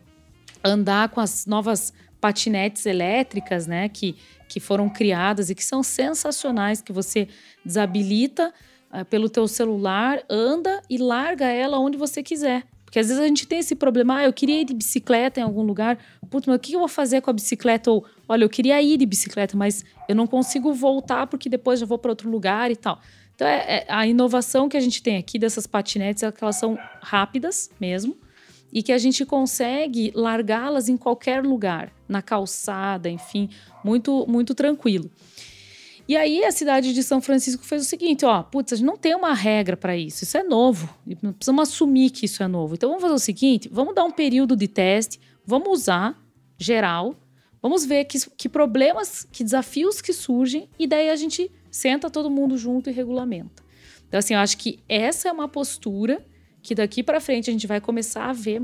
andar 0.65 1.09
com 1.09 1.21
as 1.21 1.45
novas 1.45 1.93
patinetes 2.19 2.85
elétricas, 2.85 3.67
né, 3.67 3.87
que, 3.87 4.15
que 4.49 4.59
foram 4.59 4.89
criadas 4.89 5.49
e 5.49 5.55
que 5.55 5.63
são 5.63 5.83
sensacionais, 5.83 6.81
que 6.81 6.91
você 6.91 7.27
desabilita 7.63 8.51
uh, 8.91 9.05
pelo 9.05 9.29
teu 9.29 9.47
celular, 9.47 10.23
anda 10.29 10.81
e 10.89 10.97
larga 10.97 11.45
ela 11.45 11.77
onde 11.77 11.97
você 11.97 12.23
quiser. 12.23 12.63
Porque 12.83 12.99
às 12.99 13.07
vezes 13.07 13.21
a 13.21 13.27
gente 13.27 13.45
tem 13.45 13.59
esse 13.59 13.75
problema, 13.75 14.17
ah, 14.17 14.23
eu 14.23 14.33
queria 14.33 14.61
ir 14.61 14.65
de 14.65 14.73
bicicleta 14.73 15.39
em 15.39 15.43
algum 15.43 15.63
lugar, 15.63 15.97
putz, 16.29 16.47
mas 16.47 16.55
o 16.55 16.59
que 16.59 16.73
eu 16.73 16.79
vou 16.79 16.87
fazer 16.87 17.21
com 17.21 17.29
a 17.29 17.33
bicicleta? 17.33 17.91
Ou, 17.91 18.05
olha, 18.27 18.43
eu 18.43 18.49
queria 18.49 18.81
ir 18.81 18.97
de 18.97 19.05
bicicleta, 19.05 19.57
mas 19.57 19.83
eu 20.07 20.15
não 20.15 20.25
consigo 20.25 20.73
voltar 20.73 21.27
porque 21.27 21.49
depois 21.49 21.79
já 21.79 21.85
vou 21.85 21.97
para 21.97 22.11
outro 22.11 22.29
lugar 22.29 22.71
e 22.71 22.75
tal. 22.75 22.99
Então, 23.35 23.45
é, 23.45 23.79
é, 23.79 23.85
a 23.89 24.07
inovação 24.07 24.69
que 24.69 24.77
a 24.77 24.79
gente 24.79 25.03
tem 25.03 25.17
aqui 25.17 25.37
dessas 25.37 25.67
patinetes 25.67 26.23
é 26.23 26.31
que 26.31 26.43
elas 26.43 26.55
são 26.55 26.79
rápidas 27.01 27.69
mesmo, 27.79 28.17
e 28.75 28.83
que 28.83 28.91
a 28.91 28.97
gente 28.97 29.25
consegue 29.25 30.11
largá-las 30.13 30.89
em 30.89 30.97
qualquer 30.97 31.41
lugar, 31.41 31.93
na 32.09 32.21
calçada, 32.21 33.09
enfim, 33.09 33.49
muito 33.81 34.25
muito 34.27 34.53
tranquilo. 34.53 35.09
E 36.05 36.17
aí 36.17 36.43
a 36.43 36.51
cidade 36.51 36.93
de 36.93 37.01
São 37.01 37.21
Francisco 37.21 37.63
fez 37.63 37.81
o 37.81 37.85
seguinte, 37.85 38.25
ó, 38.25 38.43
putz, 38.43 38.73
a 38.73 38.75
gente 38.75 38.85
não 38.85 38.97
tem 38.97 39.15
uma 39.15 39.33
regra 39.33 39.77
para 39.77 39.95
isso, 39.95 40.25
isso 40.25 40.37
é 40.37 40.43
novo, 40.43 40.93
precisamos 41.37 41.69
assumir 41.69 42.09
que 42.09 42.25
isso 42.25 42.43
é 42.43 42.47
novo. 42.49 42.75
Então 42.75 42.89
vamos 42.89 43.01
fazer 43.01 43.13
o 43.13 43.19
seguinte, 43.19 43.69
vamos 43.71 43.95
dar 43.95 44.03
um 44.03 44.11
período 44.11 44.57
de 44.57 44.67
teste, 44.67 45.21
vamos 45.45 45.69
usar 45.69 46.21
geral, 46.57 47.15
vamos 47.61 47.85
ver 47.85 48.03
que, 48.03 48.19
que 48.31 48.49
problemas, 48.49 49.25
que 49.31 49.41
desafios 49.41 50.01
que 50.01 50.11
surgem 50.11 50.69
e 50.77 50.85
daí 50.85 51.09
a 51.09 51.15
gente 51.15 51.49
senta 51.71 52.09
todo 52.09 52.29
mundo 52.29 52.57
junto 52.57 52.89
e 52.89 52.93
regulamenta. 52.93 53.63
Então 54.05 54.19
assim, 54.19 54.33
eu 54.33 54.41
acho 54.41 54.57
que 54.57 54.79
essa 54.89 55.29
é 55.29 55.31
uma 55.31 55.47
postura 55.47 56.21
que 56.65 56.73
daqui 56.73 57.03
para 57.03 57.21
frente 57.21 57.47
a 57.47 57.53
gente 57.53 57.67
vai 57.67 57.79
começar 57.79 58.27
a 58.27 58.33
ver 58.33 58.59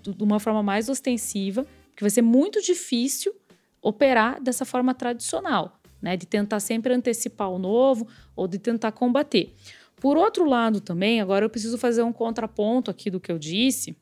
de 0.00 0.22
uma 0.22 0.38
forma 0.38 0.62
mais 0.62 0.88
ostensiva, 0.88 1.66
que 1.96 2.00
vai 2.00 2.08
ser 2.08 2.22
muito 2.22 2.62
difícil 2.62 3.34
operar 3.82 4.40
dessa 4.40 4.64
forma 4.64 4.94
tradicional, 4.94 5.80
né, 6.00 6.16
de 6.16 6.24
tentar 6.24 6.60
sempre 6.60 6.94
antecipar 6.94 7.50
o 7.50 7.58
novo 7.58 8.06
ou 8.36 8.46
de 8.46 8.60
tentar 8.60 8.92
combater. 8.92 9.52
Por 9.96 10.16
outro 10.16 10.44
lado, 10.44 10.80
também, 10.80 11.20
agora 11.20 11.44
eu 11.44 11.50
preciso 11.50 11.76
fazer 11.76 12.04
um 12.04 12.12
contraponto 12.12 12.92
aqui 12.92 13.10
do 13.10 13.18
que 13.18 13.32
eu 13.32 13.40
disse, 13.40 13.96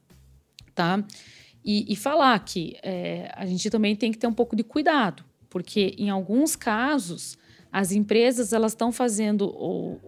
tá? 0.75 1.03
E, 1.65 1.91
e 1.91 1.97
falar 1.97 2.39
que 2.41 2.77
é, 2.83 3.33
a 3.35 3.47
gente 3.47 3.71
também 3.71 3.97
tem 3.97 4.13
que 4.13 4.19
ter 4.19 4.27
um 4.27 4.35
pouco 4.35 4.55
de 4.55 4.63
cuidado, 4.63 5.25
porque 5.49 5.95
em 5.97 6.11
alguns 6.11 6.55
casos 6.55 7.39
as 7.73 7.91
empresas 7.91 8.53
elas 8.53 8.73
estão 8.73 8.93
fazendo 8.93 9.49
ou 9.49 9.99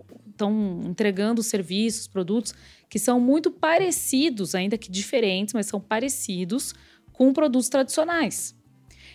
estão 0.42 0.82
entregando 0.84 1.42
serviços, 1.42 2.06
produtos 2.06 2.54
que 2.88 2.98
são 2.98 3.18
muito 3.18 3.50
parecidos, 3.50 4.54
ainda 4.54 4.76
que 4.76 4.90
diferentes, 4.90 5.54
mas 5.54 5.66
são 5.66 5.80
parecidos 5.80 6.74
com 7.12 7.32
produtos 7.32 7.68
tradicionais. 7.68 8.54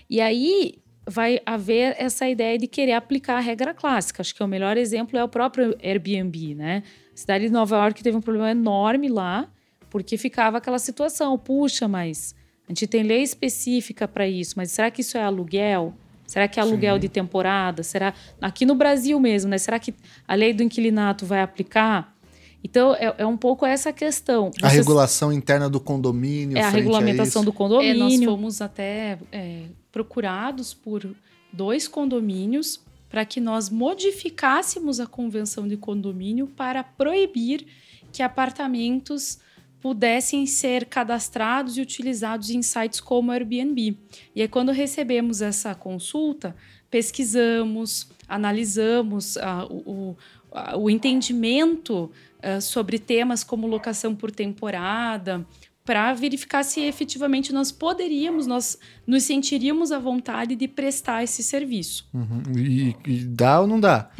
E 0.10 0.22
aí 0.22 0.82
vai 1.08 1.40
haver 1.46 1.96
essa 1.98 2.28
ideia 2.28 2.58
de 2.58 2.68
querer 2.68 2.94
aplicar 2.94 3.38
a 3.38 3.40
regra 3.40 3.74
clássica. 3.74 4.22
Acho 4.22 4.36
que 4.36 4.44
o 4.44 4.48
melhor 4.48 4.78
exemplo 4.78 5.18
é 5.18 5.24
o 5.24 5.28
próprio 5.28 5.78
Airbnb, 5.82 6.56
né? 6.56 6.84
A 7.14 7.18
cidade 7.18 7.46
de 7.46 7.52
Nova 7.52 7.78
York 7.78 8.04
teve 8.04 8.18
um 8.18 8.22
problema 8.22 8.52
enorme 8.52 9.08
lá, 9.08 9.50
porque 9.90 10.18
ficava 10.18 10.58
aquela 10.58 10.80
situação, 10.80 11.38
puxa, 11.38 11.88
mas 11.88 12.36
a 12.68 12.72
gente 12.72 12.88
tem 12.88 13.04
lei 13.04 13.22
específica 13.22 14.08
para 14.08 14.28
isso, 14.28 14.56
mas 14.58 14.72
será 14.72 14.92
que 14.92 15.02
isso 15.02 15.18
é 15.18 15.24
aluguel? 15.24 15.94
Será 16.28 16.48
que 16.48 16.60
é 16.60 16.64
aluguel 16.64 16.96
Sim. 16.96 17.02
de 17.02 17.10
temporada? 17.10 17.82
Será 17.82 18.14
aqui 18.42 18.66
no 18.66 18.76
Brasil 18.76 19.18
mesmo, 19.20 19.50
né? 19.50 19.58
Será 19.58 19.80
que 19.80 19.96
a 20.28 20.36
lei 20.36 20.54
do 20.54 20.62
inquilinato 20.62 21.26
vai 21.26 21.42
aplicar? 21.42 22.14
Então, 22.62 22.94
é, 22.96 23.16
é 23.20 23.26
um 23.26 23.38
pouco 23.38 23.66
essa 23.66 23.94
questão. 23.94 24.52
A 24.62 24.68
regulação 24.68 25.32
interna 25.32 25.70
do 25.70 25.80
condomínio. 25.80 26.58
É 26.58 26.64
a 26.64 26.70
regulamentação 26.70 27.44
a 27.44 27.46
do 27.46 27.54
condomínio. 27.54 27.96
É, 27.96 27.98
nós 27.98 28.24
fomos 28.26 28.62
até 28.62 29.18
é, 29.32 29.64
procurados 29.90 30.74
por 30.74 31.10
dois 31.54 31.88
condomínios 31.88 32.82
para 33.10 33.24
que 33.24 33.40
nós 33.40 33.70
modificássemos 33.70 35.00
a 35.00 35.08
convenção 35.08 35.66
de 35.66 35.78
condomínio 35.78 36.48
para 36.48 36.84
proibir 36.84 37.66
que 38.12 38.22
apartamentos 38.22 39.40
pudessem 39.82 40.46
ser 40.46 40.86
cadastrados 40.86 41.78
e 41.78 41.82
utilizados 41.82 42.50
em 42.50 42.62
sites 42.62 43.00
como 43.00 43.32
Airbnb. 43.32 43.98
E 44.36 44.42
aí, 44.42 44.48
quando 44.48 44.72
recebemos 44.72 45.42
essa 45.42 45.76
consulta, 45.76 46.56
pesquisamos, 46.90 48.10
analisamos 48.28 49.36
uh, 49.36 49.66
o, 49.70 49.92
o, 49.92 50.84
o, 50.84 50.90
entendimento 50.90 52.12
uh, 52.40 52.62
sobre 52.62 52.98
temas 52.98 53.44
como 53.44 53.68
locação 53.68 54.16
por 54.16 54.32
temporada, 54.32 55.46
para 55.88 56.14
verificar 56.14 56.64
se 56.64 56.82
efetivamente 56.82 57.54
nós 57.54 57.72
poderíamos, 57.72 58.46
nós 58.46 58.78
nos 59.08 59.24
sentiríamos 59.24 59.90
à 59.90 59.98
vontade 59.98 60.54
de 60.54 60.68
prestar 60.68 61.24
esse 61.24 61.42
serviço. 61.42 62.06
Uhum. 62.14 62.44
E, 62.58 62.94
e, 63.08 63.20
dá 63.20 63.62
ou 63.62 63.68
não 63.68 63.80
dá? 63.80 64.10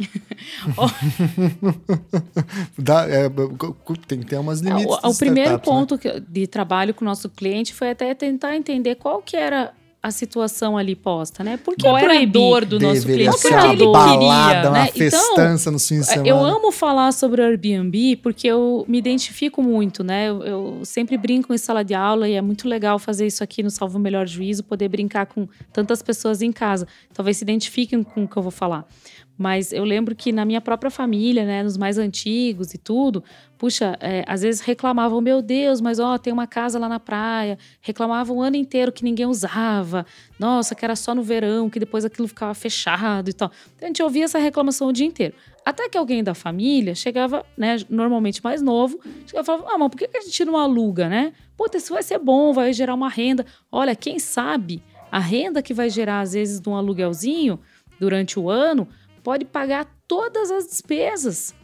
dá 2.78 3.06
é, 3.06 3.28
tem 4.06 4.20
que 4.20 4.24
ter 4.24 4.38
umas 4.38 4.60
limites. 4.60 4.96
O, 5.04 5.10
o 5.10 5.14
primeiro 5.14 5.52
né? 5.52 5.58
ponto 5.58 5.96
né? 6.02 6.22
de 6.26 6.46
trabalho 6.46 6.94
com 6.94 7.04
o 7.04 7.08
nosso 7.08 7.28
cliente 7.28 7.74
foi 7.74 7.90
até 7.90 8.14
tentar 8.14 8.56
entender 8.56 8.94
qual 8.94 9.20
que 9.20 9.36
era 9.36 9.74
a 10.00 10.10
situação 10.12 10.78
ali 10.78 10.94
posta, 10.94 11.42
né? 11.42 11.56
Porque 11.56 11.82
Qual 11.82 11.98
era 11.98 12.20
a 12.20 12.24
dor 12.24 12.64
do 12.64 12.78
nosso 12.78 13.02
cliente? 13.02 13.36
Ser 13.38 13.52
uma 13.52 13.72
ele 13.72 13.84
balada, 13.86 14.54
queria, 14.54 14.70
uma 14.70 14.84
né? 14.84 14.86
festança 14.92 15.62
então, 15.62 15.72
no 15.72 15.78
fim 15.78 16.00
de 16.00 16.06
semana. 16.06 16.28
Eu 16.28 16.38
amo 16.38 16.70
falar 16.70 17.12
sobre 17.12 17.40
o 17.40 17.44
Airbnb 17.44 18.16
porque 18.22 18.46
eu 18.46 18.84
me 18.86 18.96
identifico 18.98 19.60
muito, 19.60 20.04
né? 20.04 20.28
Eu, 20.28 20.42
eu, 20.42 20.80
sempre 20.84 21.18
brinco 21.18 21.52
em 21.52 21.58
sala 21.58 21.84
de 21.84 21.94
aula 21.94 22.28
e 22.28 22.34
é 22.34 22.40
muito 22.40 22.68
legal 22.68 22.98
fazer 22.98 23.26
isso 23.26 23.42
aqui 23.42 23.60
no 23.62 23.70
Salvo 23.70 23.98
Melhor 23.98 24.26
Juízo, 24.26 24.62
poder 24.62 24.88
brincar 24.88 25.26
com 25.26 25.48
tantas 25.72 26.00
pessoas 26.00 26.42
em 26.42 26.52
casa. 26.52 26.86
Talvez 27.12 27.38
se 27.38 27.44
identifiquem 27.44 28.02
com 28.04 28.22
o 28.22 28.28
que 28.28 28.36
eu 28.36 28.42
vou 28.42 28.52
falar. 28.52 28.86
Mas 29.38 29.72
eu 29.72 29.84
lembro 29.84 30.16
que 30.16 30.32
na 30.32 30.44
minha 30.44 30.60
própria 30.60 30.90
família, 30.90 31.44
né, 31.44 31.62
nos 31.62 31.76
mais 31.76 31.96
antigos 31.96 32.74
e 32.74 32.78
tudo, 32.78 33.22
puxa, 33.58 33.98
é, 34.00 34.24
às 34.26 34.42
vezes 34.42 34.60
reclamavam, 34.60 35.20
meu 35.20 35.42
Deus, 35.42 35.80
mas 35.80 35.98
ó, 35.98 36.16
tem 36.16 36.32
uma 36.32 36.46
casa 36.46 36.78
lá 36.78 36.88
na 36.88 37.00
praia. 37.00 37.58
Reclamavam 37.80 38.36
o 38.36 38.40
ano 38.40 38.56
inteiro 38.56 38.92
que 38.92 39.02
ninguém 39.02 39.26
usava. 39.26 40.06
Nossa, 40.38 40.74
que 40.74 40.84
era 40.84 40.94
só 40.94 41.14
no 41.14 41.22
verão, 41.22 41.68
que 41.68 41.80
depois 41.80 42.04
aquilo 42.04 42.28
ficava 42.28 42.54
fechado 42.54 43.28
e 43.28 43.32
tal. 43.32 43.50
Então, 43.76 43.86
a 43.86 43.88
gente 43.88 44.02
ouvia 44.02 44.24
essa 44.24 44.38
reclamação 44.38 44.88
o 44.88 44.92
dia 44.92 45.06
inteiro. 45.06 45.34
Até 45.66 45.88
que 45.88 45.98
alguém 45.98 46.22
da 46.22 46.34
família 46.34 46.94
chegava, 46.94 47.44
né, 47.56 47.76
normalmente 47.90 48.42
mais 48.42 48.62
novo, 48.62 48.98
chegava 49.26 49.42
e 49.42 49.44
falava, 49.44 49.66
ah, 49.68 49.76
mas 49.76 49.88
por 49.90 49.98
que 49.98 50.16
a 50.16 50.20
gente 50.20 50.44
não 50.44 50.56
aluga, 50.56 51.08
né? 51.08 51.32
Puta, 51.56 51.76
isso 51.76 51.92
vai 51.92 52.02
ser 52.02 52.18
bom, 52.18 52.52
vai 52.52 52.72
gerar 52.72 52.94
uma 52.94 53.08
renda. 53.08 53.44
Olha, 53.70 53.94
quem 53.94 54.18
sabe 54.18 54.82
a 55.10 55.18
renda 55.18 55.60
que 55.60 55.74
vai 55.74 55.90
gerar, 55.90 56.20
às 56.20 56.32
vezes, 56.32 56.60
de 56.60 56.68
um 56.68 56.76
aluguelzinho 56.76 57.58
durante 57.98 58.38
o 58.38 58.48
ano 58.48 58.88
pode 59.22 59.44
pagar 59.44 59.86
todas 60.06 60.50
as 60.50 60.66
despesas 60.68 61.54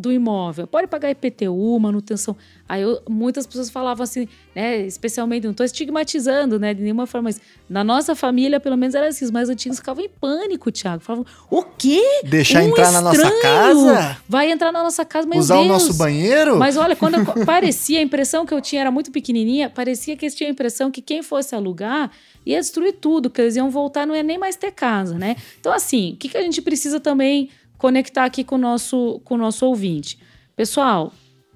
do 0.00 0.10
imóvel. 0.10 0.66
Pode 0.66 0.88
pagar 0.88 1.10
IPTU, 1.10 1.78
manutenção. 1.78 2.36
Aí 2.68 2.82
eu, 2.82 3.00
muitas 3.08 3.46
pessoas 3.46 3.68
falavam 3.70 4.02
assim, 4.02 4.26
né? 4.54 4.78
Especialmente, 4.78 5.44
não 5.44 5.50
estou 5.50 5.66
estigmatizando, 5.66 6.58
né? 6.58 6.72
De 6.72 6.82
nenhuma 6.82 7.06
forma, 7.06 7.28
mas 7.28 7.40
na 7.68 7.84
nossa 7.84 8.14
família, 8.14 8.58
pelo 8.58 8.76
menos, 8.76 8.94
era 8.94 9.08
assim. 9.08 9.24
Os 9.24 9.30
mais 9.30 9.48
antigos 9.48 9.78
ficavam 9.78 10.04
em 10.04 10.08
pânico, 10.08 10.72
Thiago. 10.72 11.02
Falavam, 11.02 11.26
o 11.50 11.62
quê? 11.62 12.02
Deixar 12.24 12.62
um 12.62 12.68
entrar 12.68 12.90
na 12.90 13.00
nossa 13.00 13.30
casa? 13.40 14.16
Vai 14.28 14.50
entrar 14.50 14.72
na 14.72 14.82
nossa 14.82 15.04
casa, 15.04 15.28
mas 15.28 15.40
Usar 15.40 15.56
Deus. 15.56 15.66
o 15.66 15.68
nosso 15.68 15.94
banheiro? 15.94 16.58
Mas 16.58 16.76
olha, 16.76 16.96
quando 16.96 17.14
eu, 17.14 17.24
parecia, 17.44 17.98
a 17.98 18.02
impressão 18.02 18.46
que 18.46 18.54
eu 18.54 18.60
tinha 18.60 18.80
era 18.80 18.90
muito 18.90 19.10
pequenininha, 19.10 19.68
parecia 19.68 20.16
que 20.16 20.24
eles 20.24 20.34
tinham 20.34 20.48
a 20.48 20.52
impressão 20.52 20.90
que 20.90 21.02
quem 21.02 21.22
fosse 21.22 21.54
alugar 21.54 22.10
ia 22.44 22.58
destruir 22.58 22.94
tudo, 22.94 23.28
que 23.28 23.40
eles 23.40 23.56
iam 23.56 23.70
voltar, 23.70 24.06
não 24.06 24.16
ia 24.16 24.22
nem 24.22 24.38
mais 24.38 24.56
ter 24.56 24.72
casa, 24.72 25.18
né? 25.18 25.36
Então, 25.60 25.72
assim, 25.72 26.12
o 26.12 26.16
que, 26.16 26.28
que 26.28 26.36
a 26.36 26.42
gente 26.42 26.62
precisa 26.62 26.98
também 26.98 27.50
conectar 27.80 28.26
aqui 28.26 28.44
com 28.44 28.56
o 28.56 28.58
nosso, 28.58 29.22
com 29.24 29.36
o 29.36 29.38
nosso 29.38 29.64
ouvinte. 29.64 30.18
Pessoal, 30.54 31.14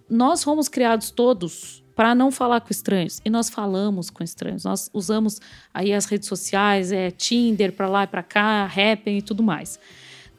nós 0.09 0.43
fomos 0.43 0.71
criados 0.71 1.11
todos 1.11 1.85
para 1.95 2.15
não 2.15 2.31
falar 2.31 2.63
com 2.63 2.71
estranhos 2.71 3.21
e 3.23 3.29
nós 3.29 3.51
falamos 3.51 4.09
com 4.09 4.25
estranhos. 4.25 4.65
Nós 4.65 4.91
usamos 4.95 5.39
aí 5.73 5.93
as 5.93 6.07
redes 6.07 6.27
sociais, 6.27 6.93
é 6.93 7.11
Tinder 7.11 7.73
para 7.73 7.89
lá 7.89 8.05
e 8.05 8.07
para 8.07 8.23
cá, 8.23 8.65
Happn 8.65 9.19
e 9.19 9.23
tudo 9.23 9.43
mais. 9.43 9.79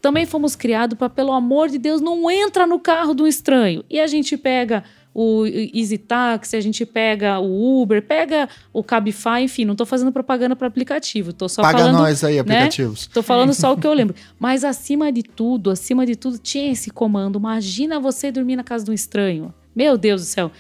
Também 0.01 0.25
fomos 0.25 0.55
criados 0.55 0.97
para, 0.97 1.07
pelo 1.07 1.31
amor 1.31 1.69
de 1.69 1.77
Deus, 1.77 2.01
não 2.01 2.31
entra 2.31 2.65
no 2.65 2.79
carro 2.79 3.13
do 3.13 3.27
estranho. 3.27 3.86
E 3.88 3.99
a 3.99 4.07
gente 4.07 4.36
pega 4.36 4.83
o 5.18 5.45
Easy 5.47 5.97
Taxi, 5.97 6.57
a 6.57 6.61
gente 6.61 6.86
pega 6.86 7.39
o 7.39 7.82
Uber, 7.82 8.01
pega 8.01 8.49
o 8.74 8.84
Cabify, 8.84 9.43
enfim, 9.43 9.63
não 9.63 9.72
estou 9.72 9.88
fazendo 9.88 10.11
propaganda 10.11 10.57
para 10.57 10.68
aplicativo, 10.68 11.32
tô 11.32 11.47
só 11.47 11.61
Paga 11.61 11.80
falando, 11.80 11.99
nós 11.99 12.22
aí, 12.22 12.38
aplicativos. 12.38 13.09
Né? 13.16 13.22
falando 13.22 13.53
só 13.53 13.72
o 13.72 13.78
que 13.78 13.88
eu 13.88 13.93
lembro. 13.95 14.13
Mas 14.38 14.66
acima 14.66 15.13
de 15.13 15.24
tudo, 15.24 15.72
acima 15.72 16.05
de 16.05 16.18
tudo, 16.18 16.38
tinha 16.38 16.70
esse 16.70 16.89
comando. 16.89 17.39
Imagina 17.39 17.97
você 17.97 18.30
dormir 18.30 18.57
na 18.57 18.63
casa 18.63 18.84
de 18.84 18.91
um 18.91 18.93
estranho. 18.93 19.53
Meu 19.74 19.97
Deus 19.97 20.22
do 20.22 20.26
céu. 20.26 20.51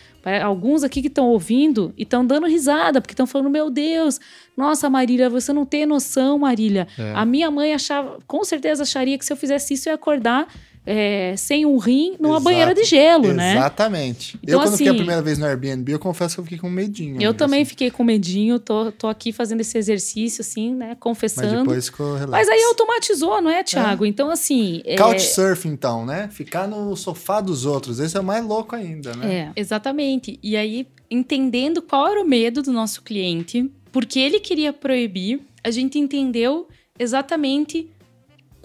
Alguns 0.43 0.83
aqui 0.83 1.01
que 1.01 1.07
estão 1.07 1.27
ouvindo 1.27 1.93
e 1.97 2.03
estão 2.03 2.25
dando 2.25 2.47
risada, 2.47 2.99
porque 2.99 3.13
estão 3.13 3.27
falando: 3.27 3.49
Meu 3.49 3.69
Deus, 3.69 4.19
nossa, 4.57 4.89
Marília, 4.89 5.29
você 5.29 5.53
não 5.53 5.65
tem 5.65 5.85
noção, 5.85 6.39
Marília. 6.39 6.87
É. 6.97 7.13
A 7.13 7.25
minha 7.25 7.51
mãe 7.51 7.73
achava, 7.73 8.17
com 8.25 8.43
certeza 8.43 8.83
acharia 8.83 9.17
que 9.17 9.25
se 9.25 9.31
eu 9.31 9.37
fizesse 9.37 9.73
isso, 9.73 9.87
eu 9.87 9.91
ia 9.91 9.95
acordar 9.95 10.47
é, 10.85 11.35
sem 11.35 11.65
um 11.65 11.77
rim 11.77 12.15
numa 12.19 12.35
Exato. 12.35 12.43
banheira 12.43 12.73
de 12.73 12.83
gelo, 12.83 13.33
né? 13.33 13.55
Exatamente. 13.55 14.37
Então, 14.43 14.53
eu, 14.53 14.59
quando 14.59 14.67
assim, 14.67 14.77
fiquei 14.77 14.87
a 14.87 14.91
assim, 14.91 14.97
primeira 14.97 15.21
vez 15.21 15.37
no 15.37 15.45
Airbnb, 15.45 15.91
eu 15.91 15.99
confesso 15.99 16.35
que 16.35 16.39
eu 16.39 16.43
fiquei 16.43 16.59
com 16.59 16.69
medinho. 16.69 17.21
Eu 17.21 17.33
também 17.33 17.61
assim. 17.61 17.69
fiquei 17.69 17.89
com 17.89 18.03
medinho, 18.03 18.59
tô, 18.59 18.91
tô 18.91 19.07
aqui 19.07 19.31
fazendo 19.31 19.61
esse 19.61 19.77
exercício, 19.77 20.41
assim, 20.41 20.75
né? 20.75 20.95
Confessando. 20.99 21.47
Mas 21.47 21.59
depois 21.59 21.85
ficou 21.85 22.13
relax. 22.13 22.31
Mas 22.31 22.49
aí 22.49 22.63
automatizou, 22.65 23.41
não 23.41 23.49
é, 23.49 23.63
Thiago? 23.63 24.05
É. 24.05 24.07
Então, 24.07 24.29
assim. 24.29 24.81
É... 24.85 24.95
Couchsurfing, 24.95 25.69
então, 25.69 26.05
né? 26.05 26.29
Ficar 26.31 26.67
no 26.67 26.95
sofá 26.95 27.41
dos 27.41 27.65
outros. 27.65 27.99
Esse 27.99 28.17
é 28.17 28.21
mais 28.21 28.45
louco 28.45 28.75
ainda, 28.75 29.15
né? 29.15 29.33
É, 29.33 29.51
exatamente. 29.59 30.39
E 30.43 30.55
aí, 30.55 30.87
entendendo 31.09 31.81
qual 31.81 32.07
era 32.07 32.21
o 32.21 32.27
medo 32.27 32.61
do 32.61 32.71
nosso 32.71 33.01
cliente, 33.01 33.71
porque 33.91 34.19
ele 34.19 34.39
queria 34.39 34.71
proibir, 34.71 35.41
a 35.63 35.71
gente 35.71 35.97
entendeu 35.97 36.67
exatamente 36.99 37.89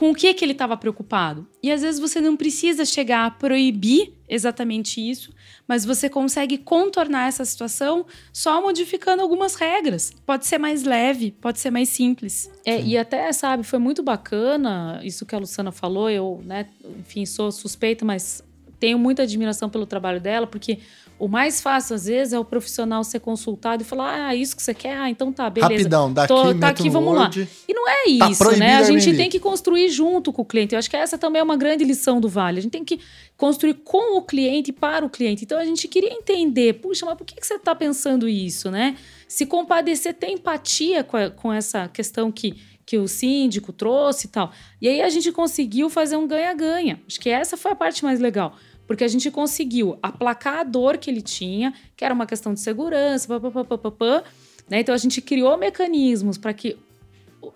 com 0.00 0.12
o 0.12 0.14
que, 0.14 0.32
que 0.32 0.42
ele 0.42 0.52
estava 0.52 0.78
preocupado. 0.78 1.46
E 1.62 1.70
às 1.70 1.82
vezes 1.82 2.00
você 2.00 2.22
não 2.22 2.34
precisa 2.34 2.86
chegar 2.86 3.26
a 3.26 3.30
proibir 3.30 4.14
exatamente 4.26 4.98
isso, 4.98 5.30
mas 5.68 5.84
você 5.84 6.08
consegue 6.08 6.56
contornar 6.56 7.28
essa 7.28 7.44
situação 7.44 8.06
só 8.32 8.62
modificando 8.62 9.20
algumas 9.20 9.56
regras. 9.56 10.14
Pode 10.24 10.46
ser 10.46 10.56
mais 10.56 10.84
leve, 10.84 11.32
pode 11.32 11.60
ser 11.60 11.70
mais 11.70 11.90
simples. 11.90 12.50
É, 12.64 12.80
e 12.80 12.96
até, 12.96 13.30
sabe, 13.30 13.62
foi 13.62 13.78
muito 13.78 14.02
bacana 14.02 15.02
isso 15.04 15.26
que 15.26 15.34
a 15.34 15.38
Luciana 15.38 15.70
falou. 15.70 16.08
Eu, 16.08 16.40
né, 16.46 16.66
enfim, 16.98 17.26
sou 17.26 17.52
suspeita, 17.52 18.02
mas 18.02 18.42
tenho 18.78 18.98
muita 18.98 19.24
admiração 19.24 19.68
pelo 19.68 19.84
trabalho 19.84 20.18
dela, 20.18 20.46
porque 20.46 20.78
o 21.20 21.28
mais 21.28 21.60
fácil, 21.60 21.94
às 21.94 22.06
vezes, 22.06 22.32
é 22.32 22.38
o 22.38 22.44
profissional 22.44 23.04
ser 23.04 23.20
consultado 23.20 23.82
e 23.82 23.84
falar: 23.84 24.28
ah, 24.28 24.34
isso 24.34 24.56
que 24.56 24.62
você 24.62 24.72
quer? 24.72 24.96
Ah, 24.96 25.10
então 25.10 25.30
tá, 25.30 25.50
beleza. 25.50 25.74
Rapidão, 25.74 26.10
daqui, 26.10 26.28
Tô, 26.28 26.54
tá 26.54 26.68
aqui, 26.68 26.88
vamos 26.88 27.12
Word. 27.12 27.40
lá. 27.40 27.46
E 27.68 27.74
não 27.74 27.86
é 27.86 28.18
tá 28.18 28.30
isso, 28.30 28.56
né? 28.56 28.76
A 28.76 28.82
gente 28.84 29.14
tem 29.14 29.28
que 29.28 29.38
construir 29.38 29.90
junto 29.90 30.32
com 30.32 30.40
o 30.40 30.44
cliente. 30.46 30.74
Eu 30.74 30.78
acho 30.78 30.88
que 30.88 30.96
essa 30.96 31.18
também 31.18 31.40
é 31.40 31.42
uma 31.42 31.58
grande 31.58 31.84
lição 31.84 32.22
do 32.22 32.28
Vale. 32.28 32.60
A 32.60 32.62
gente 32.62 32.72
tem 32.72 32.82
que 32.82 32.98
construir 33.36 33.74
com 33.74 34.16
o 34.16 34.22
cliente 34.22 34.70
e 34.70 34.72
para 34.72 35.04
o 35.04 35.10
cliente. 35.10 35.44
Então 35.44 35.58
a 35.58 35.64
gente 35.64 35.86
queria 35.88 36.10
entender: 36.10 36.80
puxa, 36.80 37.04
mas 37.04 37.18
por 37.18 37.26
que, 37.26 37.34
que 37.38 37.46
você 37.46 37.54
está 37.54 37.74
pensando 37.74 38.26
isso, 38.26 38.70
né? 38.70 38.96
Se 39.28 39.44
compadecer, 39.44 40.14
ter 40.14 40.30
empatia 40.30 41.04
com, 41.04 41.18
a, 41.18 41.28
com 41.28 41.52
essa 41.52 41.86
questão 41.86 42.32
que 42.32 42.56
que 42.86 42.98
o 42.98 43.06
síndico 43.06 43.72
trouxe 43.72 44.26
e 44.26 44.30
tal. 44.30 44.50
E 44.82 44.88
aí 44.88 45.00
a 45.00 45.08
gente 45.08 45.30
conseguiu 45.30 45.88
fazer 45.88 46.16
um 46.16 46.26
ganha-ganha. 46.26 47.00
Acho 47.06 47.20
que 47.20 47.30
essa 47.30 47.56
foi 47.56 47.70
a 47.70 47.76
parte 47.76 48.02
mais 48.02 48.18
legal 48.18 48.56
porque 48.90 49.04
a 49.04 49.08
gente 49.08 49.30
conseguiu 49.30 49.96
aplacar 50.02 50.58
a 50.58 50.64
dor 50.64 50.98
que 50.98 51.08
ele 51.08 51.22
tinha, 51.22 51.72
que 51.96 52.04
era 52.04 52.12
uma 52.12 52.26
questão 52.26 52.52
de 52.52 52.58
segurança, 52.58 53.38
papapá, 53.38 54.24
né? 54.68 54.80
Então 54.80 54.92
a 54.92 54.98
gente 54.98 55.22
criou 55.22 55.56
mecanismos 55.56 56.36
para 56.36 56.52
que, 56.52 56.76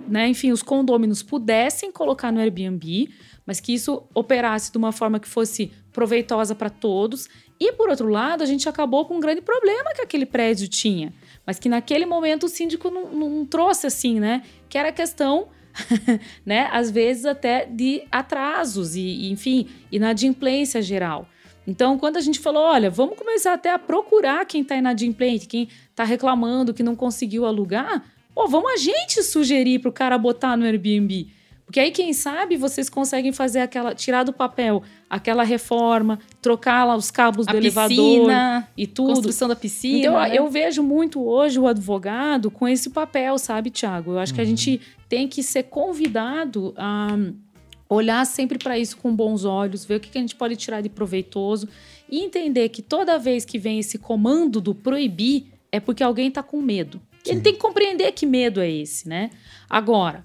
né, 0.06 0.28
enfim, 0.28 0.52
os 0.52 0.62
condôminos 0.62 1.24
pudessem 1.24 1.90
colocar 1.90 2.30
no 2.30 2.38
Airbnb, 2.38 3.10
mas 3.44 3.58
que 3.58 3.74
isso 3.74 4.04
operasse 4.14 4.70
de 4.70 4.78
uma 4.78 4.92
forma 4.92 5.18
que 5.18 5.26
fosse 5.26 5.72
proveitosa 5.92 6.54
para 6.54 6.70
todos. 6.70 7.28
E, 7.58 7.72
por 7.72 7.88
outro 7.88 8.06
lado, 8.06 8.44
a 8.44 8.46
gente 8.46 8.68
acabou 8.68 9.04
com 9.04 9.16
um 9.16 9.20
grande 9.20 9.40
problema 9.40 9.92
que 9.92 10.02
aquele 10.02 10.26
prédio 10.26 10.68
tinha, 10.68 11.12
mas 11.44 11.58
que 11.58 11.68
naquele 11.68 12.06
momento 12.06 12.44
o 12.44 12.48
síndico 12.48 12.90
não, 12.90 13.10
não 13.12 13.44
trouxe 13.44 13.88
assim, 13.88 14.20
né? 14.20 14.44
Que 14.68 14.78
era 14.78 14.90
a 14.90 14.92
questão 14.92 15.48
né? 16.44 16.68
Às 16.72 16.90
vezes 16.90 17.24
até 17.24 17.66
de 17.66 18.02
atrasos 18.10 18.94
e, 18.96 19.30
enfim, 19.30 19.68
inadimplência 19.90 20.80
geral. 20.80 21.28
Então, 21.66 21.98
quando 21.98 22.16
a 22.16 22.20
gente 22.20 22.38
falou, 22.38 22.62
olha, 22.62 22.90
vamos 22.90 23.16
começar 23.16 23.54
até 23.54 23.72
a 23.72 23.78
procurar 23.78 24.44
quem 24.44 24.60
está 24.62 24.76
inadimplente, 24.76 25.48
quem 25.48 25.68
está 25.90 26.04
reclamando 26.04 26.74
que 26.74 26.82
não 26.82 26.94
conseguiu 26.94 27.46
alugar, 27.46 28.04
pô, 28.34 28.46
vamos 28.46 28.72
a 28.72 28.76
gente 28.76 29.22
sugerir 29.22 29.78
para 29.78 29.88
o 29.88 29.92
cara 29.92 30.18
botar 30.18 30.56
no 30.56 30.64
Airbnb. 30.64 31.28
Porque 31.64 31.80
aí, 31.80 31.90
quem 31.90 32.12
sabe, 32.12 32.56
vocês 32.56 32.88
conseguem 32.88 33.32
fazer 33.32 33.60
aquela. 33.60 33.94
tirar 33.94 34.22
do 34.22 34.32
papel 34.32 34.82
aquela 35.08 35.44
reforma, 35.44 36.18
trocar 36.42 36.84
lá 36.84 36.94
os 36.94 37.10
cabos 37.10 37.48
a 37.48 37.52
do 37.52 37.58
piscina, 37.58 37.82
elevador 37.92 38.68
e 38.76 38.86
tudo. 38.86 39.14
Construção 39.14 39.48
da 39.48 39.56
piscina. 39.56 39.98
Então, 39.98 40.20
né? 40.20 40.36
eu 40.36 40.48
vejo 40.48 40.82
muito 40.82 41.24
hoje 41.24 41.58
o 41.58 41.66
advogado 41.66 42.50
com 42.50 42.68
esse 42.68 42.90
papel, 42.90 43.38
sabe, 43.38 43.70
Tiago? 43.70 44.12
Eu 44.12 44.18
acho 44.18 44.32
uhum. 44.32 44.36
que 44.36 44.42
a 44.42 44.44
gente 44.44 44.80
tem 45.08 45.26
que 45.26 45.42
ser 45.42 45.64
convidado 45.64 46.74
a 46.76 47.16
olhar 47.88 48.24
sempre 48.26 48.58
para 48.58 48.78
isso 48.78 48.96
com 48.96 49.14
bons 49.14 49.44
olhos, 49.44 49.84
ver 49.84 49.96
o 49.96 50.00
que 50.00 50.16
a 50.16 50.20
gente 50.20 50.34
pode 50.34 50.56
tirar 50.56 50.80
de 50.80 50.88
proveitoso 50.88 51.68
e 52.10 52.20
entender 52.20 52.68
que 52.68 52.82
toda 52.82 53.18
vez 53.18 53.44
que 53.44 53.58
vem 53.58 53.78
esse 53.78 53.98
comando 53.98 54.60
do 54.60 54.74
proibir 54.74 55.46
é 55.70 55.80
porque 55.80 56.02
alguém 56.02 56.28
está 56.28 56.42
com 56.42 56.60
medo. 56.60 57.00
Sim. 57.22 57.32
Ele 57.32 57.40
tem 57.40 57.52
que 57.54 57.58
compreender 57.58 58.12
que 58.12 58.26
medo 58.26 58.60
é 58.60 58.70
esse, 58.70 59.08
né? 59.08 59.30
Agora, 59.68 60.24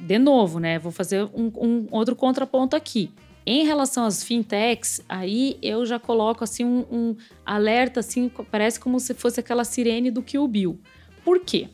de 0.00 0.18
novo, 0.18 0.58
né? 0.58 0.78
Vou 0.78 0.92
fazer 0.92 1.24
um, 1.34 1.50
um 1.56 1.86
outro 1.90 2.16
contraponto 2.16 2.76
aqui. 2.76 3.10
Em 3.44 3.64
relação 3.64 4.04
às 4.04 4.22
fintechs, 4.22 5.00
aí 5.08 5.58
eu 5.60 5.84
já 5.84 5.98
coloco 5.98 6.44
assim 6.44 6.64
um, 6.64 6.86
um, 6.90 7.16
alerta, 7.44 8.00
assim, 8.00 8.30
parece 8.50 8.78
como 8.78 9.00
se 9.00 9.14
fosse 9.14 9.40
aquela 9.40 9.64
sirene 9.64 10.10
do 10.10 10.22
Kill 10.22 10.46
Bill. 10.46 10.80
Por 11.24 11.40
quê? 11.40 11.68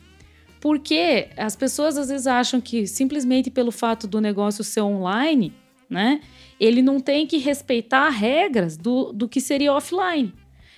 Porque 0.59 1.29
as 1.37 1.55
pessoas 1.55 1.97
às 1.97 2.09
vezes 2.09 2.25
acham 2.25 2.59
que 2.59 2.87
simplesmente 2.87 3.51
pelo 3.51 3.71
fato 3.71 4.07
do 4.07 4.19
negócio 4.19 4.63
ser 4.63 4.81
online, 4.81 5.53
né, 5.89 6.21
ele 6.59 6.81
não 6.81 6.99
tem 6.99 7.25
que 7.25 7.37
respeitar 7.37 8.09
regras 8.09 8.75
do, 8.75 9.13
do 9.13 9.29
que 9.29 9.39
seria 9.39 9.73
offline. 9.73 10.33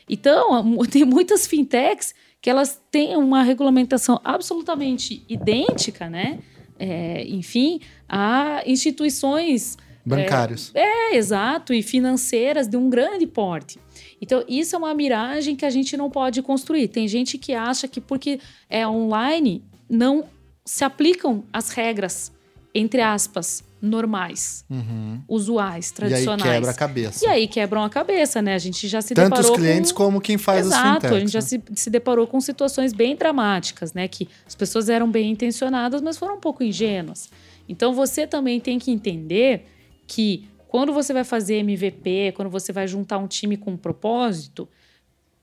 Então, 0.10 0.78
tem 0.92 1.06
muitas 1.06 1.48
fintechs 1.48 2.14
que 2.42 2.50
elas 2.50 2.82
têm 2.92 3.16
uma 3.16 3.44
regulamentação 3.44 4.20
absolutamente 4.24 5.24
idêntica, 5.30 6.10
né? 6.10 6.40
É, 6.84 7.24
enfim, 7.28 7.80
a 8.10 8.64
instituições 8.66 9.78
bancários. 10.04 10.72
É, 10.74 11.14
é, 11.14 11.16
exato, 11.16 11.76
e 11.76 11.84
financeiras 11.84 12.68
de 12.68 12.76
um 12.76 12.90
grande 12.90 13.28
porte. 13.28 13.80
Então, 14.20 14.44
isso 14.48 14.76
é 14.76 14.80
uma 14.80 14.94
miragem 14.96 15.56
que 15.56 15.64
a 15.64 15.70
gente 15.70 15.96
não 15.96 16.10
pode 16.10 16.42
construir. 16.42 16.88
Tem 16.88 17.08
gente 17.08 17.38
que 17.38 17.54
acha 17.54 17.88
que 17.88 18.02
porque 18.02 18.40
é 18.68 18.88
online, 18.88 19.64
não 19.88 20.26
se 20.66 20.84
aplicam 20.84 21.44
as 21.54 21.70
regras, 21.70 22.32
entre 22.74 23.02
aspas, 23.02 23.64
normais, 23.82 24.64
uhum. 24.70 25.22
usuais, 25.28 25.92
tradicionais. 25.92 26.42
E 26.42 26.48
aí 26.48 26.54
quebra 26.54 26.72
a 26.72 26.74
cabeça. 26.74 27.26
E 27.26 27.28
aí 27.28 27.48
quebram 27.48 27.84
a 27.84 27.90
cabeça, 27.90 28.42
né? 28.42 28.54
A 28.54 28.60
gente 28.60 28.88
já 28.88 29.02
se 29.02 29.16
Tanto 29.16 29.30
deparou 29.32 29.52
os 29.52 29.58
clientes 29.58 29.92
com... 29.92 30.04
como 30.04 30.22
quem 30.22 30.38
faz 30.38 30.68
Exato, 30.68 30.88
as 30.88 30.94
fintechs. 30.94 31.16
a 31.16 31.20
gente 31.20 31.32
já 31.32 31.42
se, 31.42 31.64
se 31.76 31.90
deparou 31.90 32.28
com 32.28 32.40
situações 32.40 32.94
bem 32.94 33.16
dramáticas, 33.16 33.94
né? 33.94 34.08
Que 34.08 34.30
as 34.46 34.54
pessoas 34.54 34.88
eram 34.88 35.10
bem 35.10 35.32
intencionadas, 35.32 36.02
mas 36.02 36.18
foram 36.18 36.36
um 36.36 36.40
pouco 36.40 36.64
ingênuas. 36.64 37.30
Então 37.68 37.94
você 37.94 38.28
também 38.28 38.60
tem 38.60 38.78
que 38.78 38.92
entender 38.92 39.66
que 40.06 40.48
quando 40.68 40.94
você 40.94 41.12
vai 41.12 41.24
fazer 41.24 41.56
MVP, 41.56 42.34
quando 42.36 42.50
você 42.50 42.72
vai 42.72 42.88
juntar 42.88 43.18
um 43.18 43.28
time 43.28 43.58
com 43.58 43.72
um 43.72 43.78
propósito, 43.78 44.70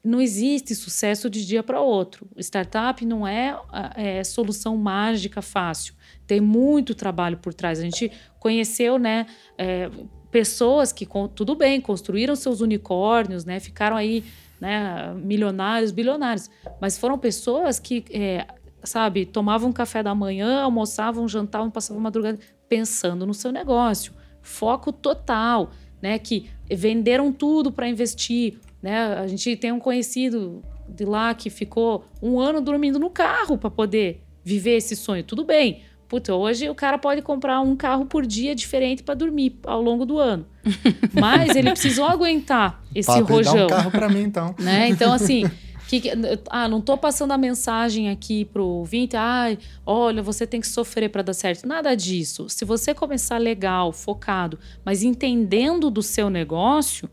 não 0.02 0.20
existe 0.20 0.74
sucesso 0.74 1.28
de 1.28 1.44
dia 1.44 1.62
para 1.62 1.80
outro. 1.80 2.26
Startup 2.38 3.04
não 3.04 3.26
é, 3.26 3.58
é, 3.94 4.24
solução 4.24 4.76
mágica 4.76 5.42
fácil. 5.42 5.94
Tem 6.28 6.40
muito 6.40 6.94
trabalho 6.94 7.36
por 7.38 7.52
trás. 7.52 7.80
A 7.80 7.82
gente 7.82 8.12
conheceu, 8.38 8.96
né? 8.98 9.26
É, 9.58 9.90
pessoas 10.30 10.92
que, 10.92 11.04
tudo 11.34 11.56
bem, 11.56 11.80
construíram 11.80 12.36
seus 12.36 12.60
unicórnios, 12.60 13.44
né? 13.44 13.58
Ficaram 13.58 13.96
aí, 13.96 14.22
né? 14.60 15.12
Milionários, 15.16 15.90
bilionários. 15.90 16.48
Mas 16.80 16.96
foram 16.96 17.18
pessoas 17.18 17.80
que, 17.80 18.04
é, 18.12 18.46
sabe, 18.84 19.26
tomavam 19.26 19.72
café 19.72 20.04
da 20.04 20.14
manhã, 20.14 20.60
almoçavam, 20.60 21.26
jantavam, 21.26 21.68
passavam 21.68 22.00
madrugada 22.00 22.38
pensando 22.68 23.26
no 23.26 23.34
seu 23.34 23.50
negócio. 23.50 24.12
Foco 24.40 24.92
total, 24.92 25.72
né? 26.00 26.16
Que 26.16 26.48
venderam 26.70 27.32
tudo 27.32 27.72
para 27.72 27.88
investir 27.88 28.60
né? 28.82 29.14
A 29.14 29.26
gente 29.26 29.56
tem 29.56 29.72
um 29.72 29.80
conhecido 29.80 30.62
de 30.88 31.04
lá 31.04 31.34
que 31.34 31.50
ficou 31.50 32.04
um 32.22 32.40
ano 32.40 32.60
dormindo 32.60 32.98
no 32.98 33.10
carro 33.10 33.58
para 33.58 33.70
poder 33.70 34.22
viver 34.44 34.76
esse 34.76 34.96
sonho. 34.96 35.24
Tudo 35.24 35.44
bem. 35.44 35.82
Puta, 36.08 36.34
hoje 36.34 36.70
o 36.70 36.74
cara 36.74 36.96
pode 36.96 37.20
comprar 37.20 37.60
um 37.60 37.76
carro 37.76 38.06
por 38.06 38.24
dia 38.24 38.54
diferente 38.54 39.02
para 39.02 39.14
dormir 39.14 39.58
ao 39.62 39.82
longo 39.82 40.06
do 40.06 40.18
ano. 40.18 40.46
Mas 41.12 41.54
ele 41.54 41.70
precisou 41.70 42.06
aguentar 42.06 42.82
esse 42.94 43.06
Papo, 43.06 43.30
rojão. 43.30 43.54
Dá 43.54 43.64
um 43.64 43.68
carro 43.68 43.90
para 43.90 44.08
mim, 44.08 44.22
então. 44.22 44.54
Né? 44.58 44.88
Então, 44.88 45.12
assim, 45.12 45.44
que, 45.86 46.10
ah, 46.48 46.66
não 46.66 46.80
tô 46.80 46.96
passando 46.96 47.32
a 47.32 47.38
mensagem 47.38 48.08
aqui 48.08 48.46
pro 48.46 48.64
ouvinte, 48.64 49.16
ah, 49.18 49.54
olha, 49.84 50.22
você 50.22 50.46
tem 50.46 50.62
que 50.62 50.66
sofrer 50.66 51.10
para 51.10 51.20
dar 51.20 51.34
certo. 51.34 51.68
Nada 51.68 51.94
disso. 51.94 52.48
Se 52.48 52.64
você 52.64 52.94
começar 52.94 53.36
legal, 53.36 53.92
focado, 53.92 54.58
mas 54.82 55.02
entendendo 55.02 55.90
do 55.90 56.02
seu 56.02 56.30
negócio, 56.30 57.06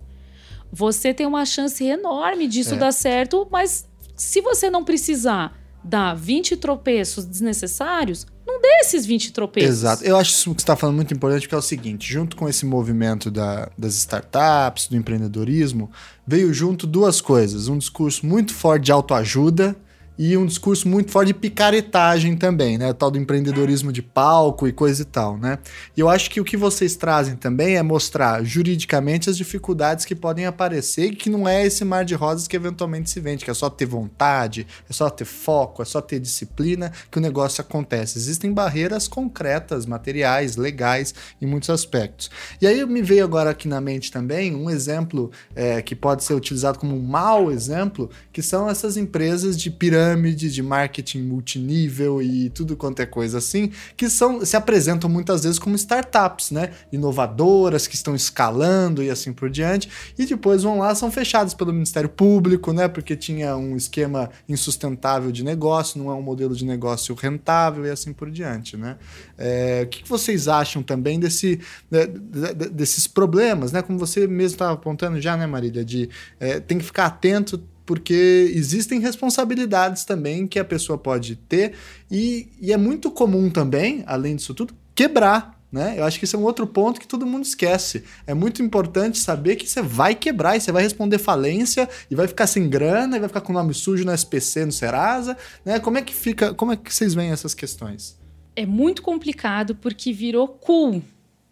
você 0.71 1.13
tem 1.13 1.25
uma 1.25 1.45
chance 1.45 1.83
enorme 1.83 2.47
disso 2.47 2.75
é. 2.75 2.77
dar 2.77 2.93
certo, 2.93 3.45
mas 3.51 3.89
se 4.15 4.39
você 4.39 4.69
não 4.69 4.85
precisar 4.85 5.57
dar 5.83 6.15
20 6.15 6.55
tropeços 6.55 7.25
desnecessários, 7.25 8.25
não 8.45 8.61
dê 8.61 8.67
esses 8.81 9.05
20 9.05 9.33
tropeços. 9.33 9.69
Exato. 9.69 10.03
Eu 10.03 10.17
acho 10.17 10.31
isso 10.31 10.53
que 10.53 10.61
você 10.61 10.63
está 10.63 10.75
falando 10.75 10.97
muito 10.97 11.13
importante, 11.13 11.41
porque 11.41 11.55
é 11.55 11.57
o 11.57 11.61
seguinte: 11.61 12.11
junto 12.11 12.35
com 12.35 12.47
esse 12.47 12.65
movimento 12.65 13.31
da, 13.31 13.69
das 13.77 13.95
startups, 13.95 14.87
do 14.87 14.95
empreendedorismo, 14.95 15.89
veio 16.25 16.53
junto 16.53 16.85
duas 16.85 17.21
coisas. 17.21 17.67
Um 17.67 17.77
discurso 17.77 18.25
muito 18.25 18.53
forte 18.53 18.85
de 18.85 18.91
autoajuda 18.91 19.75
e 20.17 20.37
um 20.37 20.45
discurso 20.45 20.87
muito 20.87 21.11
forte 21.11 21.27
de 21.27 21.33
picaretagem 21.33 22.35
também, 22.37 22.77
né? 22.77 22.89
O 22.89 22.93
tal 22.93 23.11
do 23.11 23.17
empreendedorismo 23.17 23.91
de 23.91 24.01
palco 24.01 24.67
e 24.67 24.71
coisa 24.71 25.01
e 25.01 25.05
tal, 25.05 25.37
né? 25.37 25.59
E 25.95 25.99
eu 25.99 26.09
acho 26.09 26.29
que 26.29 26.39
o 26.39 26.45
que 26.45 26.55
vocês 26.55 26.95
trazem 26.95 27.35
também 27.35 27.75
é 27.75 27.83
mostrar 27.83 28.43
juridicamente 28.43 29.29
as 29.29 29.37
dificuldades 29.37 30.05
que 30.05 30.15
podem 30.15 30.45
aparecer 30.45 31.11
e 31.11 31.15
que 31.15 31.29
não 31.29 31.47
é 31.47 31.65
esse 31.65 31.83
mar 31.83 32.05
de 32.05 32.15
rosas 32.15 32.47
que 32.47 32.55
eventualmente 32.55 33.09
se 33.09 33.19
vende, 33.19 33.43
que 33.43 33.51
é 33.51 33.53
só 33.53 33.69
ter 33.69 33.85
vontade, 33.85 34.65
é 34.89 34.93
só 34.93 35.09
ter 35.09 35.25
foco, 35.25 35.81
é 35.81 35.85
só 35.85 36.01
ter 36.01 36.19
disciplina 36.19 36.91
que 37.11 37.17
o 37.17 37.21
negócio 37.21 37.61
acontece. 37.61 38.17
Existem 38.17 38.53
barreiras 38.53 39.07
concretas, 39.07 39.85
materiais, 39.85 40.55
legais 40.55 41.13
em 41.41 41.45
muitos 41.45 41.69
aspectos. 41.69 42.29
E 42.61 42.67
aí 42.67 42.85
me 42.85 43.01
veio 43.01 43.23
agora 43.23 43.49
aqui 43.49 43.67
na 43.67 43.81
mente 43.81 44.11
também 44.11 44.55
um 44.55 44.69
exemplo 44.69 45.31
é, 45.55 45.81
que 45.81 45.95
pode 45.95 46.23
ser 46.23 46.33
utilizado 46.33 46.79
como 46.79 46.95
um 46.95 47.01
mau 47.01 47.51
exemplo, 47.51 48.09
que 48.31 48.41
são 48.41 48.69
essas 48.69 48.95
empresas 48.95 49.57
de 49.57 49.69
pirâmide 49.69 50.04
pirâmide, 50.05 50.51
de 50.51 50.61
marketing 50.61 51.23
multinível 51.23 52.21
e 52.21 52.49
tudo 52.49 52.75
quanto 52.75 53.01
é 53.01 53.05
coisa 53.05 53.39
assim, 53.39 53.71
que 53.97 54.09
são 54.09 54.45
se 54.45 54.55
apresentam 54.55 55.09
muitas 55.09 55.43
vezes 55.43 55.57
como 55.57 55.75
startups, 55.75 56.51
né? 56.51 56.71
Inovadoras, 56.91 57.87
que 57.87 57.95
estão 57.95 58.15
escalando 58.15 59.01
e 59.01 59.09
assim 59.09 59.33
por 59.33 59.49
diante, 59.49 59.89
e 60.17 60.25
depois 60.25 60.63
vão 60.63 60.79
lá, 60.79 60.93
são 60.93 61.11
fechadas 61.11 61.53
pelo 61.53 61.73
Ministério 61.73 62.09
Público, 62.09 62.71
né? 62.71 62.87
Porque 62.87 63.15
tinha 63.15 63.57
um 63.57 63.75
esquema 63.75 64.29
insustentável 64.47 65.31
de 65.31 65.43
negócio, 65.43 66.01
não 66.01 66.11
é 66.11 66.13
um 66.13 66.21
modelo 66.21 66.55
de 66.55 66.65
negócio 66.65 67.15
rentável 67.15 67.85
e 67.85 67.89
assim 67.89 68.13
por 68.13 68.29
diante, 68.29 68.77
né? 68.77 68.97
É, 69.37 69.83
o 69.85 69.87
que 69.87 70.07
vocês 70.07 70.47
acham 70.47 70.83
também 70.83 71.19
desse, 71.19 71.59
de, 71.89 72.07
de, 72.07 72.69
desses 72.69 73.07
problemas, 73.07 73.71
né? 73.71 73.81
Como 73.81 73.97
você 73.97 74.27
mesmo 74.27 74.55
estava 74.55 74.73
apontando 74.73 75.19
já, 75.19 75.35
né, 75.35 75.47
Marília, 75.47 75.83
de 75.83 76.09
é, 76.39 76.59
tem 76.59 76.77
que 76.77 76.83
ficar 76.83 77.05
atento 77.05 77.61
porque 77.85 78.51
existem 78.53 78.99
responsabilidades 78.99 80.03
também 80.03 80.47
que 80.47 80.59
a 80.59 80.65
pessoa 80.65 80.97
pode 80.97 81.35
ter 81.35 81.73
e, 82.09 82.49
e, 82.59 82.73
é 82.73 82.77
muito 82.77 83.11
comum 83.11 83.49
também, 83.49 84.03
além 84.07 84.35
disso 84.35 84.53
tudo, 84.53 84.73
quebrar. 84.93 85.55
Né? 85.71 85.95
Eu 85.97 86.05
acho 86.05 86.17
que 86.17 86.25
esse 86.25 86.35
é 86.35 86.39
um 86.39 86.43
outro 86.43 86.65
ponto 86.65 87.01
que 87.01 87.07
todo 87.07 87.25
mundo 87.25 87.43
esquece. 87.43 88.05
É 88.25 88.33
muito 88.33 88.61
importante 88.61 89.17
saber 89.17 89.57
que 89.57 89.67
você 89.67 89.81
vai 89.81 90.15
quebrar 90.15 90.55
e 90.55 90.61
você 90.61 90.71
vai 90.71 90.83
responder 90.83 91.17
falência 91.17 91.89
e 92.09 92.15
vai 92.15 92.27
ficar 92.27 92.47
sem 92.47 92.69
grana 92.69 93.17
e 93.17 93.19
vai 93.19 93.27
ficar 93.27 93.41
com 93.41 93.51
o 93.51 93.55
nome 93.55 93.73
sujo 93.73 94.05
no 94.05 94.13
SPC, 94.13 94.65
no 94.65 94.71
Serasa. 94.71 95.35
Né? 95.65 95.79
Como 95.79 95.97
é 95.97 96.01
que 96.01 96.15
fica? 96.15 96.53
Como 96.53 96.71
é 96.71 96.77
que 96.77 96.93
vocês 96.93 97.13
veem 97.13 97.31
essas 97.31 97.53
questões? 97.53 98.17
É 98.55 98.65
muito 98.65 99.01
complicado 99.01 99.75
porque 99.75 100.13
virou 100.13 100.47
cool 100.47 101.03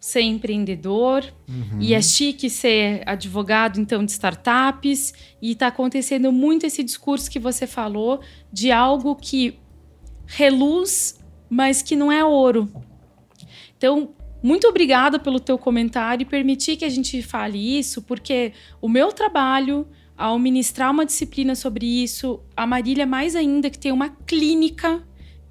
ser 0.03 0.19
empreendedor 0.19 1.23
uhum. 1.47 1.79
e 1.79 1.93
é 1.93 2.01
chique 2.01 2.49
ser 2.49 3.01
advogado 3.05 3.79
então 3.79 4.03
de 4.03 4.11
startups 4.11 5.13
e 5.41 5.53
está 5.53 5.67
acontecendo 5.67 6.29
muito 6.29 6.65
esse 6.65 6.83
discurso 6.83 7.31
que 7.31 7.39
você 7.39 7.65
falou 7.65 8.19
de 8.51 8.69
algo 8.69 9.15
que 9.15 9.57
reluz 10.25 11.17
mas 11.49 11.81
que 11.81 11.95
não 11.95 12.11
é 12.11 12.21
ouro 12.21 12.69
então 13.77 14.13
muito 14.43 14.67
obrigada 14.67 15.17
pelo 15.17 15.39
teu 15.39 15.57
comentário 15.57 16.23
e 16.23 16.25
permitir 16.25 16.75
que 16.75 16.83
a 16.83 16.89
gente 16.89 17.21
fale 17.21 17.79
isso, 17.79 18.01
porque 18.01 18.51
o 18.81 18.89
meu 18.89 19.13
trabalho 19.13 19.87
ao 20.17 20.37
ministrar 20.37 20.91
uma 20.91 21.05
disciplina 21.05 21.55
sobre 21.55 21.85
isso, 21.85 22.41
a 22.55 22.67
Marília 22.67 23.05
mais 23.05 23.37
ainda 23.37 23.69
que 23.69 23.79
tem 23.79 23.91
uma 23.91 24.09
clínica 24.09 25.01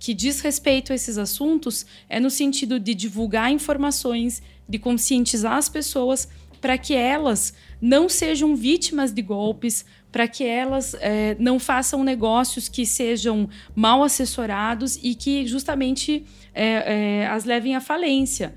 que 0.02 0.12
diz 0.12 0.40
respeito 0.40 0.90
a 0.90 0.96
esses 0.96 1.16
assuntos, 1.16 1.86
é 2.08 2.18
no 2.18 2.28
sentido 2.28 2.80
de 2.80 2.92
divulgar 2.92 3.52
informações, 3.52 4.42
de 4.68 4.76
conscientizar 4.76 5.52
as 5.52 5.68
pessoas 5.68 6.28
para 6.60 6.76
que 6.76 6.92
elas 6.92 7.54
não 7.80 8.08
sejam 8.08 8.56
vítimas 8.56 9.12
de 9.12 9.22
golpes, 9.22 9.84
para 10.10 10.26
que 10.26 10.42
elas 10.42 10.94
é, 10.94 11.36
não 11.38 11.60
façam 11.60 12.02
negócios 12.02 12.68
que 12.68 12.84
sejam 12.84 13.48
mal 13.76 14.02
assessorados 14.02 14.98
e 15.00 15.14
que 15.14 15.46
justamente 15.46 16.24
é, 16.52 17.20
é, 17.20 17.26
as 17.28 17.44
levem 17.44 17.76
à 17.76 17.80
falência. 17.80 18.56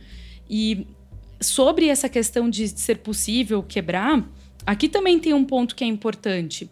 E 0.50 0.88
sobre 1.40 1.90
essa 1.90 2.10
questão 2.10 2.50
de 2.50 2.70
ser 2.70 2.98
possível 2.98 3.62
quebrar, 3.62 4.28
aqui 4.66 4.90
também 4.90 5.20
tem 5.20 5.36
um 5.36 5.46
ponto 5.46 5.76
que 5.76 5.84
é 5.84 5.88
importante. 5.88 6.68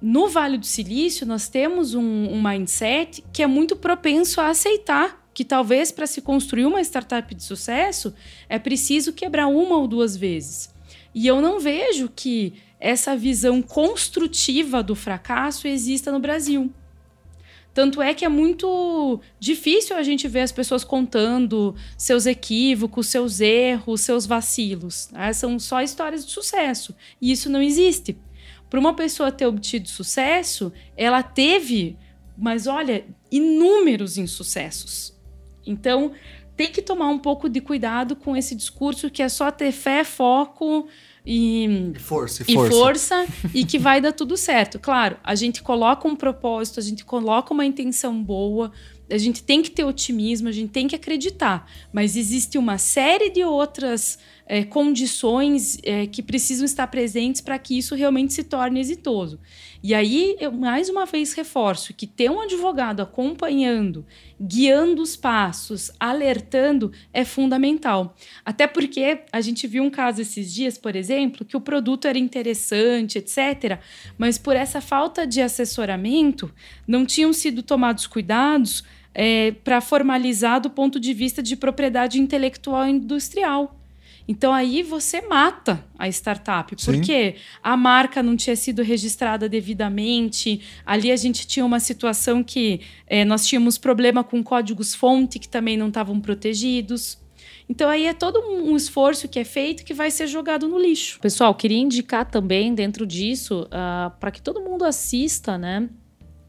No 0.00 0.28
Vale 0.28 0.58
do 0.58 0.66
Silício, 0.66 1.26
nós 1.26 1.48
temos 1.48 1.94
um, 1.94 2.02
um 2.02 2.40
mindset 2.40 3.24
que 3.32 3.42
é 3.42 3.46
muito 3.46 3.74
propenso 3.74 4.40
a 4.40 4.48
aceitar 4.48 5.28
que 5.34 5.44
talvez 5.44 5.92
para 5.92 6.06
se 6.06 6.20
construir 6.20 6.66
uma 6.66 6.80
startup 6.80 7.32
de 7.32 7.42
sucesso 7.42 8.12
é 8.48 8.58
preciso 8.58 9.12
quebrar 9.12 9.46
uma 9.46 9.76
ou 9.76 9.86
duas 9.86 10.16
vezes. 10.16 10.72
E 11.14 11.26
eu 11.26 11.40
não 11.40 11.60
vejo 11.60 12.08
que 12.08 12.54
essa 12.80 13.16
visão 13.16 13.60
construtiva 13.60 14.82
do 14.82 14.94
fracasso 14.94 15.66
exista 15.66 16.12
no 16.12 16.20
Brasil. 16.20 16.72
Tanto 17.74 18.02
é 18.02 18.12
que 18.12 18.24
é 18.24 18.28
muito 18.28 19.20
difícil 19.38 19.96
a 19.96 20.02
gente 20.02 20.26
ver 20.26 20.40
as 20.40 20.50
pessoas 20.50 20.82
contando 20.82 21.74
seus 21.96 22.26
equívocos, 22.26 23.06
seus 23.06 23.40
erros, 23.40 24.00
seus 24.00 24.26
vacilos. 24.26 25.08
Né? 25.12 25.32
São 25.32 25.58
só 25.60 25.80
histórias 25.80 26.26
de 26.26 26.32
sucesso. 26.32 26.94
E 27.20 27.30
isso 27.30 27.48
não 27.48 27.62
existe. 27.62 28.16
Para 28.68 28.80
uma 28.80 28.94
pessoa 28.94 29.32
ter 29.32 29.46
obtido 29.46 29.88
sucesso, 29.88 30.72
ela 30.96 31.22
teve, 31.22 31.96
mas 32.36 32.66
olha, 32.66 33.04
inúmeros 33.30 34.18
insucessos. 34.18 35.16
Então, 35.66 36.12
tem 36.56 36.72
que 36.72 36.82
tomar 36.82 37.08
um 37.08 37.18
pouco 37.18 37.48
de 37.48 37.60
cuidado 37.60 38.16
com 38.16 38.36
esse 38.36 38.54
discurso 38.54 39.10
que 39.10 39.22
é 39.22 39.28
só 39.28 39.50
ter 39.50 39.70
fé, 39.70 40.02
foco, 40.02 40.88
e, 41.24 41.92
e 41.94 41.98
força, 41.98 42.42
e, 42.48 42.54
força. 42.54 42.70
força 42.72 43.26
e 43.54 43.64
que 43.64 43.78
vai 43.78 44.00
dar 44.00 44.12
tudo 44.12 44.36
certo. 44.36 44.78
Claro, 44.78 45.18
a 45.22 45.34
gente 45.34 45.62
coloca 45.62 46.08
um 46.08 46.16
propósito, 46.16 46.80
a 46.80 46.82
gente 46.82 47.04
coloca 47.04 47.52
uma 47.52 47.66
intenção 47.66 48.22
boa, 48.22 48.72
a 49.10 49.18
gente 49.18 49.42
tem 49.42 49.62
que 49.62 49.70
ter 49.70 49.84
otimismo, 49.84 50.48
a 50.48 50.52
gente 50.52 50.70
tem 50.70 50.88
que 50.88 50.96
acreditar, 50.96 51.70
mas 51.92 52.16
existe 52.16 52.56
uma 52.58 52.78
série 52.78 53.30
de 53.30 53.44
outras 53.44 54.18
é, 54.48 54.64
condições 54.64 55.78
é, 55.82 56.06
que 56.06 56.22
precisam 56.22 56.64
estar 56.64 56.86
presentes 56.86 57.42
para 57.42 57.58
que 57.58 57.76
isso 57.76 57.94
realmente 57.94 58.32
se 58.32 58.42
torne 58.42 58.80
exitoso. 58.80 59.38
E 59.82 59.94
aí, 59.94 60.36
eu 60.40 60.50
mais 60.50 60.88
uma 60.88 61.04
vez 61.04 61.34
reforço 61.34 61.92
que 61.92 62.06
ter 62.06 62.30
um 62.30 62.40
advogado 62.40 63.00
acompanhando, 63.00 64.06
guiando 64.40 65.02
os 65.02 65.14
passos, 65.14 65.90
alertando 66.00 66.90
é 67.12 67.24
fundamental. 67.24 68.16
Até 68.44 68.66
porque 68.66 69.20
a 69.30 69.40
gente 69.42 69.66
viu 69.66 69.84
um 69.84 69.90
caso 69.90 70.22
esses 70.22 70.52
dias, 70.52 70.78
por 70.78 70.96
exemplo, 70.96 71.44
que 71.44 71.56
o 71.56 71.60
produto 71.60 72.08
era 72.08 72.18
interessante, 72.18 73.18
etc., 73.18 73.78
mas 74.16 74.38
por 74.38 74.56
essa 74.56 74.80
falta 74.80 75.26
de 75.26 75.42
assessoramento, 75.42 76.50
não 76.86 77.04
tinham 77.04 77.32
sido 77.34 77.62
tomados 77.62 78.06
cuidados 78.06 78.82
é, 79.14 79.52
para 79.52 79.80
formalizar 79.80 80.60
do 80.60 80.70
ponto 80.70 80.98
de 80.98 81.12
vista 81.12 81.42
de 81.42 81.54
propriedade 81.54 82.18
intelectual 82.18 82.86
industrial. 82.86 83.77
Então 84.28 84.52
aí 84.52 84.82
você 84.82 85.22
mata 85.22 85.82
a 85.98 86.06
startup, 86.08 86.74
Sim. 86.76 86.92
porque 86.92 87.36
a 87.62 87.74
marca 87.78 88.22
não 88.22 88.36
tinha 88.36 88.54
sido 88.54 88.82
registrada 88.82 89.48
devidamente. 89.48 90.60
Ali 90.84 91.10
a 91.10 91.16
gente 91.16 91.46
tinha 91.46 91.64
uma 91.64 91.80
situação 91.80 92.44
que 92.44 92.82
é, 93.06 93.24
nós 93.24 93.46
tínhamos 93.46 93.78
problema 93.78 94.22
com 94.22 94.44
códigos-fonte 94.44 95.38
que 95.38 95.48
também 95.48 95.78
não 95.78 95.88
estavam 95.88 96.20
protegidos. 96.20 97.18
Então 97.66 97.88
aí 97.88 98.06
é 98.06 98.12
todo 98.12 98.38
um 98.40 98.76
esforço 98.76 99.28
que 99.28 99.38
é 99.38 99.44
feito 99.44 99.82
que 99.82 99.94
vai 99.94 100.10
ser 100.10 100.26
jogado 100.26 100.68
no 100.68 100.78
lixo. 100.78 101.18
Pessoal, 101.20 101.54
queria 101.54 101.78
indicar 101.78 102.30
também 102.30 102.74
dentro 102.74 103.06
disso 103.06 103.62
uh, 103.62 103.68
ah, 103.70 104.12
para 104.20 104.30
que 104.30 104.42
todo 104.42 104.60
mundo 104.60 104.84
assista, 104.84 105.56
né? 105.56 105.88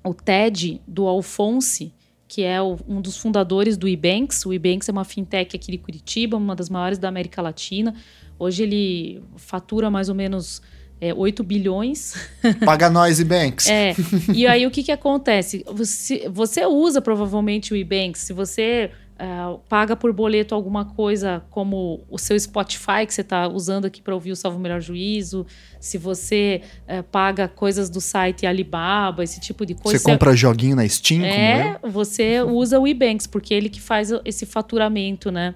O 0.03 0.13
TED 0.13 0.81
do 0.87 1.07
Alphonse, 1.07 1.93
que 2.29 2.43
é 2.43 2.61
o, 2.61 2.77
um 2.87 3.01
dos 3.01 3.17
fundadores 3.17 3.75
do 3.75 3.87
Ebanks. 3.87 4.45
O 4.45 4.53
Ebanks 4.53 4.87
é 4.87 4.91
uma 4.91 5.03
fintech 5.03 5.55
aqui 5.55 5.71
de 5.71 5.79
Curitiba, 5.79 6.37
uma 6.37 6.55
das 6.55 6.69
maiores 6.69 6.99
da 6.99 7.07
América 7.07 7.41
Latina. 7.41 7.95
Hoje 8.37 8.61
ele 8.63 9.23
fatura 9.35 9.89
mais 9.89 10.09
ou 10.09 10.15
menos 10.15 10.61
é, 11.01 11.11
8 11.11 11.43
bilhões. 11.43 12.13
Paga 12.63 12.87
nós, 12.87 13.19
Ebanks. 13.19 13.67
É. 13.67 13.95
E 14.31 14.45
aí 14.45 14.67
o 14.67 14.71
que, 14.71 14.83
que 14.83 14.91
acontece? 14.91 15.65
Você, 15.73 16.29
você 16.29 16.63
usa 16.67 17.01
provavelmente 17.01 17.73
o 17.73 17.75
Ebanks. 17.75 18.21
Se 18.21 18.31
você 18.31 18.91
Uh, 19.19 19.59
paga 19.67 19.97
por 19.97 20.13
boleto 20.13 20.55
alguma 20.55 20.85
coisa 20.85 21.43
como 21.49 22.05
o 22.09 22.17
seu 22.17 22.39
Spotify 22.39 23.05
que 23.05 23.13
você 23.13 23.19
está 23.19 23.49
usando 23.49 23.83
aqui 23.83 24.01
para 24.01 24.13
ouvir 24.13 24.31
o 24.31 24.35
Salvo 24.35 24.57
Melhor 24.57 24.79
Juízo, 24.79 25.45
se 25.77 25.97
você 25.97 26.61
uh, 26.87 27.03
paga 27.03 27.45
coisas 27.49 27.89
do 27.89 27.99
site 27.99 28.45
Alibaba, 28.45 29.21
esse 29.21 29.41
tipo 29.41 29.65
de 29.65 29.75
coisa. 29.75 29.99
Você 29.99 30.05
compra 30.05 30.33
joguinho 30.33 30.73
na 30.73 30.87
Steam? 30.87 31.25
É, 31.25 31.77
você 31.83 32.41
usa 32.41 32.79
o 32.79 32.87
Ebanks, 32.87 33.27
porque 33.27 33.53
ele 33.53 33.67
que 33.67 33.81
faz 33.81 34.09
esse 34.23 34.45
faturamento, 34.45 35.29
né? 35.29 35.53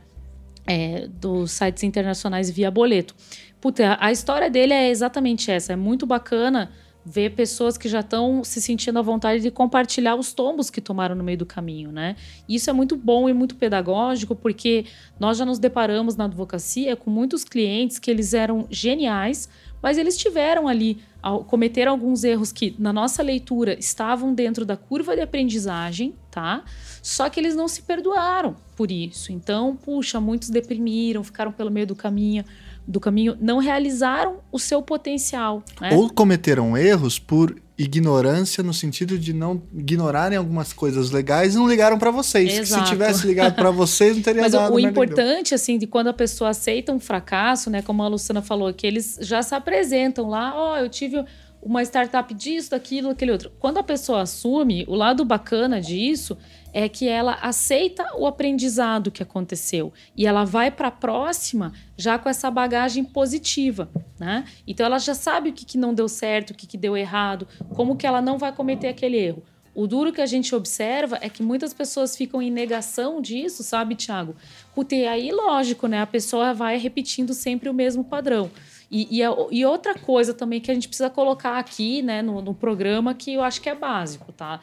É, 0.67 1.07
dos 1.07 1.51
sites 1.51 1.83
internacionais 1.83 2.49
via 2.49 2.69
boleto. 2.69 3.15
Puta, 3.61 3.97
a 3.97 4.11
história 4.11 4.49
dele 4.49 4.73
é 4.73 4.89
exatamente 4.89 5.49
essa, 5.49 5.71
é 5.71 5.75
muito 5.77 6.05
bacana 6.05 6.69
ver 7.05 7.31
pessoas 7.31 7.77
que 7.77 7.89
já 7.89 7.99
estão 7.99 8.43
se 8.43 8.61
sentindo 8.61 8.97
à 8.97 9.01
vontade 9.01 9.41
de 9.41 9.51
compartilhar 9.51 10.15
os 10.15 10.31
tombos 10.31 10.69
que 10.69 10.79
tomaram 10.79 11.15
no 11.15 11.23
meio 11.23 11.37
do 11.37 11.45
caminho, 11.45 11.91
né? 11.91 12.15
Isso 12.47 12.69
é 12.69 12.73
muito 12.73 12.95
bom 12.95 13.27
e 13.27 13.33
muito 13.33 13.55
pedagógico, 13.55 14.35
porque 14.35 14.85
nós 15.19 15.37
já 15.37 15.45
nos 15.45 15.59
deparamos 15.59 16.15
na 16.15 16.25
advocacia 16.25 16.95
com 16.95 17.09
muitos 17.09 17.43
clientes 17.43 17.99
que 17.99 18.09
eles 18.09 18.33
eram 18.33 18.65
geniais, 18.69 19.49
mas 19.81 19.97
eles 19.97 20.15
tiveram 20.15 20.65
ali, 20.69 20.99
cometeram 21.47 21.91
alguns 21.91 22.23
erros 22.23 22.53
que, 22.53 22.73
na 22.79 22.93
nossa 22.93 23.21
leitura, 23.21 23.77
estavam 23.77 24.33
dentro 24.33 24.65
da 24.65 24.77
curva 24.77 25.13
de 25.13 25.21
aprendizagem, 25.21 26.15
tá? 26.31 26.63
Só 27.01 27.29
que 27.29 27.37
eles 27.37 27.53
não 27.53 27.67
se 27.67 27.81
perdoaram 27.81 28.55
por 28.77 28.89
isso. 28.89 29.33
Então, 29.33 29.75
puxa, 29.75 30.21
muitos 30.21 30.49
deprimiram, 30.49 31.21
ficaram 31.21 31.51
pelo 31.51 31.69
meio 31.69 31.85
do 31.85 31.95
caminho 31.95 32.45
do 32.87 32.99
caminho 32.99 33.37
não 33.39 33.59
realizaram 33.59 34.39
o 34.51 34.59
seu 34.59 34.81
potencial. 34.81 35.63
Né? 35.79 35.93
Ou 35.93 36.09
cometeram 36.09 36.77
erros 36.77 37.17
por 37.17 37.55
ignorância 37.77 38.63
no 38.63 38.73
sentido 38.73 39.17
de 39.17 39.33
não 39.33 39.61
ignorarem 39.73 40.37
algumas 40.37 40.71
coisas 40.71 41.09
legais 41.09 41.55
e 41.55 41.57
não 41.57 41.67
ligaram 41.67 41.97
para 41.97 42.11
vocês. 42.11 42.67
Se 42.67 42.83
tivesse 42.83 43.25
ligado 43.27 43.55
para 43.55 43.71
vocês, 43.71 44.15
não 44.15 44.23
teria 44.23 44.41
Mas 44.41 44.51
dado. 44.51 44.73
Mas 44.73 44.83
o 44.83 44.87
importante, 44.87 45.55
assim, 45.55 45.77
de 45.77 45.87
quando 45.87 46.07
a 46.07 46.13
pessoa 46.13 46.51
aceita 46.51 46.93
um 46.93 46.99
fracasso, 46.99 47.69
né? 47.69 47.81
Como 47.81 48.03
a 48.03 48.07
Luciana 48.07 48.41
falou, 48.41 48.71
que 48.73 48.85
eles 48.85 49.17
já 49.21 49.41
se 49.41 49.55
apresentam 49.55 50.29
lá, 50.29 50.53
ó, 50.55 50.73
oh, 50.73 50.77
eu 50.77 50.89
tive 50.89 51.23
uma 51.61 51.81
startup 51.81 52.31
disso, 52.33 52.71
daquilo, 52.71 53.09
aquele 53.09 53.31
outro. 53.31 53.51
Quando 53.59 53.77
a 53.77 53.83
pessoa 53.83 54.21
assume, 54.21 54.85
o 54.87 54.95
lado 54.95 55.23
bacana 55.25 55.81
disso 55.81 56.37
é 56.73 56.89
que 56.89 57.07
ela 57.07 57.35
aceita 57.35 58.03
o 58.17 58.25
aprendizado 58.25 59.11
que 59.11 59.21
aconteceu 59.21 59.93
e 60.17 60.25
ela 60.25 60.43
vai 60.43 60.71
para 60.71 60.87
a 60.87 60.91
próxima 60.91 61.71
já 61.95 62.17
com 62.17 62.27
essa 62.27 62.49
bagagem 62.49 63.03
positiva, 63.03 63.89
né? 64.19 64.43
Então 64.65 64.85
ela 64.85 64.97
já 64.97 65.13
sabe 65.13 65.51
o 65.51 65.53
que, 65.53 65.63
que 65.63 65.77
não 65.77 65.93
deu 65.93 66.09
certo, 66.09 66.49
o 66.49 66.53
que, 66.55 66.65
que 66.65 66.77
deu 66.77 66.97
errado, 66.97 67.47
como 67.75 67.95
que 67.95 68.07
ela 68.07 68.21
não 68.21 68.39
vai 68.39 68.51
cometer 68.51 68.87
aquele 68.87 69.17
erro. 69.17 69.43
O 69.75 69.87
duro 69.87 70.11
que 70.11 70.21
a 70.21 70.25
gente 70.25 70.53
observa 70.53 71.17
é 71.21 71.29
que 71.29 71.41
muitas 71.41 71.73
pessoas 71.73 72.15
ficam 72.15 72.41
em 72.41 72.51
negação 72.51 73.19
disso, 73.21 73.63
sabe, 73.63 73.95
Tiago? 73.95 74.35
Porque 74.75 74.95
aí, 74.95 75.31
lógico, 75.31 75.87
né? 75.87 76.01
A 76.01 76.07
pessoa 76.07 76.53
vai 76.53 76.77
repetindo 76.77 77.33
sempre 77.33 77.69
o 77.69 77.73
mesmo 77.73 78.03
padrão. 78.03 78.51
E, 78.91 79.19
e, 79.19 79.23
e, 79.51 79.65
outra 79.65 79.95
coisa 79.95 80.35
também 80.35 80.61
que 80.61 80.69
a 80.69 80.73
gente 80.75 80.87
precisa 80.87 81.09
colocar 81.09 81.57
aqui, 81.57 82.03
né, 82.03 82.21
no, 82.21 82.39
no 82.43 82.53
programa, 82.53 83.15
que 83.15 83.33
eu 83.33 83.43
acho 83.43 83.59
que 83.59 83.67
é 83.67 83.73
básico, 83.73 84.31
tá? 84.31 84.59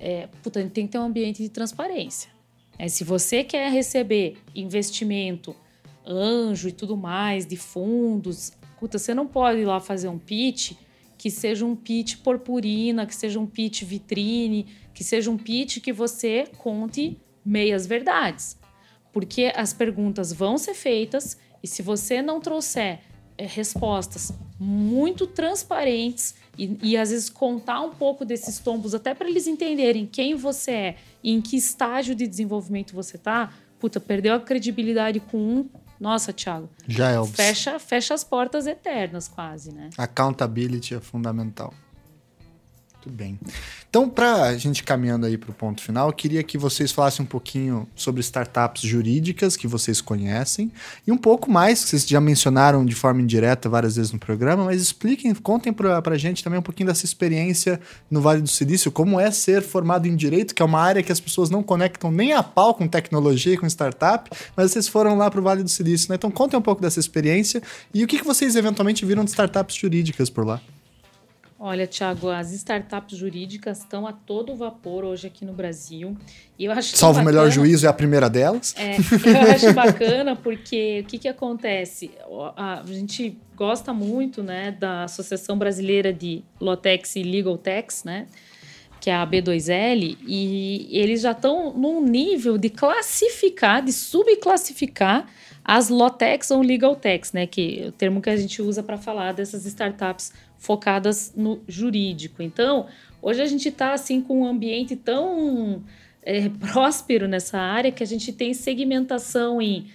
É, 0.00 0.28
puta, 0.42 0.66
tem 0.68 0.86
que 0.86 0.92
ter 0.92 0.98
um 0.98 1.04
ambiente 1.04 1.42
de 1.42 1.50
transparência. 1.50 2.30
É, 2.78 2.88
se 2.88 3.04
você 3.04 3.44
quer 3.44 3.70
receber 3.70 4.38
investimento, 4.54 5.54
anjo 6.06 6.68
e 6.68 6.72
tudo 6.72 6.96
mais, 6.96 7.46
de 7.46 7.56
fundos, 7.56 8.52
puta, 8.78 8.98
você 8.98 9.12
não 9.12 9.26
pode 9.26 9.60
ir 9.60 9.66
lá 9.66 9.78
fazer 9.78 10.08
um 10.08 10.18
pitch 10.18 10.72
que 11.18 11.30
seja 11.30 11.66
um 11.66 11.76
pitch 11.76 12.16
purpurina, 12.22 13.04
que 13.04 13.14
seja 13.14 13.38
um 13.38 13.46
pitch 13.46 13.82
vitrine, 13.82 14.66
que 14.94 15.04
seja 15.04 15.30
um 15.30 15.36
pitch 15.36 15.80
que 15.80 15.92
você 15.92 16.48
conte 16.56 17.20
meias 17.44 17.86
verdades. 17.86 18.58
Porque 19.12 19.52
as 19.54 19.74
perguntas 19.74 20.32
vão 20.32 20.56
ser 20.56 20.72
feitas 20.72 21.36
e 21.62 21.66
se 21.66 21.82
você 21.82 22.22
não 22.22 22.40
trouxer 22.40 23.00
é, 23.36 23.44
respostas 23.44 24.32
muito 24.58 25.26
transparentes 25.26 26.34
e, 26.58 26.78
e 26.82 26.96
às 26.96 27.10
vezes 27.10 27.28
contar 27.28 27.80
um 27.80 27.90
pouco 27.90 28.24
desses 28.24 28.58
tombos, 28.58 28.94
até 28.94 29.14
para 29.14 29.28
eles 29.28 29.46
entenderem 29.46 30.06
quem 30.06 30.34
você 30.34 30.70
é 30.70 30.96
e 31.22 31.32
em 31.32 31.40
que 31.40 31.56
estágio 31.56 32.14
de 32.14 32.26
desenvolvimento 32.26 32.94
você 32.94 33.16
está, 33.16 33.52
puta, 33.78 33.98
perdeu 33.98 34.34
a 34.34 34.40
credibilidade 34.40 35.20
com 35.20 35.38
um, 35.38 35.68
nossa, 35.98 36.32
Thiago. 36.32 36.68
Já 36.88 37.10
é 37.10 37.26
fecha, 37.26 37.78
fecha 37.78 38.14
as 38.14 38.24
portas 38.24 38.66
eternas, 38.66 39.28
quase, 39.28 39.72
né? 39.72 39.90
Accountability 39.98 40.94
é 40.94 41.00
fundamental. 41.00 41.74
Muito 43.00 43.16
bem. 43.16 43.38
Então, 43.88 44.10
para 44.10 44.42
a 44.42 44.56
gente 44.58 44.84
caminhando 44.84 45.24
aí 45.24 45.38
para 45.38 45.50
o 45.50 45.54
ponto 45.54 45.80
final, 45.80 46.08
eu 46.08 46.12
queria 46.12 46.42
que 46.42 46.58
vocês 46.58 46.92
falassem 46.92 47.24
um 47.24 47.26
pouquinho 47.26 47.88
sobre 47.96 48.20
startups 48.20 48.82
jurídicas 48.82 49.56
que 49.56 49.66
vocês 49.66 50.02
conhecem 50.02 50.70
e 51.06 51.10
um 51.10 51.16
pouco 51.16 51.50
mais, 51.50 51.82
que 51.82 51.88
vocês 51.88 52.06
já 52.06 52.20
mencionaram 52.20 52.84
de 52.84 52.94
forma 52.94 53.22
indireta 53.22 53.70
várias 53.70 53.96
vezes 53.96 54.12
no 54.12 54.18
programa, 54.18 54.66
mas 54.66 54.82
expliquem, 54.82 55.34
contem 55.34 55.72
para 55.72 56.02
a 56.04 56.18
gente 56.18 56.44
também 56.44 56.58
um 56.58 56.62
pouquinho 56.62 56.88
dessa 56.88 57.06
experiência 57.06 57.80
no 58.10 58.20
Vale 58.20 58.42
do 58.42 58.48
Silício, 58.48 58.92
como 58.92 59.18
é 59.18 59.30
ser 59.30 59.62
formado 59.62 60.06
em 60.06 60.14
Direito, 60.14 60.54
que 60.54 60.60
é 60.60 60.64
uma 60.64 60.80
área 60.80 61.02
que 61.02 61.10
as 61.10 61.20
pessoas 61.20 61.48
não 61.48 61.62
conectam 61.62 62.12
nem 62.12 62.34
a 62.34 62.42
pau 62.42 62.74
com 62.74 62.86
tecnologia 62.86 63.54
e 63.54 63.56
com 63.56 63.66
startup, 63.66 64.30
mas 64.54 64.72
vocês 64.72 64.86
foram 64.86 65.16
lá 65.16 65.30
para 65.30 65.40
o 65.40 65.42
Vale 65.42 65.62
do 65.62 65.70
Silício, 65.70 66.10
né? 66.10 66.16
Então, 66.16 66.30
contem 66.30 66.58
um 66.58 66.62
pouco 66.62 66.82
dessa 66.82 67.00
experiência 67.00 67.62
e 67.94 68.04
o 68.04 68.06
que, 68.06 68.18
que 68.18 68.26
vocês 68.26 68.56
eventualmente 68.56 69.06
viram 69.06 69.24
de 69.24 69.30
startups 69.30 69.74
jurídicas 69.74 70.28
por 70.28 70.44
lá. 70.44 70.60
Olha, 71.62 71.86
Tiago, 71.86 72.30
as 72.30 72.52
startups 72.52 73.18
jurídicas 73.18 73.80
estão 73.80 74.06
a 74.06 74.14
todo 74.14 74.56
vapor 74.56 75.04
hoje 75.04 75.26
aqui 75.26 75.44
no 75.44 75.52
Brasil. 75.52 76.16
E 76.58 76.64
eu 76.64 76.72
acho 76.72 76.96
Salvo 76.96 77.20
o 77.20 77.22
melhor 77.22 77.50
juízo 77.50 77.84
é 77.84 77.88
a 77.90 77.92
primeira 77.92 78.30
delas. 78.30 78.74
É, 78.78 78.96
eu 78.96 79.52
acho 79.54 79.74
bacana 79.74 80.34
porque 80.34 81.02
o 81.04 81.04
que, 81.04 81.18
que 81.18 81.28
acontece? 81.28 82.12
A, 82.56 82.80
a 82.80 82.86
gente 82.86 83.36
gosta 83.54 83.92
muito 83.92 84.42
né, 84.42 84.70
da 84.70 85.04
Associação 85.04 85.58
Brasileira 85.58 86.14
de 86.14 86.42
Lotex 86.58 87.16
e 87.16 87.22
Legal 87.22 87.58
Tax, 87.58 88.04
né? 88.04 88.26
que 88.98 89.08
é 89.08 89.14
a 89.14 89.26
B2L, 89.26 90.18
e 90.26 90.88
eles 90.92 91.22
já 91.22 91.30
estão 91.30 91.72
num 91.72 92.02
nível 92.02 92.58
de 92.58 92.68
classificar, 92.68 93.82
de 93.82 93.94
subclassificar 93.94 95.26
as 95.70 95.88
Lotex 95.88 96.50
ou 96.50 96.62
Legal 96.62 96.96
Tax, 96.96 97.32
né, 97.32 97.46
que 97.46 97.82
é 97.84 97.86
o 97.86 97.92
termo 97.92 98.20
que 98.20 98.28
a 98.28 98.36
gente 98.36 98.60
usa 98.60 98.82
para 98.82 98.98
falar 98.98 99.30
dessas 99.30 99.64
startups 99.64 100.32
focadas 100.58 101.32
no 101.36 101.60
jurídico. 101.68 102.42
Então, 102.42 102.88
hoje 103.22 103.40
a 103.40 103.46
gente 103.46 103.68
está 103.68 103.92
assim 103.92 104.20
com 104.20 104.40
um 104.40 104.46
ambiente 104.46 104.96
tão 104.96 105.80
é, 106.24 106.48
próspero 106.58 107.28
nessa 107.28 107.56
área 107.56 107.92
que 107.92 108.02
a 108.02 108.06
gente 108.06 108.32
tem 108.32 108.52
segmentação 108.52 109.62
em 109.62 109.86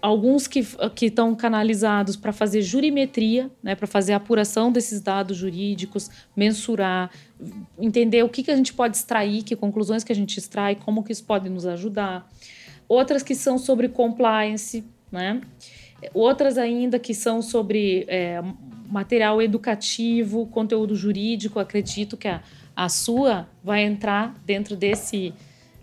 alguns 0.00 0.46
que 0.46 0.60
estão 1.02 1.34
canalizados 1.34 2.14
para 2.14 2.32
fazer 2.32 2.62
jurimetria, 2.62 3.50
né, 3.60 3.74
para 3.74 3.88
fazer 3.88 4.12
a 4.12 4.18
apuração 4.18 4.70
desses 4.70 5.00
dados 5.00 5.36
jurídicos, 5.36 6.08
mensurar, 6.36 7.10
entender 7.80 8.22
o 8.22 8.28
que, 8.28 8.44
que 8.44 8.50
a 8.52 8.56
gente 8.56 8.72
pode 8.72 8.96
extrair, 8.96 9.42
que 9.42 9.56
conclusões 9.56 10.04
que 10.04 10.12
a 10.12 10.16
gente 10.16 10.38
extrai, 10.38 10.76
como 10.76 11.02
que 11.02 11.10
isso 11.10 11.24
pode 11.24 11.48
nos 11.48 11.66
ajudar. 11.66 12.30
Outras 12.88 13.24
que 13.24 13.34
são 13.34 13.58
sobre 13.58 13.88
compliance, 13.88 14.84
né? 15.10 15.40
Outras 16.12 16.58
ainda 16.58 16.98
que 16.98 17.14
são 17.14 17.40
sobre 17.40 18.04
é, 18.08 18.42
material 18.88 19.40
educativo, 19.40 20.46
conteúdo 20.46 20.94
jurídico, 20.94 21.58
acredito 21.58 22.16
que 22.16 22.28
a, 22.28 22.42
a 22.74 22.88
sua 22.88 23.48
vai 23.62 23.82
entrar 23.82 24.34
dentro 24.44 24.76
desse. 24.76 25.32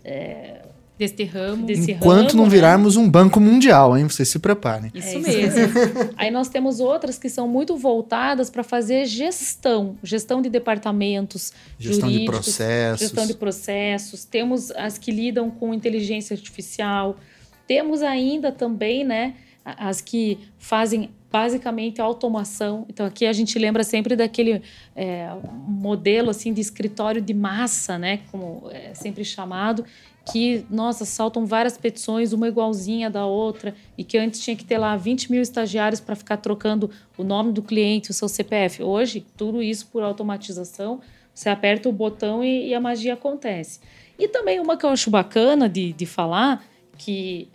É, 0.04 0.62
desse 0.96 1.24
ramo. 1.24 1.66
Desse 1.66 1.92
Enquanto 1.92 2.30
ramo, 2.30 2.36
não 2.36 2.44
né? 2.44 2.50
virarmos 2.50 2.96
né? 2.96 3.02
um 3.02 3.10
banco 3.10 3.40
mundial, 3.40 3.96
hein? 3.96 4.08
Vocês 4.08 4.28
se 4.28 4.38
preparem. 4.38 4.92
Isso, 4.94 5.16
é 5.16 5.18
mesmo. 5.18 5.72
Aí 6.16 6.30
nós 6.30 6.48
temos 6.48 6.78
outras 6.78 7.18
que 7.18 7.28
são 7.28 7.48
muito 7.48 7.76
voltadas 7.76 8.48
para 8.48 8.62
fazer 8.62 9.04
gestão, 9.06 9.96
gestão 10.02 10.40
de 10.40 10.48
departamentos 10.48 11.52
gestão 11.78 12.08
de 12.08 12.24
processos. 12.24 13.00
Gestão 13.00 13.26
de 13.26 13.34
processos. 13.34 14.24
Temos 14.24 14.70
as 14.72 14.96
que 14.96 15.10
lidam 15.10 15.50
com 15.50 15.74
inteligência 15.74 16.34
artificial. 16.34 17.16
Temos 17.66 18.02
ainda 18.02 18.52
também, 18.52 19.04
né, 19.04 19.34
as 19.64 20.00
que 20.00 20.38
fazem 20.58 21.10
basicamente 21.32 22.00
automação. 22.00 22.86
Então 22.88 23.04
aqui 23.04 23.26
a 23.26 23.32
gente 23.32 23.58
lembra 23.58 23.82
sempre 23.82 24.14
daquele 24.14 24.62
é, 24.94 25.28
modelo 25.66 26.30
assim 26.30 26.52
de 26.52 26.60
escritório 26.60 27.20
de 27.20 27.34
massa, 27.34 27.98
né, 27.98 28.20
como 28.30 28.68
é 28.70 28.94
sempre 28.94 29.24
chamado, 29.24 29.84
que 30.30 30.64
nossa 30.70 31.04
saltam 31.04 31.44
várias 31.44 31.76
petições, 31.76 32.32
uma 32.32 32.46
igualzinha 32.46 33.10
da 33.10 33.26
outra 33.26 33.74
e 33.98 34.04
que 34.04 34.16
antes 34.16 34.40
tinha 34.40 34.54
que 34.56 34.64
ter 34.64 34.78
lá 34.78 34.96
20 34.96 35.30
mil 35.30 35.42
estagiários 35.42 36.00
para 36.00 36.14
ficar 36.14 36.36
trocando 36.36 36.90
o 37.18 37.24
nome 37.24 37.52
do 37.52 37.62
cliente, 37.62 38.10
o 38.10 38.14
seu 38.14 38.28
CPF. 38.28 38.82
Hoje 38.82 39.26
tudo 39.36 39.62
isso 39.62 39.88
por 39.88 40.02
automatização, 40.02 41.00
você 41.34 41.48
aperta 41.48 41.88
o 41.88 41.92
botão 41.92 42.44
e, 42.44 42.68
e 42.68 42.74
a 42.74 42.80
magia 42.80 43.14
acontece. 43.14 43.80
E 44.16 44.28
também 44.28 44.60
uma 44.60 44.76
que 44.76 44.86
eu 44.86 44.90
acho 44.90 45.10
bacana 45.10 45.68
de, 45.68 45.92
de 45.92 46.06
falar 46.06 46.64
que 46.96 47.48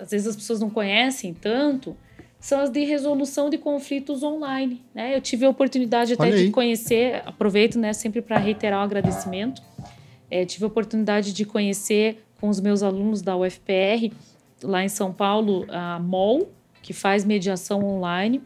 às 0.00 0.10
vezes 0.10 0.26
as 0.26 0.36
pessoas 0.36 0.60
não 0.60 0.70
conhecem 0.70 1.34
tanto 1.34 1.96
são 2.44 2.60
as 2.60 2.70
de 2.70 2.84
resolução 2.84 3.48
de 3.48 3.56
conflitos 3.56 4.22
online. 4.22 4.82
Né? 4.94 5.16
Eu 5.16 5.20
tive 5.22 5.46
a 5.46 5.48
oportunidade 5.48 6.12
até 6.12 6.30
de 6.30 6.50
conhecer, 6.50 7.22
aproveito 7.24 7.78
né, 7.78 7.94
sempre 7.94 8.20
para 8.20 8.36
reiterar 8.36 8.80
o 8.80 8.82
agradecimento. 8.82 9.62
É, 10.30 10.44
tive 10.44 10.64
a 10.64 10.66
oportunidade 10.66 11.32
de 11.32 11.46
conhecer 11.46 12.22
com 12.38 12.50
os 12.50 12.60
meus 12.60 12.82
alunos 12.82 13.22
da 13.22 13.34
UFPR, 13.34 14.12
lá 14.62 14.84
em 14.84 14.90
São 14.90 15.10
Paulo, 15.10 15.64
a 15.70 15.98
MOL, 15.98 16.50
que 16.82 16.92
faz 16.92 17.24
mediação 17.24 17.82
online. 17.82 18.42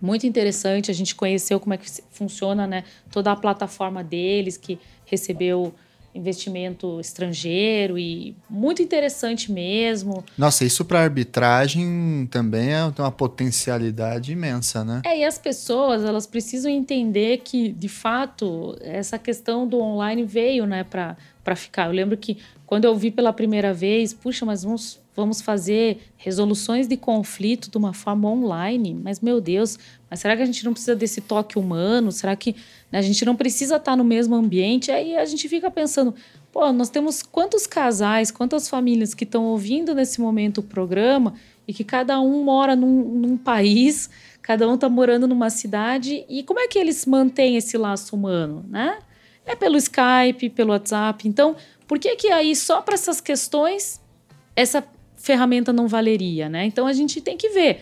Muito 0.00 0.26
interessante, 0.26 0.90
a 0.90 0.94
gente 0.94 1.14
conheceu 1.14 1.60
como 1.60 1.72
é 1.72 1.76
que 1.76 1.88
funciona 2.10 2.66
né, 2.66 2.82
toda 3.12 3.30
a 3.30 3.36
plataforma 3.36 4.02
deles, 4.02 4.56
que 4.56 4.76
recebeu 5.04 5.72
investimento 6.14 7.00
estrangeiro 7.00 7.98
e 7.98 8.34
muito 8.48 8.82
interessante 8.82 9.52
mesmo. 9.52 10.24
Nossa, 10.36 10.64
isso 10.64 10.84
para 10.84 11.00
arbitragem 11.00 12.28
também 12.30 12.72
é, 12.72 12.84
uma 12.98 13.12
potencialidade 13.12 14.32
imensa, 14.32 14.84
né? 14.84 15.02
É, 15.04 15.18
e 15.18 15.24
as 15.24 15.38
pessoas, 15.38 16.04
elas 16.04 16.26
precisam 16.26 16.70
entender 16.70 17.38
que, 17.38 17.70
de 17.70 17.88
fato, 17.88 18.76
essa 18.80 19.18
questão 19.18 19.66
do 19.66 19.78
online 19.80 20.24
veio, 20.24 20.66
né, 20.66 20.84
para 20.84 21.56
ficar. 21.56 21.86
Eu 21.86 21.92
lembro 21.92 22.16
que 22.16 22.38
quando 22.66 22.84
eu 22.84 22.94
vi 22.94 23.10
pela 23.10 23.32
primeira 23.32 23.74
vez, 23.74 24.14
puxa, 24.14 24.46
mas 24.46 24.62
vamos, 24.62 25.00
vamos 25.16 25.40
fazer 25.40 25.98
resoluções 26.16 26.86
de 26.86 26.96
conflito 26.96 27.70
de 27.70 27.76
uma 27.76 27.92
forma 27.92 28.28
online, 28.28 28.94
mas 28.94 29.20
meu 29.20 29.40
Deus, 29.40 29.78
mas 30.10 30.18
será 30.18 30.36
que 30.36 30.42
a 30.42 30.46
gente 30.46 30.64
não 30.64 30.72
precisa 30.72 30.96
desse 30.96 31.20
toque 31.20 31.56
humano? 31.56 32.10
Será 32.10 32.34
que 32.34 32.56
né, 32.90 32.98
a 32.98 33.02
gente 33.02 33.24
não 33.24 33.36
precisa 33.36 33.76
estar 33.76 33.96
no 33.96 34.02
mesmo 34.02 34.34
ambiente? 34.34 34.90
Aí 34.90 35.16
a 35.16 35.24
gente 35.24 35.48
fica 35.48 35.70
pensando, 35.70 36.12
pô, 36.50 36.72
nós 36.72 36.90
temos 36.90 37.22
quantos 37.22 37.64
casais, 37.64 38.32
quantas 38.32 38.68
famílias 38.68 39.14
que 39.14 39.22
estão 39.22 39.44
ouvindo 39.44 39.94
nesse 39.94 40.20
momento 40.20 40.58
o 40.58 40.62
programa 40.62 41.34
e 41.66 41.72
que 41.72 41.84
cada 41.84 42.20
um 42.20 42.42
mora 42.42 42.74
num, 42.74 43.04
num 43.04 43.36
país, 43.36 44.10
cada 44.42 44.68
um 44.68 44.74
está 44.74 44.88
morando 44.88 45.28
numa 45.28 45.48
cidade 45.48 46.24
e 46.28 46.42
como 46.42 46.58
é 46.58 46.66
que 46.66 46.78
eles 46.78 47.06
mantêm 47.06 47.56
esse 47.56 47.78
laço 47.78 48.16
humano, 48.16 48.64
né? 48.68 48.98
É 49.46 49.54
pelo 49.54 49.76
Skype, 49.76 50.50
pelo 50.50 50.70
WhatsApp. 50.70 51.26
Então, 51.26 51.56
por 51.86 51.98
que 51.98 52.16
que 52.16 52.28
aí 52.28 52.54
só 52.56 52.82
para 52.82 52.94
essas 52.94 53.20
questões 53.20 54.00
essa 54.56 54.84
ferramenta 55.16 55.72
não 55.72 55.86
valeria, 55.86 56.48
né? 56.48 56.64
Então 56.64 56.86
a 56.86 56.92
gente 56.92 57.20
tem 57.20 57.36
que 57.36 57.50
ver 57.50 57.80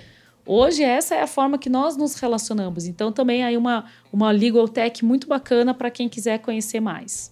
Hoje, 0.50 0.82
essa 0.82 1.14
é 1.14 1.20
a 1.20 1.26
forma 1.26 1.58
que 1.58 1.68
nós 1.68 1.94
nos 1.94 2.14
relacionamos. 2.14 2.86
Então, 2.86 3.12
também 3.12 3.44
aí 3.44 3.54
uma, 3.54 3.84
uma 4.10 4.30
legal 4.30 4.66
tech 4.66 5.04
muito 5.04 5.26
bacana 5.28 5.74
para 5.74 5.90
quem 5.90 6.08
quiser 6.08 6.38
conhecer 6.38 6.80
mais. 6.80 7.30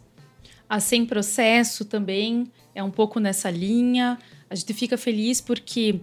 A 0.69 0.81
Sem 0.81 1.07
Processo 1.07 1.87
também 1.87 2.53
é 2.75 2.83
um 2.83 2.91
pouco 2.91 3.19
nessa 3.19 3.49
linha. 3.49 4.19
A 4.51 4.55
gente 4.55 4.75
fica 4.75 4.99
feliz 4.99 5.41
porque 5.41 5.99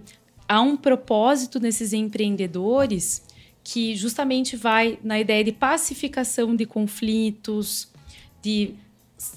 há 0.48 0.60
um 0.60 0.76
propósito 0.76 1.60
nesses 1.60 1.92
empreendedores 1.92 3.22
que 3.62 3.94
justamente 3.94 4.56
vai 4.56 4.98
na 5.04 5.20
ideia 5.20 5.44
de 5.44 5.52
pacificação 5.52 6.56
de 6.56 6.66
conflitos, 6.66 7.92
de 8.42 8.74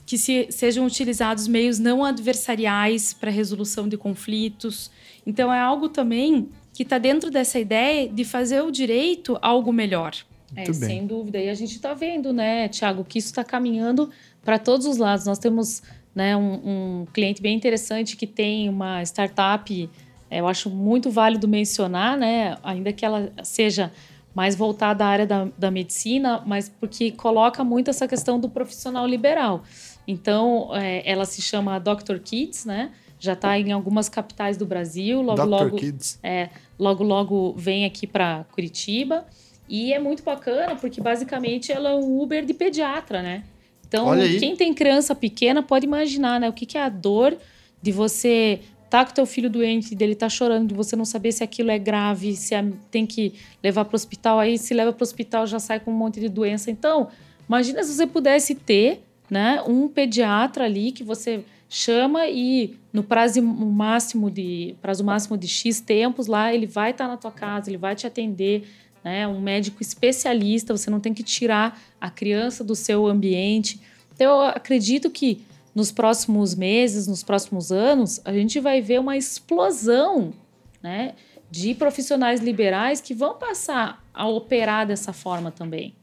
que 0.04 0.18
se, 0.18 0.48
sejam 0.50 0.84
utilizados 0.84 1.48
meios 1.48 1.78
não 1.78 2.04
adversariais 2.04 3.14
para 3.14 3.30
resolução 3.30 3.88
de 3.88 3.98
conflitos. 3.98 4.90
Então 5.28 5.54
é 5.54 5.60
algo 5.60 5.90
também 5.90 6.50
que 6.78 6.84
está 6.84 7.00
dentro 7.00 7.32
dessa 7.32 7.58
ideia 7.58 8.08
de 8.08 8.24
fazer 8.24 8.62
o 8.62 8.70
direito 8.70 9.36
algo 9.42 9.74
melhor. 9.74 10.14
É, 10.56 10.72
sem 10.72 11.08
dúvida. 11.08 11.40
E 11.40 11.50
a 11.50 11.56
gente 11.56 11.72
está 11.72 11.96
vendo, 11.96 12.32
né, 12.32 12.68
Tiago, 12.68 13.04
que 13.04 13.18
isso 13.18 13.30
está 13.30 13.44
caminhando 13.44 14.12
para 14.46 14.60
todos 14.60 14.86
os 14.86 14.98
lados. 14.98 15.26
Nós 15.26 15.40
temos 15.40 15.82
né, 16.14 16.38
um, 16.38 16.54
um, 17.02 17.06
cliente 17.12 17.42
bem 17.42 17.58
interessante 17.58 18.16
que 18.16 18.28
tem 18.28 18.70
uma 18.70 19.02
startup, 19.02 19.90
é, 20.30 20.40
eu 20.40 20.48
acho 20.48 20.70
muito 20.70 21.10
válido 21.10 21.48
mencionar, 21.48 22.16
né, 22.16 22.56
ainda 22.62 22.94
que 22.94 23.04
ela 23.04 23.34
seja 23.44 23.92
mais 24.36 24.56
voltada 24.56 25.04
à 25.04 25.08
área 25.08 25.26
da, 25.26 25.48
da 25.58 25.72
medicina, 25.72 26.44
mas 26.46 26.70
porque 26.70 27.10
coloca 27.10 27.64
muito 27.64 27.90
essa 27.90 28.08
questão 28.08 28.40
do 28.40 28.50
profissional 28.50 29.08
liberal. 29.08 29.64
Então, 30.08 30.70
é, 30.76 31.02
ela 31.10 31.26
se 31.26 31.42
chama 31.42 31.80
Dr. 31.80 32.20
Kids, 32.24 32.66
né? 32.66 32.92
já 33.20 33.34
está 33.34 33.58
em 33.58 33.72
algumas 33.72 34.08
capitais 34.10 34.58
do 34.58 34.66
Brasil. 34.66 35.22
Logo, 35.22 35.42
Dr. 35.42 35.48
logo, 35.48 35.78
Kids. 35.78 36.20
É, 36.22 36.50
logo, 36.78 37.04
logo 37.04 37.54
vem 37.58 37.86
aqui 37.86 38.06
para 38.06 38.46
Curitiba. 38.52 39.26
E 39.70 39.92
é 39.92 40.00
muito 40.00 40.24
bacana 40.24 40.76
porque 40.76 41.02
basicamente 41.02 41.72
ela 41.72 41.90
é 41.90 41.96
um 41.96 42.22
Uber 42.22 42.46
de 42.46 42.54
pediatra, 42.54 43.22
né? 43.22 43.44
Então, 43.88 44.08
quem 44.40 44.56
tem 44.56 44.74
criança 44.74 45.16
pequena 45.16 45.64
pode 45.64 45.86
imaginar, 45.86 46.40
né? 46.40 46.50
O 46.50 46.54
que, 46.54 46.66
que 46.66 46.78
é 46.78 46.84
a 46.84 46.90
dor 46.90 47.38
de 47.82 47.92
você 47.92 48.60
tá 48.90 49.06
com 49.06 49.14
teu 49.14 49.26
filho 49.26 49.50
doente, 49.50 49.96
dele 49.96 50.16
tá 50.16 50.30
chorando, 50.30 50.70
de 50.70 50.74
você 50.74 50.96
não 50.96 51.06
saber 51.06 51.32
se 51.32 51.44
aquilo 51.44 51.72
é 51.72 51.78
grave, 51.78 52.36
se 52.36 52.56
é, 52.56 52.66
tem 52.90 53.06
que 53.06 53.34
levar 53.64 53.86
para 53.86 53.96
o 53.96 53.98
hospital, 53.98 54.40
aí 54.40 54.58
se 54.58 54.74
leva 54.74 54.94
para 54.94 55.04
o 55.04 55.04
hospital 55.04 55.46
já 55.46 55.60
sai 55.60 55.80
com 55.80 55.92
um 55.92 55.96
monte 55.96 56.20
de 56.20 56.30
doença. 56.30 56.72
Então, 56.72 57.10
imagina 57.48 57.84
se 57.84 57.94
você 57.94 58.08
pudesse 58.08 58.56
ter, 58.56 59.04
né, 59.30 59.62
um 59.68 59.88
pediatra 59.88 60.66
ali 60.66 60.92
que 60.92 61.04
você 61.04 61.44
chama 61.70 62.28
e 62.28 62.78
no 62.94 63.04
prazo 63.04 63.42
máximo 63.42 64.32
de 64.32 64.76
prazo 64.82 65.04
máximo 65.04 65.38
de 65.38 65.48
X 65.48 65.82
tempos 65.82 66.28
lá 66.28 66.54
ele 66.54 66.66
vai 66.66 66.92
estar 66.92 67.06
tá 67.06 67.12
na 67.12 67.18
tua 67.18 67.32
casa, 67.32 67.70
ele 67.70 67.78
vai 67.78 67.96
te 67.96 68.08
atender, 68.08 68.68
né, 69.04 69.28
um 69.28 69.40
médico 69.40 69.82
especialista, 69.82 70.76
você 70.76 70.90
não 70.90 71.00
tem 71.00 71.14
que 71.14 71.24
tirar 71.24 71.80
a 72.00 72.10
criança 72.10 72.64
do 72.64 72.76
seu 72.76 73.08
ambiente. 73.08 73.80
Então, 74.14 74.42
eu 74.42 74.48
acredito 74.48 75.10
que 75.10 75.42
nos 75.76 75.92
próximos 75.92 76.56
meses, 76.56 77.06
nos 77.06 77.22
próximos 77.22 77.72
anos, 77.72 78.20
a 78.26 78.34
gente 78.34 78.60
vai 78.60 78.82
ver 78.82 79.00
uma 79.00 79.16
explosão 79.16 80.34
né, 80.82 81.14
de 81.52 81.76
profissionais 81.76 82.42
liberais 82.42 83.00
que 83.00 83.14
vão 83.14 83.36
passar 83.36 84.04
a 84.14 84.28
operar 84.28 84.88
dessa 84.88 85.14
forma 85.14 85.52
também. 85.52 85.94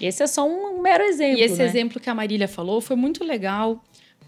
Esse 0.00 0.22
é 0.22 0.26
só 0.26 0.46
um 0.46 0.80
mero 0.82 1.02
exemplo. 1.04 1.38
E 1.38 1.42
esse 1.42 1.58
né? 1.58 1.64
exemplo 1.64 2.00
que 2.00 2.10
a 2.10 2.14
Marília 2.14 2.46
falou 2.46 2.80
foi 2.80 2.96
muito 2.96 3.24
legal 3.24 3.82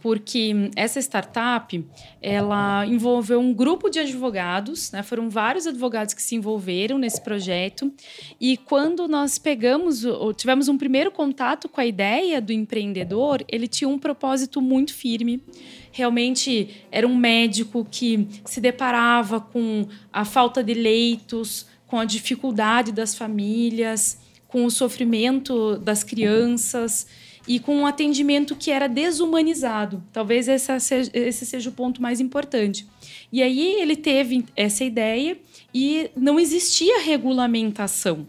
porque 0.05 0.71
essa 0.77 1.01
startup 1.01 1.83
ela 2.21 2.85
envolveu 2.85 3.41
um 3.41 3.55
grupo 3.55 3.89
de 3.89 3.99
advogados, 3.99 4.93
né? 4.93 5.03
Foram 5.03 5.31
vários 5.31 5.67
advogados 5.67 6.13
que 6.13 6.23
se 6.23 6.35
envolveram 6.35 6.99
nesse 6.99 7.23
projeto 7.23 7.91
e 8.39 8.59
quando 8.59 9.09
nós 9.09 9.39
pegamos 9.39 10.05
ou 10.05 10.35
tivemos 10.35 10.69
um 10.69 10.77
primeiro 10.77 11.11
contato 11.11 11.71
com 11.71 11.81
a 11.81 11.87
ideia 11.87 12.39
do 12.39 12.53
empreendedor, 12.53 13.43
ele 13.49 13.67
tinha 13.67 13.89
um 13.89 13.99
propósito 13.99 14.61
muito 14.61 14.93
firme. 14.93 15.43
Realmente 15.91 16.85
era 16.93 17.09
um 17.09 17.17
médico 17.17 17.83
que 17.91 18.29
se 18.45 18.61
deparava 18.61 19.41
com 19.41 19.89
a 20.13 20.27
falta 20.27 20.63
de 20.63 20.75
leitos, 20.75 21.67
com 21.87 21.99
a 21.99 22.05
dificuldade 22.05 22.93
das 22.93 23.15
famílias, 23.15 24.19
com 24.49 24.67
o 24.67 24.71
sofrimento 24.71 25.79
das 25.79 26.05
crianças 26.05 27.07
e 27.47 27.59
com 27.59 27.77
um 27.77 27.87
atendimento 27.87 28.57
que 28.57 28.71
era 28.71 28.89
desumanizado. 28.89 30.03
Talvez 30.13 30.47
seja, 30.81 31.11
esse 31.13 31.45
seja 31.45 31.71
o 31.71 31.73
ponto 31.73 32.01
mais 32.01 32.21
importante. 32.21 32.87
E 33.33 33.43
aí 33.43 33.81
ele 33.81 33.97
teve 33.97 34.45
essa 34.57 34.85
ideia 34.85 35.37
e 35.73 36.11
não 36.17 36.39
existia 36.39 37.01
regulamentação. 37.01 38.27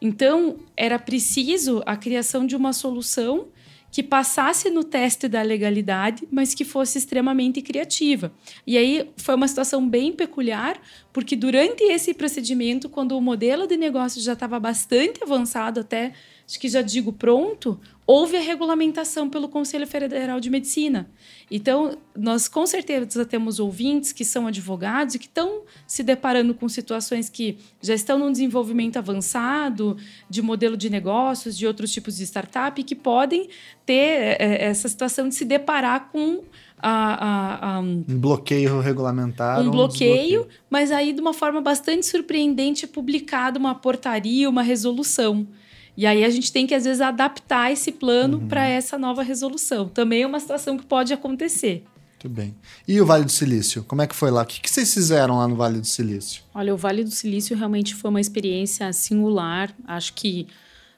Então, 0.00 0.56
era 0.76 0.98
preciso 0.98 1.82
a 1.86 1.96
criação 1.96 2.44
de 2.44 2.56
uma 2.56 2.72
solução 2.72 3.46
que 3.92 4.02
passasse 4.02 4.70
no 4.70 4.82
teste 4.82 5.28
da 5.28 5.42
legalidade, 5.42 6.26
mas 6.32 6.54
que 6.54 6.64
fosse 6.64 6.96
extremamente 6.96 7.60
criativa. 7.60 8.32
E 8.66 8.78
aí 8.78 9.10
foi 9.18 9.34
uma 9.34 9.46
situação 9.46 9.86
bem 9.86 10.12
peculiar, 10.12 10.80
porque 11.12 11.36
durante 11.36 11.84
esse 11.84 12.14
procedimento, 12.14 12.88
quando 12.88 13.12
o 13.12 13.20
modelo 13.20 13.66
de 13.66 13.76
negócio 13.76 14.20
já 14.22 14.32
estava 14.32 14.58
bastante 14.58 15.22
avançado, 15.22 15.80
até 15.80 16.14
acho 16.48 16.58
que 16.58 16.68
já 16.68 16.80
digo 16.80 17.12
pronto, 17.12 17.78
houve 18.12 18.36
a 18.36 18.40
regulamentação 18.40 19.30
pelo 19.30 19.48
Conselho 19.48 19.86
Federal 19.86 20.38
de 20.38 20.50
Medicina. 20.50 21.10
Então, 21.50 21.96
nós 22.14 22.46
com 22.46 22.66
certeza 22.66 23.24
temos 23.24 23.58
ouvintes 23.58 24.12
que 24.12 24.22
são 24.22 24.46
advogados 24.46 25.14
e 25.14 25.18
que 25.18 25.24
estão 25.24 25.62
se 25.86 26.02
deparando 26.02 26.52
com 26.52 26.68
situações 26.68 27.30
que 27.30 27.56
já 27.80 27.94
estão 27.94 28.18
num 28.18 28.30
desenvolvimento 28.30 28.98
avançado 28.98 29.96
de 30.28 30.42
modelo 30.42 30.76
de 30.76 30.90
negócios, 30.90 31.56
de 31.56 31.66
outros 31.66 31.90
tipos 31.90 32.18
de 32.18 32.24
startup, 32.24 32.82
que 32.82 32.94
podem 32.94 33.48
ter 33.86 34.36
é, 34.38 34.66
essa 34.66 34.90
situação 34.90 35.26
de 35.26 35.34
se 35.34 35.46
deparar 35.46 36.10
com 36.12 36.42
a, 36.78 36.90
a, 36.90 37.76
a, 37.76 37.80
um 37.80 38.04
bloqueio 38.08 38.78
regulamentar. 38.78 39.58
Um 39.62 39.70
bloqueio, 39.70 40.46
mas 40.68 40.92
aí 40.92 41.14
de 41.14 41.20
uma 41.22 41.32
forma 41.32 41.62
bastante 41.62 42.04
surpreendente 42.04 42.84
é 42.84 42.88
publicada 42.88 43.58
uma 43.58 43.74
portaria, 43.74 44.50
uma 44.50 44.62
resolução. 44.62 45.46
E 45.96 46.06
aí 46.06 46.24
a 46.24 46.30
gente 46.30 46.50
tem 46.50 46.66
que, 46.66 46.74
às 46.74 46.84
vezes, 46.84 47.00
adaptar 47.00 47.70
esse 47.70 47.92
plano 47.92 48.38
uhum. 48.38 48.48
para 48.48 48.66
essa 48.66 48.96
nova 48.96 49.22
resolução. 49.22 49.88
Também 49.88 50.22
é 50.22 50.26
uma 50.26 50.40
situação 50.40 50.76
que 50.78 50.86
pode 50.86 51.12
acontecer. 51.12 51.84
Muito 52.12 52.28
bem. 52.28 52.54
E 52.86 53.00
o 53.00 53.04
Vale 53.04 53.24
do 53.24 53.32
Silício? 53.32 53.84
Como 53.84 54.00
é 54.00 54.06
que 54.06 54.14
foi 54.14 54.30
lá? 54.30 54.42
O 54.42 54.46
que, 54.46 54.60
que 54.60 54.70
vocês 54.70 54.94
fizeram 54.94 55.38
lá 55.38 55.48
no 55.48 55.56
Vale 55.56 55.80
do 55.80 55.86
Silício? 55.86 56.42
Olha, 56.54 56.72
o 56.72 56.76
Vale 56.76 57.04
do 57.04 57.10
Silício 57.10 57.56
realmente 57.56 57.94
foi 57.94 58.10
uma 58.10 58.20
experiência 58.20 58.92
singular. 58.92 59.74
Acho 59.86 60.14
que 60.14 60.46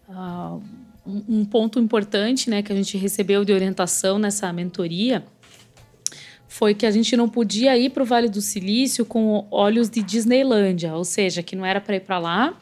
uh, 0.09 0.63
um 1.07 1.45
ponto 1.45 1.81
importante 1.81 2.49
né, 2.49 2.63
que 2.63 2.73
a 2.73 2.77
gente 2.77 2.97
recebeu 2.97 3.45
de 3.45 3.53
orientação 3.53 4.19
nessa 4.19 4.53
mentoria 4.53 5.25
foi 6.47 6.73
que 6.73 6.87
a 6.87 6.91
gente 6.91 7.17
não 7.17 7.29
podia 7.29 7.77
ir 7.77 7.91
para 7.91 8.03
o 8.03 8.07
Vale 8.07 8.29
do 8.29 8.41
Silício 8.41 9.05
com 9.05 9.47
olhos 9.51 9.91
de 9.91 10.03
Disneylândia, 10.03 10.95
ou 10.95 11.05
seja, 11.05 11.43
que 11.43 11.57
não 11.57 11.65
era 11.65 11.81
para 11.81 11.97
ir 11.97 12.01
para 12.01 12.19
lá 12.19 12.55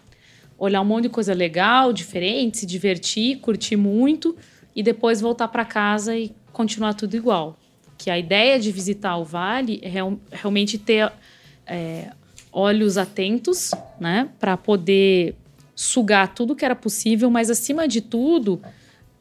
olhar 0.65 0.81
um 0.81 0.85
monte 0.85 1.05
de 1.05 1.09
coisa 1.09 1.35
legal, 1.35 1.93
diferente, 1.93 2.59
se 2.59 2.67
divertir, 2.67 3.41
curtir 3.41 3.75
muito 3.75 4.37
e 4.77 4.81
depois 4.81 5.21
voltar 5.21 5.49
para 5.49 5.65
casa 5.65 6.17
e 6.17 6.33
continuar 6.53 6.95
tudo 6.95 7.17
igual. 7.17 7.59
Que 7.99 8.09
a 8.09 8.17
ideia 8.17 8.61
de 8.61 8.71
visitar 8.71 9.17
o 9.17 9.25
vale 9.25 9.81
é 9.83 9.89
real, 9.89 10.17
realmente 10.31 10.79
ter 10.79 11.13
é, 11.67 12.13
olhos 12.53 12.97
atentos, 12.97 13.73
né, 13.99 14.29
para 14.39 14.57
poder 14.57 15.35
sugar 15.75 16.33
tudo 16.33 16.55
que 16.55 16.65
era 16.65 16.77
possível, 16.77 17.29
mas 17.29 17.51
acima 17.51 17.89
de 17.89 18.01
tudo 18.01 18.63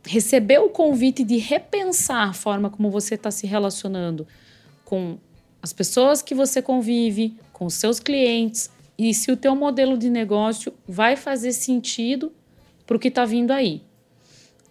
receber 0.06 0.60
o 0.60 0.70
convite 0.70 1.24
de 1.24 1.38
repensar 1.38 2.30
a 2.30 2.34
forma 2.34 2.70
como 2.70 2.92
você 2.92 3.16
está 3.16 3.32
se 3.32 3.48
relacionando 3.48 4.28
com 4.86 5.18
as 5.60 5.74
pessoas 5.74 6.22
que 6.22 6.36
você 6.36 6.62
convive, 6.62 7.36
com 7.52 7.66
os 7.66 7.74
seus 7.74 8.00
clientes, 8.00 8.70
e 9.10 9.14
se 9.14 9.32
o 9.32 9.38
teu 9.38 9.56
modelo 9.56 9.98
de 9.98 10.10
negócio 10.10 10.74
vai 10.88 11.16
fazer 11.16 11.54
sentido 11.54 12.32
para 12.86 12.98
o 12.98 13.00
que 13.00 13.08
está 13.08 13.26
vindo 13.26 13.52
aí. 13.52 13.82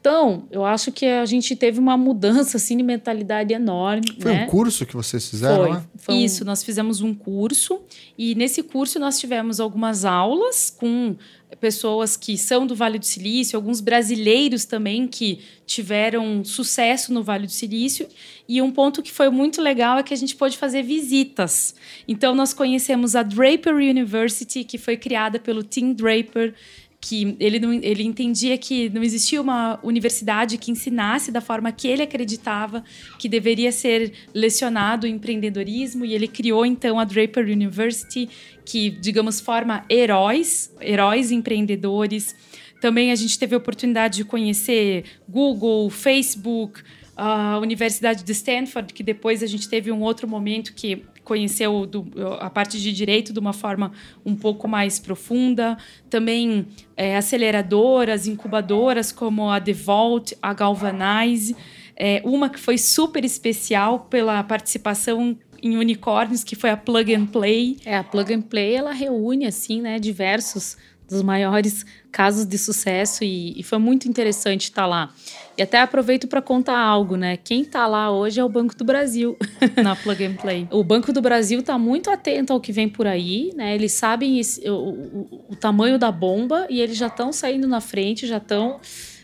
Então, 0.01 0.44
eu 0.51 0.65
acho 0.65 0.90
que 0.93 1.05
a 1.05 1.27
gente 1.27 1.55
teve 1.55 1.78
uma 1.78 1.97
mudança 1.97 2.57
assim, 2.57 2.77
de 2.77 2.82
mentalidade 2.82 3.52
enorme. 3.52 4.16
Foi 4.19 4.32
né? 4.32 4.44
um 4.44 4.47
curso 4.47 4.86
que 4.86 4.94
vocês 4.94 5.28
fizeram? 5.28 5.65
Foi. 5.65 5.73
Né? 5.73 5.85
Foi 5.97 6.15
um... 6.15 6.19
Isso, 6.19 6.44
nós 6.44 6.62
fizemos 6.62 7.02
um 7.02 7.12
curso 7.12 7.82
e 8.16 8.35
nesse 8.35 8.62
curso 8.62 8.98
nós 8.98 9.19
tivemos 9.19 9.61
algumas 9.61 10.07
aulas 10.07 10.70
com 10.70 11.16
pessoas 11.59 12.16
que 12.16 12.36
são 12.39 12.66
do 12.66 12.74
Vale 12.74 12.98
do 12.98 13.06
Silício, 13.06 13.56
alguns 13.56 13.81
brasileiros 13.81 14.64
também 14.64 15.06
que 15.09 15.40
tiveram 15.66 16.44
sucesso 16.44 17.12
no 17.12 17.22
Vale 17.22 17.47
do 17.47 17.52
Silício. 17.52 18.06
E 18.48 18.60
um 18.60 18.70
ponto 18.70 19.02
que 19.02 19.10
foi 19.10 19.31
muito 19.31 19.60
legal 19.60 19.98
é 19.98 20.02
que 20.02 20.14
a 20.14 20.16
gente 20.16 20.36
pôde 20.36 20.56
fazer 20.56 20.82
visitas. 20.82 21.74
Então, 22.06 22.35
nós 22.35 22.52
conhecemos 22.52 23.16
a 23.16 23.22
Draper 23.22 23.74
University, 23.74 24.64
que 24.64 24.78
foi 24.78 24.97
criada 24.97 25.39
pelo 25.39 25.62
Tim 25.62 25.93
Draper 25.93 26.55
que 27.01 27.35
ele, 27.40 27.59
não, 27.59 27.72
ele 27.72 28.02
entendia 28.02 28.59
que 28.59 28.90
não 28.90 29.02
existia 29.02 29.40
uma 29.40 29.81
universidade 29.82 30.59
que 30.59 30.70
ensinasse 30.70 31.32
da 31.32 31.40
forma 31.40 31.72
que 31.72 31.89
ele 31.89 32.02
acreditava 32.02 32.85
que 33.18 33.28
deveria 33.28 33.72
ser 33.72 34.12
lecionado 34.35 35.06
o 35.06 35.09
empreendedorismo 35.09 36.05
e 36.05 36.12
ele 36.12 36.28
criou 36.28 36.66
então 36.66 37.01
a 37.01 37.05
Draper 37.05 37.47
University 37.47 38.28
que 38.66 38.90
digamos 38.90 39.40
forma 39.40 39.85
heróis 39.89 40.74
heróis 40.81 41.31
empreendedores. 41.31 42.36
Também 42.82 43.12
a 43.12 43.14
gente 43.14 43.39
teve 43.39 43.55
a 43.55 43.59
oportunidade 43.59 44.18
de 44.18 44.24
conhecer 44.24 45.05
Google 45.27 45.89
Facebook 45.89 46.82
a 47.22 47.59
Universidade 47.59 48.24
de 48.24 48.32
Stanford, 48.32 48.94
que 48.94 49.02
depois 49.02 49.43
a 49.43 49.47
gente 49.47 49.68
teve 49.68 49.93
um 49.93 50.01
outro 50.01 50.27
momento 50.27 50.72
que 50.72 51.02
conheceu 51.31 51.86
do, 51.86 52.11
a 52.40 52.51
parte 52.51 52.81
de 52.81 52.93
direito 52.93 53.32
de 53.32 53.39
uma 53.39 53.52
forma 53.52 53.93
um 54.27 54.35
pouco 54.35 54.66
mais 54.66 54.98
profunda. 54.98 55.78
Também 56.09 56.66
é, 56.97 57.16
aceleradoras, 57.16 58.27
incubadoras 58.27 59.12
como 59.12 59.48
a 59.48 59.61
Devolt, 59.61 60.32
a 60.43 60.52
Galvanize. 60.52 61.55
É, 61.94 62.20
uma 62.24 62.51
que 62.51 62.59
foi 62.59 62.77
super 62.77 63.24
especial 63.24 64.01
pela 64.11 64.43
participação 64.43 65.39
em 65.62 65.77
unicórnios, 65.77 66.43
que 66.43 66.57
foi 66.57 66.70
a 66.70 66.77
Plug 66.77 67.15
and 67.15 67.27
Play. 67.27 67.77
É, 67.85 67.97
a 67.97 68.02
Plug 68.02 68.35
and 68.35 68.43
Play, 68.43 68.74
ela 68.74 68.90
reúne, 68.90 69.47
assim, 69.47 69.81
né, 69.81 70.01
diversos 70.01 70.77
dos 71.11 71.23
maiores 71.23 71.85
casos 72.11 72.47
de 72.47 72.57
sucesso 72.57 73.24
e, 73.24 73.59
e 73.59 73.62
foi 73.62 73.78
muito 73.78 74.09
interessante 74.09 74.62
estar 74.62 74.87
lá. 74.87 75.12
E 75.59 75.62
até 75.62 75.81
aproveito 75.81 76.27
para 76.27 76.41
contar 76.41 76.78
algo, 76.78 77.16
né? 77.16 77.37
Quem 77.37 77.62
está 77.62 77.87
lá 77.87 78.11
hoje 78.11 78.41
é 78.41 78.45
o 78.45 78.49
Banco 78.49 78.74
do 78.74 78.85
Brasil. 78.85 79.37
Na 79.82 79.95
Plug 79.95 80.24
and 80.24 80.35
Play. 80.37 80.69
o 80.70 80.82
Banco 80.82 81.12
do 81.12 81.20
Brasil 81.20 81.61
está 81.61 81.77
muito 81.77 82.11
atento 82.11 82.53
ao 82.53 82.61
que 82.61 82.73
vem 82.73 82.89
por 82.89 83.07
aí, 83.07 83.53
né? 83.55 83.74
Eles 83.74 83.93
sabem 83.93 84.39
esse, 84.39 84.69
o, 84.69 84.74
o, 84.74 85.45
o, 85.51 85.57
tamanho 85.57 85.99
da 85.99 86.11
bomba 86.11 86.66
e 86.70 86.81
eles 86.81 86.97
já 86.97 87.09
estão 87.09 87.32
saindo 87.32 87.69
na 87.69 87.81
frente, 87.81 88.27
já 88.27 88.39
estão 88.39 88.81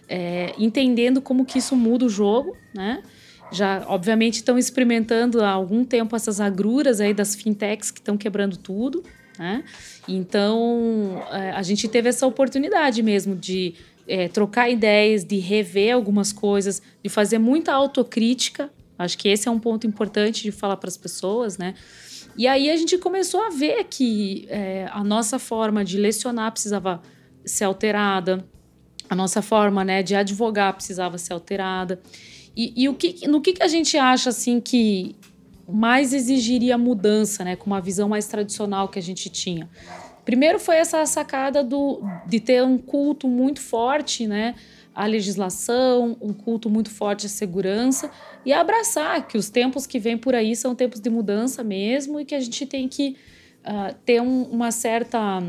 é, 0.09 0.53
entendendo 0.59 1.21
como 1.21 1.45
que 1.45 1.59
isso 1.59 1.75
muda 1.75 2.05
o 2.05 2.09
jogo, 2.09 2.57
né? 2.75 3.03
Já, 3.53 3.85
obviamente, 3.87 4.35
estão 4.35 4.59
experimentando 4.59 5.43
há 5.43 5.51
algum 5.51 5.85
tempo 5.85 6.17
essas 6.17 6.41
agruras 6.41 7.01
aí 7.01 7.15
das 7.15 7.35
fintechs 7.35 7.91
que 7.91 8.01
estão 8.01 8.17
quebrando 8.17 8.57
tudo, 8.57 9.05
né? 9.39 9.65
Então, 10.09 11.23
é, 11.31 11.51
a 11.51 11.63
gente 11.63 11.89
teve 11.89 12.09
essa 12.09 12.27
oportunidade 12.27 13.03
mesmo 13.03 13.35
de 13.35 13.75
é, 14.07 14.29
trocar 14.29 14.71
ideias, 14.71 15.25
de 15.25 15.39
rever 15.39 15.95
algumas 15.95 16.33
coisas, 16.33 16.81
de 17.03 17.09
fazer 17.09 17.39
muita 17.39 17.73
autocrítica. 17.73 18.71
Acho 18.99 19.19
que 19.19 19.29
esse 19.29 19.49
é 19.49 19.51
um 19.51 19.59
ponto 19.59 19.87
importante 19.87 20.43
de 20.43 20.53
falar 20.53 20.77
para 20.77 20.89
as 20.89 20.97
pessoas, 20.97 21.59
né? 21.59 21.75
E 22.37 22.47
aí 22.47 22.71
a 22.71 22.77
gente 22.77 22.99
começou 22.99 23.43
a 23.43 23.51
ver 23.51 23.85
que 23.85 24.47
é, 24.49 24.89
a 24.93 25.03
nossa 25.03 25.39
forma 25.39 25.85
de 25.85 25.97
lecionar 25.97 26.53
precisava 26.53 27.03
ser 27.45 27.65
alterada, 27.65 28.45
a 29.09 29.15
nossa 29.15 29.41
forma 29.41 29.85
né, 29.85 30.03
de 30.03 30.15
advogar 30.15 30.75
precisava 30.75 31.17
ser 31.17 31.33
alterada. 31.33 32.01
E, 32.55 32.73
e 32.77 32.89
o 32.89 32.95
que, 32.95 33.27
no 33.27 33.41
que, 33.41 33.55
que 33.55 33.63
a 33.63 33.69
gente 33.69 33.97
acha 33.97 34.31
assim 34.31 34.61
que 34.61 35.17
mais 35.69 36.13
exigiria 36.13 36.79
mudança, 36.79 37.45
né, 37.45 37.57
com 37.57 37.67
uma 37.67 37.81
visão 37.81 38.09
mais 38.09 38.27
tradicional 38.27 38.89
que 38.89 38.99
a 38.99 39.03
gente 39.03 39.29
tinha? 39.29 39.69
Primeiro 40.25 40.59
foi 40.59 40.77
essa 40.77 41.05
sacada 41.07 41.63
do, 41.63 42.03
de 42.27 42.41
ter 42.41 42.63
um 42.65 42.79
culto 42.79 43.29
muito 43.29 43.61
forte, 43.61 44.27
né, 44.27 44.55
à 44.95 45.07
legislação, 45.07 46.17
um 46.21 46.33
culto 46.33 46.71
muito 46.71 46.91
forte 46.91 47.27
à 47.27 47.29
segurança 47.29 48.11
e 48.45 48.53
abraçar 48.53 49.27
que 49.29 49.37
os 49.37 49.51
tempos 49.51 49.87
que 49.87 49.99
vêm 49.99 50.17
por 50.17 50.35
aí 50.35 50.57
são 50.57 50.75
tempos 50.75 51.01
de 51.01 51.11
mudança 51.11 51.63
mesmo 51.63 52.19
e 52.19 52.25
que 52.25 52.35
a 52.35 52.41
gente 52.41 52.65
tem 52.65 52.89
que 52.89 53.17
uh, 53.65 53.95
ter 54.05 54.23
um, 54.23 54.45
uma 54.45 54.71
certa 54.71 55.43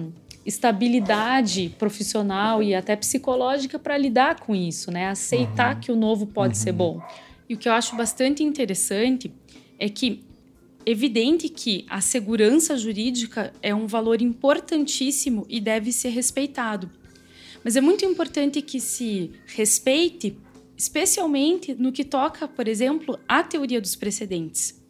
estabilidade 0.45 1.75
profissional 1.77 2.61
e 2.61 2.75
até 2.75 2.95
psicológica 2.95 3.79
para 3.79 3.97
lidar 3.97 4.39
com 4.39 4.55
isso, 4.55 4.91
né? 4.91 5.07
Aceitar 5.09 5.75
uhum. 5.75 5.81
que 5.81 5.91
o 5.91 5.95
novo 5.95 6.25
pode 6.25 6.57
uhum. 6.57 6.63
ser 6.63 6.71
bom. 6.71 7.01
E 7.49 7.53
o 7.53 7.57
que 7.57 7.69
eu 7.69 7.73
acho 7.73 7.95
bastante 7.95 8.43
interessante 8.43 9.31
é 9.79 9.89
que 9.89 10.23
evidente 10.85 11.49
que 11.49 11.85
a 11.89 11.99
segurança 11.99 12.77
jurídica 12.77 13.53
é 13.61 13.75
um 13.75 13.87
valor 13.87 14.21
importantíssimo 14.21 15.45
e 15.49 15.59
deve 15.59 15.91
ser 15.91 16.09
respeitado. 16.09 16.89
Mas 17.63 17.75
é 17.75 17.81
muito 17.81 18.05
importante 18.05 18.61
que 18.61 18.79
se 18.79 19.31
respeite, 19.45 20.37
especialmente 20.77 21.75
no 21.75 21.91
que 21.91 22.05
toca, 22.05 22.47
por 22.47 22.67
exemplo, 22.67 23.19
à 23.27 23.43
teoria 23.43 23.81
dos 23.81 23.95
precedentes. 23.95 24.81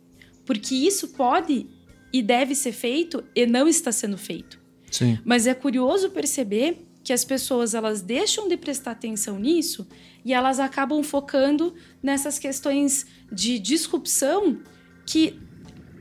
Porque 0.45 0.75
isso 0.75 1.07
pode 1.09 1.65
e 2.13 2.21
deve 2.21 2.53
ser 2.53 2.73
feito 2.73 3.23
e 3.35 3.47
não 3.47 3.67
está 3.67 3.91
sendo 3.91 4.17
feito. 4.17 4.59
Sim. 4.91 5.17
Mas 5.25 5.47
é 5.47 5.53
curioso 5.53 6.11
perceber 6.11 6.85
que 7.03 7.11
as 7.11 7.25
pessoas 7.25 7.73
elas 7.73 8.01
deixam 8.01 8.47
de 8.47 8.55
prestar 8.55 8.91
atenção 8.91 9.39
nisso 9.39 9.87
e 10.23 10.33
elas 10.33 10.59
acabam 10.59 11.01
focando 11.01 11.73
nessas 12.03 12.37
questões 12.37 13.07
de 13.31 13.57
disrupção 13.57 14.59
que 15.07 15.39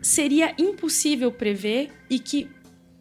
seria 0.02 0.52
impossível 0.58 1.32
prever 1.32 1.90
e 2.10 2.18
que 2.18 2.48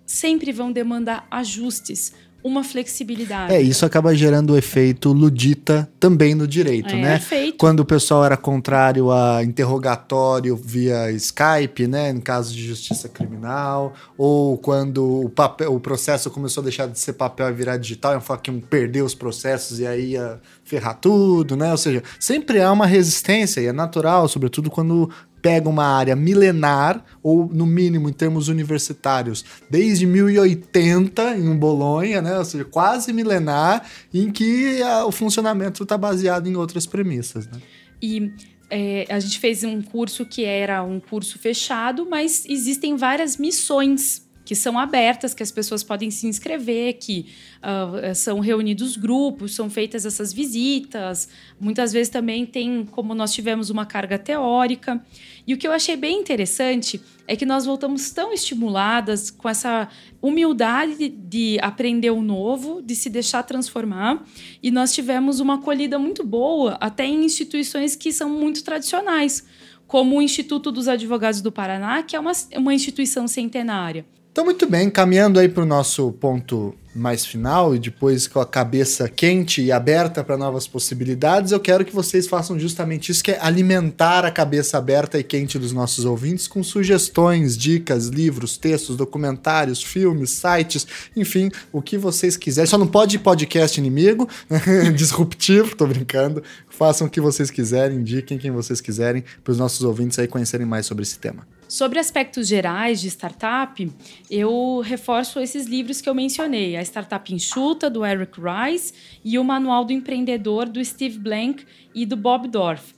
sempre 0.06 0.52
vão 0.52 0.72
demandar 0.72 1.28
ajustes 1.30 2.14
uma 2.46 2.64
flexibilidade. 2.64 3.52
É, 3.52 3.60
isso 3.60 3.88
acaba 3.88 4.14
gerando 4.14 4.54
o 4.54 4.58
efeito 4.58 5.12
ludita 5.12 5.90
também 6.00 6.36
no 6.36 6.48
direito, 6.48 6.94
é, 6.94 7.02
né? 7.02 7.16
Efeito. 7.16 7.58
Quando 7.58 7.80
o 7.80 7.86
pessoal 7.86 8.24
era 8.24 8.38
contrário 8.38 9.12
a 9.12 9.44
interrogatório 9.44 10.56
via 10.56 11.12
Skype, 11.14 11.88
né, 11.88 12.12
em 12.12 12.20
caso 12.20 12.54
de 12.54 12.64
justiça 12.64 13.10
criminal, 13.10 13.96
ou 14.16 14.60
quando 14.60 15.26
o, 15.26 15.30
papel, 15.30 15.74
o 15.74 15.80
processo 15.80 16.30
começou 16.30 16.62
a 16.62 16.66
deixar 16.66 16.88
de 16.88 17.00
ser 17.00 17.14
papel 17.14 17.50
e 17.50 17.54
virar 17.54 17.78
digital, 17.78 18.16
e 18.16 18.22
falar 18.22 18.40
que 18.40 18.52
iam 18.52 18.60
perder 18.60 19.02
os 19.02 19.16
processos 19.16 19.80
e 19.80 19.88
aí 19.88 20.12
ia 20.12 20.40
ferrar 20.64 21.00
tudo, 21.00 21.56
né? 21.56 21.72
Ou 21.72 21.78
seja, 21.78 22.04
sempre 22.20 22.62
há 22.62 22.72
uma 22.72 22.86
resistência 22.86 23.60
e 23.60 23.66
é 23.66 23.74
natural, 23.74 24.28
sobretudo 24.28 24.70
quando 24.70 25.10
pega 25.46 25.70
uma 25.70 25.86
área 25.86 26.16
milenar, 26.16 27.06
ou 27.22 27.48
no 27.48 27.68
mínimo 27.68 28.10
em 28.10 28.14
termos 28.14 28.48
universitários, 28.48 29.46
desde 29.70 30.08
1080 30.08 31.38
em 31.38 31.56
Bolonha, 31.56 32.20
né? 32.20 32.36
ou 32.36 32.44
seja, 32.44 32.66
quase 32.66 33.14
milenar, 33.14 33.88
em 34.12 34.32
que 34.32 34.82
a, 34.82 35.06
o 35.06 35.12
funcionamento 35.12 35.84
está 35.84 36.00
baseado 36.00 36.48
em 36.48 36.56
outras 36.56 36.88
premissas. 36.88 37.46
Né? 37.46 37.60
E 38.02 38.32
é, 38.72 39.06
a 39.08 39.20
gente 39.20 39.38
fez 39.38 39.64
um 39.64 39.84
curso 39.84 40.26
que 40.26 40.44
era 40.44 40.82
um 40.82 41.00
curso 41.00 41.38
fechado, 41.38 42.08
mas 42.10 42.44
existem 42.50 42.96
várias 42.96 43.38
missões 43.38 44.25
que 44.46 44.56
são 44.56 44.78
abertas, 44.78 45.34
que 45.34 45.42
as 45.42 45.52
pessoas 45.52 45.84
podem 45.84 46.12
se 46.12 46.28
inscrever, 46.28 47.00
que 47.00 47.26
uh, 47.58 48.14
são 48.14 48.40
reunidos 48.40 48.96
grupos, 48.96 49.56
são 49.56 49.70
feitas 49.70 50.06
essas 50.06 50.32
visitas. 50.32 51.28
Muitas 51.60 51.92
vezes 51.92 52.10
também 52.10 52.46
tem, 52.46 52.86
como 52.86 53.16
nós 53.16 53.34
tivemos 53.34 53.72
uma 53.72 53.88
carga 53.88 54.20
teórica. 54.20 55.04
E 55.48 55.54
o 55.54 55.58
que 55.58 55.68
eu 55.68 55.72
achei 55.72 55.98
bem 55.98 56.20
interessante 56.20 57.02
é 57.28 57.36
que 57.36 57.46
nós 57.46 57.66
voltamos 57.66 58.12
tão 58.12 58.32
estimuladas 58.32 59.32
com 59.32 59.50
essa 59.50 59.90
humildade 60.22 61.10
de 61.10 61.58
aprender 61.60 62.12
o 62.12 62.22
novo, 62.22 62.84
de 62.84 62.96
se 62.96 63.10
deixar 63.10 63.42
transformar, 63.44 64.24
e 64.62 64.70
nós 64.70 64.94
tivemos 64.94 65.40
uma 65.40 65.56
acolhida 65.56 65.98
muito 65.98 66.24
boa 66.24 66.78
até 66.80 67.06
em 67.06 67.26
instituições 67.26 67.96
que 67.96 68.12
são 68.12 68.30
muito 68.30 68.64
tradicionais, 68.64 69.44
como 69.88 70.18
o 70.18 70.22
Instituto 70.22 70.72
dos 70.72 70.88
Advogados 70.88 71.42
do 71.42 71.52
Paraná, 71.52 72.04
que 72.04 72.16
é 72.16 72.20
uma, 72.20 72.32
uma 72.58 72.74
instituição 72.74 73.28
centenária. 73.28 74.06
Então, 74.36 74.44
muito 74.44 74.68
bem, 74.68 74.90
caminhando 74.90 75.40
aí 75.40 75.48
para 75.48 75.64
o 75.64 75.66
nosso 75.66 76.12
ponto 76.12 76.76
mais 76.94 77.26
final 77.26 77.74
e 77.74 77.80
depois 77.80 78.28
com 78.28 78.42
a 78.42 78.46
cabeça 78.46 79.08
quente 79.08 79.62
e 79.62 79.72
aberta 79.72 80.26
para 80.26 80.36
novas 80.36 80.68
possibilidades, 80.68 81.54
eu 81.54 81.60
quero 81.62 81.86
que 81.86 81.96
vocês 81.96 82.28
façam 82.28 82.60
justamente 82.60 83.14
isso, 83.14 83.24
que 83.24 83.32
é 83.32 83.40
alimentar 83.40 84.26
a 84.26 84.32
cabeça 84.32 84.78
aberta 84.78 85.18
e 85.18 85.24
quente 85.24 85.58
dos 85.58 85.72
nossos 85.72 86.04
ouvintes 86.04 86.50
com 86.50 86.62
sugestões, 86.62 87.58
dicas, 87.58 88.08
livros, 88.08 88.58
textos, 88.58 88.98
documentários, 88.98 89.82
filmes, 89.82 90.32
sites, 90.32 90.86
enfim, 91.16 91.50
o 91.72 91.82
que 91.82 91.98
vocês 91.98 92.36
quiserem. 92.36 92.70
Só 92.70 92.78
não 92.78 92.88
pode 92.88 93.18
podcast 93.18 93.80
inimigo, 93.80 94.28
disruptivo, 94.94 95.78
tô 95.78 95.88
brincando. 95.88 96.44
Façam 96.70 97.08
o 97.08 97.10
que 97.10 97.22
vocês 97.22 97.50
quiserem, 97.50 98.00
indiquem 98.00 98.38
quem 98.38 98.52
vocês 98.52 98.82
quiserem 98.82 99.24
para 99.46 99.52
os 99.54 99.58
nossos 99.58 99.82
ouvintes 99.82 100.20
aí 100.20 100.28
conhecerem 100.28 100.68
mais 100.68 100.86
sobre 100.86 101.04
esse 101.04 101.18
tema. 101.18 101.48
Sobre 101.76 102.00
aspectos 102.00 102.48
gerais 102.48 103.02
de 103.02 103.10
startup, 103.10 103.92
eu 104.32 104.80
reforço 104.80 105.42
esses 105.42 105.66
livros 105.66 106.00
que 106.00 106.08
eu 106.08 106.16
mencionei: 106.16 106.78
A 106.78 106.82
Startup 106.82 107.34
Enxuta, 107.34 107.90
do 107.90 108.06
Eric 108.06 108.40
Rice, 108.40 108.94
e 109.26 109.38
o 109.38 109.44
Manual 109.44 109.84
do 109.84 109.92
Empreendedor, 109.92 110.70
do 110.70 110.84
Steve 110.86 111.20
Blank 111.20 111.66
e 111.94 112.06
do 112.06 112.16
Bob 112.16 112.48
Dorff. 112.48 112.96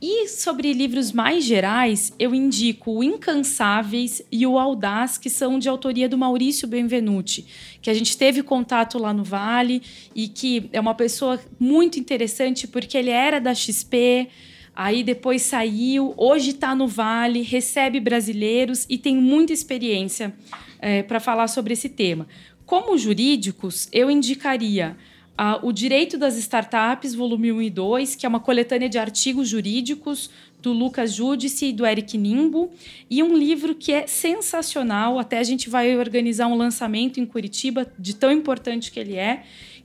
E 0.00 0.26
sobre 0.26 0.72
livros 0.72 1.12
mais 1.12 1.44
gerais, 1.44 2.14
eu 2.18 2.34
indico 2.34 2.92
o 2.92 3.04
Incansáveis 3.04 4.22
e 4.32 4.46
o 4.46 4.58
Audaz, 4.58 5.18
que 5.18 5.28
são 5.28 5.58
de 5.58 5.68
autoria 5.68 6.08
do 6.08 6.16
Maurício 6.16 6.66
Benvenuti, 6.66 7.44
que 7.82 7.90
a 7.90 7.94
gente 7.94 8.16
teve 8.16 8.42
contato 8.42 8.96
lá 8.96 9.12
no 9.12 9.22
Vale 9.22 9.82
e 10.14 10.28
que 10.28 10.70
é 10.72 10.80
uma 10.80 10.94
pessoa 10.94 11.38
muito 11.60 12.00
interessante 12.00 12.66
porque 12.66 12.96
ele 12.96 13.10
era 13.10 13.38
da 13.38 13.54
XP, 13.54 14.30
Aí 14.76 15.04
depois 15.04 15.42
saiu, 15.42 16.14
hoje 16.16 16.50
está 16.50 16.74
no 16.74 16.88
Vale, 16.88 17.42
recebe 17.42 18.00
brasileiros 18.00 18.86
e 18.88 18.98
tem 18.98 19.16
muita 19.16 19.52
experiência 19.52 20.34
é, 20.80 21.02
para 21.02 21.20
falar 21.20 21.46
sobre 21.46 21.74
esse 21.74 21.88
tema. 21.88 22.26
Como 22.66 22.98
jurídicos, 22.98 23.88
eu 23.92 24.10
indicaria 24.10 24.96
uh, 25.38 25.66
O 25.66 25.72
Direito 25.72 26.18
das 26.18 26.36
Startups, 26.36 27.14
volume 27.14 27.52
1 27.52 27.62
e 27.62 27.70
2, 27.70 28.16
que 28.16 28.26
é 28.26 28.28
uma 28.28 28.40
coletânea 28.40 28.88
de 28.88 28.98
artigos 28.98 29.48
jurídicos 29.48 30.30
do 30.60 30.72
Lucas 30.72 31.12
Judice 31.12 31.66
e 31.66 31.72
do 31.72 31.84
Eric 31.84 32.16
Nimbo, 32.16 32.72
e 33.10 33.22
um 33.22 33.36
livro 33.36 33.74
que 33.74 33.92
é 33.92 34.06
sensacional, 34.06 35.18
até 35.18 35.38
a 35.38 35.42
gente 35.42 35.68
vai 35.68 35.94
organizar 35.94 36.46
um 36.46 36.56
lançamento 36.56 37.20
em 37.20 37.26
Curitiba, 37.26 37.86
de 37.98 38.16
tão 38.16 38.32
importante 38.32 38.90
que 38.90 38.98
ele 38.98 39.14
é, 39.14 39.44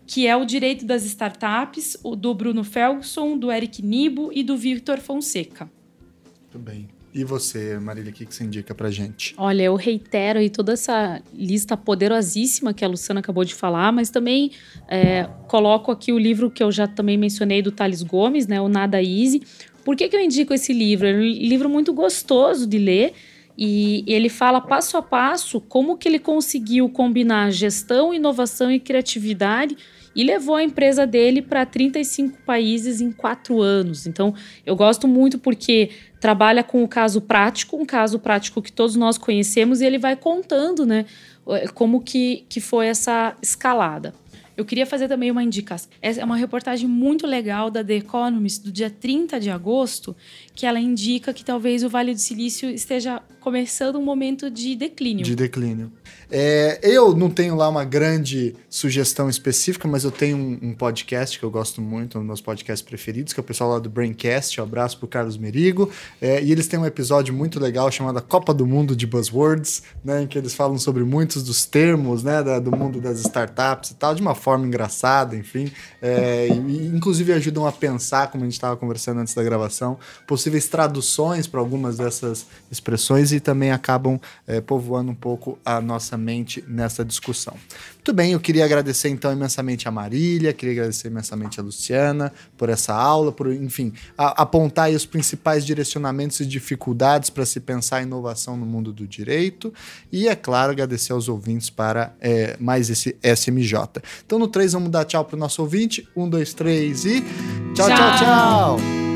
que 0.09 0.25
é 0.25 0.35
o 0.35 0.43
direito 0.43 0.85
das 0.85 1.05
startups, 1.05 1.95
o 2.03 2.15
do 2.15 2.33
Bruno 2.33 2.63
Felgson, 2.63 3.37
do 3.37 3.51
Eric 3.51 3.85
Nibo 3.85 4.31
e 4.33 4.41
do 4.41 4.57
Victor 4.57 4.97
Fonseca. 4.97 5.69
Muito 6.41 6.57
bem. 6.57 6.87
E 7.13 7.23
você, 7.23 7.77
Marília, 7.77 8.09
o 8.09 8.13
que, 8.13 8.25
que 8.25 8.33
você 8.33 8.43
indica 8.43 8.73
pra 8.73 8.89
gente? 8.89 9.35
Olha, 9.37 9.61
eu 9.61 9.75
reitero 9.75 10.39
aí 10.39 10.49
toda 10.49 10.73
essa 10.73 11.21
lista 11.31 11.77
poderosíssima 11.77 12.73
que 12.73 12.83
a 12.83 12.87
Luciana 12.87 13.19
acabou 13.19 13.45
de 13.45 13.53
falar, 13.53 13.91
mas 13.91 14.09
também 14.09 14.49
é, 14.87 15.29
coloco 15.47 15.91
aqui 15.91 16.11
o 16.11 16.17
livro 16.17 16.49
que 16.49 16.63
eu 16.63 16.71
já 16.71 16.87
também 16.87 17.15
mencionei 17.15 17.61
do 17.61 17.71
Thales 17.71 18.01
Gomes, 18.01 18.47
né? 18.47 18.59
O 18.59 18.67
Nada 18.67 18.99
Easy. 18.99 19.43
Por 19.85 19.95
que, 19.95 20.09
que 20.09 20.15
eu 20.15 20.21
indico 20.21 20.55
esse 20.55 20.73
livro? 20.73 21.05
É 21.05 21.13
um 21.13 21.21
livro 21.21 21.69
muito 21.69 21.93
gostoso 21.93 22.65
de 22.65 22.79
ler 22.79 23.13
e 23.55 24.03
ele 24.07 24.27
fala 24.27 24.59
passo 24.59 24.97
a 24.97 25.03
passo 25.03 25.61
como 25.61 25.97
que 25.97 26.09
ele 26.09 26.17
conseguiu 26.17 26.89
combinar 26.89 27.51
gestão, 27.51 28.11
inovação 28.11 28.71
e 28.71 28.79
criatividade 28.79 29.77
e 30.15 30.23
levou 30.23 30.55
a 30.55 30.63
empresa 30.63 31.05
dele 31.05 31.41
para 31.41 31.65
35 31.65 32.39
países 32.45 33.01
em 33.01 33.11
quatro 33.11 33.61
anos. 33.61 34.07
Então, 34.07 34.33
eu 34.65 34.75
gosto 34.75 35.07
muito 35.07 35.37
porque 35.39 35.91
trabalha 36.19 36.63
com 36.63 36.83
o 36.83 36.87
caso 36.87 37.21
prático, 37.21 37.77
um 37.77 37.85
caso 37.85 38.19
prático 38.19 38.61
que 38.61 38.71
todos 38.71 38.95
nós 38.95 39.17
conhecemos, 39.17 39.81
e 39.81 39.85
ele 39.85 39.97
vai 39.97 40.15
contando, 40.15 40.85
né, 40.85 41.05
como 41.73 42.01
que, 42.01 42.45
que 42.49 42.59
foi 42.59 42.87
essa 42.87 43.35
escalada. 43.41 44.13
Eu 44.59 44.65
queria 44.65 44.85
fazer 44.85 45.07
também 45.07 45.31
uma 45.31 45.41
indicação. 45.41 45.89
Essa 46.01 46.19
é 46.19 46.25
uma 46.25 46.35
reportagem 46.35 46.85
muito 46.85 47.25
legal 47.25 47.71
da 47.71 47.81
The 47.81 47.95
Economist 47.95 48.61
do 48.61 48.69
dia 48.73 48.89
30 48.89 49.39
de 49.39 49.49
agosto, 49.49 50.13
que 50.53 50.65
ela 50.65 50.77
indica 50.77 51.33
que 51.33 51.45
talvez 51.45 51.81
o 51.81 51.87
Vale 51.87 52.13
do 52.13 52.19
Silício 52.19 52.69
esteja 52.69 53.21
começando 53.39 53.97
um 53.97 54.03
momento 54.03 54.49
de 54.49 54.75
declínio. 54.75 55.23
De 55.23 55.35
declínio. 55.35 55.91
É, 56.31 56.79
eu 56.83 57.15
não 57.15 57.29
tenho 57.29 57.55
lá 57.55 57.67
uma 57.67 57.83
grande 57.83 58.55
sugestão 58.69 59.29
específica, 59.29 59.87
mas 59.87 60.03
eu 60.03 60.11
tenho 60.11 60.37
um, 60.37 60.59
um, 60.61 60.73
podcast 60.73 61.39
que 61.39 61.43
eu 61.43 61.49
gosto 61.49 61.81
muito, 61.81 62.17
um 62.17 62.21
dos 62.21 62.27
meus 62.27 62.41
podcasts 62.41 62.87
preferidos, 62.87 63.33
que 63.33 63.39
é 63.39 63.41
o 63.41 63.43
pessoal 63.43 63.71
lá 63.71 63.79
do 63.79 63.89
Braincast. 63.89 64.59
Um 64.59 64.63
abraço 64.63 64.99
pro 64.99 65.07
Carlos 65.07 65.37
Merigo. 65.37 65.89
É, 66.21 66.43
e 66.43 66.51
eles 66.51 66.67
têm 66.67 66.79
um 66.79 66.85
episódio 66.85 67.33
muito 67.33 67.59
legal 67.59 67.91
chamado 67.91 68.21
Copa 68.21 68.53
do 68.53 68.65
Mundo 68.65 68.95
de 68.95 69.07
Buzzwords, 69.07 69.81
né, 70.03 70.23
em 70.23 70.27
que 70.27 70.37
eles 70.37 70.53
falam 70.53 70.77
sobre 70.77 71.03
muitos 71.03 71.41
dos 71.41 71.65
termos 71.65 72.23
né, 72.23 72.43
da, 72.43 72.59
do 72.59 72.71
mundo 72.71 73.01
das 73.01 73.19
startups 73.21 73.91
e 73.91 73.95
tal, 73.95 74.13
de 74.13 74.21
uma 74.21 74.35
forma 74.35 74.67
engraçada, 74.67 75.35
enfim. 75.35 75.71
É, 76.01 76.47
e, 76.47 76.87
inclusive 76.87 77.33
ajudam 77.33 77.65
a 77.65 77.71
pensar, 77.71 78.27
como 78.29 78.43
a 78.43 78.45
gente 78.45 78.53
estava 78.53 78.77
conversando 78.77 79.19
antes 79.19 79.33
da 79.33 79.41
gravação, 79.41 79.97
possíveis 80.27 80.67
traduções 80.67 81.47
para 81.47 81.59
algumas 81.59 81.97
dessas 81.97 82.45
expressões 82.71 83.28
e 83.31 83.39
também 83.39 83.71
acabam 83.71 84.19
é, 84.47 84.61
povoando 84.61 85.11
um 85.11 85.15
pouco 85.15 85.57
a 85.63 85.79
nossa 85.81 86.17
mente 86.17 86.63
nessa 86.67 87.03
discussão. 87.03 87.55
Muito 87.95 88.13
bem, 88.13 88.31
eu 88.31 88.39
queria 88.39 88.65
agradecer 88.65 89.09
então 89.09 89.31
imensamente 89.31 89.87
a 89.87 89.91
Marília, 89.91 90.53
queria 90.53 90.73
agradecer 90.73 91.09
imensamente 91.09 91.59
a 91.59 91.63
Luciana 91.63 92.33
por 92.57 92.69
essa 92.69 92.93
aula, 92.93 93.31
por, 93.31 93.53
enfim, 93.53 93.93
a, 94.17 94.41
apontar 94.41 94.89
os 94.89 95.05
principais 95.05 95.65
direcionamentos 95.65 96.39
e 96.39 96.45
dificuldades 96.45 97.29
para 97.29 97.45
se 97.45 97.59
pensar 97.59 97.97
a 97.97 98.01
inovação 98.01 98.57
no 98.57 98.65
mundo 98.65 98.91
do 98.91 99.07
direito 99.07 99.73
e, 100.11 100.27
é 100.27 100.35
claro, 100.35 100.71
agradecer 100.71 101.13
aos 101.13 101.27
ouvintes 101.29 101.69
para 101.69 102.13
é, 102.19 102.55
mais 102.59 102.89
esse 102.89 103.15
SMJ. 103.21 104.01
Então, 104.25 104.39
no 104.39 104.47
3, 104.47 104.73
vamos 104.73 104.89
dar 104.89 105.05
tchau 105.05 105.25
para 105.25 105.35
o 105.35 105.39
nosso 105.39 105.61
ouvinte. 105.61 106.07
Um, 106.15 106.29
dois, 106.29 106.53
três 106.53 107.05
e. 107.05 107.21
tchau, 107.75 107.87
tchau! 107.87 107.97
tchau. 107.97 108.77
tchau. 108.77 109.08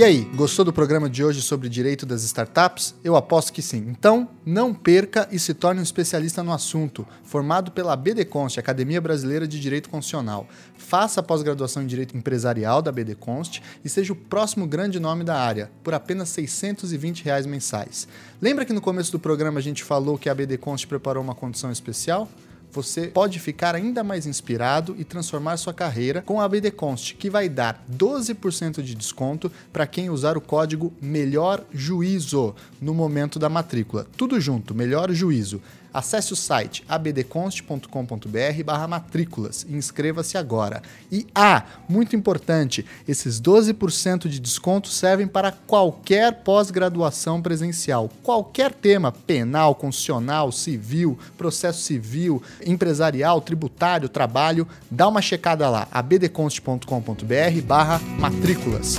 E 0.00 0.02
aí, 0.02 0.26
gostou 0.34 0.64
do 0.64 0.72
programa 0.72 1.10
de 1.10 1.22
hoje 1.22 1.42
sobre 1.42 1.68
direito 1.68 2.06
das 2.06 2.22
startups? 2.22 2.94
Eu 3.04 3.16
aposto 3.16 3.52
que 3.52 3.60
sim. 3.60 3.84
Então, 3.86 4.30
não 4.46 4.72
perca 4.72 5.28
e 5.30 5.38
se 5.38 5.52
torne 5.52 5.78
um 5.78 5.82
especialista 5.82 6.42
no 6.42 6.54
assunto, 6.54 7.06
formado 7.22 7.70
pela 7.70 7.94
BDConst, 7.94 8.56
Academia 8.56 8.98
Brasileira 8.98 9.46
de 9.46 9.60
Direito 9.60 9.90
Constitucional. 9.90 10.48
Faça 10.74 11.20
a 11.20 11.22
pós-graduação 11.22 11.82
em 11.82 11.86
Direito 11.86 12.16
Empresarial 12.16 12.80
da 12.80 12.90
BDConst 12.90 13.60
e 13.84 13.90
seja 13.90 14.14
o 14.14 14.16
próximo 14.16 14.66
grande 14.66 14.98
nome 14.98 15.22
da 15.22 15.38
área, 15.38 15.70
por 15.84 15.92
apenas 15.92 16.30
620 16.30 17.22
reais 17.22 17.44
mensais. 17.44 18.08
Lembra 18.40 18.64
que 18.64 18.72
no 18.72 18.80
começo 18.80 19.12
do 19.12 19.20
programa 19.20 19.58
a 19.58 19.62
gente 19.62 19.84
falou 19.84 20.16
que 20.16 20.30
a 20.30 20.34
BDConst 20.34 20.86
preparou 20.86 21.22
uma 21.22 21.34
condição 21.34 21.70
especial? 21.70 22.26
Você 22.72 23.08
pode 23.08 23.38
ficar 23.38 23.74
ainda 23.74 24.04
mais 24.04 24.26
inspirado 24.26 24.94
e 24.98 25.04
transformar 25.04 25.56
sua 25.56 25.74
carreira 25.74 26.22
com 26.22 26.40
a 26.40 26.44
ABD 26.44 26.70
Const, 26.70 27.14
que 27.14 27.30
vai 27.30 27.48
dar 27.48 27.84
12% 27.90 28.82
de 28.82 28.94
desconto 28.94 29.50
para 29.72 29.86
quem 29.86 30.10
usar 30.10 30.36
o 30.36 30.40
código 30.40 30.92
Melhor 31.00 31.64
Juízo 31.72 32.54
no 32.80 32.94
momento 32.94 33.38
da 33.38 33.48
matrícula. 33.48 34.06
Tudo 34.16 34.40
junto, 34.40 34.74
Melhor 34.74 35.12
Juízo. 35.12 35.60
Acesse 35.92 36.32
o 36.32 36.36
site 36.36 36.84
abdconst.com.br 36.88 38.64
barra 38.64 38.86
matrículas 38.86 39.66
e 39.68 39.74
inscreva-se 39.74 40.38
agora. 40.38 40.82
E 41.10 41.26
ah, 41.34 41.64
muito 41.88 42.14
importante, 42.14 42.84
esses 43.06 43.40
12% 43.40 44.28
de 44.28 44.38
desconto 44.38 44.88
servem 44.88 45.26
para 45.26 45.52
qualquer 45.52 46.42
pós-graduação 46.42 47.42
presencial. 47.42 48.10
Qualquer 48.22 48.72
tema, 48.72 49.12
penal, 49.12 49.74
constitucional, 49.74 50.52
civil, 50.52 51.18
processo 51.36 51.82
civil, 51.82 52.42
empresarial, 52.64 53.40
tributário, 53.40 54.08
trabalho, 54.08 54.66
dá 54.90 55.08
uma 55.08 55.22
checada 55.22 55.68
lá, 55.68 55.88
abdconst.com.br 55.90 57.62
barra 57.64 57.98
matrículas. 58.18 58.96